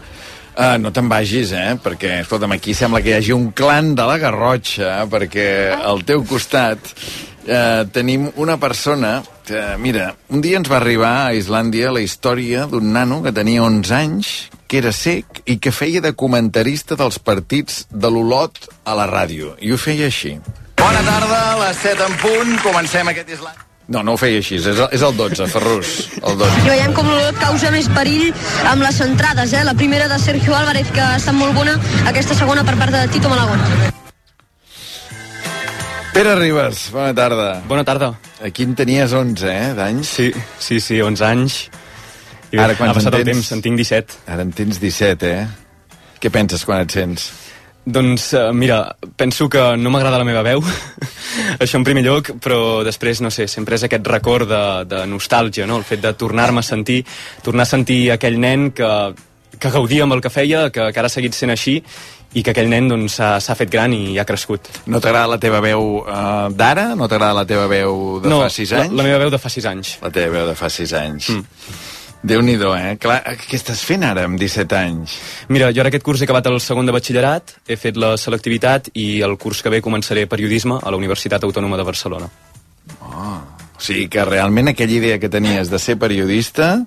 Uh, 0.55 0.77
no 0.79 0.91
te'n 0.95 1.09
vagis, 1.11 1.51
eh? 1.51 1.75
Perquè, 1.83 2.21
escolta'm, 2.23 2.55
aquí 2.55 2.73
sembla 2.73 3.01
que 3.03 3.11
hi 3.11 3.17
hagi 3.17 3.35
un 3.35 3.49
clan 3.51 3.93
de 3.95 4.07
la 4.07 4.17
Garrotxa, 4.21 4.97
perquè 5.11 5.47
al 5.75 6.05
teu 6.07 6.23
costat 6.27 6.79
uh, 6.95 7.83
tenim 7.91 8.29
una 8.39 8.55
persona 8.57 9.17
que, 9.45 9.61
mira, 9.77 10.13
un 10.31 10.41
dia 10.41 10.57
ens 10.59 10.71
va 10.71 10.79
arribar 10.79 11.13
a 11.25 11.33
Islàndia 11.35 11.93
la 11.93 12.03
història 12.03 12.65
d'un 12.71 12.93
nano 12.95 13.21
que 13.23 13.35
tenia 13.35 13.67
11 13.67 13.97
anys, 13.99 14.35
que 14.65 14.79
era 14.79 14.95
sec 14.95 15.43
i 15.45 15.59
que 15.59 15.75
feia 15.75 16.01
de 16.01 16.15
comentarista 16.15 16.97
dels 16.99 17.19
partits 17.19 17.83
de 17.91 18.09
l'Olot 18.09 18.69
a 18.83 18.95
la 18.97 19.11
ràdio. 19.11 19.57
I 19.59 19.75
ho 19.75 19.81
feia 19.81 20.07
així. 20.07 20.37
Bona 20.85 21.01
tarda, 21.01 21.37
a 21.53 21.55
les 21.63 21.77
7 21.81 22.03
en 22.05 22.15
punt, 22.21 22.51
comencem 22.61 23.07
aquest 23.09 23.29
Islàndia. 23.33 23.63
No, 23.93 24.01
no 24.05 24.13
ho 24.15 24.17
feia 24.17 24.39
així, 24.41 24.55
és, 24.57 24.65
el- 24.67 24.89
és 24.97 25.01
el 25.05 25.15
12, 25.17 25.45
Ferrus, 25.49 25.89
el 26.21 26.37
12. 26.37 26.61
I 26.65 26.69
veiem 26.71 26.93
com 26.97 27.07
l'Olot 27.09 27.37
causa 27.41 27.69
més 27.73 27.87
perill 27.93 28.31
amb 28.69 28.81
les 28.85 28.95
centrades, 29.01 29.53
eh? 29.53 29.63
La 29.65 29.73
primera 29.77 30.07
de 30.09 30.17
Sergio 30.21 30.55
Álvarez, 30.57 30.89
que 30.93 31.01
ha 31.01 31.15
estat 31.17 31.33
molt 31.37 31.53
bona, 31.57 31.75
aquesta 32.09 32.33
segona 32.37 32.63
per 32.65 32.75
part 32.81 32.93
de 32.93 33.03
Tito 33.13 33.29
Malagón. 33.29 33.61
Pere 36.13 36.35
Ribas, 36.39 36.89
bona 36.93 37.13
tarda. 37.13 37.61
Bona 37.67 37.83
tarda. 37.83 38.13
Aquí 38.45 38.63
en 38.63 38.73
tenies 38.75 39.11
11, 39.13 39.49
eh, 39.51 39.73
d'anys? 39.75 40.07
Sí, 40.07 40.31
sí, 40.59 40.79
sí, 40.79 41.01
11 41.01 41.25
anys. 41.25 41.59
I 42.51 42.57
Ara, 42.57 42.67
bé, 42.73 42.75
quants 42.77 42.91
ha 42.91 42.93
passat 42.99 43.13
en 43.13 43.19
el 43.19 43.25
tens? 43.25 43.37
temps, 43.37 43.51
en 43.57 43.61
tinc 43.61 43.77
17. 43.77 44.13
Ara 44.27 44.41
en 44.45 44.51
tens 44.53 44.79
17, 44.79 45.31
eh? 45.41 45.47
Què 46.21 46.31
penses 46.31 46.63
quan 46.65 46.81
et 46.85 46.91
sents? 46.91 47.31
Doncs, 47.85 48.31
uh, 48.33 48.49
mira, 48.53 48.95
penso 49.15 49.47
que 49.47 49.61
no 49.77 49.91
m'agrada 49.93 50.17
la 50.17 50.25
meva 50.25 50.41
veu, 50.41 50.63
això 51.63 51.77
en 51.77 51.85
primer 51.85 52.01
lloc, 52.05 52.31
però 52.41 52.81
després, 52.85 53.21
no 53.21 53.29
sé, 53.29 53.45
sempre 53.51 53.77
és 53.77 53.85
aquest 53.85 54.07
record 54.09 54.49
de, 54.49 54.65
de 54.89 55.03
nostàlgia, 55.05 55.67
no? 55.69 55.77
El 55.77 55.85
fet 55.85 56.01
de 56.01 56.15
tornar-me 56.17 56.63
a 56.63 56.65
sentir, 56.65 57.03
tornar 57.45 57.67
a 57.67 57.73
sentir 57.75 57.99
aquell 58.15 58.39
nen 58.41 58.71
que, 58.73 58.89
que 59.59 59.71
gaudia 59.71 60.07
amb 60.07 60.17
el 60.17 60.23
que 60.25 60.33
feia, 60.33 60.71
que, 60.73 60.89
que 60.89 61.01
ara 61.03 61.11
ha 61.11 61.13
seguit 61.13 61.37
sent 61.37 61.53
així, 61.53 61.77
i 62.35 62.43
que 62.43 62.51
aquell 62.51 62.67
nen 62.71 62.89
doncs, 62.91 63.19
s'ha 63.19 63.35
s'ha 63.39 63.55
fet 63.55 63.69
gran 63.71 63.93
i 63.95 64.17
ha 64.19 64.25
crescut. 64.27 64.67
No 64.91 64.99
t'agrada 65.03 65.35
la 65.35 65.37
teva 65.41 65.61
veu 65.63 66.01
uh, 66.01 66.49
d'ara? 66.51 66.89
No 66.99 67.07
t'agrada 67.11 67.37
la 67.37 67.45
teva 67.47 67.67
veu 67.71 68.19
de 68.23 68.31
no, 68.31 68.41
fa 68.43 68.49
6 68.51 68.73
anys? 68.79 68.91
La, 68.91 69.03
la 69.03 69.05
meva 69.07 69.21
veu 69.23 69.31
de 69.31 69.39
fa 69.39 69.51
6 69.53 69.69
anys. 69.71 69.93
La 70.03 70.11
teva 70.15 70.39
veu 70.39 70.49
de 70.49 70.57
fa 70.59 70.71
6 70.73 70.95
anys. 70.99 71.29
Mm. 71.31 71.93
Déu-n'hi-do, 72.25 72.71
eh? 72.73 72.95
Clar, 72.97 73.19
què 73.37 73.57
estàs 73.59 73.83
fent 73.85 74.01
ara 74.07 74.23
amb 74.25 74.39
17 74.41 74.77
anys? 74.79 75.17
Mira, 75.53 75.69
jo 75.75 75.83
ara 75.83 75.91
aquest 75.91 76.05
curs 76.05 76.23
he 76.23 76.25
acabat 76.25 76.47
el 76.49 76.57
segon 76.63 76.87
de 76.87 76.95
batxillerat, 76.95 77.53
he 77.69 77.77
fet 77.77 77.99
la 78.01 78.15
selectivitat 78.17 78.89
i 78.97 79.21
el 79.25 79.35
curs 79.41 79.61
que 79.61 79.69
ve 79.69 79.83
començaré 79.85 80.25
periodisme 80.31 80.79
a 80.81 80.93
la 80.93 80.97
Universitat 80.97 81.45
Autònoma 81.45 81.77
de 81.77 81.85
Barcelona. 81.85 82.31
Oh. 83.05 83.37
O 83.75 83.83
sigui 83.83 84.07
que 84.09 84.25
realment 84.25 84.71
aquella 84.71 84.97
idea 84.97 85.19
que 85.21 85.29
tenies 85.29 85.69
de 85.69 85.77
ser 85.83 85.99
periodista, 86.01 86.79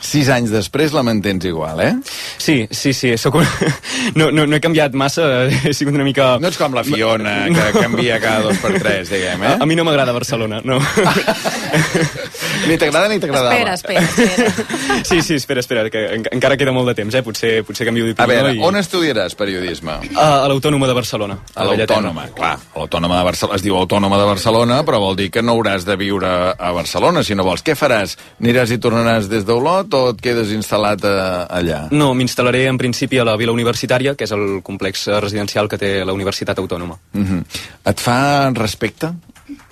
sis 0.00 0.28
anys 0.32 0.50
després 0.52 0.92
la 0.94 1.02
mantens 1.06 1.44
igual, 1.48 1.80
eh? 1.80 1.92
Sí, 2.38 2.66
sí, 2.70 2.92
sí, 2.96 3.14
soc 3.18 3.38
un... 3.40 3.46
no, 4.18 4.30
no, 4.30 4.46
no 4.46 4.56
he 4.56 4.60
canviat 4.62 4.94
massa, 4.98 5.46
he 5.46 5.72
sigut 5.76 5.94
una 5.96 6.04
mica... 6.06 6.36
No 6.42 6.48
ets 6.50 6.58
com 6.60 6.74
la 6.76 6.84
Fiona, 6.86 7.36
que 7.52 7.66
canvia 7.80 8.20
cada 8.22 8.46
dos 8.48 8.60
per 8.62 8.76
tres, 8.80 9.10
diguem, 9.12 9.42
eh? 9.42 9.54
A, 9.56 9.62
a 9.64 9.68
mi 9.68 9.76
no 9.78 9.84
m'agrada 9.86 10.14
Barcelona, 10.16 10.60
no. 10.64 10.78
ni 12.68 12.76
t'agrada 12.78 13.08
ni 13.08 13.18
t'agradava. 13.22 13.54
Espera, 13.74 13.74
espera, 13.74 14.02
espera. 14.02 15.02
Sí, 15.06 15.20
sí, 15.22 15.34
espera, 15.34 15.60
espera, 15.60 15.88
que 15.90 16.00
en, 16.16 16.24
encara 16.34 16.56
queda 16.58 16.72
molt 16.74 16.88
de 16.90 16.94
temps, 16.98 17.14
eh? 17.14 17.22
Potser, 17.22 17.52
potser 17.66 17.86
canvio 17.86 18.06
A 18.06 18.10
d'opinió. 18.10 18.28
veure, 18.32 18.54
i... 18.56 18.62
on 18.64 18.78
estudiaràs 18.80 19.36
periodisme? 19.38 19.98
A, 20.16 20.26
a 20.42 20.48
l'Autònoma 20.50 20.88
de 20.90 20.96
Barcelona. 20.96 21.36
A 21.54 21.66
l'Autònoma, 21.68 22.26
clar. 22.36 22.54
A 22.58 22.80
l'Autònoma 22.80 23.20
de 23.20 23.26
Barcelona. 23.28 23.58
Es 23.60 23.64
diu 23.64 23.76
Autònoma 23.78 24.18
de 24.18 24.26
Barcelona, 24.28 24.80
però 24.88 25.00
vol 25.02 25.16
dir 25.18 25.28
que 25.34 25.44
no 25.44 25.54
hauràs 25.54 25.86
de 25.86 25.96
viure 26.00 26.32
a 26.56 26.72
Barcelona, 26.74 27.22
si 27.26 27.36
no 27.38 27.46
vols. 27.46 27.62
Què 27.66 27.76
faràs? 27.78 28.16
Aniràs 28.42 28.72
i 28.74 28.80
tornaràs 28.82 29.30
des 29.30 29.46
d'Olot 29.46 29.85
o 29.94 30.10
et 30.10 30.20
quedes 30.22 30.50
instal·lat 30.56 31.04
a, 31.06 31.46
allà? 31.58 31.80
No, 31.92 32.12
m'instal·laré 32.18 32.66
en 32.70 32.78
principi 32.80 33.20
a 33.20 33.24
la 33.28 33.36
Vila 33.36 33.54
Universitària, 33.54 34.16
que 34.16 34.26
és 34.26 34.34
el 34.34 34.60
complex 34.66 35.06
eh, 35.08 35.20
residencial 35.20 35.68
que 35.68 35.78
té 35.78 35.92
la 36.04 36.16
Universitat 36.16 36.58
Autònoma. 36.58 36.98
Mm 37.12 37.24
-hmm. 37.24 37.44
Et 37.90 38.00
fa 38.00 38.50
respecte 38.54 39.12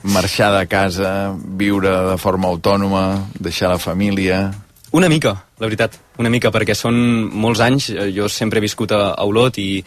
marxar 0.02 0.52
de 0.58 0.66
casa, 0.66 1.34
viure 1.34 1.90
de 2.10 2.18
forma 2.18 2.48
autònoma, 2.48 3.28
deixar 3.38 3.70
la 3.70 3.78
família... 3.78 4.52
Una 4.94 5.08
mica, 5.08 5.32
la 5.58 5.66
veritat, 5.66 5.96
una 6.22 6.30
mica, 6.30 6.52
perquè 6.54 6.74
són 6.78 6.94
molts 7.32 7.60
anys, 7.60 7.88
eh, 7.90 8.12
jo 8.14 8.28
sempre 8.28 8.60
he 8.60 8.62
viscut 8.62 8.92
a, 8.92 9.14
a 9.18 9.24
Olot 9.26 9.58
i, 9.58 9.82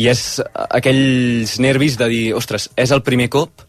i 0.00 0.06
és 0.08 0.40
aquells 0.70 1.58
nervis 1.60 1.98
de 2.00 2.08
dir, 2.08 2.22
ostres, 2.34 2.70
és 2.76 2.90
el 2.90 3.02
primer 3.02 3.28
cop, 3.28 3.66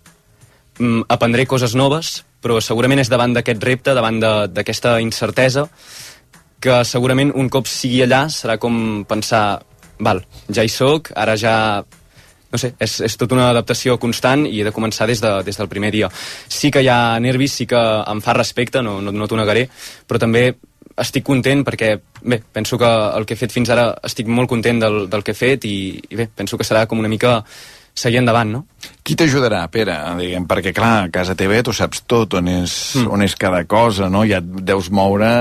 mm, 0.80 1.10
aprendré 1.12 1.46
coses 1.46 1.76
noves, 1.76 2.22
però 2.42 2.60
segurament 2.62 3.02
és 3.04 3.10
davant 3.12 3.34
d'aquest 3.34 3.64
repte, 3.64 3.96
davant 3.98 4.20
d'aquesta 4.22 4.98
incertesa, 5.04 5.68
que 6.62 6.84
segurament 6.86 7.34
un 7.36 7.50
cop 7.50 7.70
sigui 7.70 8.04
allà 8.06 8.28
serà 8.30 8.58
com 8.62 9.06
pensar, 9.10 9.62
val, 10.00 10.22
ja 10.50 10.66
hi 10.66 10.70
sóc, 10.70 11.10
ara 11.18 11.38
ja 11.38 11.56
no 12.52 12.60
sé, 12.60 12.74
és, 12.84 12.98
és 13.08 13.16
tota 13.18 13.38
una 13.38 13.48
adaptació 13.54 13.96
constant 14.00 14.44
i 14.46 14.60
he 14.60 14.66
de 14.68 14.74
començar 14.76 15.08
des, 15.08 15.22
de, 15.24 15.32
des 15.48 15.58
del 15.58 15.70
primer 15.72 15.92
dia. 15.94 16.10
Sí 16.52 16.72
que 16.72 16.84
hi 16.84 16.90
ha 16.92 17.16
nervis, 17.24 17.56
sí 17.62 17.68
que 17.70 17.80
em 17.80 18.22
fa 18.22 18.36
respecte, 18.36 18.84
no, 18.84 19.00
no, 19.02 19.14
no 19.16 19.28
t'ho 19.28 19.40
negaré, 19.40 19.70
però 20.08 20.20
també 20.20 20.50
estic 21.02 21.24
content 21.26 21.64
perquè, 21.66 21.94
bé, 22.22 22.42
penso 22.52 22.78
que 22.78 22.90
el 23.18 23.26
que 23.26 23.38
he 23.38 23.40
fet 23.40 23.54
fins 23.56 23.72
ara 23.72 23.94
estic 24.04 24.28
molt 24.28 24.52
content 24.52 24.82
del, 24.84 25.06
del 25.10 25.24
que 25.24 25.32
he 25.32 25.38
fet 25.38 25.66
i, 25.66 25.78
i 26.12 26.20
bé, 26.20 26.28
penso 26.28 26.60
que 26.60 26.68
serà 26.68 26.84
com 26.90 27.00
una 27.00 27.12
mica 27.12 27.40
seguir 27.94 28.22
endavant, 28.22 28.52
no? 28.52 28.66
Qui 29.04 29.16
t'ajudarà, 29.18 29.64
Pere? 29.72 29.96
Diguem, 30.20 30.48
perquè, 30.50 30.74
clar, 30.76 30.94
a 31.06 31.14
casa 31.14 31.36
teva 31.38 31.62
tu 31.66 31.74
saps 31.76 32.04
tot, 32.10 32.38
on 32.40 32.50
és, 32.52 32.74
mm. 32.98 33.12
on 33.12 33.24
és 33.26 33.36
cada 33.40 33.64
cosa, 33.70 34.10
no? 34.10 34.26
Ja 34.28 34.42
et 34.42 34.52
deus 34.66 34.92
moure 34.94 35.32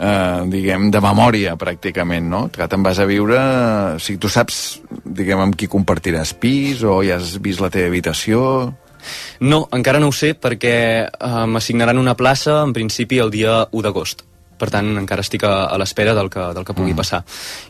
eh, 0.00 0.42
diguem, 0.50 0.90
de 0.90 1.02
memòria, 1.04 1.56
pràcticament, 1.60 2.28
no? 2.32 2.44
Que 2.52 2.68
te'n 2.70 2.84
vas 2.86 3.00
a 3.00 3.08
viure... 3.08 3.40
O 3.96 3.98
sigui, 4.02 4.20
tu 4.22 4.30
saps, 4.32 4.80
diguem, 5.04 5.40
amb 5.44 5.58
qui 5.58 5.68
compartiràs 5.70 6.34
pis 6.40 6.84
o 6.84 7.00
ja 7.06 7.20
has 7.20 7.36
vist 7.42 7.62
la 7.62 7.72
teva 7.72 7.92
habitació... 7.92 8.46
No, 9.40 9.62
encara 9.72 9.96
no 9.96 10.10
ho 10.10 10.12
sé 10.12 10.34
perquè 10.36 10.74
eh, 11.08 11.44
m'assignaran 11.48 11.96
una 11.96 12.12
plaça 12.18 12.58
en 12.66 12.74
principi 12.76 13.20
el 13.22 13.32
dia 13.32 13.62
1 13.72 13.86
d'agost. 13.86 14.26
Per 14.60 14.68
tant, 14.72 14.90
encara 15.00 15.24
estic 15.24 15.46
a, 15.48 15.54
a 15.72 15.78
l'espera 15.80 16.14
del, 16.16 16.28
que, 16.32 16.50
del 16.56 16.66
que 16.68 16.76
pugui 16.76 16.92
mm. 16.92 17.00
passar. 17.00 17.22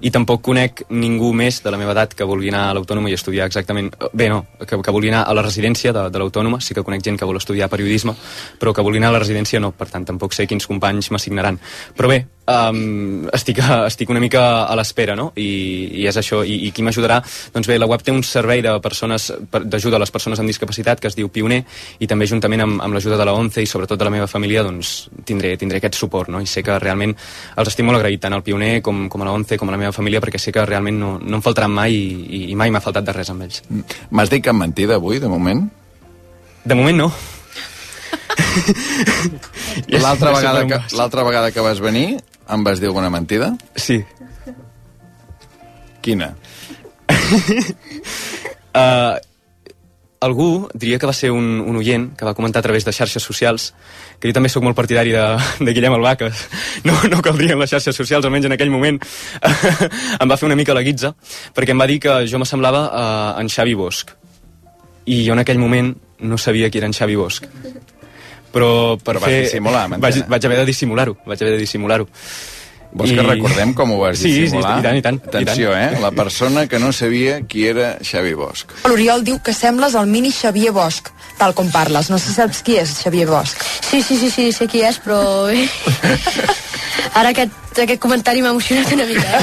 I 0.03 0.11
tampoc 0.15 0.43
conec 0.51 0.85
ningú 0.91 1.31
més 1.37 1.61
de 1.63 1.71
la 1.71 1.79
meva 1.81 1.95
edat 1.95 2.17
que 2.19 2.27
vulgui 2.27 2.51
anar 2.51 2.67
a 2.69 2.75
l'Autònoma 2.77 3.11
i 3.13 3.17
estudiar 3.17 3.47
exactament... 3.51 3.93
Bé, 4.13 4.29
no, 4.33 4.43
que, 4.59 4.81
que 4.83 4.95
vulgui 4.95 5.13
anar 5.13 5.23
a 5.29 5.37
la 5.37 5.47
residència 5.47 5.95
de, 5.97 6.09
de 6.11 6.23
l'Autònoma. 6.23 6.61
Sí 6.65 6.75
que 6.75 6.85
conec 6.87 7.07
gent 7.07 7.21
que 7.21 7.29
vol 7.29 7.39
estudiar 7.39 7.71
periodisme, 7.71 8.17
però 8.59 8.75
que 8.75 8.85
vulgui 8.85 9.03
anar 9.03 9.15
a 9.15 9.19
la 9.19 9.23
residència 9.23 9.63
no. 9.63 9.73
Per 9.77 9.89
tant, 9.93 10.07
tampoc 10.09 10.35
sé 10.37 10.49
quins 10.51 10.67
companys 10.67 11.13
m'assignaran. 11.15 11.61
Però 11.97 12.11
bé, 12.11 12.25
um, 12.51 13.29
estic, 13.35 13.61
a, 13.63 13.85
estic 13.89 14.11
una 14.11 14.21
mica 14.23 14.43
a 14.65 14.77
l'espera, 14.79 15.15
no? 15.19 15.31
I, 15.39 16.03
I 16.03 16.07
és 16.11 16.19
això. 16.21 16.43
I, 16.45 16.67
i 16.69 16.73
qui 16.75 16.85
m'ajudarà? 16.87 17.21
Doncs 17.55 17.71
bé, 17.71 17.79
la 17.79 17.89
web 17.91 18.03
té 18.05 18.15
un 18.15 18.23
servei 18.27 18.63
de 18.65 18.75
persones 18.83 19.31
per- 19.51 19.63
d'ajuda 19.67 19.99
a 19.99 20.03
les 20.03 20.13
persones 20.15 20.41
amb 20.41 20.51
discapacitat 20.51 21.01
que 21.01 21.11
es 21.11 21.19
diu 21.19 21.31
Pioner 21.33 21.63
i 22.01 22.09
també 22.11 22.29
juntament 22.31 22.65
amb, 22.67 22.81
amb 22.83 22.97
l'ajuda 22.97 23.19
de 23.21 23.29
la 23.29 23.37
ONCE 23.37 23.63
i 23.63 23.71
sobretot 23.71 24.01
de 24.01 24.09
la 24.09 24.15
meva 24.15 24.29
família 24.31 24.65
doncs 24.67 25.11
tindré, 25.27 25.55
tindré 25.61 25.81
aquest 25.81 25.99
suport, 26.01 26.31
no? 26.33 26.41
I 26.41 26.49
sé 26.51 26.65
que 26.67 26.79
realment 26.83 27.15
els 27.57 27.71
estic 27.71 27.87
molt 27.87 28.01
agraït 28.01 28.23
tant 28.23 28.37
al 28.37 28.45
Pioner 28.47 28.75
com, 28.85 29.07
com 29.13 29.23
a 29.23 29.29
la 29.29 29.35
ONCE 29.37 29.59
com 29.61 29.71
a 29.71 29.75
la 29.75 29.81
meva 29.81 29.97
família 29.97 30.23
perquè 30.23 30.41
sé 30.41 30.55
que 30.55 30.67
realment 30.67 31.01
no, 31.01 31.11
no 31.21 31.41
em 31.41 31.45
faltaran 31.45 31.73
mai 31.75 31.95
i, 31.95 32.47
i 32.51 32.55
mai 32.59 32.71
m'ha 32.71 32.85
faltat 32.85 33.07
de 33.07 33.17
res 33.17 33.33
amb 33.33 33.47
ells. 33.47 33.63
M'has 34.11 34.33
dit 34.33 34.45
cap 34.45 34.57
mentida 34.57 34.99
avui, 35.01 35.21
de 35.23 35.31
moment? 35.31 35.67
De 36.65 36.75
moment 36.77 37.07
no. 37.07 37.11
L'altra 40.01 40.33
vegada, 40.35 40.67
que, 40.67 40.79
l'altra 40.97 41.25
vegada 41.27 41.53
que 41.55 41.65
vas 41.65 41.81
venir 41.81 42.19
em 42.51 42.65
vas 42.67 42.81
dir 42.83 42.89
alguna 42.91 43.11
mentida? 43.11 43.53
Sí. 43.77 44.05
Quina? 46.03 46.35
Uh, 48.71 49.19
algú, 50.21 50.69
diria 50.75 50.99
que 51.01 51.09
va 51.09 51.15
ser 51.17 51.31
un, 51.33 51.61
un 51.65 51.77
oient 51.81 52.11
que 52.17 52.27
va 52.29 52.35
comentar 52.37 52.61
a 52.61 52.67
través 52.67 52.85
de 52.85 52.93
xarxes 52.93 53.25
socials 53.25 53.71
que 54.21 54.29
jo 54.29 54.37
també 54.37 54.51
sóc 54.53 54.63
molt 54.63 54.77
partidari 54.77 55.15
de, 55.17 55.25
de 55.65 55.73
Guillem 55.73 55.97
Albà, 55.97 56.15
que 56.21 56.29
no, 56.89 56.97
no 57.09 57.23
caldrien 57.25 57.59
les 57.59 57.73
xarxes 57.73 57.97
socials, 57.97 58.29
almenys 58.29 58.51
en 58.51 58.57
aquell 58.57 58.73
moment 58.73 59.01
em 60.21 60.29
va 60.29 60.37
fer 60.37 60.51
una 60.51 60.59
mica 60.61 60.77
la 60.77 60.85
guitza, 60.85 61.15
perquè 61.57 61.73
em 61.73 61.81
va 61.81 61.89
dir 61.89 61.99
que 62.05 62.21
jo 62.29 62.41
m'assemblava 62.43 62.85
uh, 62.91 63.41
en 63.41 63.49
Xavi 63.49 63.75
Bosch. 63.79 64.13
I 65.09 65.23
jo 65.25 65.33
en 65.33 65.41
aquell 65.43 65.59
moment 65.59 65.95
no 66.21 66.37
sabia 66.39 66.69
qui 66.69 66.79
era 66.79 66.91
en 66.91 66.95
Xavi 66.95 67.17
Bosch. 67.17 67.49
però 68.53 68.99
per 68.99 69.17
Però 69.17 69.21
vas 69.25 69.31
fer... 69.31 69.43
dissimular, 69.47 69.87
vaig, 69.89 70.01
m'entens? 70.03 70.29
vaig 70.29 70.47
haver 70.47 70.59
de 70.59 70.67
dissimular-ho, 70.69 71.17
vaig 71.25 71.41
haver 71.41 71.55
de 71.55 71.65
dissimular-ho. 71.65 72.09
Vols 72.93 73.13
que 73.15 73.23
recordem 73.23 73.73
com 73.79 73.93
ho 73.95 73.99
vas 74.01 74.19
sí, 74.19 74.33
dissimular? 74.35 74.73
Sí, 74.75 74.81
i 74.81 74.83
tant, 74.83 74.97
i 74.99 75.03
tant. 75.05 75.19
Atenció, 75.31 75.71
i 75.71 75.75
tant. 75.77 75.95
eh? 75.95 76.01
La 76.03 76.11
persona 76.11 76.67
que 76.67 76.81
no 76.83 76.91
sabia 76.93 77.41
qui 77.47 77.67
era 77.71 77.93
Xavi 78.03 78.35
Bosch. 78.35 78.67
L'Oriol 78.91 79.23
diu 79.27 79.39
que 79.45 79.55
sembles 79.55 79.95
el 79.95 80.11
mini 80.11 80.33
Xavier 80.35 80.73
Bosch, 80.75 81.13
tal 81.39 81.55
com 81.55 81.71
parles. 81.71 82.11
No 82.11 82.19
sé 82.19 82.33
si 82.33 82.35
saps 82.41 82.65
qui 82.67 82.75
és 82.83 82.91
Xavier 83.05 83.29
Bosch. 83.31 83.55
Sí, 83.87 84.03
sí, 84.03 84.19
sí, 84.19 84.31
sí, 84.31 84.51
sé 84.53 84.67
qui 84.71 84.83
és, 84.87 84.99
però... 85.05 85.21
Ara 87.15 87.31
aquest, 87.31 87.55
aquest 87.79 88.01
comentari 88.03 88.43
m'ha 88.43 88.51
emocionat 88.51 88.93
una 88.93 89.07
mica. 89.07 89.23
Eh? 89.23 89.41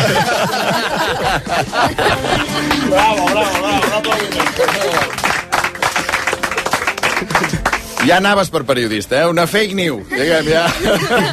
Bravo, 2.91 3.25
bravo, 3.31 3.53
bravo, 3.63 4.01
bravo. 4.01 5.36
Ja 8.07 8.17
anaves 8.21 8.47
per 8.47 8.61
periodista, 8.63 9.17
eh? 9.19 9.27
Una 9.27 9.43
fake 9.51 9.75
news. 9.75 10.07
Diguem, 10.07 10.47
ja. 10.47 10.63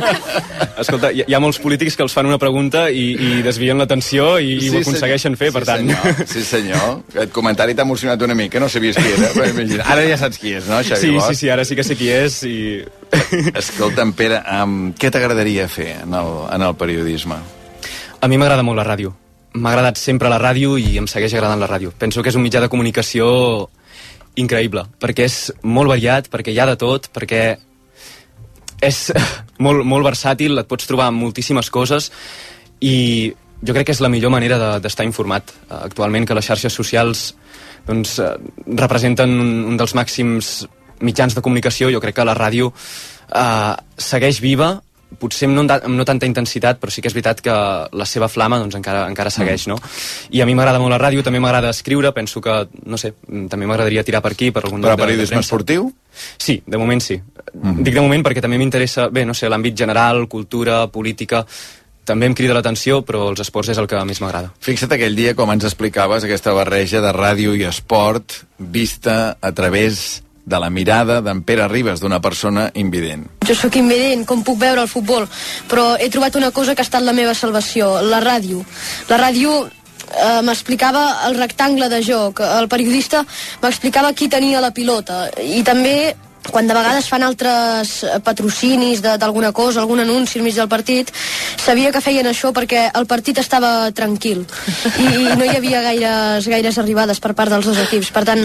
Escolta, 0.83 1.13
hi, 1.15 1.23
hi 1.23 1.35
ha 1.37 1.39
molts 1.39 1.61
polítics 1.63 1.95
que 1.95 2.03
els 2.03 2.15
fan 2.17 2.27
una 2.27 2.39
pregunta 2.43 2.89
i, 2.91 3.05
i 3.15 3.29
desvien 3.47 3.79
l'atenció 3.79 4.41
i, 4.43 4.57
i 4.59 4.71
ho 4.73 4.81
aconsegueixen 4.81 5.37
fer, 5.39 5.53
per 5.55 5.63
sí, 5.63 5.69
tant... 5.71 5.93
Senyor. 5.93 6.27
Sí, 6.33 6.43
senyor. 6.49 6.97
Aquest 7.13 7.35
comentari 7.37 7.77
t'ha 7.79 7.87
emocionat 7.87 8.25
una 8.27 8.35
mica, 8.35 8.59
no 8.59 8.67
sabies 8.73 8.99
qui 8.99 9.13
era. 9.13 9.31
Però 9.37 9.47
imagina. 9.53 9.87
Ara 9.95 10.07
ja 10.09 10.19
saps 10.19 10.41
qui 10.43 10.57
és, 10.59 10.67
no, 10.67 10.81
Xavi 10.83 11.01
Sí, 11.05 11.13
Bosch? 11.15 11.31
sí, 11.31 11.45
sí, 11.45 11.53
ara 11.55 11.67
sí 11.69 11.79
que 11.79 11.87
sé 11.87 11.99
qui 12.01 12.11
és 12.11 12.41
i... 12.51 12.57
Escolta'm, 13.63 14.17
Pere, 14.19 14.43
um, 14.59 14.91
què 14.99 15.13
t'agradaria 15.15 15.69
fer 15.71 15.93
en 16.03 16.19
el, 16.19 16.33
en 16.57 16.67
el 16.67 16.75
periodisme? 16.81 17.39
A 18.19 18.27
mi 18.31 18.41
m'agrada 18.41 18.67
molt 18.67 18.83
la 18.83 18.89
ràdio. 18.91 19.15
M'ha 19.55 19.71
agradat 19.71 20.01
sempre 20.03 20.27
la 20.33 20.43
ràdio 20.43 20.75
i 20.83 20.97
em 20.99 21.07
segueix 21.07 21.39
agradant 21.39 21.63
la 21.63 21.71
ràdio. 21.71 21.95
Penso 21.95 22.25
que 22.25 22.35
és 22.35 22.41
un 22.41 22.43
mitjà 22.43 22.65
de 22.65 22.73
comunicació 22.73 23.31
increïble, 24.40 24.82
perquè 25.01 25.28
és 25.28 25.39
molt 25.62 25.89
variat, 25.93 26.28
perquè 26.32 26.52
hi 26.52 26.59
ha 26.59 26.66
de 26.66 26.77
tot, 26.81 27.09
perquè 27.15 27.43
és 28.82 28.98
molt, 29.65 29.85
molt 29.86 30.06
versàtil, 30.06 30.59
et 30.59 30.69
pots 30.69 30.86
trobar 30.90 31.11
moltíssimes 31.15 31.70
coses 31.70 32.11
i 32.82 33.32
jo 33.65 33.73
crec 33.73 33.86
que 33.89 33.94
és 33.97 34.02
la 34.05 34.11
millor 34.12 34.32
manera 34.35 34.59
de- 34.61 34.81
d'estar 34.85 35.06
informat 35.06 35.52
eh, 35.70 35.78
actualment, 35.86 36.27
que 36.27 36.35
les 36.36 36.44
xarxes 36.47 36.74
socials 36.74 37.31
doncs, 37.86 38.19
eh, 38.19 38.35
representen 38.81 39.31
un, 39.40 39.52
un 39.70 39.77
dels 39.81 39.94
màxims 39.97 40.66
mitjans 41.05 41.35
de 41.35 41.43
comunicació. 41.44 41.90
Jo 41.93 42.01
crec 42.01 42.16
que 42.19 42.27
la 42.27 42.35
ràdio 42.36 42.73
eh, 43.32 43.73
segueix 43.97 44.40
viva, 44.44 44.74
potser 45.18 45.47
amb 45.48 45.55
no, 45.55 45.62
amb 45.74 45.94
no 45.94 46.05
tanta 46.05 46.26
intensitat, 46.26 46.81
però 46.81 46.90
sí 46.90 47.01
que 47.01 47.09
és 47.09 47.14
veritat 47.14 47.40
que 47.44 47.52
la 47.52 48.06
seva 48.09 48.28
flama 48.28 48.59
doncs, 48.59 48.74
encara, 48.74 49.06
encara 49.09 49.31
segueix, 49.31 49.66
no? 49.70 49.76
I 50.31 50.40
a 50.43 50.47
mi 50.47 50.55
m'agrada 50.55 50.81
molt 50.82 50.90
la 50.90 50.98
ràdio, 50.98 51.22
també 51.22 51.40
m'agrada 51.40 51.70
escriure, 51.70 52.12
penso 52.12 52.40
que, 52.40 52.68
no 52.85 52.98
sé, 52.98 53.14
mm, 53.28 53.47
també 53.48 53.66
m'agradaria 53.66 54.02
tirar 54.05 54.22
per 54.22 54.32
aquí, 54.32 54.51
per 54.51 54.64
algun 54.64 54.81
Però 54.82 54.90
lloc 54.90 54.98
de- 54.98 55.02
de 55.02 55.06
periodisme 55.06 55.39
esportiu? 55.40 55.93
Sí, 56.39 56.62
de 56.66 56.78
moment 56.78 57.01
sí. 57.01 57.20
Dic 57.55 57.94
de 57.94 58.01
moment 58.01 58.24
perquè 58.24 58.40
també 58.43 58.59
m'interessa, 58.59 59.09
bé, 59.09 59.24
no 59.24 59.35
sé, 59.35 59.48
l'àmbit 59.48 59.76
general, 59.76 60.26
cultura, 60.28 60.86
política, 60.89 61.44
també 62.05 62.26
em 62.26 62.35
crida 62.35 62.52
l'atenció, 62.52 63.02
però 63.05 63.31
els 63.31 63.40
esports 63.40 63.70
és 63.70 63.78
el 63.78 63.86
que 63.86 64.02
més 64.05 64.20
m'agrada. 64.20 64.52
Fixa't 64.60 64.93
aquell 64.93 65.14
dia 65.16 65.35
com 65.35 65.51
ens 65.52 65.64
explicaves 65.64 66.24
aquesta 66.24 66.52
barreja 66.52 67.01
de 67.01 67.12
ràdio 67.12 67.55
i 67.56 67.64
esport 67.64 68.44
vista 68.59 69.39
a 69.40 69.52
través 69.52 70.22
de 70.45 70.61
la 70.61 70.71
mirada 70.71 71.21
d'en 71.25 71.41
Pere 71.43 71.69
Ribas, 71.69 72.01
d'una 72.01 72.21
persona 72.21 72.69
invident. 72.75 73.25
Jo 73.49 73.57
sóc 73.57 73.77
invident, 73.81 74.27
com 74.29 74.45
puc 74.45 74.59
veure 74.61 74.85
el 74.85 74.91
futbol, 74.91 75.27
però 75.71 75.95
he 75.99 76.11
trobat 76.12 76.37
una 76.37 76.53
cosa 76.53 76.75
que 76.75 76.85
ha 76.85 76.89
estat 76.89 77.05
la 77.05 77.16
meva 77.16 77.35
salvació, 77.35 77.97
la 78.03 78.21
ràdio. 78.25 78.61
La 79.09 79.19
ràdio 79.21 79.57
eh, 79.65 80.43
m'explicava 80.45 81.05
el 81.29 81.39
rectangle 81.41 81.89
de 81.89 82.03
joc, 82.05 82.45
el 82.45 82.69
periodista 82.69 83.25
m'explicava 83.62 84.12
qui 84.12 84.29
tenia 84.29 84.61
la 84.61 84.73
pilota, 84.77 85.29
i 85.41 85.62
també 85.65 86.15
quan 86.51 86.66
de 86.69 86.75
vegades 86.77 87.09
fan 87.09 87.23
altres 87.23 88.03
eh, 88.05 88.19
patrocinis 88.25 89.01
de- 89.03 89.16
d'alguna 89.19 89.53
cosa, 89.53 89.81
algun 89.81 90.01
anunci 90.01 90.39
al 90.39 90.45
mig 90.45 90.55
del 90.55 90.69
partit, 90.69 91.11
sabia 91.57 91.91
que 91.93 92.01
feien 92.05 92.27
això 92.27 92.53
perquè 92.53 92.91
el 92.95 93.07
partit 93.07 93.39
estava 93.39 93.91
tranquil 93.93 94.45
i, 94.99 95.07
i 95.07 95.37
no 95.37 95.45
hi 95.45 95.55
havia 95.57 95.83
gaires, 95.83 96.47
gaires 96.49 96.79
arribades 96.79 97.21
per 97.21 97.35
part 97.35 97.51
dels 97.51 97.66
dos 97.66 97.79
equips. 97.89 98.11
Per 98.15 98.25
tant, 98.25 98.45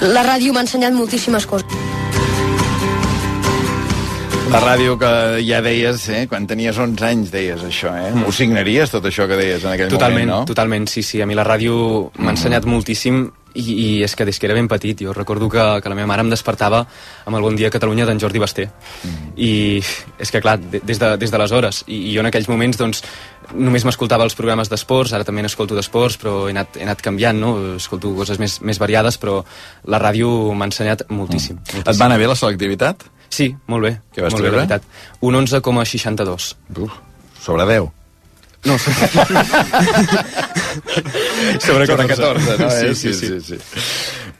la 0.00 0.22
ràdio 0.26 0.52
m'ha 0.52 0.66
ensenyat 0.66 0.92
moltíssimes 0.92 1.46
coses. 1.46 1.66
La 4.48 4.60
ràdio 4.64 4.94
que 4.96 5.08
ja 5.44 5.58
deies, 5.60 6.06
eh, 6.08 6.22
quan 6.26 6.46
tenies 6.48 6.78
11 6.80 7.04
anys 7.04 7.30
deies 7.30 7.60
això, 7.66 7.90
eh? 8.00 8.14
Ho 8.24 8.32
signaries, 8.32 8.88
tot 8.88 9.04
això 9.04 9.26
que 9.28 9.36
deies 9.36 9.60
en 9.64 9.74
aquell 9.74 9.90
Totalment, 9.92 10.24
moment, 10.24 10.40
no? 10.40 10.48
totalment, 10.48 10.86
sí, 10.88 11.02
sí. 11.04 11.20
A 11.20 11.26
mi 11.28 11.34
la 11.36 11.44
ràdio 11.44 12.08
m'ha 12.16 12.32
ensenyat 12.32 12.64
moltíssim 12.64 13.26
i, 13.54 13.62
i 13.62 14.02
és 14.04 14.14
que 14.14 14.24
des 14.28 14.38
que 14.38 14.46
era 14.46 14.54
ben 14.54 14.68
petit 14.68 15.00
jo 15.02 15.12
recordo 15.12 15.48
que, 15.48 15.62
que 15.82 15.88
la 15.88 15.94
meva 15.96 16.06
mare 16.10 16.22
em 16.22 16.30
despertava 16.30 16.84
amb 17.24 17.36
el 17.36 17.42
Bon 17.42 17.56
dia 17.56 17.70
Catalunya 17.70 18.04
d'en 18.06 18.18
Jordi 18.20 18.38
Basté 18.42 18.68
i 19.36 19.80
és 20.18 20.30
que 20.30 20.40
clar, 20.44 20.58
de- 20.60 20.80
des 20.84 20.98
de- 20.98 21.16
des 21.16 21.30
d'aleshores 21.30 21.84
de, 21.86 21.92
i, 21.92 21.96
i 22.10 22.14
jo 22.14 22.20
en 22.20 22.26
aquells 22.30 22.48
moments 22.48 22.76
doncs 22.78 23.02
només 23.54 23.84
m'escoltava 23.88 24.24
els 24.28 24.34
programes 24.36 24.68
d'esports, 24.68 25.12
ara 25.16 25.24
també 25.24 25.40
n'escolto 25.42 25.74
d'esports 25.74 26.18
però 26.20 26.46
he 26.48 26.50
anat, 26.52 26.76
he 26.76 26.82
anat 26.84 27.00
canviant, 27.00 27.38
no? 27.40 27.54
escolto 27.76 28.12
coses 28.14 28.38
més, 28.38 28.60
més 28.60 28.78
variades 28.78 29.16
però 29.18 29.40
la 29.88 29.98
ràdio 30.02 30.52
m'ha 30.52 30.66
ensenyat 30.68 31.06
moltíssim, 31.08 31.56
moltíssim. 31.56 31.80
Et 31.88 31.96
va 32.00 32.04
anar 32.10 32.18
bé 32.20 32.26
la 32.28 32.34
selectivitat? 32.36 33.04
Sí, 33.30 33.54
molt 33.68 33.82
bé. 33.84 33.90
Què 34.14 34.22
vas 34.24 34.32
molt 34.32 34.42
bé, 34.44 34.48
treure? 34.50 34.66
veritat. 34.66 34.82
Un 35.20 35.34
11,62. 35.36 36.54
Uf, 36.80 36.92
sobre 37.40 37.64
10. 37.68 37.88
No, 38.66 38.74
sobre 38.78 39.08
14. 41.58 42.06
14, 42.08 42.58
no? 42.58 42.70
Sí, 42.70 42.86
eh? 42.86 42.94
sí, 42.94 43.12
sí. 43.14 43.26
sí, 43.26 43.40
sí. 43.40 43.58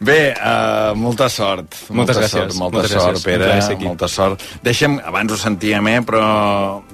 Bé, 0.01 0.31
uh, 0.39 0.95
molta 0.95 1.27
sort. 1.29 1.75
Moltes 1.91 1.91
molta 1.91 2.13
gràcies, 2.21 2.31
Sort, 2.31 2.55
molta 2.55 2.77
moltes 2.79 2.93
sort, 2.93 3.19
gràcies. 3.19 3.67
Pere, 3.73 3.79
molta 3.83 4.07
sort. 4.09 4.45
Deixa'm, 4.63 5.01
abans 5.11 5.33
ho 5.35 5.39
sentíem, 5.41 5.89
eh, 5.91 5.97
però 6.07 6.23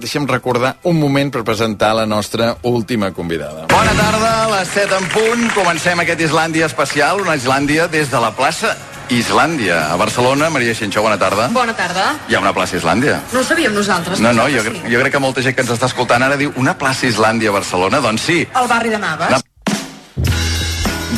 deixa'm 0.00 0.24
recordar 0.30 0.78
un 0.88 0.96
moment 1.02 1.30
per 1.34 1.42
presentar 1.44 1.92
la 1.98 2.06
nostra 2.08 2.54
última 2.62 3.12
convidada. 3.12 3.66
Bona 3.74 3.92
tarda, 3.98 4.32
a 4.46 4.48
les 4.54 4.72
7 4.72 4.96
en 5.02 5.08
punt. 5.12 5.44
Comencem 5.54 6.00
aquest 6.00 6.24
Islàndia 6.30 6.64
especial, 6.72 7.20
una 7.20 7.36
Islàndia 7.36 7.88
des 7.92 8.08
de 8.10 8.20
la 8.24 8.32
plaça 8.32 8.72
Islàndia. 9.12 9.92
A 9.92 9.96
Barcelona, 10.00 10.48
Maria 10.48 10.72
Xinxó, 10.74 11.02
bona 11.04 11.18
tarda. 11.20 11.50
Bona 11.52 11.76
tarda. 11.76 12.14
Hi 12.26 12.34
ha 12.38 12.40
una 12.40 12.54
plaça 12.56 12.78
Islàndia. 12.80 13.20
No 13.34 13.40
ho 13.40 13.44
sabíem 13.44 13.74
nosaltres. 13.76 14.18
No, 14.24 14.32
no, 14.32 14.48
jo, 14.48 14.64
cre- 14.64 14.80
jo 14.88 15.00
crec 15.04 15.12
que 15.12 15.20
molta 15.20 15.44
gent 15.44 15.54
que 15.54 15.60
ens 15.60 15.74
està 15.76 15.92
escoltant 15.92 16.24
ara 16.24 16.40
diu 16.40 16.54
una 16.56 16.72
plaça 16.80 17.04
Islàndia 17.06 17.52
a 17.52 17.58
Barcelona, 17.60 18.00
doncs 18.00 18.24
sí. 18.24 18.40
sí. 18.46 18.48
El 18.62 18.66
barri 18.72 18.88
de 18.88 18.98
Naves. 18.98 19.28
No. 19.36 19.43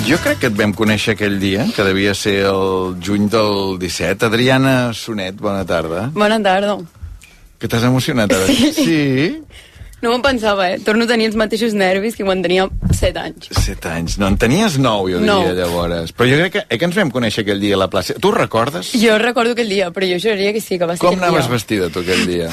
Jo 0.07 0.19
crec 0.23 0.39
que 0.39 0.47
et 0.53 0.55
vam 0.59 0.71
conèixer 0.77 1.17
aquell 1.17 1.39
dia, 1.43 1.65
que 1.75 1.83
devia 1.87 2.13
ser 2.15 2.37
el 2.47 2.95
juny 3.03 3.27
del 3.33 3.75
17. 3.83 4.29
Adriana 4.29 4.93
Sonet, 4.95 5.35
bona 5.43 5.65
tarda. 5.67 6.07
Bona 6.15 6.39
tarda. 6.43 6.77
Que 7.59 7.67
t'has 7.67 7.83
emocionat 7.89 8.31
ara? 8.37 8.47
Sí. 8.47 8.71
sí? 8.77 9.43
No 10.05 10.13
m'ho 10.13 10.21
pensava, 10.23 10.69
eh? 10.71 10.79
Torno 10.85 11.07
a 11.07 11.11
tenir 11.11 11.27
els 11.31 11.39
mateixos 11.41 11.73
nervis 11.75 12.15
que 12.15 12.23
quan 12.27 12.43
tenia 12.45 12.69
7 12.93 13.19
anys. 13.19 13.49
Set 13.65 13.87
anys. 13.91 14.19
No, 14.21 14.29
en 14.31 14.37
tenies 14.39 14.77
nou, 14.79 15.09
jo 15.11 15.19
diria, 15.19 15.33
Nou. 15.33 15.55
llavors. 15.57 16.13
Però 16.15 16.29
jo 16.31 16.39
crec 16.43 16.53
que, 16.53 16.65
eh, 16.69 16.79
que 16.79 16.87
ens 16.87 16.95
vam 17.01 17.11
conèixer 17.11 17.43
aquell 17.43 17.59
dia 17.65 17.75
a 17.75 17.81
la 17.81 17.89
plaça. 17.91 18.15
Tu 18.21 18.31
recordes? 18.31 18.93
Jo 19.01 19.17
recordo 19.19 19.57
aquell 19.57 19.73
dia, 19.73 19.91
però 19.91 20.07
jo 20.07 20.21
juraria 20.23 20.53
que 20.53 20.61
sí, 20.61 20.79
que 20.79 20.87
va 20.87 20.95
ser 20.95 21.03
Com 21.03 21.17
anaves 21.19 21.49
dia. 21.49 21.55
vestida 21.57 21.89
tu 21.91 22.05
aquell 22.05 22.27
dia? 22.29 22.53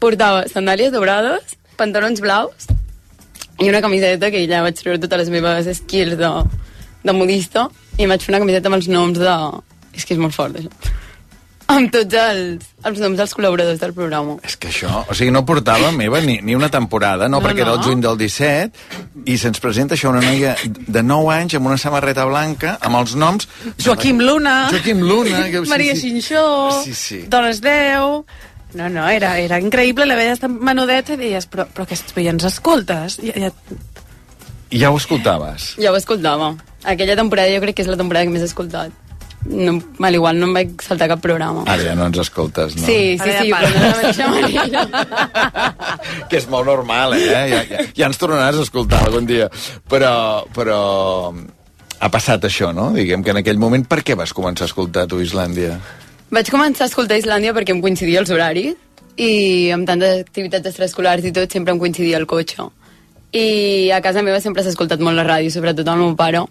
Portava 0.00 0.46
sandàlies 0.48 0.94
daurades, 0.94 1.58
pantalons 1.76 2.22
blaus 2.24 2.70
i 3.60 3.68
una 3.68 3.82
camiseta 3.84 4.30
que 4.32 4.46
ja 4.48 4.62
vaig 4.64 4.78
treure 4.80 5.00
totes 5.02 5.24
les 5.24 5.30
meves 5.34 5.68
skills 5.82 6.16
de, 6.20 6.30
de 7.04 7.12
modista 7.16 7.68
i 8.00 8.08
vaig 8.08 8.24
fer 8.24 8.34
una 8.34 8.42
camiseta 8.42 8.72
amb 8.72 8.80
els 8.80 8.88
noms 8.88 9.20
de... 9.20 9.36
És 9.96 10.06
que 10.06 10.14
és 10.16 10.20
molt 10.22 10.36
fort, 10.36 10.56
això. 10.56 10.96
Amb 11.70 11.92
tots 11.94 12.16
els, 12.18 12.64
els 12.88 12.98
noms 12.98 13.18
dels 13.20 13.32
col·laboradors 13.36 13.78
del 13.78 13.92
programa. 13.94 14.36
És 14.46 14.56
que 14.58 14.70
això, 14.72 15.04
o 15.06 15.14
sigui, 15.14 15.30
no 15.34 15.44
portava 15.46 15.92
meva 15.94 16.18
ni, 16.24 16.40
ni 16.42 16.56
una 16.58 16.70
temporada, 16.72 17.28
no, 17.28 17.38
No, 17.38 17.44
perquè 17.44 17.62
era 17.62 17.76
el 17.76 17.82
no. 17.82 17.86
juny 17.86 18.02
del 18.02 18.18
17, 18.18 18.88
i 19.30 19.36
se'ns 19.38 19.62
presenta 19.62 19.94
això 19.94 20.10
una 20.10 20.22
noia 20.24 20.56
de 20.66 21.02
9 21.06 21.30
anys 21.36 21.54
amb 21.60 21.70
una 21.70 21.78
samarreta 21.78 22.24
blanca, 22.26 22.74
amb 22.80 22.98
els 22.98 23.14
noms... 23.14 23.46
Joaquim 23.78 24.18
Luna. 24.24 24.56
Joaquim 24.72 25.04
Luna. 25.06 25.44
Que, 25.52 25.62
Maria 25.70 25.94
Xinxó. 25.94 26.44
Sí, 26.82 26.96
sí. 26.96 27.20
Dones 27.30 27.62
10. 27.62 28.24
No, 28.74 28.88
no, 28.88 29.08
era, 29.08 29.34
era 29.42 29.58
increïble, 29.62 30.06
la 30.06 30.16
veies 30.18 30.40
tan 30.42 30.54
menudeta 30.62 31.16
i 31.16 31.20
deies, 31.20 31.48
però, 31.50 31.66
però, 31.74 31.86
que, 31.88 31.98
però 32.14 32.24
ja 32.26 32.34
ens 32.36 32.46
escoltes? 32.48 33.20
Ja, 33.24 33.48
ja... 33.48 33.52
Ja 34.70 34.90
ho 34.94 34.98
escoltaves. 35.00 35.72
Ja 35.82 35.90
ho 35.90 35.98
escoltava. 35.98 36.52
Aquella 36.86 37.16
temporada 37.18 37.50
jo 37.50 37.62
crec 37.64 37.80
que 37.80 37.82
és 37.82 37.90
la 37.90 37.98
temporada 37.98 38.28
que 38.28 38.34
més 38.34 38.44
he 38.44 38.50
escoltat. 38.50 38.94
No, 39.50 39.78
mal 39.98 40.14
igual, 40.14 40.36
no 40.36 40.50
em 40.50 40.54
vaig 40.54 40.82
saltar 40.84 41.08
cap 41.08 41.22
programa. 41.24 41.64
Ara 41.72 41.86
ja 41.88 41.94
no 41.96 42.04
ens 42.10 42.18
escoltes, 42.20 42.76
no? 42.76 42.84
Sí, 42.84 43.16
sí, 43.18 43.30
sí, 43.40 43.48
però 43.50 43.70
no 43.70 43.78
de 43.78 43.86
la 43.86 43.94
mateixa 43.96 44.28
manera. 44.28 44.82
Que 46.30 46.38
és 46.38 46.46
molt 46.52 46.68
normal, 46.68 47.16
eh? 47.16 47.24
Ja, 47.24 47.40
ja, 47.48 47.62
ja 47.96 48.10
ens 48.10 48.20
tornaràs 48.20 48.60
a 48.60 48.66
escoltar 48.66 49.00
algun 49.06 49.26
dia. 49.26 49.48
Però, 49.90 50.12
però 50.54 50.78
ha 52.00 52.12
passat 52.12 52.44
això, 52.46 52.70
no? 52.76 52.90
Diguem 52.94 53.24
que 53.24 53.32
en 53.32 53.40
aquell 53.40 53.58
moment, 53.60 53.88
per 53.88 54.02
què 54.04 54.14
vas 54.18 54.36
començar 54.36 54.68
a 54.68 54.70
escoltar 54.70 55.08
tu 55.08 55.18
Islàndia? 55.24 55.80
Vaig 56.30 56.46
començar 56.46 56.84
a 56.84 56.86
escoltar 56.86 57.16
Islàndia 57.18 57.50
perquè 57.50 57.74
em 57.74 57.80
coincidia 57.82 58.20
els 58.20 58.30
horaris 58.30 58.76
i 59.18 59.70
amb 59.74 59.82
tantes 59.88 60.20
activitats 60.22 60.68
extraescolars 60.70 61.24
i 61.26 61.32
tot 61.34 61.50
sempre 61.50 61.74
em 61.74 61.78
coincidia 61.80 62.20
el 62.20 62.26
cotxe. 62.30 62.68
I 63.34 63.90
a 63.90 63.98
casa 64.04 64.22
meva 64.22 64.38
sempre 64.38 64.62
s'ha 64.62 64.70
escoltat 64.70 65.02
molt 65.02 65.18
la 65.18 65.24
ràdio, 65.26 65.50
sobretot 65.50 65.88
el 65.90 65.98
meu 65.98 66.12
pare. 66.14 66.44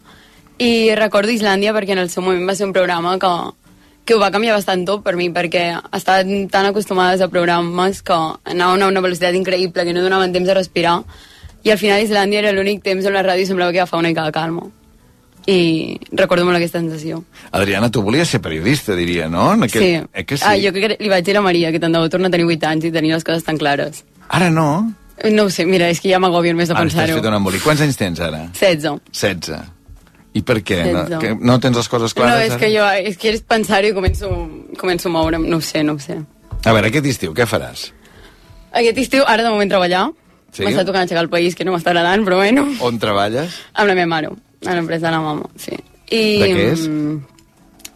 I 0.59 0.91
recordo 0.99 1.31
Islàndia 1.31 1.71
perquè 1.71 1.95
en 1.95 2.01
el 2.03 2.11
seu 2.11 2.25
moment 2.25 2.43
va 2.49 2.57
ser 2.59 2.67
un 2.67 2.73
programa 2.75 3.13
que, 3.23 3.31
que 4.03 4.17
ho 4.17 4.19
va 4.19 4.33
canviar 4.35 4.57
bastant 4.57 4.83
tot 4.89 5.05
per 5.05 5.15
mi, 5.15 5.29
perquè 5.31 5.63
estaven 5.95 6.49
tan 6.51 6.67
acostumades 6.67 7.23
a 7.23 7.29
programes 7.31 8.01
que 8.03 8.17
anaven 8.51 8.83
a 8.83 8.89
una 8.91 9.05
velocitat 9.05 9.39
increïble, 9.39 9.85
que 9.87 9.95
no 9.95 10.03
donaven 10.03 10.35
temps 10.35 10.51
a 10.51 10.57
respirar, 10.59 10.97
i 11.63 11.71
al 11.71 11.79
final 11.79 12.03
Islàndia 12.03 12.43
era 12.43 12.51
l'únic 12.51 12.83
temps 12.83 13.07
on 13.07 13.15
la 13.15 13.23
ràdio 13.23 13.47
semblava 13.47 13.71
que 13.71 13.79
agafava 13.79 14.03
una 14.03 14.11
mica 14.11 14.27
de 14.27 14.35
calma. 14.35 14.67
I 15.49 15.97
recordo 16.11 16.45
molt 16.45 16.59
aquesta 16.59 16.77
sensació. 16.81 17.23
Adriana, 17.51 17.89
tu 17.89 18.03
volies 18.05 18.29
ser 18.29 18.41
periodista, 18.43 18.93
diria, 18.95 19.27
no? 19.31 19.53
En 19.55 19.63
aquell... 19.65 19.81
sí. 19.81 20.07
Eh 20.13 20.25
que 20.29 20.37
sí? 20.37 20.43
Ah, 20.45 20.53
jo 20.61 20.69
crec 20.75 20.97
que 20.97 21.03
li 21.03 21.09
vaig 21.09 21.25
dir 21.25 21.37
a 21.39 21.41
Maria 21.41 21.71
que 21.73 21.79
tant 21.81 21.95
de 21.95 21.99
bo 22.03 22.09
torna 22.13 22.29
a 22.29 22.33
tenir 22.33 22.45
8 22.45 22.67
anys 22.69 22.85
i 22.85 22.91
tenir 22.93 23.13
les 23.15 23.25
coses 23.25 23.43
tan 23.47 23.57
clares. 23.57 24.03
Ara 24.29 24.51
no? 24.53 24.67
No 25.25 25.43
ho 25.47 25.49
sé, 25.49 25.65
mira, 25.65 25.89
és 25.91 25.99
que 25.99 26.11
ja 26.11 26.19
m'agobien 26.21 26.55
més 26.55 26.69
de 26.69 26.75
Ara 26.75 26.85
estàs 26.85 26.95
pensar-ho. 27.01 27.17
fet 27.19 27.27
un 27.31 27.33
embolic. 27.39 27.63
Quants 27.65 27.81
anys 27.81 27.97
tens 27.99 28.19
ara? 28.23 28.45
16. 28.53 29.01
16. 29.11 29.57
I 30.37 30.43
per 30.45 30.59
què? 30.63 30.77
No, 30.93 31.19
que 31.19 31.33
no 31.35 31.57
tens 31.59 31.75
les 31.81 31.89
coses 31.89 32.13
clares? 32.13 32.35
no, 32.37 32.43
és 32.45 32.51
ara? 32.53 32.59
que 32.61 32.69
jo, 32.75 32.85
és 33.09 33.17
que 33.17 33.33
és 33.33 33.41
pensar-ho 33.41 33.89
i 33.89 33.95
començo, 33.97 34.29
començo 34.77 35.09
a 35.09 35.11
moure'm, 35.17 35.47
no 35.49 35.57
ho 35.57 35.61
sé, 35.65 35.81
no 35.83 35.97
ho 35.97 35.99
sé. 35.99 36.19
A 36.63 36.71
veure, 36.75 36.87
aquest 36.93 37.05
estiu, 37.09 37.33
què 37.33 37.47
faràs? 37.49 37.89
Aquest 38.71 38.97
estiu, 39.01 39.23
ara 39.25 39.43
de 39.43 39.49
moment 39.49 39.69
treballar, 39.71 40.11
Sí? 40.53 40.63
m'està 40.65 40.81
tocant 40.85 41.03
aixecar 41.03 41.21
el 41.25 41.29
país, 41.29 41.53
que 41.55 41.65
no 41.65 41.73
m'està 41.75 41.91
agradant, 41.91 42.23
però 42.25 42.37
bueno, 42.39 42.63
On 42.81 42.97
treballes? 42.97 43.53
amb 43.73 43.87
la 43.89 43.93
meva 43.97 44.07
mare, 44.07 44.29
a 44.65 44.75
l'empresa 44.75 45.07
de 45.07 45.11
la 45.15 45.21
mama, 45.23 45.49
sí. 45.55 45.75
I, 46.09 46.21
De 46.41 46.47
què 46.53 46.65
és? 46.73 46.87
mm, 46.87 47.19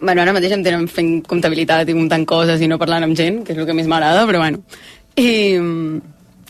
Bueno, 0.03 0.22
ara 0.22 0.34
mateix 0.35 0.52
em 0.52 0.64
tenen 0.65 0.88
fent 0.91 1.22
comptabilitat 1.26 1.88
i 1.90 1.94
muntant 1.95 2.26
coses 2.27 2.60
i 2.61 2.68
no 2.68 2.76
parlant 2.77 3.06
amb 3.06 3.15
gent, 3.15 3.44
que 3.48 3.53
és 3.53 3.60
el 3.60 3.65
que 3.65 3.73
més 3.77 3.88
m'agrada, 3.88 4.26
però 4.27 4.41
bueno. 4.44 4.60
I, 5.15 5.56
mm, 5.60 6.02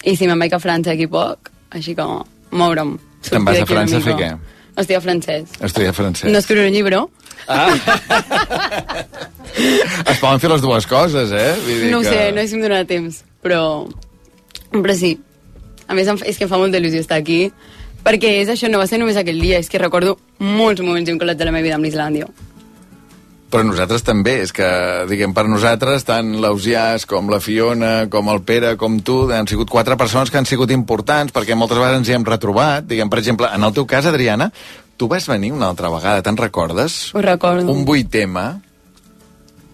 I 0.10 0.16
sí, 0.18 0.26
me'n 0.28 0.40
vaig 0.42 0.54
a 0.56 0.60
França 0.60 0.90
d'aquí 0.92 1.06
poc, 1.08 1.52
així 1.72 1.94
que 1.96 2.04
moure'm. 2.52 2.96
Te'n 3.30 3.46
vas 3.46 3.60
a 3.62 3.66
França 3.70 3.98
a 3.98 4.02
fer 4.02 4.16
mica. 4.18 4.40
Estudiar 4.74 5.02
francès. 5.06 5.52
Estudiar 5.62 5.94
francès. 5.94 6.32
No 6.34 6.40
escriure 6.40 6.66
un 6.68 6.74
llibre, 6.74 7.04
Ah. 7.48 7.70
es 10.08 10.18
poden 10.22 10.40
fer 10.40 10.50
les 10.50 10.62
dues 10.64 10.88
coses, 10.90 11.32
eh? 11.32 11.54
Vull 11.66 11.82
dir 11.84 11.92
no 11.92 12.00
ho 12.00 12.02
que... 12.06 12.10
sé, 12.10 12.32
no 12.36 12.46
si 12.48 12.56
em 12.58 12.64
donarà 12.66 12.86
temps, 12.90 13.22
però... 13.44 13.60
Però 14.74 14.96
sí. 14.98 15.14
A 15.88 15.94
més, 15.94 16.08
és 16.26 16.40
que 16.40 16.48
em 16.48 16.50
fa 16.50 16.58
molta 16.58 16.80
il·lusió 16.82 17.04
estar 17.04 17.20
aquí, 17.22 17.52
perquè 18.04 18.38
és 18.42 18.52
això, 18.52 18.70
no 18.72 18.82
va 18.82 18.88
ser 18.90 19.00
només 19.02 19.20
aquell 19.20 19.42
dia, 19.42 19.60
és 19.60 19.70
que 19.72 19.82
recordo 19.82 20.18
molts 20.40 20.84
moments 20.84 21.10
vinculats 21.10 21.42
a 21.42 21.48
la 21.48 21.56
meva 21.56 21.68
vida 21.68 21.80
amb 21.80 21.88
l'Islàndia. 21.88 22.28
Però 23.54 23.62
nosaltres 23.68 24.02
també, 24.02 24.40
és 24.42 24.50
que, 24.50 24.66
diguem, 25.06 25.30
per 25.38 25.44
nosaltres, 25.46 26.02
tant 26.08 26.32
l'Ausiàs 26.42 27.06
com 27.06 27.28
la 27.30 27.38
Fiona, 27.38 28.08
com 28.10 28.32
el 28.34 28.42
Pere, 28.42 28.72
com 28.82 28.98
tu, 29.06 29.28
han 29.30 29.46
sigut 29.46 29.70
quatre 29.70 29.94
persones 29.94 30.34
que 30.34 30.40
han 30.42 30.50
sigut 30.50 30.74
importants, 30.74 31.30
perquè 31.36 31.54
moltes 31.54 31.78
vegades 31.78 32.02
ens 32.02 32.10
hi 32.10 32.16
hem 32.18 32.26
retrobat. 32.26 32.88
Diguem, 32.90 33.12
per 33.14 33.22
exemple, 33.22 33.52
en 33.54 33.68
el 33.68 33.76
teu 33.78 33.86
cas, 33.86 34.10
Adriana, 34.10 34.50
tu 34.98 35.06
vas 35.12 35.30
venir 35.30 35.52
una 35.54 35.70
altra 35.70 35.94
vegada, 35.94 36.26
te'n 36.26 36.42
recordes? 36.42 37.14
Ho 37.14 37.22
recordo. 37.22 37.70
Un 37.70 37.86
vuitema, 37.86 38.48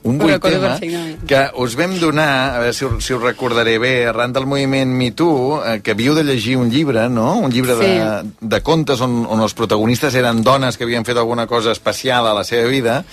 un 0.03 0.17
vuitema 0.17 0.39
perfectament. 0.39 1.25
que 1.27 1.41
us 1.57 1.75
vam 1.75 1.97
donar, 1.99 2.55
a 2.55 2.59
veure 2.59 2.73
si, 2.73 2.85
ho- 2.85 3.01
si 3.01 3.13
ho 3.13 3.19
recordaré 3.19 3.77
bé, 3.79 4.05
arran 4.07 4.31
del 4.33 4.45
moviment 4.45 4.89
Me 4.95 5.11
Too, 5.11 5.61
eh, 5.65 5.81
que 5.81 5.91
havíeu 5.91 6.15
de 6.15 6.23
llegir 6.23 6.55
un 6.57 6.69
llibre, 6.71 7.09
no? 7.09 7.37
Un 7.37 7.51
llibre 7.51 7.75
de, 7.75 8.23
de 8.39 8.61
contes 8.61 9.01
on, 9.01 9.25
on 9.27 9.41
els 9.41 9.53
protagonistes 9.53 10.15
eren 10.15 10.41
dones 10.43 10.77
que 10.77 10.83
havien 10.85 11.03
fet 11.05 11.17
alguna 11.17 11.47
cosa 11.47 11.71
especial 11.71 12.27
a 12.27 12.33
la 12.33 12.43
seva 12.43 12.67
vida, 12.69 13.03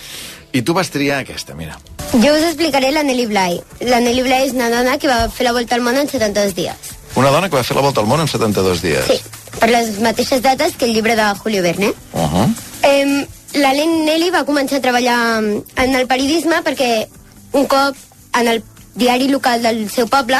i 0.53 0.61
tu 0.61 0.73
vas 0.73 0.89
triar 0.89 1.19
aquesta, 1.25 1.53
mira. 1.55 1.77
Jo 2.13 2.31
us 2.33 2.43
explicaré 2.47 2.91
la 2.91 3.03
Nelly 3.03 3.25
Bly. 3.27 3.61
La 3.91 3.99
Nelly 3.99 4.21
Bly 4.23 4.45
és 4.47 4.53
una 4.55 4.69
dona 4.71 4.97
que 4.97 5.07
va 5.11 5.27
fer 5.29 5.43
la 5.43 5.51
volta 5.51 5.75
al 5.75 5.81
món 5.81 5.97
en 5.99 6.07
72 6.07 6.55
dies. 6.55 6.95
Una 7.15 7.29
dona 7.31 7.49
que 7.49 7.57
va 7.57 7.63
fer 7.67 7.75
la 7.75 7.81
volta 7.81 7.99
al 7.99 8.07
món 8.07 8.21
en 8.21 8.27
72 8.31 8.81
dies. 8.81 9.03
Sí, 9.11 9.19
per 9.59 9.69
les 9.69 9.99
mateixes 9.99 10.41
dates 10.41 10.75
que 10.77 10.85
el 10.85 10.93
llibre 10.93 11.15
de 11.17 11.27
Julio 11.43 11.61
Verne. 11.63 11.91
Uh 12.13 12.19
-huh. 12.31 12.47
Eh, 12.83 13.27
la 13.53 13.73
Len 13.73 14.05
Nelly 14.05 14.29
va 14.33 14.45
començar 14.45 14.77
a 14.79 14.81
treballar 14.83 15.17
en 15.39 15.95
el 15.95 16.07
periodisme 16.07 16.61
perquè 16.65 17.07
un 17.53 17.65
cop 17.65 17.95
en 18.37 18.47
el 18.47 18.63
diari 18.95 19.29
local 19.29 19.63
del 19.63 19.89
seu 19.89 20.07
poble 20.07 20.39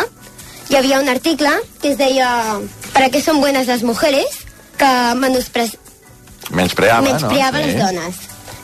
hi 0.69 0.75
havia 0.75 0.99
un 0.99 1.09
article 1.09 1.49
que 1.81 1.91
es 1.91 1.97
deia 1.97 2.59
¿Para 2.93 3.09
qué 3.09 3.21
son 3.21 3.39
buenas 3.39 3.67
las 3.67 3.84
mujeres? 3.84 4.25
que 4.77 4.85
menuspre 5.15 5.69
Menyspreava, 6.51 7.01
menyspreava 7.01 7.59
no? 7.59 7.65
les 7.65 7.77
dones. 7.77 8.15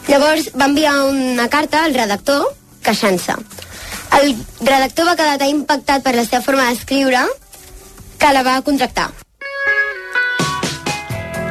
Llavors 0.07 0.49
va 0.60 0.65
enviar 0.65 0.94
una 1.06 1.49
carta 1.49 1.84
al 1.84 1.94
redactor 1.94 2.45
queixant-se. 2.84 3.34
El 4.20 4.36
redactor 4.61 5.07
va 5.10 5.15
quedar 5.20 5.38
tan 5.41 5.49
impactat 5.49 6.03
per 6.03 6.14
la 6.15 6.24
seva 6.26 6.41
forma 6.45 6.70
d'escriure 6.70 7.24
que 8.20 8.32
la 8.36 8.44
va 8.44 8.61
contractar. 8.61 9.10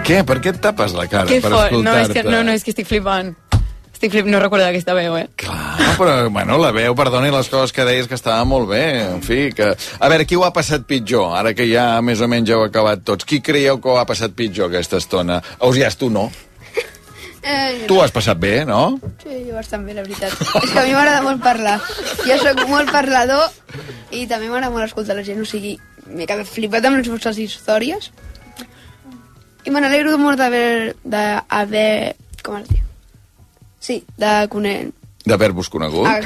Què? 0.02 0.22
Per 0.26 0.38
què 0.42 0.50
et 0.52 0.60
tapes 0.62 0.94
la 0.98 1.06
cara? 1.10 1.28
que 1.30 1.40
per 1.42 1.52
fort. 1.52 1.72
No, 1.78 1.94
és 1.94 2.08
escoltar-te? 2.08 2.22
que, 2.22 2.30
no, 2.30 2.42
no, 2.46 2.52
és 2.56 2.64
que 2.66 2.72
estic 2.74 2.88
flipant. 2.90 3.34
Estic 3.92 4.10
flip... 4.16 4.26
No 4.26 4.40
recordava 4.42 4.72
aquesta 4.72 4.96
veu, 4.98 5.14
eh? 5.14 5.28
Ah, 5.46 5.92
però, 5.94 6.14
bueno, 6.34 6.56
la 6.58 6.72
veu, 6.74 6.94
perdoni, 6.98 7.30
les 7.30 7.46
coses 7.52 7.70
que 7.76 7.84
deies 7.86 8.08
que 8.10 8.16
estava 8.18 8.42
molt 8.48 8.66
bé, 8.72 8.82
en 9.06 9.20
fi, 9.22 9.52
que... 9.54 9.68
A 10.02 10.08
veure, 10.10 10.26
qui 10.26 10.34
ho 10.34 10.42
ha 10.42 10.50
passat 10.54 10.88
pitjor, 10.90 11.36
ara 11.38 11.52
que 11.54 11.68
ja 11.70 11.84
més 12.02 12.18
o 12.18 12.26
menys 12.30 12.50
heu 12.50 12.64
acabat 12.66 13.04
tots? 13.06 13.28
Qui 13.28 13.38
creieu 13.46 13.78
que 13.78 13.92
ho 13.92 14.00
ha 14.00 14.06
passat 14.08 14.34
pitjor 14.34 14.72
aquesta 14.72 14.98
estona? 14.98 15.38
Ausiàs, 15.62 15.94
tu 16.00 16.10
no. 16.10 16.26
Eh, 17.42 17.84
Tu 17.86 17.94
ho 17.94 18.02
has 18.02 18.10
passat 18.14 18.38
bé, 18.42 18.64
no? 18.66 18.96
Sí, 19.22 19.38
jo 19.46 19.54
bastant 19.54 19.86
bé, 19.86 19.94
la 19.94 20.02
veritat. 20.02 20.34
És 20.62 20.70
que 20.70 20.78
a 20.82 20.84
mi 20.86 20.92
m'agrada 20.94 21.22
molt 21.22 21.42
parlar. 21.42 21.78
Jo 22.26 22.36
sóc 22.42 22.60
molt 22.70 22.90
parlador 22.94 23.48
i 24.10 24.26
també 24.30 24.50
m'agrada 24.50 24.70
molt 24.74 24.86
escoltar 24.86 25.14
la 25.18 25.24
gent, 25.26 25.42
o 25.42 25.46
sigui, 25.46 25.76
m'he 26.10 26.26
quedat 26.26 26.46
flipat 26.50 26.86
amb 26.90 26.98
les 26.98 27.10
vostres 27.10 27.38
històries 27.42 28.10
i 29.64 29.70
me 29.70 29.80
n'alegro 29.82 30.16
molt 30.18 30.38
d'haver... 30.40 30.94
d'haver... 31.04 32.16
com 32.42 32.56
es 32.58 32.68
diu? 32.68 32.82
Sí, 33.82 34.00
de 34.18 34.32
conèixer... 34.50 34.90
D'haver-vos 35.26 35.68
conegut. 35.70 36.06
Ah, 36.10 36.18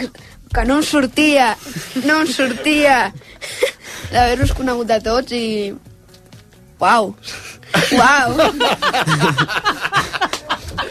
que 0.56 0.62
no 0.64 0.78
em 0.80 0.84
sortia, 0.88 1.50
no 2.06 2.22
em 2.22 2.30
sortia 2.32 3.10
d'haver-vos 4.12 4.54
conegut 4.56 4.90
a 4.94 5.00
tots 5.04 5.32
i... 5.36 5.74
Uau! 6.80 7.12
Uau! 7.96 8.32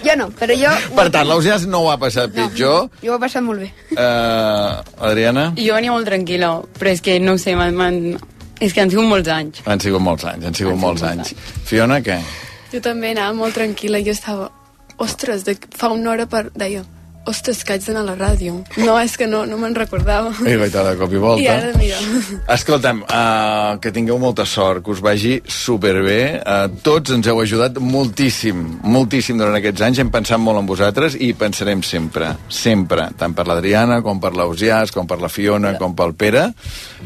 jo 0.05 0.13
no, 0.19 0.27
però 0.37 0.53
jo, 0.57 0.71
Per 0.97 1.07
tant, 1.13 1.25
l'Ausiàs 1.29 1.65
no 1.69 1.81
ho 1.85 1.89
ha 1.93 1.97
passat 2.01 2.33
pitjor. 2.35 2.89
jo 3.01 3.13
ho 3.13 3.17
he 3.17 3.21
passat 3.21 3.41
molt 3.45 3.63
bé. 3.65 3.71
Uh, 3.95 4.81
Adriana? 5.09 5.47
Jo 5.57 5.73
venia 5.77 5.93
molt 5.95 6.05
tranquil·la, 6.09 6.51
però 6.77 6.93
és 6.93 7.01
que 7.05 7.17
no 7.23 7.33
ho 7.35 7.41
sé, 7.41 7.55
m'han- 7.57 8.17
és 8.59 8.73
que 8.73 8.81
han 8.81 8.91
sigut 8.91 9.07
molts 9.09 9.31
anys. 9.31 9.61
Han 9.65 9.81
sigut 9.83 10.03
molts 10.03 10.25
anys, 10.29 10.45
han 10.45 10.57
sigut 10.57 10.79
molts 10.79 11.03
anys. 11.03 11.33
Fiona, 11.67 11.99
què? 12.05 12.19
Jo 12.71 12.81
també 12.83 13.13
anava 13.15 13.35
molt 13.37 13.57
tranquil·la, 13.57 14.03
jo 14.05 14.15
estava... 14.15 14.51
Ostres, 15.03 15.43
de, 15.43 15.57
fa 15.75 15.89
una 15.91 16.13
hora 16.13 16.25
per... 16.31 16.45
Deia, 16.55 16.85
ostres, 17.29 17.63
que 17.65 17.75
haig 17.75 17.85
d'anar 17.85 18.03
a 18.03 18.07
la 18.11 18.15
ràdio. 18.19 18.57
No, 18.81 18.95
és 19.01 19.15
que 19.17 19.27
no, 19.29 19.43
no 19.49 19.57
me'n 19.61 19.75
recordava. 19.77 20.31
I 20.45 20.55
vaig 20.61 20.73
de 20.75 20.95
cop 20.99 21.13
i 21.13 21.21
volta. 21.21 21.43
I 21.43 21.49
ara, 21.51 21.71
mira... 21.79 21.99
Escolta'm, 22.55 23.01
uh, 23.05 23.75
que 23.81 23.91
tingueu 23.95 24.19
molta 24.21 24.45
sort, 24.49 24.83
que 24.85 24.93
us 24.93 25.01
vagi 25.03 25.39
superbé. 25.49 26.19
Uh, 26.41 26.67
tots 26.85 27.15
ens 27.15 27.29
heu 27.31 27.41
ajudat 27.43 27.79
moltíssim, 27.81 28.61
moltíssim 28.83 29.39
durant 29.41 29.57
aquests 29.59 29.85
anys. 29.87 30.03
Hem 30.03 30.11
pensat 30.13 30.41
molt 30.41 30.61
en 30.61 30.69
vosaltres 30.69 31.17
i 31.19 31.31
pensarem 31.37 31.83
sempre, 31.85 32.33
sempre, 32.49 33.09
tant 33.19 33.35
per 33.37 33.47
l'Adriana 33.49 34.01
com 34.05 34.21
per 34.21 34.35
l'Ausiàs, 34.37 34.93
com 34.95 35.09
per 35.09 35.19
la 35.21 35.31
Fiona, 35.31 35.75
com 35.81 35.95
pel 35.97 36.15
Pere. 36.17 36.47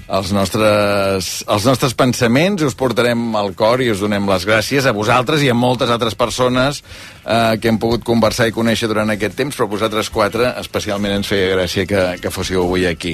Els 0.10 0.34
nostres, 0.36 1.32
els 1.48 1.68
nostres 1.68 1.96
pensaments 1.98 2.64
us 2.66 2.78
portarem 2.78 3.30
al 3.40 3.54
cor 3.58 3.84
i 3.84 3.92
us 3.94 4.02
donem 4.04 4.28
les 4.30 4.46
gràcies 4.48 4.86
a 4.86 4.96
vosaltres 4.96 5.44
i 5.46 5.52
a 5.52 5.58
moltes 5.58 5.92
altres 5.94 6.18
persones 6.18 6.84
uh, 7.30 7.54
que 7.62 7.70
hem 7.70 7.78
pogut 7.80 8.02
conversar 8.04 8.48
i 8.50 8.54
conèixer 8.56 8.90
durant 8.90 9.10
aquest 9.14 9.38
temps, 9.38 9.56
però 9.56 9.68
vosaltres 9.70 10.10
quatre 10.10 10.50
especialment 10.60 11.14
ens 11.20 11.30
feia 11.30 11.54
gràcia 11.56 11.86
que, 11.86 12.02
que 12.24 12.32
fóssiu 12.34 12.64
avui 12.66 12.88
aquí. 12.90 13.14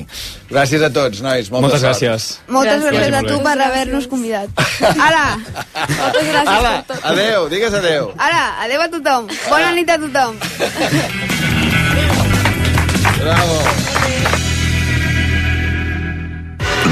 Gràcies 0.49 0.81
a 0.81 0.89
tots, 0.95 1.19
nois. 1.21 1.51
Molta 1.51 1.67
Moltes 1.67 1.81
sort. 1.83 1.91
gràcies. 1.99 2.29
Moltes 2.47 2.81
Gràcies. 2.81 2.95
gràcies, 2.95 3.19
a 3.19 3.23
tu 3.27 3.41
per 3.43 3.55
haver-nos 3.67 4.07
convidat. 4.07 4.49
Ara! 4.95 5.25
Moltes 5.35 6.31
gràcies 6.31 6.53
Ala, 6.55 6.73
per 6.87 6.95
tot. 6.95 7.05
adeu, 7.11 7.49
digues 7.51 7.73
adeu. 7.83 8.13
Ara, 8.17 8.43
adeu 8.65 8.81
a 8.81 8.89
tothom. 8.95 9.27
Bona 9.49 9.71
nit 9.75 9.89
a 9.89 9.99
tothom. 9.99 10.39
Bravo. 13.19 13.94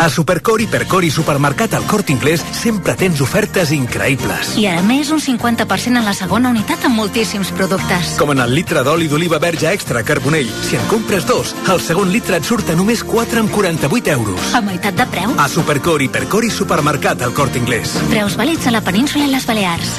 A 0.00 0.08
Supercor, 0.08 0.60
Hipercor 0.60 1.04
i 1.04 1.10
Supermercat 1.10 1.74
al 1.76 1.84
Cort 1.88 2.10
Inglés 2.12 2.42
sempre 2.56 2.94
tens 2.96 3.20
ofertes 3.20 3.72
increïbles. 3.72 4.54
I 4.60 4.66
a 4.68 4.80
més 4.84 5.10
un 5.12 5.20
50% 5.20 6.00
en 6.00 6.04
la 6.04 6.14
segona 6.16 6.52
unitat 6.52 6.84
amb 6.88 6.96
moltíssims 7.00 7.52
productes. 7.56 8.14
Com 8.20 8.32
en 8.32 8.40
el 8.44 8.54
litre 8.56 8.84
d'oli 8.84 9.08
d'oliva 9.12 9.40
verge 9.40 9.68
extra 9.72 10.02
Carbonell. 10.04 10.48
Si 10.68 10.76
en 10.76 10.84
compres 10.88 11.26
dos, 11.28 11.54
el 11.68 11.80
segon 11.84 12.12
litre 12.12 12.40
et 12.40 12.48
surt 12.48 12.72
a 12.72 12.76
només 12.76 13.04
4 13.04 13.44
amb 13.44 13.52
48 13.52 14.14
euros. 14.16 14.54
A 14.56 14.62
meitat 14.64 14.96
de 14.96 15.08
preu? 15.12 15.36
A 15.36 15.48
Supercor, 15.52 16.00
Hipercor 16.04 16.48
i 16.48 16.52
Supermercat 16.52 17.24
al 17.24 17.36
Cort 17.36 17.56
Inglés. 17.60 17.96
Preus 18.12 18.36
vàlids 18.40 18.68
a 18.68 18.76
la 18.76 18.84
península 18.84 19.28
i 19.28 19.32
les 19.32 19.48
Balears. 19.48 19.96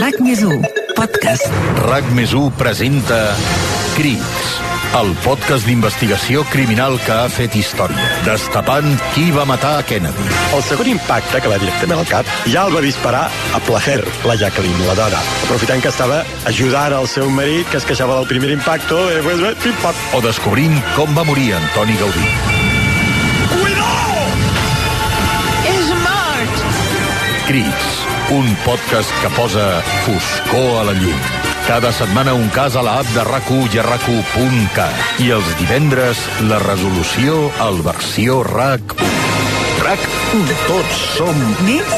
RAC 0.00 0.20
més 0.24 0.40
1, 0.40 0.60
podcast. 0.96 1.44
RAC 1.84 2.08
més 2.16 2.32
1 2.32 2.52
presenta 2.56 3.18
Crits, 3.96 4.54
el 4.98 5.12
podcast 5.22 5.66
d'investigació 5.68 6.42
criminal 6.50 6.96
que 7.04 7.12
ha 7.14 7.28
fet 7.30 7.54
història, 7.54 8.06
destapant 8.26 8.96
qui 9.14 9.28
va 9.30 9.44
matar 9.46 9.76
a 9.78 9.84
Kennedy. 9.86 10.24
El 10.56 10.64
segon 10.66 10.90
impacte 10.90 11.38
que 11.40 11.50
va 11.52 11.60
directament 11.62 12.02
al 12.02 12.08
cap 12.10 12.30
ja 12.50 12.64
el 12.66 12.74
va 12.74 12.82
disparar 12.82 13.28
a 13.54 13.60
placer, 13.68 14.00
la 14.26 14.34
Jacqueline, 14.40 14.86
la 14.88 14.96
dona, 14.98 15.20
aprofitant 15.44 15.82
que 15.84 15.92
estava 15.92 16.24
ajudant 16.50 16.96
al 16.98 17.06
seu 17.10 17.30
marit 17.30 17.70
que 17.70 17.78
es 17.78 17.86
queixava 17.86 18.18
del 18.18 18.26
primer 18.30 18.50
impacto, 18.56 18.98
i 19.14 19.22
pues, 19.22 19.38
bé, 19.44 19.54
pim, 19.62 19.76
pam. 19.84 20.00
O 20.18 20.22
descobrint 20.26 20.74
com 20.96 21.14
va 21.14 21.26
morir 21.28 21.52
Antoni 21.60 21.98
Gaudí. 22.00 22.26
És 25.70 25.92
mort! 26.02 26.64
Crits, 27.46 27.92
un 28.34 28.50
podcast 28.66 29.14
que 29.22 29.30
posa 29.38 29.68
foscor 30.02 30.82
a 30.82 30.90
la 30.90 30.98
llum. 30.98 31.39
Cada 31.70 31.92
setmana 31.94 32.32
un 32.34 32.48
cas 32.50 32.74
a 32.74 32.80
la 32.82 32.96
app 32.98 33.10
de 33.14 33.22
rac 33.22 33.46
i 33.70 33.78
a 33.78 33.84
rac 33.86 34.02
I 35.22 35.28
els 35.30 35.50
divendres, 35.60 36.18
la 36.50 36.58
resolució 36.58 37.46
al 37.62 37.78
versió 37.86 38.40
RAC1. 38.42 38.98
RAC1. 39.78 40.50
Tots 40.66 40.98
som 41.14 41.38
més 41.62 41.94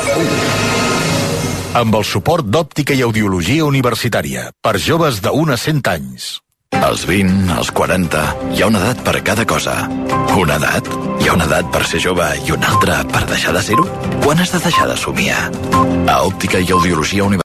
Amb 1.81 1.97
el 1.97 2.05
suport 2.05 2.45
d'òptica 2.45 2.93
i 2.93 3.01
audiologia 3.01 3.65
universitària 3.65 4.51
per 4.61 4.77
joves 4.77 5.25
de 5.25 5.33
1 5.33 5.57
a 5.57 5.57
100 5.57 5.89
anys. 5.89 6.43
Als 6.83 7.07
20, 7.07 7.49
als 7.57 7.71
40, 7.73 8.21
hi 8.53 8.63
ha 8.63 8.67
una 8.67 8.81
edat 8.81 9.01
per 9.07 9.23
cada 9.25 9.45
cosa. 9.47 9.89
Una 10.37 10.57
edat? 10.61 10.89
Hi 11.23 11.29
ha 11.29 11.35
una 11.37 11.45
edat 11.49 11.69
per 11.73 11.85
ser 11.87 12.01
jove 12.05 12.27
i 12.45 12.53
una 12.53 12.73
altra 12.75 13.03
per 13.09 13.25
deixar 13.29 13.53
de 13.57 13.63
ser-ho? 13.63 13.85
Quan 14.25 14.41
has 14.43 14.53
de 14.53 14.61
deixar 14.65 14.89
de 14.89 14.97
somiar? 14.97 15.49
A 16.13 16.17
Òptica 16.27 16.59
i 16.59 16.73
Audiologia 16.73 17.25
Universitària 17.25 17.41